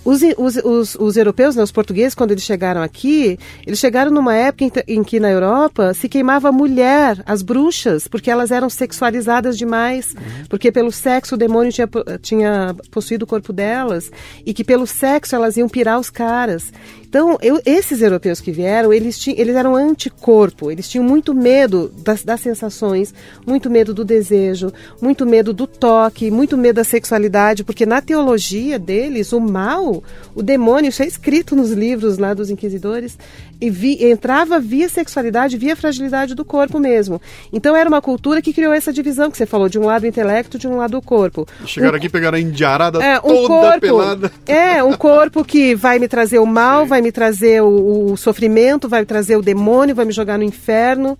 Os, 0.05 0.21
os, 0.37 0.57
os, 0.57 0.95
os, 0.95 1.17
europeus, 1.17 1.55
né, 1.55 1.63
os 1.63 1.71
portugueses, 1.71 2.13
quando 2.13 2.31
eles 2.31 2.43
chegaram 2.43 2.81
aqui, 2.81 3.39
eles 3.65 3.79
chegaram 3.79 4.11
numa 4.11 4.35
época 4.35 4.65
em, 4.65 4.97
em, 4.99 5.03
que 5.03 5.19
na 5.19 5.31
Europa 5.31 5.93
se 5.93 6.09
queimava 6.09 6.49
a 6.49 6.51
mulher, 6.51 7.23
as 7.25 7.41
bruxas, 7.41 8.07
porque 8.07 8.29
elas 8.29 8.51
eram 8.51 8.69
sexualizadas 8.69 9.57
demais, 9.57 10.13
uhum. 10.13 10.45
porque 10.49 10.71
pelo 10.71 10.91
sexo 10.91 11.35
o 11.35 11.37
demônio 11.37 11.71
tinha, 11.71 11.89
tinha 12.21 12.75
possuído 12.91 13.23
o 13.23 13.27
corpo 13.27 13.53
delas 13.53 14.11
e 14.45 14.53
que 14.53 14.63
pelo 14.63 14.85
sexo 14.85 15.35
elas 15.35 15.55
iam 15.55 15.69
pirar 15.69 15.99
os 15.99 16.09
caras. 16.09 16.71
Então, 17.13 17.37
eu, 17.43 17.61
esses 17.63 18.01
europeus 18.01 18.41
que 18.41 18.51
vieram, 18.51 18.91
eles, 18.91 19.19
tinham, 19.19 19.37
eles 19.37 19.55
eram 19.55 19.75
anticorpo, 19.75 20.71
eles 20.71 20.89
tinham 20.89 21.03
muito 21.03 21.31
medo 21.31 21.93
das, 21.99 22.23
das 22.23 22.41
sensações, 22.41 23.13
muito 23.45 23.69
medo 23.69 23.93
do 23.93 24.03
desejo, 24.03 24.73
muito 24.99 25.23
medo 25.23 25.53
do 25.53 25.67
toque, 25.67 26.31
muito 26.31 26.57
medo 26.57 26.77
da 26.77 26.83
sexualidade, 26.83 27.63
porque 27.63 27.85
na 27.85 28.01
teologia 28.01 28.79
deles, 28.79 29.31
o 29.31 29.39
mal 29.39 29.92
o 30.33 30.41
demônio, 30.41 30.89
isso 30.89 31.03
é 31.03 31.05
escrito 31.05 31.55
nos 31.55 31.71
livros 31.71 32.17
lá 32.17 32.33
dos 32.33 32.49
inquisidores, 32.49 33.17
e 33.59 33.69
vi, 33.69 34.03
entrava 34.05 34.59
via 34.59 34.87
sexualidade, 34.87 35.57
via 35.57 35.75
fragilidade 35.75 36.33
do 36.33 36.45
corpo 36.45 36.79
mesmo. 36.79 37.21
Então 37.51 37.75
era 37.75 37.87
uma 37.89 38.01
cultura 38.01 38.41
que 38.41 38.53
criou 38.53 38.73
essa 38.73 38.93
divisão 38.93 39.29
que 39.29 39.37
você 39.37 39.45
falou, 39.45 39.69
de 39.69 39.77
um 39.77 39.85
lado 39.85 40.03
o 40.03 40.07
intelecto, 40.07 40.57
de 40.57 40.67
um 40.67 40.77
lado 40.77 40.97
o 40.97 41.01
corpo. 41.01 41.47
Chegaram 41.65 41.93
um, 41.93 41.97
aqui, 41.97 42.09
pegaram 42.09 42.37
a 42.37 42.41
indiarada 42.41 43.03
é, 43.03 43.17
um 43.19 43.21
toda 43.21 43.47
corpo, 43.47 43.81
pelada. 43.81 44.31
É, 44.47 44.83
um 44.83 44.93
corpo 44.93 45.43
que 45.43 45.75
vai 45.75 45.99
me 45.99 46.07
trazer 46.07 46.39
o 46.39 46.45
mal, 46.45 46.83
Sim. 46.83 46.89
vai 46.89 47.01
me 47.01 47.11
trazer 47.11 47.61
o, 47.61 48.11
o 48.11 48.17
sofrimento, 48.17 48.87
vai 48.87 49.01
me 49.01 49.05
trazer 49.05 49.35
o 49.35 49.41
demônio, 49.41 49.95
vai 49.95 50.05
me 50.05 50.13
jogar 50.13 50.37
no 50.37 50.43
inferno. 50.43 51.17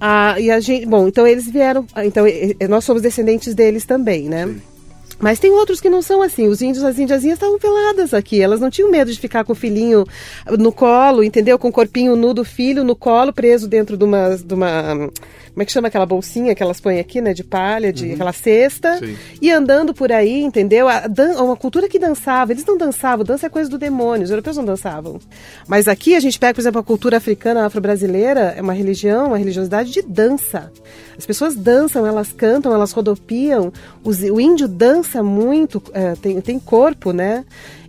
Ah, 0.00 0.38
e 0.38 0.50
a 0.50 0.60
gente, 0.60 0.86
bom, 0.86 1.08
então 1.08 1.26
eles 1.26 1.48
vieram, 1.48 1.86
então 2.04 2.26
nós 2.68 2.84
somos 2.84 3.00
descendentes 3.00 3.54
deles 3.54 3.84
também, 3.84 4.28
né? 4.28 4.46
Sim. 4.46 4.73
Mas 5.20 5.38
tem 5.38 5.52
outros 5.52 5.80
que 5.80 5.88
não 5.88 6.02
são 6.02 6.22
assim. 6.22 6.48
Os 6.48 6.60
índios, 6.60 6.84
as 6.84 6.98
indiazinhas 6.98 7.36
estavam 7.36 7.58
peladas 7.58 8.12
aqui. 8.12 8.40
Elas 8.40 8.60
não 8.60 8.70
tinham 8.70 8.90
medo 8.90 9.12
de 9.12 9.18
ficar 9.18 9.44
com 9.44 9.52
o 9.52 9.56
filhinho 9.56 10.04
no 10.58 10.72
colo, 10.72 11.22
entendeu? 11.22 11.58
Com 11.58 11.68
o 11.68 11.72
corpinho 11.72 12.16
nu 12.16 12.34
do 12.34 12.44
filho 12.44 12.84
no 12.84 12.96
colo, 12.96 13.32
preso 13.32 13.68
dentro 13.68 13.96
de 13.96 14.04
uma, 14.04 14.36
de 14.36 14.54
uma 14.54 15.10
como 15.54 15.62
é 15.62 15.64
que 15.64 15.70
chama 15.70 15.86
aquela 15.86 16.04
bolsinha 16.04 16.52
que 16.52 16.62
elas 16.62 16.80
põem 16.80 16.98
aqui, 16.98 17.20
né? 17.20 17.32
De 17.32 17.44
palha, 17.44 17.92
de 17.92 18.06
uhum. 18.06 18.14
aquela 18.14 18.32
cesta. 18.32 18.98
Sim. 18.98 19.16
E 19.40 19.52
andando 19.52 19.94
por 19.94 20.10
aí, 20.10 20.42
entendeu? 20.42 20.88
A 20.88 21.06
dan 21.06 21.40
uma 21.40 21.56
cultura 21.56 21.88
que 21.88 21.96
dançava. 21.96 22.50
Eles 22.50 22.64
não 22.64 22.76
dançavam, 22.76 23.24
dança 23.24 23.46
é 23.46 23.48
coisa 23.48 23.70
do 23.70 23.78
demônio. 23.78 24.24
Os 24.24 24.30
europeus 24.30 24.56
não 24.56 24.64
dançavam. 24.64 25.20
Mas 25.68 25.86
aqui 25.86 26.16
a 26.16 26.20
gente 26.20 26.40
pega, 26.40 26.54
por 26.54 26.60
exemplo, 26.60 26.80
a 26.80 26.82
cultura 26.82 27.18
africana, 27.18 27.64
afro-brasileira, 27.64 28.52
é 28.56 28.60
uma 28.60 28.72
religião, 28.72 29.28
uma 29.28 29.38
religiosidade 29.38 29.92
de 29.92 30.02
dança. 30.02 30.72
As 31.16 31.24
pessoas 31.24 31.54
dançam, 31.54 32.04
elas 32.04 32.32
cantam, 32.32 32.74
elas 32.74 32.90
rodopiam. 32.90 33.72
Os, 34.02 34.18
o 34.22 34.40
índio 34.40 34.66
dança 34.66 35.22
muito, 35.22 35.80
é, 35.92 36.16
tem, 36.16 36.40
tem 36.40 36.58
corpo, 36.58 37.12
né? 37.12 37.44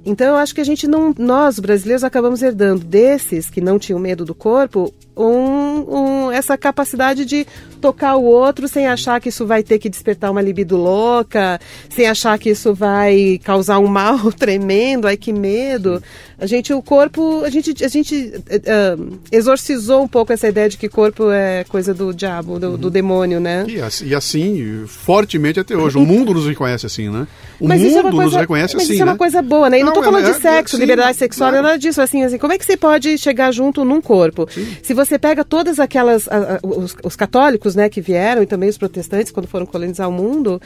Então 0.06 0.28
eu 0.28 0.36
acho 0.36 0.54
que 0.54 0.62
a 0.62 0.66
gente 0.66 0.88
não, 0.88 1.14
nós 1.18 1.60
brasileiros 1.60 2.04
acabamos 2.04 2.42
herdando 2.42 2.84
desses 2.84 3.50
que 3.50 3.60
não 3.60 3.80
tinham 3.80 4.00
medo 4.00 4.24
do 4.24 4.36
corpo, 4.36 4.94
um, 5.18 6.26
um, 6.28 6.32
essa 6.32 6.58
capacidade 6.58 7.26
de 7.26 7.48
tocar 7.82 8.16
o 8.16 8.24
outro 8.24 8.68
sem 8.68 8.88
achar 8.88 9.20
que 9.22 9.30
isso 9.30 9.46
vai 9.46 9.64
ter 9.64 9.80
que 9.80 9.90
despertar 9.90 10.32
uma 10.32 10.42
libido 10.42 10.76
louca, 10.76 11.60
sem 11.90 12.08
achar 12.08 12.38
que 12.38 12.50
isso 12.50 12.74
vai 12.74 13.40
causar 13.44 13.80
um 13.80 13.88
mal 13.88 14.32
tremendo, 14.34 15.08
ai 15.08 15.18
que 15.18 15.32
medo. 15.32 16.02
A 16.38 16.46
gente, 16.46 16.74
o 16.74 16.82
corpo, 16.82 17.44
a 17.46 17.50
gente, 17.50 17.84
a 17.84 17.88
gente 17.88 18.34
uh, 18.36 19.20
exorcizou 19.32 20.04
um 20.04 20.08
pouco 20.08 20.34
essa 20.34 20.50
ideia 20.50 20.68
de 20.68 20.78
que 20.78 20.90
corpo 20.90 21.32
é 21.32 21.64
coisa 21.64 21.94
do 21.94 22.14
diabo, 22.14 22.60
do, 22.60 22.72
uhum. 22.72 22.78
do 22.78 22.90
demônio, 22.90 23.40
né? 23.40 23.66
E 23.70 23.80
assim, 23.80 24.06
e 24.08 24.16
assim, 24.16 24.84
fortemente 24.86 25.62
até 25.62 25.78
hoje. 25.78 25.98
O 25.98 26.06
mundo 26.06 26.34
nos 26.34 26.46
reconhece 26.46 26.86
assim, 26.86 27.10
né? 27.10 27.26
O 27.58 27.68
mas 27.70 27.80
mundo 27.80 28.00
é 28.00 28.02
coisa, 28.02 28.24
nos 28.24 28.34
reconhece 28.34 28.76
mas 28.76 28.84
assim. 28.84 28.94
Isso 28.94 29.06
né? 29.06 29.10
é 29.10 29.14
uma 29.14 29.18
coisa 29.18 29.42
boa, 29.42 29.70
né? 29.70 29.80
E 29.80 29.84
não 29.84 29.94
tô 29.96 30.04
falando 30.04 30.28
é, 30.28 30.32
de 30.32 30.40
sexo, 30.40 30.76
é, 30.76 30.80
liberdade 30.80 31.18
sexual, 31.18 31.50
claro. 31.50 31.64
nada 31.64 31.78
disso. 31.78 32.02
Assim, 32.02 32.24
assim, 32.24 32.38
como 32.38 32.54
é 32.54 32.58
que 32.58 32.66
você 32.66 32.78
pode 32.78 33.18
chegar 33.18 33.52
junto 33.52 33.84
num 33.84 34.02
corpo? 34.02 34.48
Sim. 34.50 34.78
Se 34.84 34.94
você 34.94 35.18
pega 35.18 35.44
todas 35.44 35.80
aquelas. 35.80 36.28
A, 36.28 36.56
a, 36.56 36.60
os, 36.68 36.96
os, 37.04 37.16
católicos, 37.16 37.76
né, 37.76 37.90
que 37.90 38.02
vieram, 38.02 38.44
e 38.44 38.46
também 38.46 38.70
os 38.70 38.78
protestantes, 38.78 39.32
quando 39.32 39.48
foram 39.48 39.66
colonizar 39.66 40.08
o 40.08 40.12
mundo, 40.12 40.62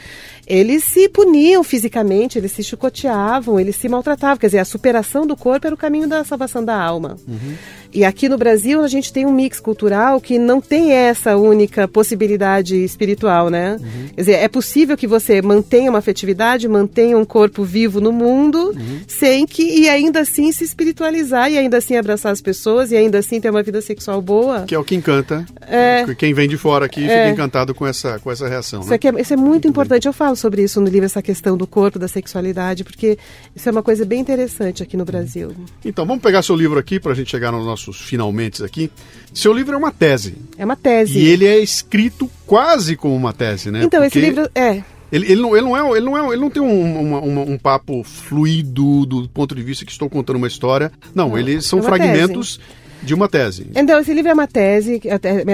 eles 0.46 0.84
se 0.84 1.08
puniam 1.08 1.62
fisicamente, 1.62 2.38
eles 2.38 2.52
se 2.52 2.62
chicoteavam, 2.62 3.58
eles 3.58 3.76
se 3.76 3.88
maltratavam. 3.88 4.36
Quer 4.36 4.46
dizer, 4.46 4.58
a 4.58 4.64
superação 4.64 5.26
do 5.26 5.36
corpo 5.36 5.66
era 5.66 5.74
o 5.74 5.78
caminho 5.78 6.08
da 6.08 6.24
salvação 6.24 6.64
da 6.64 6.80
alma. 6.80 7.16
Uhum. 7.26 7.54
E 7.92 8.04
aqui 8.04 8.28
no 8.28 8.38
Brasil 8.38 8.82
a 8.82 8.88
gente 8.88 9.12
tem 9.12 9.26
um 9.26 9.32
mix 9.32 9.58
cultural 9.58 10.20
que 10.20 10.38
não 10.38 10.60
tem 10.60 10.92
essa 10.92 11.36
única 11.36 11.88
possibilidade 11.88 12.76
espiritual, 12.76 13.50
né? 13.50 13.76
Uhum. 13.80 14.08
Quer 14.14 14.20
dizer, 14.20 14.32
é 14.34 14.48
possível 14.48 14.96
que 14.96 15.06
você 15.06 15.42
mantenha 15.42 15.90
uma 15.90 15.98
afetividade, 15.98 16.68
mantenha 16.68 17.18
um 17.18 17.24
corpo 17.24 17.64
vivo 17.64 18.00
no 18.00 18.12
mundo, 18.12 18.72
uhum. 18.76 19.00
sem 19.08 19.46
que, 19.46 19.62
e 19.62 19.88
ainda 19.88 20.20
assim 20.20 20.52
se 20.52 20.62
espiritualizar, 20.64 21.50
e 21.50 21.58
ainda 21.58 21.78
assim 21.78 21.96
abraçar 21.96 22.32
as 22.32 22.40
pessoas, 22.40 22.92
e 22.92 22.96
ainda 22.96 23.18
assim 23.18 23.40
ter 23.40 23.50
uma 23.50 23.62
vida 23.62 23.80
sexual 23.80 24.22
boa. 24.22 24.64
Que 24.66 24.74
é 24.74 24.78
o 24.78 24.84
que 24.84 24.94
encanta. 24.94 25.44
É, 25.62 26.04
Quem 26.16 26.32
vem 26.32 26.48
de 26.48 26.56
fora 26.56 26.86
aqui 26.86 27.04
é, 27.04 27.28
fica 27.28 27.30
encantado 27.30 27.74
com 27.74 27.86
essa, 27.86 28.18
com 28.18 28.30
essa 28.30 28.48
reação. 28.48 28.80
Isso, 28.80 28.90
né? 28.90 28.98
é, 29.02 29.20
isso 29.20 29.32
é 29.32 29.36
muito, 29.36 29.50
muito 29.50 29.68
importante. 29.68 30.04
Bem. 30.04 30.10
Eu 30.10 30.12
falo 30.12 30.36
sobre 30.36 30.62
isso 30.62 30.80
no 30.80 30.88
livro, 30.88 31.06
essa 31.06 31.22
questão 31.22 31.56
do 31.56 31.66
corpo, 31.66 31.98
da 31.98 32.08
sexualidade, 32.08 32.84
porque 32.84 33.18
isso 33.54 33.68
é 33.68 33.72
uma 33.72 33.82
coisa 33.82 34.04
bem 34.04 34.20
interessante 34.20 34.82
aqui 34.82 34.96
no 34.96 35.04
Brasil. 35.04 35.52
Então, 35.84 36.06
vamos 36.06 36.22
pegar 36.22 36.42
seu 36.42 36.54
livro 36.54 36.78
aqui 36.78 37.00
para 37.00 37.12
a 37.12 37.14
gente 37.14 37.30
chegar 37.30 37.50
no 37.50 37.64
nosso 37.64 37.79
nossos 37.80 38.00
finalmente 38.00 38.62
aqui. 38.62 38.90
Seu 39.32 39.52
livro 39.52 39.74
é 39.74 39.78
uma 39.78 39.90
tese. 39.90 40.36
É 40.58 40.64
uma 40.64 40.76
tese. 40.76 41.18
E 41.18 41.28
ele 41.28 41.46
é 41.46 41.58
escrito 41.58 42.30
quase 42.46 42.96
como 42.96 43.14
uma 43.14 43.32
tese, 43.32 43.70
né? 43.70 43.84
Então, 43.84 44.02
Porque... 44.02 44.18
esse 44.18 44.26
livro 44.26 44.48
é. 44.54 44.82
Ele, 45.12 45.32
ele, 45.32 45.42
não, 45.42 45.56
ele, 45.56 45.66
não, 45.66 45.76
é, 45.76 45.96
ele, 45.96 46.06
não, 46.06 46.16
é, 46.16 46.32
ele 46.32 46.40
não 46.40 46.50
tem 46.50 46.62
um, 46.62 47.00
uma, 47.00 47.18
uma, 47.18 47.40
um 47.42 47.58
papo 47.58 48.04
fluido 48.04 49.04
do 49.04 49.28
ponto 49.28 49.56
de 49.56 49.62
vista 49.62 49.84
que 49.84 49.90
estou 49.90 50.08
contando 50.08 50.36
uma 50.36 50.46
história. 50.46 50.92
Não, 51.12 51.30
não 51.30 51.38
eles 51.38 51.66
são 51.66 51.80
é 51.80 51.82
fragmentos. 51.82 52.58
Tese 52.58 52.79
de 53.02 53.14
uma 53.14 53.28
tese. 53.28 53.66
Então, 53.74 53.98
esse 53.98 54.12
livro 54.12 54.30
é 54.30 54.34
uma 54.34 54.46
tese, 54.46 55.00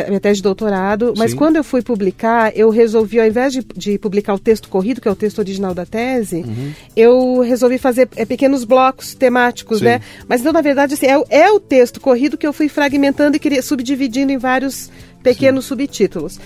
minha 0.09 0.21
tese 0.21 0.37
de 0.37 0.43
doutorado, 0.43 1.15
mas 1.17 1.31
Sim. 1.31 1.37
quando 1.37 1.57
eu 1.57 1.65
fui 1.65 1.83
publicar, 1.83 2.57
eu 2.57 2.71
resolvi, 2.71 3.21
ao 3.21 3.27
invés 3.27 3.53
de, 3.53 3.65
de, 3.77 3.99
publicar 3.99 4.35
o 4.35 4.39
texto 4.39 4.69
corrido, 4.69 5.01
que 5.01 5.09
é 5.09 5.11
o 5.11 5.17
texto 5.17 5.39
original 5.39 5.75
da 5.75 5.87
tese, 5.87 6.37
uhum. 6.37 6.73
eu 6.97 7.41
resolvi 7.41 7.79
fazer 7.79 8.09
é, 8.17 8.25
pequenos 8.25 8.65
blocos 8.65 9.15
temáticos, 9.15 9.79
Sim. 9.79 9.85
né? 9.85 10.01
Mas 10.29 10.41
então, 10.41 10.53
na 10.53 10.61
verdade, 10.61 10.95
assim, 10.95 11.07
é, 11.07 11.23
é, 11.31 11.51
o 11.51 11.61
texto 11.61 12.01
corrido 12.01 12.37
que 12.37 12.47
eu 12.47 12.53
fui 12.53 12.69
fragmentando 12.69 13.37
e 13.37 13.41
queria, 13.41 13.63
subdividindo 13.63 14.33
em 14.33 14.39
vários 14.39 14.91
pequenos 15.23 15.65
Sim. 15.65 15.69
subtítulos 15.69 16.39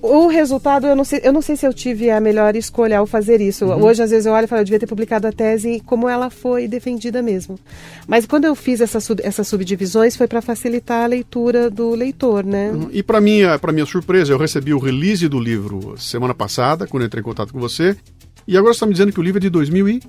o 0.00 0.28
resultado, 0.28 0.86
eu 0.86 0.94
não, 0.94 1.04
sei, 1.04 1.20
eu 1.22 1.32
não 1.32 1.42
sei 1.42 1.56
se 1.56 1.66
eu 1.66 1.72
tive 1.72 2.10
a 2.10 2.20
melhor 2.20 2.54
escolha 2.56 2.98
ao 2.98 3.06
fazer 3.06 3.40
isso. 3.40 3.66
Uhum. 3.66 3.84
Hoje, 3.84 4.02
às 4.02 4.10
vezes, 4.10 4.26
eu 4.26 4.32
olho 4.32 4.44
e 4.44 4.46
falo, 4.46 4.60
eu 4.60 4.64
devia 4.64 4.78
ter 4.78 4.86
publicado 4.86 5.26
a 5.26 5.32
tese 5.32 5.82
como 5.84 6.08
ela 6.08 6.30
foi 6.30 6.68
defendida 6.68 7.22
mesmo. 7.22 7.58
Mas 8.06 8.26
quando 8.26 8.44
eu 8.44 8.54
fiz 8.54 8.80
essa 8.80 9.00
sub, 9.00 9.20
essas 9.24 9.48
subdivisões, 9.48 10.16
foi 10.16 10.28
para 10.28 10.40
facilitar 10.40 11.04
a 11.04 11.06
leitura 11.06 11.68
do 11.68 11.94
leitor, 11.94 12.44
né? 12.44 12.70
Uhum. 12.70 12.88
E 12.92 13.02
para 13.02 13.20
minha, 13.20 13.58
minha 13.72 13.86
surpresa, 13.86 14.32
eu 14.32 14.38
recebi 14.38 14.72
o 14.72 14.78
release 14.78 15.28
do 15.28 15.40
livro 15.40 15.94
semana 15.98 16.34
passada, 16.34 16.86
quando 16.86 17.02
eu 17.02 17.06
entrei 17.06 17.20
em 17.20 17.24
contato 17.24 17.52
com 17.52 17.60
você. 17.60 17.96
E 18.46 18.56
agora 18.56 18.72
você 18.72 18.76
está 18.76 18.86
me 18.86 18.92
dizendo 18.92 19.12
que 19.12 19.20
o 19.20 19.22
livro 19.22 19.38
é 19.38 19.42
de 19.42 19.50
2000 19.50 19.88
e... 19.88 20.00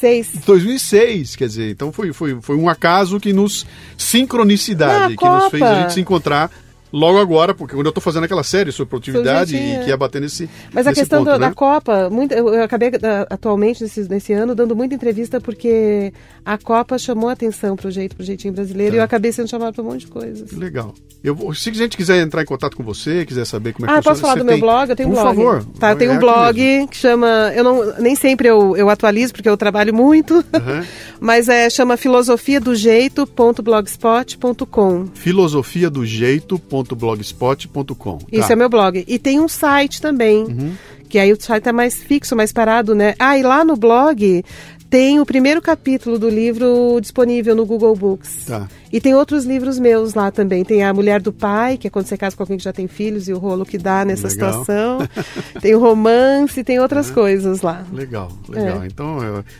2006. 0.00 0.44
2006, 0.46 1.36
quer 1.36 1.46
dizer, 1.46 1.70
então 1.70 1.92
foi, 1.92 2.12
foi, 2.12 2.40
foi 2.40 2.56
um 2.56 2.68
acaso 2.68 3.20
que 3.20 3.32
nos. 3.32 3.66
sincronicidade, 3.96 5.16
que 5.16 5.24
nos 5.24 5.50
fez 5.50 5.62
a 5.62 5.82
gente 5.82 5.92
se 5.92 6.00
encontrar 6.00 6.50
logo 6.92 7.18
agora, 7.18 7.54
porque 7.54 7.74
quando 7.74 7.86
eu 7.86 7.90
estou 7.90 8.02
fazendo 8.02 8.24
aquela 8.24 8.42
série 8.42 8.72
sobre 8.72 8.90
produtividade 8.90 9.56
e 9.56 9.78
que 9.84 9.88
ia 9.88 9.96
bater 9.96 10.20
nesse. 10.20 10.48
Mas 10.72 10.86
nesse 10.86 10.88
a 10.88 11.02
questão 11.02 11.24
ponto, 11.24 11.34
do, 11.34 11.38
né? 11.38 11.48
da 11.48 11.54
Copa, 11.54 12.10
muito, 12.10 12.32
eu 12.32 12.62
acabei 12.62 12.90
atualmente 13.28 13.82
nesse, 13.82 14.08
nesse 14.08 14.32
ano 14.32 14.54
dando 14.54 14.74
muita 14.74 14.94
entrevista 14.94 15.40
porque 15.40 16.12
a 16.44 16.58
Copa 16.58 16.98
chamou 16.98 17.28
a 17.28 17.32
atenção 17.32 17.76
para 17.76 17.88
o 17.88 17.90
jeito, 17.90 18.16
pro 18.16 18.24
jeitinho 18.24 18.52
brasileiro 18.52 18.92
tá. 18.92 18.96
e 18.96 18.98
eu 19.00 19.04
acabei 19.04 19.32
sendo 19.32 19.48
chamado 19.48 19.74
para 19.74 19.82
um 19.82 19.86
monte 19.86 20.00
de 20.00 20.08
coisas. 20.08 20.52
Legal. 20.52 20.94
Eu, 21.22 21.52
se 21.54 21.68
a 21.68 21.72
gente 21.74 21.96
quiser 21.96 22.22
entrar 22.22 22.42
em 22.42 22.46
contato 22.46 22.76
com 22.76 22.82
você, 22.82 23.26
quiser 23.26 23.44
saber 23.44 23.74
como 23.74 23.84
é 23.84 23.88
que 23.88 23.92
ah, 23.92 23.96
funciona, 23.96 24.14
posso 24.14 24.22
falar 24.22 24.34
do 24.36 24.44
meu 24.44 24.54
tem... 24.54 24.60
blog? 24.60 24.88
Eu 24.88 24.96
tenho 24.96 25.08
Por 25.10 25.18
um 25.18 25.22
blog. 25.22 25.36
favor. 25.36 25.64
Tá, 25.78 25.90
eu 25.90 25.96
tenho 25.96 26.12
um 26.12 26.16
é 26.16 26.18
blog 26.18 26.86
que 26.90 26.96
chama. 26.96 27.52
Eu 27.54 27.62
não, 27.62 27.98
nem 27.98 28.14
sempre 28.14 28.48
eu, 28.48 28.76
eu 28.76 28.88
atualizo 28.88 29.32
porque 29.34 29.48
eu 29.48 29.56
trabalho 29.56 29.94
muito, 29.94 30.36
uhum. 30.36 30.84
mas 31.20 31.48
é, 31.48 31.68
chama 31.68 31.96
filosofia 31.96 32.60
do 32.60 32.72
jeito.blogspot.com. 32.74 35.06
Filosofia 35.14 35.90
do 35.90 36.06
jeito.blogspot.com. 36.06 38.18
Tá. 38.18 38.26
Isso 38.32 38.52
é 38.52 38.56
meu 38.56 38.68
blog. 38.68 39.04
E 39.06 39.18
tem 39.18 39.38
um 39.38 39.48
site 39.48 40.00
também. 40.00 40.44
Uhum. 40.44 40.72
Que 41.08 41.18
aí 41.18 41.32
o 41.32 41.40
site 41.40 41.68
é 41.68 41.72
mais 41.72 41.96
fixo, 41.96 42.34
mais 42.34 42.52
parado, 42.52 42.94
né? 42.94 43.14
Ah, 43.18 43.36
e 43.36 43.42
lá 43.42 43.62
no 43.64 43.76
blog 43.76 44.42
tem 44.90 45.20
o 45.20 45.26
primeiro 45.26 45.62
capítulo 45.62 46.18
do 46.18 46.28
livro 46.28 46.98
disponível 47.00 47.54
no 47.54 47.64
Google 47.64 47.94
Books. 47.94 48.46
Tá. 48.46 48.68
E 48.92 49.00
tem 49.00 49.14
outros 49.14 49.44
livros 49.44 49.78
meus 49.78 50.14
lá 50.14 50.32
também. 50.32 50.64
Tem 50.64 50.82
A 50.82 50.92
Mulher 50.92 51.20
do 51.20 51.32
Pai, 51.32 51.76
que 51.76 51.86
é 51.86 51.90
quando 51.90 52.06
você 52.06 52.16
casa 52.16 52.36
com 52.36 52.42
alguém 52.42 52.58
que 52.58 52.64
já 52.64 52.72
tem 52.72 52.88
filhos 52.88 53.28
e 53.28 53.32
o 53.32 53.38
rolo 53.38 53.64
que 53.64 53.78
dá 53.78 54.04
nessa 54.04 54.26
legal. 54.26 54.52
situação. 54.52 54.98
tem 55.62 55.76
o 55.76 55.78
romance, 55.78 56.64
tem 56.64 56.80
outras 56.80 57.08
é. 57.08 57.14
coisas 57.14 57.62
lá. 57.62 57.86
Legal, 57.92 58.32
legal. 58.48 58.82
É. 58.82 58.86
Então, 58.86 59.18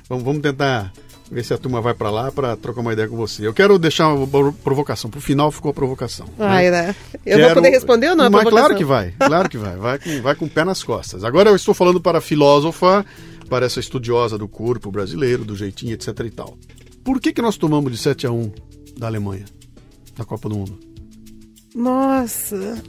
vamos, 0.09 0.25
vamos 0.25 0.43
tentar 0.43 0.93
ver 1.31 1.45
se 1.45 1.55
a 1.55 1.59
turma 1.59 1.81
vai 1.81 1.95
para 1.95 2.11
lá 2.11 2.33
para 2.33 2.57
trocar 2.57 2.81
uma 2.81 2.93
ideia 2.93 3.09
com 3.09 3.17
você. 3.17 3.47
Eu 3.47 3.55
quero 3.55 3.79
deixar 3.79 4.13
uma 4.13 4.53
provocação. 4.53 5.11
Pro 5.11 5.21
final 5.21 5.51
ficou 5.51 5.71
a 5.71 5.75
provocação. 5.75 6.27
Ai, 6.39 6.71
né? 6.71 6.89
né? 6.89 6.97
Eu 7.25 7.37
quero... 7.37 7.45
vou 7.45 7.55
poder 7.55 7.71
responder 7.71 8.11
ou 8.11 8.17
não? 8.17 8.31
Mas 8.31 8.49
claro 8.49 8.75
que 8.75 8.85
vai, 8.85 9.15
claro 9.19 9.49
que 9.49 9.59
vai. 9.59 9.77
Vai 9.77 9.99
com, 9.99 10.23
vai 10.23 10.35
com 10.35 10.45
o 10.47 10.51
pé 10.51 10.65
nas 10.65 10.83
costas. 10.83 11.23
Agora 11.23 11.51
eu 11.51 11.57
estou 11.57 11.73
falando 11.73 12.01
para 12.01 12.19
a 12.19 12.21
filósofa 12.21 13.05
para 13.49 13.67
essa 13.67 13.81
estudiosa 13.81 14.37
do 14.37 14.49
corpo 14.49 14.91
brasileiro, 14.91 15.45
do 15.45 15.57
jeitinho, 15.57 15.95
etc 15.95 16.09
e 16.25 16.31
tal. 16.31 16.57
Por 17.05 17.21
que, 17.21 17.33
que 17.33 17.43
nós 17.43 17.57
tomamos 17.57 17.93
de 17.93 17.99
7 17.99 18.27
a 18.27 18.31
1 18.31 18.53
da 18.97 19.07
Alemanha 19.07 19.45
na 20.19 20.25
Copa 20.25 20.49
do 20.49 20.57
Mundo? 20.57 20.90
Nossa, 21.75 22.83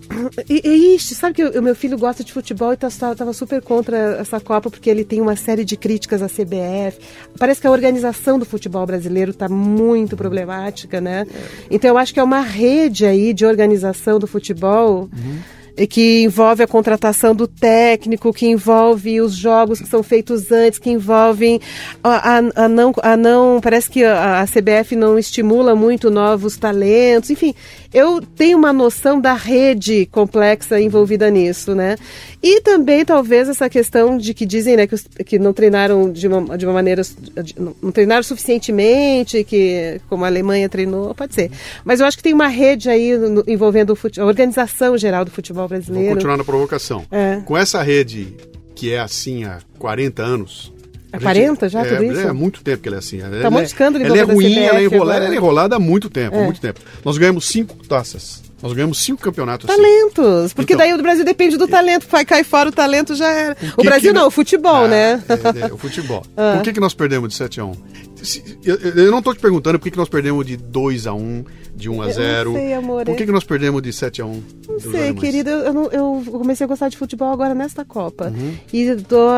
e, 0.49 0.67
e 0.67 0.95
ixi, 0.95 1.13
sabe 1.13 1.36
que 1.36 1.59
o 1.59 1.61
meu 1.61 1.75
filho 1.75 1.99
gosta 1.99 2.23
de 2.23 2.34
futebol 2.34 2.71
e 2.71 2.73
estava 2.73 3.15
tá, 3.15 3.32
super 3.32 3.61
contra 3.61 4.17
essa 4.19 4.39
Copa 4.39 4.71
porque 4.71 4.89
ele 4.89 5.03
tem 5.03 5.21
uma 5.21 5.36
série 5.36 5.63
de 5.63 5.77
críticas 5.77 6.21
à 6.21 6.27
CBF. 6.27 6.97
Parece 7.38 7.61
que 7.61 7.67
a 7.67 7.71
organização 7.71 8.39
do 8.39 8.45
futebol 8.45 8.86
brasileiro 8.86 9.32
está 9.32 9.47
muito 9.47 10.17
problemática, 10.17 10.99
né? 10.99 11.27
Então 11.69 11.91
eu 11.91 11.97
acho 11.97 12.11
que 12.11 12.19
é 12.19 12.23
uma 12.23 12.41
rede 12.41 13.05
aí 13.05 13.34
de 13.34 13.45
organização 13.45 14.17
do 14.17 14.25
futebol. 14.25 15.09
Uhum 15.13 15.61
que 15.89 16.23
envolve 16.23 16.63
a 16.63 16.67
contratação 16.67 17.34
do 17.34 17.47
técnico, 17.47 18.34
que 18.34 18.45
envolve 18.47 19.21
os 19.21 19.34
jogos 19.34 19.79
que 19.79 19.88
são 19.88 20.03
feitos 20.03 20.51
antes, 20.51 20.79
que 20.79 20.89
envolvem 20.89 21.59
a, 22.03 22.38
a, 22.38 22.65
a 22.65 22.67
não, 22.67 22.93
a 23.01 23.17
não. 23.17 23.59
Parece 23.61 23.89
que 23.89 24.03
a, 24.03 24.41
a, 24.41 24.45
CBF 24.45 24.95
não 24.95 25.17
estimula 25.17 25.75
muito 25.75 26.11
novos 26.11 26.57
talentos, 26.57 27.29
enfim. 27.29 27.55
Eu 27.94 28.22
tenho 28.22 28.58
uma 28.58 28.72
noção 28.72 29.20
da 29.20 29.34
rede 29.34 30.08
complexa 30.12 30.80
envolvida 30.80 31.30
nisso, 31.30 31.76
né? 31.76 31.98
E 32.42 32.62
também, 32.62 33.04
talvez, 33.04 33.50
essa 33.50 33.70
questão 33.70 34.18
de 34.18 34.34
que 34.34 34.46
dizem 34.46 34.78
né, 34.78 34.88
que, 34.88 35.24
que 35.24 35.38
não 35.38 35.52
treinaram 35.52 36.12
de 36.12 36.28
uma, 36.28 36.58
de 36.58 36.66
uma 36.66 36.74
maneira. 36.74 37.02
De, 37.04 37.56
não 37.58 37.92
treinaram 37.92 38.24
suficientemente, 38.24 39.44
que 39.44 40.00
como 40.08 40.24
a 40.24 40.28
Alemanha 40.28 40.70
treinou, 40.70 41.14
pode 41.14 41.36
ser. 41.36 41.52
Mas 41.84 42.00
eu 42.00 42.06
acho 42.06 42.18
que 42.18 42.24
tem 42.24 42.34
uma 42.34 42.48
rede 42.48 42.89
aí 42.89 43.18
no, 43.18 43.44
envolvendo 43.48 43.98
a 44.18 44.26
organização 44.26 44.98
geral 44.98 45.26
do 45.26 45.32
futebol 45.32 45.68
brasileiro. 45.68 46.08
Vou 46.08 46.16
continuar 46.16 46.38
na 46.38 46.44
provocação. 46.44 47.06
É. 47.12 47.42
Com 47.46 47.58
essa 47.58 47.82
rede 47.84 48.34
que 48.74 48.94
é 48.94 49.00
assim 49.00 49.44
há 49.44 49.60
40 49.78 50.24
anos. 50.24 50.74
Há 51.14 51.20
40 51.20 51.70
já, 51.70 51.82
é, 51.82 51.84
tudo 51.84 52.03
isso? 52.03 52.22
É 52.22 52.32
muito 52.32 52.64
tempo 52.64 52.82
que 52.82 52.88
ela 52.88 52.97
é 52.97 52.99
assim. 52.99 53.20
Tá 53.41 53.49
muito 53.49 53.66
escândalo 53.66 54.05
Ela 54.05 54.18
é 54.18 54.22
ruim, 54.22 54.59
ela 54.59 54.80
é 54.80 54.84
enrolada, 54.84 55.26
ela 55.26 55.34
é 55.34 55.38
enrolada 55.38 55.76
há 55.76 55.80
muito 55.80 56.09
tempo, 56.09 56.38
é. 56.38 56.43
muito 56.43 56.62
tempo. 56.62 56.80
Nós 57.03 57.18
ganhamos 57.18 57.47
cinco 57.47 57.76
taças. 57.88 58.41
Nós 58.62 58.74
ganhamos 58.74 58.99
cinco 59.03 59.22
campeonatos. 59.22 59.70
Assim. 59.70 59.82
Talentos. 59.82 60.45
Assim. 60.45 60.55
Porque 60.55 60.74
então, 60.74 60.86
daí 60.86 60.93
o 60.93 61.01
Brasil 61.01 61.26
depende 61.26 61.57
do 61.57 61.68
talento. 61.68 62.07
Vai 62.09 62.24
cair 62.24 62.43
fora 62.43 62.70
o 62.70 62.72
talento, 62.72 63.16
já 63.16 63.30
era. 63.30 63.57
O, 63.76 63.84
Brasil 63.84 64.14
não, 64.14 64.28
o 64.28 64.32
futebol, 64.32 64.86
ah, 64.86 64.88
né? 64.88 65.24
É, 65.28 65.62
é, 65.62 65.74
o 65.74 65.78
futebol. 65.78 66.24
ah. 66.38 66.53
Por 66.55 66.64
que, 66.64 66.74
que 66.74 66.80
nós 66.80 66.93
perdemos 66.93 67.30
de 67.30 67.36
7 67.36 67.59
a 67.59 67.66
1? 67.66 67.74
Eu, 68.63 68.76
eu 68.76 69.11
não 69.11 69.19
estou 69.19 69.34
te 69.34 69.39
perguntando 69.39 69.80
por 69.80 69.86
que, 69.86 69.91
que 69.91 69.97
nós 69.97 70.09
perdemos 70.09 70.45
de 70.45 70.57
2 70.57 71.07
a 71.07 71.13
1 71.13 71.43
de 71.76 71.89
1 71.89 72.01
a 72.01 72.09
0 72.09 72.51
não 72.51 72.59
sei, 72.59 72.74
amor. 72.74 73.05
Por 73.05 73.15
que, 73.15 73.26
que 73.26 73.32
nós 73.32 73.43
perdemos 73.43 73.82
de 73.82 73.93
7 73.93 74.22
a 74.22 74.26
1 74.26 74.43
Não 74.67 74.80
sei, 74.80 75.13
querido. 75.13 75.49
Eu, 75.49 75.91
eu, 75.91 76.24
comecei 76.32 76.65
a 76.65 76.67
gostar 76.67 76.89
de 76.89 76.97
futebol 76.97 77.32
agora 77.32 77.55
nesta 77.55 77.84
Copa. 77.84 78.28
Uhum. 78.28 78.53
E 78.72 78.84
estou 78.84 79.30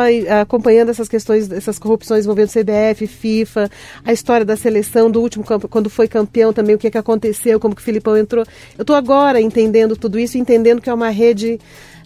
acompanhando 0.41 0.89
essas 0.89 1.07
questões, 1.07 1.51
essas 1.51 1.79
corrupções 1.79 2.25
envolvendo 2.25 2.49
CBF, 2.49 3.07
FIFA, 3.07 3.69
a 4.03 4.11
história 4.11 4.45
da 4.45 4.57
seleção 4.57 5.09
do 5.09 5.21
último 5.21 5.43
campo, 5.43 5.67
quando 5.67 5.89
foi 5.89 6.07
campeão 6.07 6.51
também, 6.51 6.75
o 6.75 6.79
que, 6.79 6.91
que 6.91 6.97
aconteceu, 6.97 7.59
como 7.59 7.75
que 7.75 7.81
o 7.81 7.85
Filipão 7.85 8.17
entrou. 8.17 8.45
Eu 8.77 8.81
estou 8.81 8.95
agora 8.95 9.39
entendendo 9.39 9.95
tudo 9.95 10.19
isso, 10.19 10.37
entendendo 10.37 10.81
que 10.81 10.89
é 10.89 10.93
uma 10.93 11.09
rede 11.09 11.59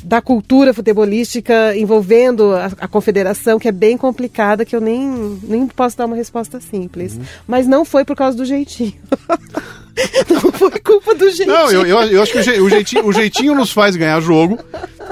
da 0.07 0.21
cultura 0.21 0.73
futebolística 0.73 1.75
envolvendo 1.75 2.55
a, 2.55 2.71
a, 2.79 2.87
confederação, 2.87 3.59
que 3.59 3.67
é 3.67 3.73
bem 3.73 3.97
complicada, 3.97 4.63
que 4.63 4.73
eu 4.73 4.79
nem, 4.79 5.37
nem 5.43 5.67
posso 5.67 5.97
dar 5.97 6.05
uma 6.05 6.15
resposta 6.15 6.61
simples. 6.61 7.15
Uhum. 7.15 7.23
Mas 7.45 7.67
não 7.67 7.83
foi 7.83 8.05
por 8.05 8.15
causa 8.15 8.37
do 8.37 8.45
jeitinho. 8.45 8.93
não 10.31 10.51
foi 10.53 10.71
culpa 10.79 11.13
do 11.13 11.29
jeitinho. 11.29 11.47
Não, 11.47 11.69
eu, 11.69 11.85
eu, 11.85 12.01
eu 12.03 12.21
acho 12.21 12.31
que 12.31 12.39
o 12.39 12.69
jeitinho, 12.69 13.05
o 13.05 13.11
jeitinho 13.11 13.53
nos 13.53 13.69
faz 13.69 13.97
ganhar 13.97 14.21
jogo. 14.21 14.57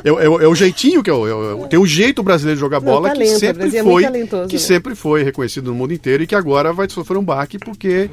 É, 0.02 0.10
é, 0.10 0.26
é 0.26 0.48
o 0.48 0.56
jeitinho 0.56 1.04
que 1.04 1.12
eu, 1.12 1.28
eu, 1.28 1.68
tem 1.68 1.78
o 1.78 1.86
jeito 1.86 2.24
brasileiro 2.24 2.56
de 2.56 2.62
jogar 2.62 2.80
bola 2.80 3.10
talento, 3.10 3.34
que 3.34 3.38
sempre 3.38 3.78
é 3.78 3.84
foi 3.84 4.04
que 4.48 4.56
né? 4.56 4.60
sempre 4.60 4.96
foi 4.96 5.24
reconhecido 5.24 5.72
no 5.72 5.76
mundo 5.76 5.94
inteiro 5.94 6.24
e 6.24 6.28
que 6.28 6.36
agora 6.36 6.72
vai 6.72 6.90
sofrer 6.90 7.18
um 7.18 7.24
baque 7.24 7.60
porque 7.60 8.10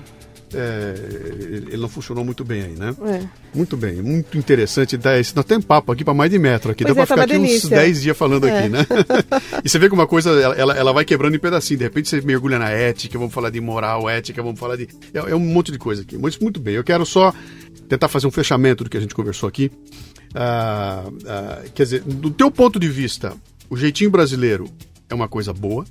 é, 0.55 0.95
ele 1.71 1.77
não 1.77 1.89
funcionou 1.89 2.25
muito 2.25 2.45
bem 2.45 2.63
aí, 2.63 2.73
né? 2.73 2.95
É. 3.07 3.29
Muito 3.55 3.77
bem, 3.77 4.03
muito 4.03 4.37
interessante. 4.37 4.99
Nós 5.35 5.45
temos 5.45 5.65
papo 5.65 5.93
aqui 5.93 6.05
para 6.05 6.15
mais 6.15 6.31
de 6.31 6.39
metro 6.39 6.73
aqui. 6.73 6.85
Pois 6.85 6.95
Dá 6.95 7.03
é, 7.03 7.07
para 7.07 7.17
tá 7.17 7.23
ficar 7.23 7.35
aqui 7.35 7.43
delícia. 7.43 7.67
uns 7.67 7.71
10 7.71 8.03
dias 8.03 8.17
falando 8.17 8.47
é. 8.47 8.59
aqui, 8.59 8.69
né? 8.69 8.87
e 9.65 9.69
você 9.69 9.79
vê 9.79 9.89
que 9.89 9.95
uma 9.95 10.07
coisa, 10.07 10.31
ela, 10.31 10.75
ela 10.77 10.93
vai 10.93 11.05
quebrando 11.05 11.35
em 11.35 11.39
pedacinho. 11.39 11.79
De 11.79 11.85
repente 11.85 12.09
você 12.09 12.21
mergulha 12.21 12.59
na 12.59 12.71
ética, 12.71 13.19
vamos 13.19 13.33
falar 13.33 13.51
de 13.51 13.61
moral, 13.61 14.09
ética, 14.09 14.43
vamos 14.43 14.59
falar 14.59 14.77
de. 14.77 14.89
É, 15.15 15.19
é 15.19 15.35
um 15.35 15.41
monte 15.41 15.73
de 15.73 15.79
coisa 15.79 16.03
aqui. 16.03 16.19
Mas 16.19 16.39
muito 16.39 16.61
bem, 16.61 16.75
eu 16.75 16.85
quero 16.85 17.07
só 17.07 17.33
tentar 17.89 18.09
fazer 18.09 18.27
um 18.27 18.31
fechamento 18.31 18.85
do 18.85 18.91
que 18.91 18.97
a 18.97 19.01
gente 19.01 19.15
conversou 19.15 19.49
aqui. 19.49 19.71
Ah, 20.35 21.05
ah, 21.27 21.63
quer 21.75 21.83
dizer, 21.83 22.03
do 22.03 22.31
teu 22.31 22.51
ponto 22.51 22.79
de 22.79 22.89
vista, 22.89 23.35
o 23.69 23.77
jeitinho 23.77 24.11
brasileiro 24.11 24.69
é 25.09 25.15
uma 25.15 25.29
coisa 25.29 25.53
boa 25.53 25.85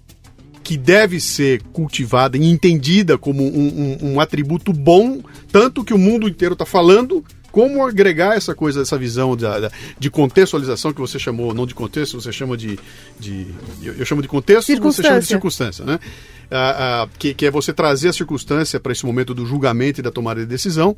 que 0.72 0.78
deve 0.78 1.20
ser 1.20 1.62
cultivada 1.74 2.38
e 2.38 2.50
entendida 2.50 3.18
como 3.18 3.44
um, 3.44 3.98
um, 4.02 4.14
um 4.14 4.20
atributo 4.22 4.72
bom, 4.72 5.22
tanto 5.52 5.84
que 5.84 5.94
o 5.94 5.98
mundo 5.98 6.30
inteiro 6.30 6.54
está 6.54 6.66
falando, 6.66 7.26
como 7.52 7.86
agregar 7.86 8.38
essa 8.38 8.56
coisa, 8.56 8.82
essa 8.82 8.98
visão 8.98 9.36
de, 9.36 9.44
de 10.00 10.10
contextualização 10.10 10.94
que 10.94 11.02
você 11.02 11.20
chamou, 11.20 11.54
não 11.54 11.66
de 11.66 11.76
contexto, 11.76 12.22
você 12.22 12.32
chama 12.32 12.56
de. 12.56 12.80
de 13.20 13.48
eu, 13.84 13.96
eu 13.96 14.06
chamo 14.06 14.22
de 14.22 14.30
contexto, 14.30 14.74
você 14.80 15.04
chama 15.04 15.20
de 15.20 15.26
circunstância, 15.26 15.84
né? 15.84 16.00
Ah, 16.50 17.04
ah, 17.04 17.10
que, 17.20 17.34
que, 17.34 17.46
é 17.46 17.52
você 17.52 17.74
trazer 17.74 18.08
a 18.08 18.14
circunstância 18.14 18.80
para 18.80 18.94
esse 18.94 19.06
momento 19.06 19.34
do 19.34 19.46
julgamento 19.46 20.00
e 20.00 20.04
da 20.04 20.10
tomada 20.10 20.40
de 20.40 20.46
decisão. 20.46 20.96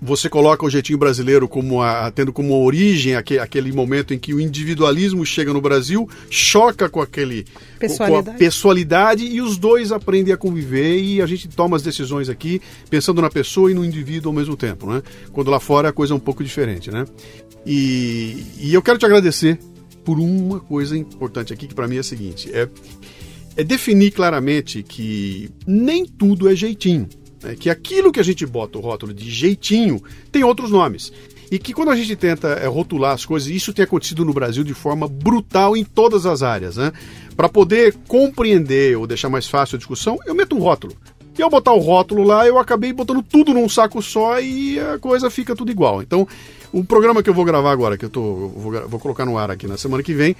Você 0.00 0.28
coloca 0.28 0.64
o 0.64 0.70
jeitinho 0.70 0.98
brasileiro 0.98 1.48
como 1.48 1.80
a, 1.80 2.10
tendo 2.10 2.32
como 2.32 2.62
origem 2.62 3.14
aquele, 3.14 3.40
aquele 3.40 3.72
momento 3.72 4.12
em 4.12 4.18
que 4.18 4.34
o 4.34 4.40
individualismo 4.40 5.24
chega 5.24 5.52
no 5.52 5.60
Brasil, 5.60 6.08
choca 6.30 6.88
com 6.88 7.00
aquele 7.00 7.46
pessoalidade. 7.78 8.24
Com 8.24 8.30
a 8.30 8.34
pessoalidade 8.34 9.24
e 9.24 9.40
os 9.40 9.56
dois 9.56 9.92
aprendem 9.92 10.34
a 10.34 10.36
conviver 10.36 11.00
e 11.00 11.22
a 11.22 11.26
gente 11.26 11.48
toma 11.48 11.76
as 11.76 11.82
decisões 11.82 12.28
aqui 12.28 12.60
pensando 12.90 13.22
na 13.22 13.30
pessoa 13.30 13.70
e 13.70 13.74
no 13.74 13.84
indivíduo 13.84 14.30
ao 14.30 14.36
mesmo 14.36 14.56
tempo, 14.56 14.86
né? 14.90 15.02
Quando 15.32 15.50
lá 15.50 15.58
fora 15.58 15.88
a 15.88 15.92
coisa 15.92 16.12
é 16.12 16.16
um 16.16 16.20
pouco 16.20 16.44
diferente, 16.44 16.90
né? 16.90 17.06
E, 17.64 18.44
e 18.58 18.74
eu 18.74 18.82
quero 18.82 18.98
te 18.98 19.06
agradecer 19.06 19.58
por 20.04 20.20
uma 20.20 20.60
coisa 20.60 20.96
importante 20.96 21.52
aqui 21.52 21.66
que 21.66 21.74
para 21.74 21.88
mim 21.88 21.96
é 21.96 22.00
a 22.00 22.04
seguinte, 22.04 22.48
é, 22.52 22.68
é 23.56 23.64
definir 23.64 24.12
claramente 24.12 24.82
que 24.82 25.50
nem 25.66 26.04
tudo 26.06 26.48
é 26.48 26.54
jeitinho 26.54 27.08
né, 27.46 27.54
que 27.54 27.70
aquilo 27.70 28.10
que 28.10 28.18
a 28.18 28.24
gente 28.24 28.44
bota 28.44 28.76
o 28.76 28.80
rótulo 28.80 29.14
de 29.14 29.30
jeitinho 29.30 30.02
tem 30.32 30.42
outros 30.42 30.70
nomes. 30.70 31.12
E 31.50 31.60
que 31.60 31.72
quando 31.72 31.90
a 31.90 31.96
gente 31.96 32.16
tenta 32.16 32.48
é, 32.48 32.66
rotular 32.66 33.12
as 33.12 33.24
coisas, 33.24 33.48
isso 33.48 33.72
tem 33.72 33.84
acontecido 33.84 34.24
no 34.24 34.32
Brasil 34.32 34.64
de 34.64 34.74
forma 34.74 35.06
brutal 35.06 35.76
em 35.76 35.84
todas 35.84 36.26
as 36.26 36.42
áreas. 36.42 36.76
Né? 36.76 36.92
Para 37.36 37.48
poder 37.48 37.94
compreender 38.08 38.96
ou 38.96 39.06
deixar 39.06 39.28
mais 39.28 39.46
fácil 39.46 39.76
a 39.76 39.78
discussão, 39.78 40.18
eu 40.26 40.34
meto 40.34 40.56
um 40.56 40.58
rótulo. 40.58 40.92
E 41.38 41.42
ao 41.42 41.50
botar 41.50 41.72
o 41.72 41.78
rótulo 41.78 42.24
lá, 42.24 42.46
eu 42.46 42.58
acabei 42.58 42.92
botando 42.92 43.22
tudo 43.22 43.52
num 43.54 43.68
saco 43.68 44.02
só 44.02 44.40
e 44.40 44.80
a 44.80 44.98
coisa 44.98 45.30
fica 45.30 45.54
tudo 45.54 45.70
igual. 45.70 46.02
Então, 46.02 46.26
o 46.72 46.82
programa 46.82 47.22
que 47.22 47.30
eu 47.30 47.34
vou 47.34 47.44
gravar 47.44 47.70
agora, 47.70 47.96
que 47.96 48.06
eu 48.06 48.10
tô, 48.10 48.48
vou, 48.48 48.88
vou 48.88 48.98
colocar 48.98 49.24
no 49.24 49.38
ar 49.38 49.50
aqui 49.50 49.68
na 49.68 49.76
semana 49.76 50.02
que 50.02 50.14
vem, 50.14 50.34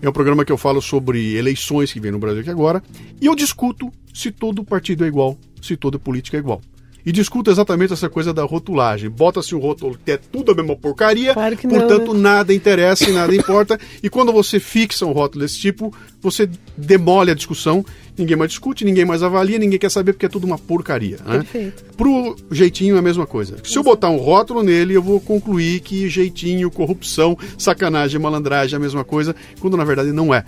é 0.00 0.08
um 0.08 0.12
programa 0.12 0.44
que 0.44 0.52
eu 0.52 0.58
falo 0.58 0.82
sobre 0.82 1.34
eleições 1.36 1.92
que 1.92 1.98
vem 1.98 2.12
no 2.12 2.18
Brasil 2.18 2.42
aqui 2.42 2.50
agora. 2.50 2.82
E 3.20 3.26
eu 3.26 3.34
discuto 3.34 3.90
se 4.12 4.30
todo 4.30 4.62
partido 4.62 5.04
é 5.04 5.08
igual, 5.08 5.38
se 5.66 5.76
toda 5.76 5.98
política 5.98 6.36
é 6.36 6.40
igual. 6.40 6.60
E 7.06 7.12
discuto 7.12 7.52
exatamente 7.52 7.92
essa 7.92 8.10
coisa 8.10 8.34
da 8.34 8.42
rotulagem. 8.42 9.08
Bota-se 9.08 9.54
um 9.54 9.60
rótulo 9.60 9.96
que 10.04 10.10
é 10.10 10.16
tudo 10.16 10.50
a 10.50 10.54
mesma 10.56 10.74
porcaria, 10.74 11.34
claro 11.34 11.56
que 11.56 11.68
portanto 11.68 12.08
não, 12.08 12.14
né? 12.14 12.20
nada 12.20 12.52
interessa 12.52 13.08
e 13.08 13.12
nada 13.12 13.30
importa. 13.36 13.78
E 14.02 14.10
quando 14.10 14.32
você 14.32 14.58
fixa 14.58 15.06
um 15.06 15.12
rótulo 15.12 15.44
desse 15.44 15.56
tipo, 15.56 15.94
você 16.20 16.50
demole 16.76 17.30
a 17.30 17.34
discussão, 17.34 17.86
ninguém 18.18 18.34
mais 18.36 18.50
discute, 18.50 18.84
ninguém 18.84 19.04
mais 19.04 19.22
avalia, 19.22 19.56
ninguém 19.56 19.78
quer 19.78 19.88
saber 19.88 20.14
porque 20.14 20.26
é 20.26 20.28
tudo 20.28 20.48
uma 20.48 20.58
porcaria. 20.58 21.18
Né? 21.24 21.38
Perfeito. 21.38 21.84
Pro 21.96 22.34
jeitinho 22.50 22.96
é 22.96 22.98
a 22.98 23.02
mesma 23.02 23.24
coisa. 23.24 23.56
Se 23.62 23.78
eu 23.78 23.84
botar 23.84 24.10
um 24.10 24.16
rótulo 24.16 24.64
nele, 24.64 24.94
eu 24.94 25.02
vou 25.02 25.20
concluir 25.20 25.78
que 25.78 26.08
jeitinho, 26.08 26.68
corrupção, 26.72 27.38
sacanagem, 27.56 28.20
malandragem 28.20 28.74
é 28.74 28.78
a 28.78 28.80
mesma 28.80 29.04
coisa, 29.04 29.32
quando 29.60 29.76
na 29.76 29.84
verdade 29.84 30.10
não 30.10 30.34
é. 30.34 30.44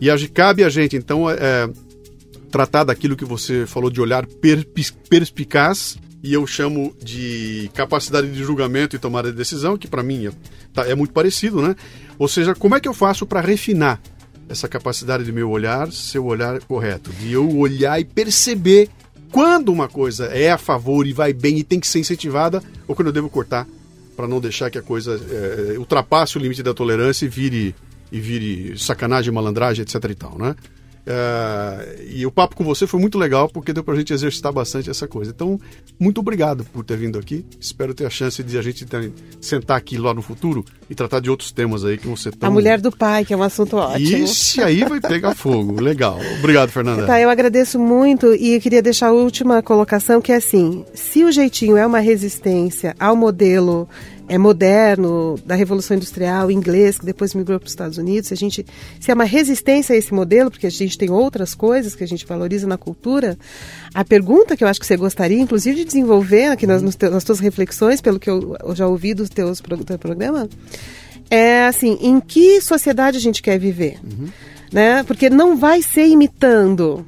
E 0.00 0.28
cabe 0.28 0.64
a 0.64 0.68
gente, 0.68 0.96
então, 0.96 1.30
é, 1.30 1.70
tratar 2.54 2.84
daquilo 2.84 3.16
que 3.16 3.24
você 3.24 3.66
falou 3.66 3.90
de 3.90 4.00
olhar 4.00 4.24
perspicaz 5.10 5.98
e 6.22 6.32
eu 6.32 6.46
chamo 6.46 6.94
de 7.02 7.68
capacidade 7.74 8.30
de 8.30 8.44
julgamento 8.44 8.94
e 8.94 8.98
tomada 8.98 9.32
de 9.32 9.36
decisão, 9.36 9.76
que 9.76 9.88
para 9.88 10.04
mim 10.04 10.28
é, 10.28 10.32
tá, 10.72 10.88
é, 10.88 10.94
muito 10.94 11.12
parecido, 11.12 11.60
né? 11.60 11.74
Ou 12.16 12.28
seja, 12.28 12.54
como 12.54 12.76
é 12.76 12.80
que 12.80 12.88
eu 12.88 12.94
faço 12.94 13.26
para 13.26 13.40
refinar 13.40 14.00
essa 14.48 14.68
capacidade 14.68 15.24
de 15.24 15.32
meu 15.32 15.50
olhar, 15.50 15.90
seu 15.90 16.26
olhar 16.26 16.60
correto, 16.60 17.10
de 17.14 17.32
eu 17.32 17.58
olhar 17.58 17.98
e 17.98 18.04
perceber 18.04 18.88
quando 19.32 19.70
uma 19.70 19.88
coisa 19.88 20.26
é 20.26 20.52
a 20.52 20.56
favor 20.56 21.08
e 21.08 21.12
vai 21.12 21.32
bem 21.32 21.58
e 21.58 21.64
tem 21.64 21.80
que 21.80 21.88
ser 21.88 21.98
incentivada, 21.98 22.62
ou 22.86 22.94
quando 22.94 23.08
eu 23.08 23.12
devo 23.12 23.28
cortar 23.28 23.66
para 24.14 24.28
não 24.28 24.40
deixar 24.40 24.70
que 24.70 24.78
a 24.78 24.82
coisa 24.82 25.20
é, 25.28 25.76
ultrapasse 25.76 26.38
o 26.38 26.40
limite 26.40 26.62
da 26.62 26.72
tolerância 26.72 27.26
e 27.26 27.28
vire 27.28 27.74
e 28.12 28.20
vire 28.20 28.78
sacanagem, 28.78 29.34
malandragem, 29.34 29.82
etc 29.82 30.04
e 30.08 30.14
tal, 30.14 30.38
né? 30.38 30.54
Uh, 31.04 32.02
e 32.08 32.24
o 32.24 32.30
papo 32.30 32.56
com 32.56 32.64
você 32.64 32.86
foi 32.86 32.98
muito 32.98 33.18
legal 33.18 33.46
porque 33.48 33.74
deu 33.74 33.84
pra 33.84 33.94
gente 33.94 34.12
exercitar 34.12 34.52
bastante 34.52 34.88
essa 34.88 35.06
coisa. 35.06 35.30
Então, 35.30 35.60
muito 36.00 36.18
obrigado 36.20 36.64
por 36.72 36.82
ter 36.82 36.96
vindo 36.96 37.18
aqui. 37.18 37.44
Espero 37.60 37.92
ter 37.92 38.06
a 38.06 38.10
chance 38.10 38.42
de 38.42 38.56
a 38.56 38.62
gente 38.62 38.86
ter, 38.86 39.12
sentar 39.40 39.76
aqui 39.76 39.98
lá 39.98 40.14
no 40.14 40.22
futuro 40.22 40.64
e 40.88 40.94
tratar 40.94 41.20
de 41.20 41.28
outros 41.28 41.52
temas 41.52 41.84
aí 41.84 41.98
que 41.98 42.08
você 42.08 42.30
tão... 42.30 42.48
A 42.48 42.52
mulher 42.52 42.80
do 42.80 42.90
pai, 42.90 43.24
que 43.24 43.34
é 43.34 43.36
um 43.36 43.42
assunto 43.42 43.76
ótimo. 43.76 44.16
Esse 44.16 44.62
aí 44.62 44.82
vai 44.84 45.00
pegar 45.00 45.34
fogo. 45.34 45.78
Legal. 45.80 46.18
Obrigado, 46.38 46.70
Fernanda. 46.70 47.06
Tá, 47.06 47.20
eu 47.20 47.28
agradeço 47.28 47.78
muito 47.78 48.34
e 48.34 48.54
eu 48.54 48.60
queria 48.60 48.80
deixar 48.80 49.08
a 49.08 49.12
última 49.12 49.62
colocação 49.62 50.22
que 50.22 50.32
é 50.32 50.36
assim: 50.36 50.84
se 50.94 51.22
o 51.22 51.30
jeitinho 51.30 51.76
é 51.76 51.86
uma 51.86 51.98
resistência 51.98 52.94
ao 52.98 53.14
modelo 53.14 53.88
é 54.28 54.38
moderno, 54.38 55.38
da 55.44 55.54
Revolução 55.54 55.96
Industrial, 55.96 56.50
inglês, 56.50 56.98
que 56.98 57.04
depois 57.04 57.34
migrou 57.34 57.58
para 57.58 57.66
os 57.66 57.72
Estados 57.72 57.98
Unidos, 57.98 58.28
se 58.28 58.34
a 58.34 58.36
gente 58.36 58.64
se 58.98 59.10
é 59.10 59.14
uma 59.14 59.24
resistência 59.24 59.94
a 59.94 59.98
esse 59.98 60.14
modelo, 60.14 60.50
porque 60.50 60.66
a 60.66 60.70
gente 60.70 60.96
tem 60.96 61.10
outras 61.10 61.54
coisas 61.54 61.94
que 61.94 62.02
a 62.02 62.06
gente 62.06 62.24
valoriza 62.26 62.66
na 62.66 62.78
cultura, 62.78 63.38
a 63.92 64.04
pergunta 64.04 64.56
que 64.56 64.64
eu 64.64 64.68
acho 64.68 64.80
que 64.80 64.86
você 64.86 64.96
gostaria, 64.96 65.38
inclusive, 65.38 65.76
de 65.76 65.84
desenvolver 65.84 66.46
aqui 66.46 66.66
nas, 66.66 66.82
nas 66.82 67.24
tuas 67.24 67.38
reflexões, 67.38 68.00
pelo 68.00 68.18
que 68.18 68.30
eu, 68.30 68.56
eu 68.62 68.74
já 68.74 68.86
ouvi 68.86 69.14
dos 69.14 69.28
teus 69.28 69.60
do 69.60 69.84
teu 69.84 69.98
programa, 69.98 70.48
é 71.30 71.66
assim, 71.66 71.98
em 72.00 72.20
que 72.20 72.60
sociedade 72.60 73.16
a 73.16 73.20
gente 73.20 73.42
quer 73.42 73.58
viver? 73.58 73.98
Uhum. 74.02 74.28
Né? 74.72 75.02
Porque 75.04 75.30
não 75.30 75.56
vai 75.56 75.82
ser 75.82 76.06
imitando 76.06 77.04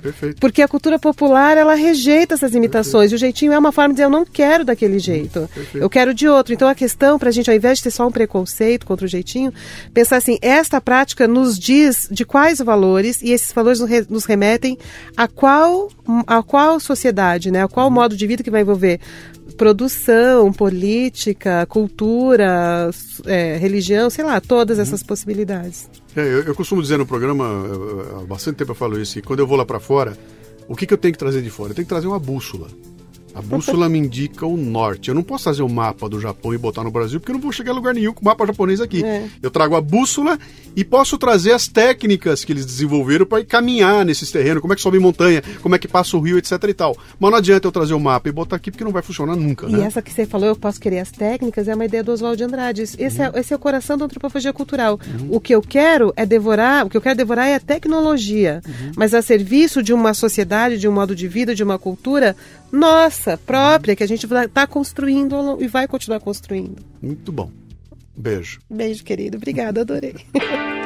Perfeito. 0.00 0.40
Porque 0.40 0.62
a 0.62 0.68
cultura 0.68 0.98
popular, 0.98 1.56
ela 1.56 1.74
rejeita 1.74 2.34
essas 2.34 2.54
imitações. 2.54 3.10
Perfeito. 3.10 3.12
E 3.12 3.16
o 3.16 3.18
jeitinho 3.18 3.52
é 3.52 3.58
uma 3.58 3.72
forma 3.72 3.90
de 3.90 3.94
dizer, 3.94 4.04
eu 4.04 4.10
não 4.10 4.24
quero 4.24 4.64
daquele 4.64 4.98
jeito. 4.98 5.48
Perfeito. 5.52 5.78
Eu 5.78 5.90
quero 5.90 6.14
de 6.14 6.28
outro. 6.28 6.54
Então 6.54 6.68
a 6.68 6.74
questão 6.74 7.18
para 7.18 7.28
a 7.28 7.32
gente, 7.32 7.50
ao 7.50 7.56
invés 7.56 7.78
de 7.78 7.84
ter 7.84 7.90
só 7.90 8.06
um 8.06 8.10
preconceito 8.10 8.86
contra 8.86 9.06
o 9.06 9.08
jeitinho, 9.08 9.52
pensar 9.92 10.16
assim, 10.16 10.38
esta 10.40 10.80
prática 10.80 11.26
nos 11.26 11.58
diz 11.58 12.08
de 12.10 12.24
quais 12.24 12.58
valores 12.58 13.22
e 13.22 13.32
esses 13.32 13.52
valores 13.52 13.80
nos 14.08 14.24
remetem 14.24 14.78
a 15.16 15.28
qual, 15.28 15.90
a 16.26 16.42
qual 16.42 16.80
sociedade, 16.80 17.50
né? 17.50 17.64
A 17.64 17.68
qual 17.68 17.86
uhum. 17.86 17.92
modo 17.92 18.16
de 18.16 18.26
vida 18.26 18.42
que 18.42 18.50
vai 18.50 18.62
envolver 18.62 19.00
produção, 19.60 20.50
política, 20.54 21.66
cultura, 21.66 22.88
é, 23.26 23.58
religião, 23.58 24.08
sei 24.08 24.24
lá, 24.24 24.40
todas 24.40 24.78
uhum. 24.78 24.82
essas 24.84 25.02
possibilidades. 25.02 25.86
É, 26.16 26.20
eu, 26.22 26.44
eu, 26.44 26.54
costumo 26.54 26.80
dizer 26.80 26.96
no 26.96 27.04
programa, 27.04 27.44
há 28.22 28.24
bastante 28.24 28.56
tempo 28.56 28.70
eu 28.70 28.74
falo 28.74 28.98
isso, 28.98 29.12
que 29.12 29.20
quando 29.20 29.40
eu 29.40 29.46
vou 29.46 29.58
lá 29.58 29.66
para 29.66 29.78
fora, 29.78 30.16
o 30.66 30.74
que, 30.74 30.86
que 30.86 30.94
eu 30.94 30.96
tenho 30.96 31.12
que 31.12 31.18
trazer 31.18 31.42
de 31.42 31.50
fora? 31.50 31.72
Eu 31.72 31.74
tenho 31.74 31.84
que 31.84 31.90
trazer 31.90 32.06
uma 32.06 32.18
bússola. 32.18 32.68
A 33.34 33.42
bússola 33.42 33.88
me 33.88 33.98
indica 33.98 34.46
o 34.46 34.56
norte. 34.56 35.08
Eu 35.08 35.14
não 35.14 35.22
posso 35.22 35.44
fazer 35.44 35.62
o 35.62 35.68
mapa 35.68 36.08
do 36.08 36.20
Japão 36.20 36.52
e 36.52 36.58
botar 36.58 36.82
no 36.82 36.90
Brasil, 36.90 37.20
porque 37.20 37.30
eu 37.30 37.34
não 37.34 37.42
vou 37.42 37.52
chegar 37.52 37.72
a 37.72 37.74
lugar 37.74 37.94
nenhum 37.94 38.12
com 38.12 38.22
o 38.22 38.24
mapa 38.24 38.46
japonês 38.46 38.80
aqui. 38.80 39.04
É. 39.04 39.26
Eu 39.42 39.50
trago 39.50 39.76
a 39.76 39.80
bússola 39.80 40.38
e 40.74 40.84
posso 40.84 41.16
trazer 41.18 41.52
as 41.52 41.68
técnicas 41.68 42.44
que 42.44 42.52
eles 42.52 42.66
desenvolveram 42.66 43.26
para 43.26 43.44
caminhar 43.44 44.04
nesses 44.04 44.30
terrenos, 44.30 44.60
como 44.60 44.72
é 44.72 44.76
que 44.76 44.82
sobe 44.82 44.98
montanha, 44.98 45.42
como 45.62 45.74
é 45.74 45.78
que 45.78 45.88
passa 45.88 46.16
o 46.16 46.20
rio, 46.20 46.38
etc 46.38 46.52
e 46.68 46.74
tal. 46.74 46.96
Mas 47.18 47.30
não 47.30 47.38
adianta 47.38 47.66
eu 47.66 47.72
trazer 47.72 47.94
o 47.94 48.00
mapa 48.00 48.28
e 48.28 48.32
botar 48.32 48.56
aqui, 48.56 48.70
porque 48.70 48.84
não 48.84 48.92
vai 48.92 49.02
funcionar 49.02 49.36
nunca. 49.36 49.66
E 49.66 49.72
né? 49.72 49.84
essa 49.84 50.02
que 50.02 50.12
você 50.12 50.26
falou, 50.26 50.48
eu 50.48 50.56
posso 50.56 50.80
querer 50.80 51.00
as 51.00 51.10
técnicas, 51.10 51.68
é 51.68 51.74
uma 51.74 51.84
ideia 51.84 52.02
do 52.02 52.12
Oswald 52.12 52.36
de 52.36 52.44
Andrade. 52.44 52.82
Esse, 52.82 53.00
é, 53.02 53.28
uhum. 53.28 53.36
é, 53.36 53.40
esse 53.40 53.52
é 53.52 53.56
o 53.56 53.58
coração 53.58 53.96
da 53.96 54.04
antropofagia 54.04 54.52
cultural. 54.52 54.98
Uhum. 55.06 55.28
O 55.30 55.40
que 55.40 55.54
eu 55.54 55.62
quero 55.62 56.12
é 56.16 56.26
devorar, 56.26 56.86
o 56.86 56.90
que 56.90 56.96
eu 56.96 57.00
quero 57.00 57.16
devorar 57.16 57.48
é 57.48 57.54
a 57.54 57.60
tecnologia, 57.60 58.60
uhum. 58.66 58.92
mas 58.96 59.14
a 59.14 59.22
serviço 59.22 59.82
de 59.82 59.92
uma 59.92 60.14
sociedade, 60.14 60.78
de 60.78 60.88
um 60.88 60.92
modo 60.92 61.14
de 61.14 61.28
vida, 61.28 61.54
de 61.54 61.62
uma 61.62 61.78
cultura 61.78 62.36
nossa, 62.72 63.36
própria, 63.36 63.96
que 63.96 64.02
a 64.02 64.08
gente 64.08 64.26
está 64.26 64.66
construindo 64.66 65.58
e 65.60 65.66
vai 65.66 65.88
continuar 65.88 66.20
construindo. 66.20 66.82
Muito 67.02 67.32
bom. 67.32 67.50
Beijo. 68.16 68.60
Beijo, 68.68 69.04
querido. 69.04 69.36
Obrigada, 69.36 69.80
adorei. 69.80 70.14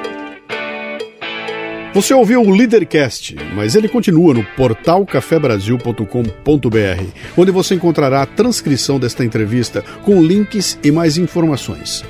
Você 1.94 2.12
ouviu 2.12 2.42
o 2.42 2.50
Leadercast, 2.50 3.36
mas 3.54 3.76
ele 3.76 3.88
continua 3.88 4.34
no 4.34 4.44
portal 4.56 5.06
cafebrasil.com.br, 5.06 7.04
onde 7.36 7.52
você 7.52 7.76
encontrará 7.76 8.22
a 8.22 8.26
transcrição 8.26 8.98
desta 8.98 9.24
entrevista 9.24 9.84
com 10.02 10.20
links 10.20 10.76
e 10.82 10.90
mais 10.90 11.16
informações. 11.16 12.04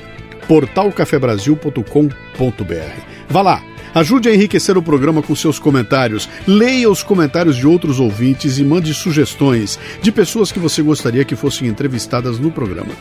portalcafebrasil.com.br. 0.47 3.01
Vá 3.29 3.41
lá 3.43 3.74
Ajude 3.95 4.27
a 4.27 4.35
enriquecer 4.35 4.77
o 4.77 4.83
programa 4.83 5.21
com 5.21 5.33
seus 5.33 5.57
comentários. 5.57 6.27
Leia 6.45 6.89
os 6.89 7.01
comentários 7.01 7.55
de 7.55 7.65
outros 7.65 7.97
ouvintes 7.97 8.57
e 8.57 8.63
mande 8.65 8.93
sugestões 8.93 9.79
de 10.01 10.11
pessoas 10.11 10.51
que 10.51 10.59
você 10.59 10.81
gostaria 10.81 11.23
que 11.23 11.33
fossem 11.33 11.69
entrevistadas 11.69 12.37
no 12.37 12.51
programa. 12.51 12.91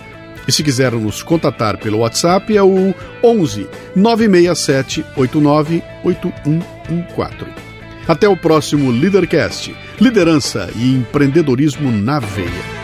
E 0.47 0.53
se 0.53 0.63
quiser 0.63 0.93
nos 0.93 1.21
contatar 1.21 1.79
pelo 1.79 1.99
WhatsApp 1.99 2.57
é 2.57 2.63
o 2.63 2.95
11 3.25 3.67
967 3.97 5.05
89 5.17 5.83
8114. 6.05 7.51
Até 8.07 8.29
o 8.29 8.37
próximo 8.37 8.93
Leadercast. 8.93 9.75
Liderança 10.01 10.71
e 10.77 10.95
empreendedorismo 10.95 11.91
na 11.91 12.21
veia. 12.21 12.84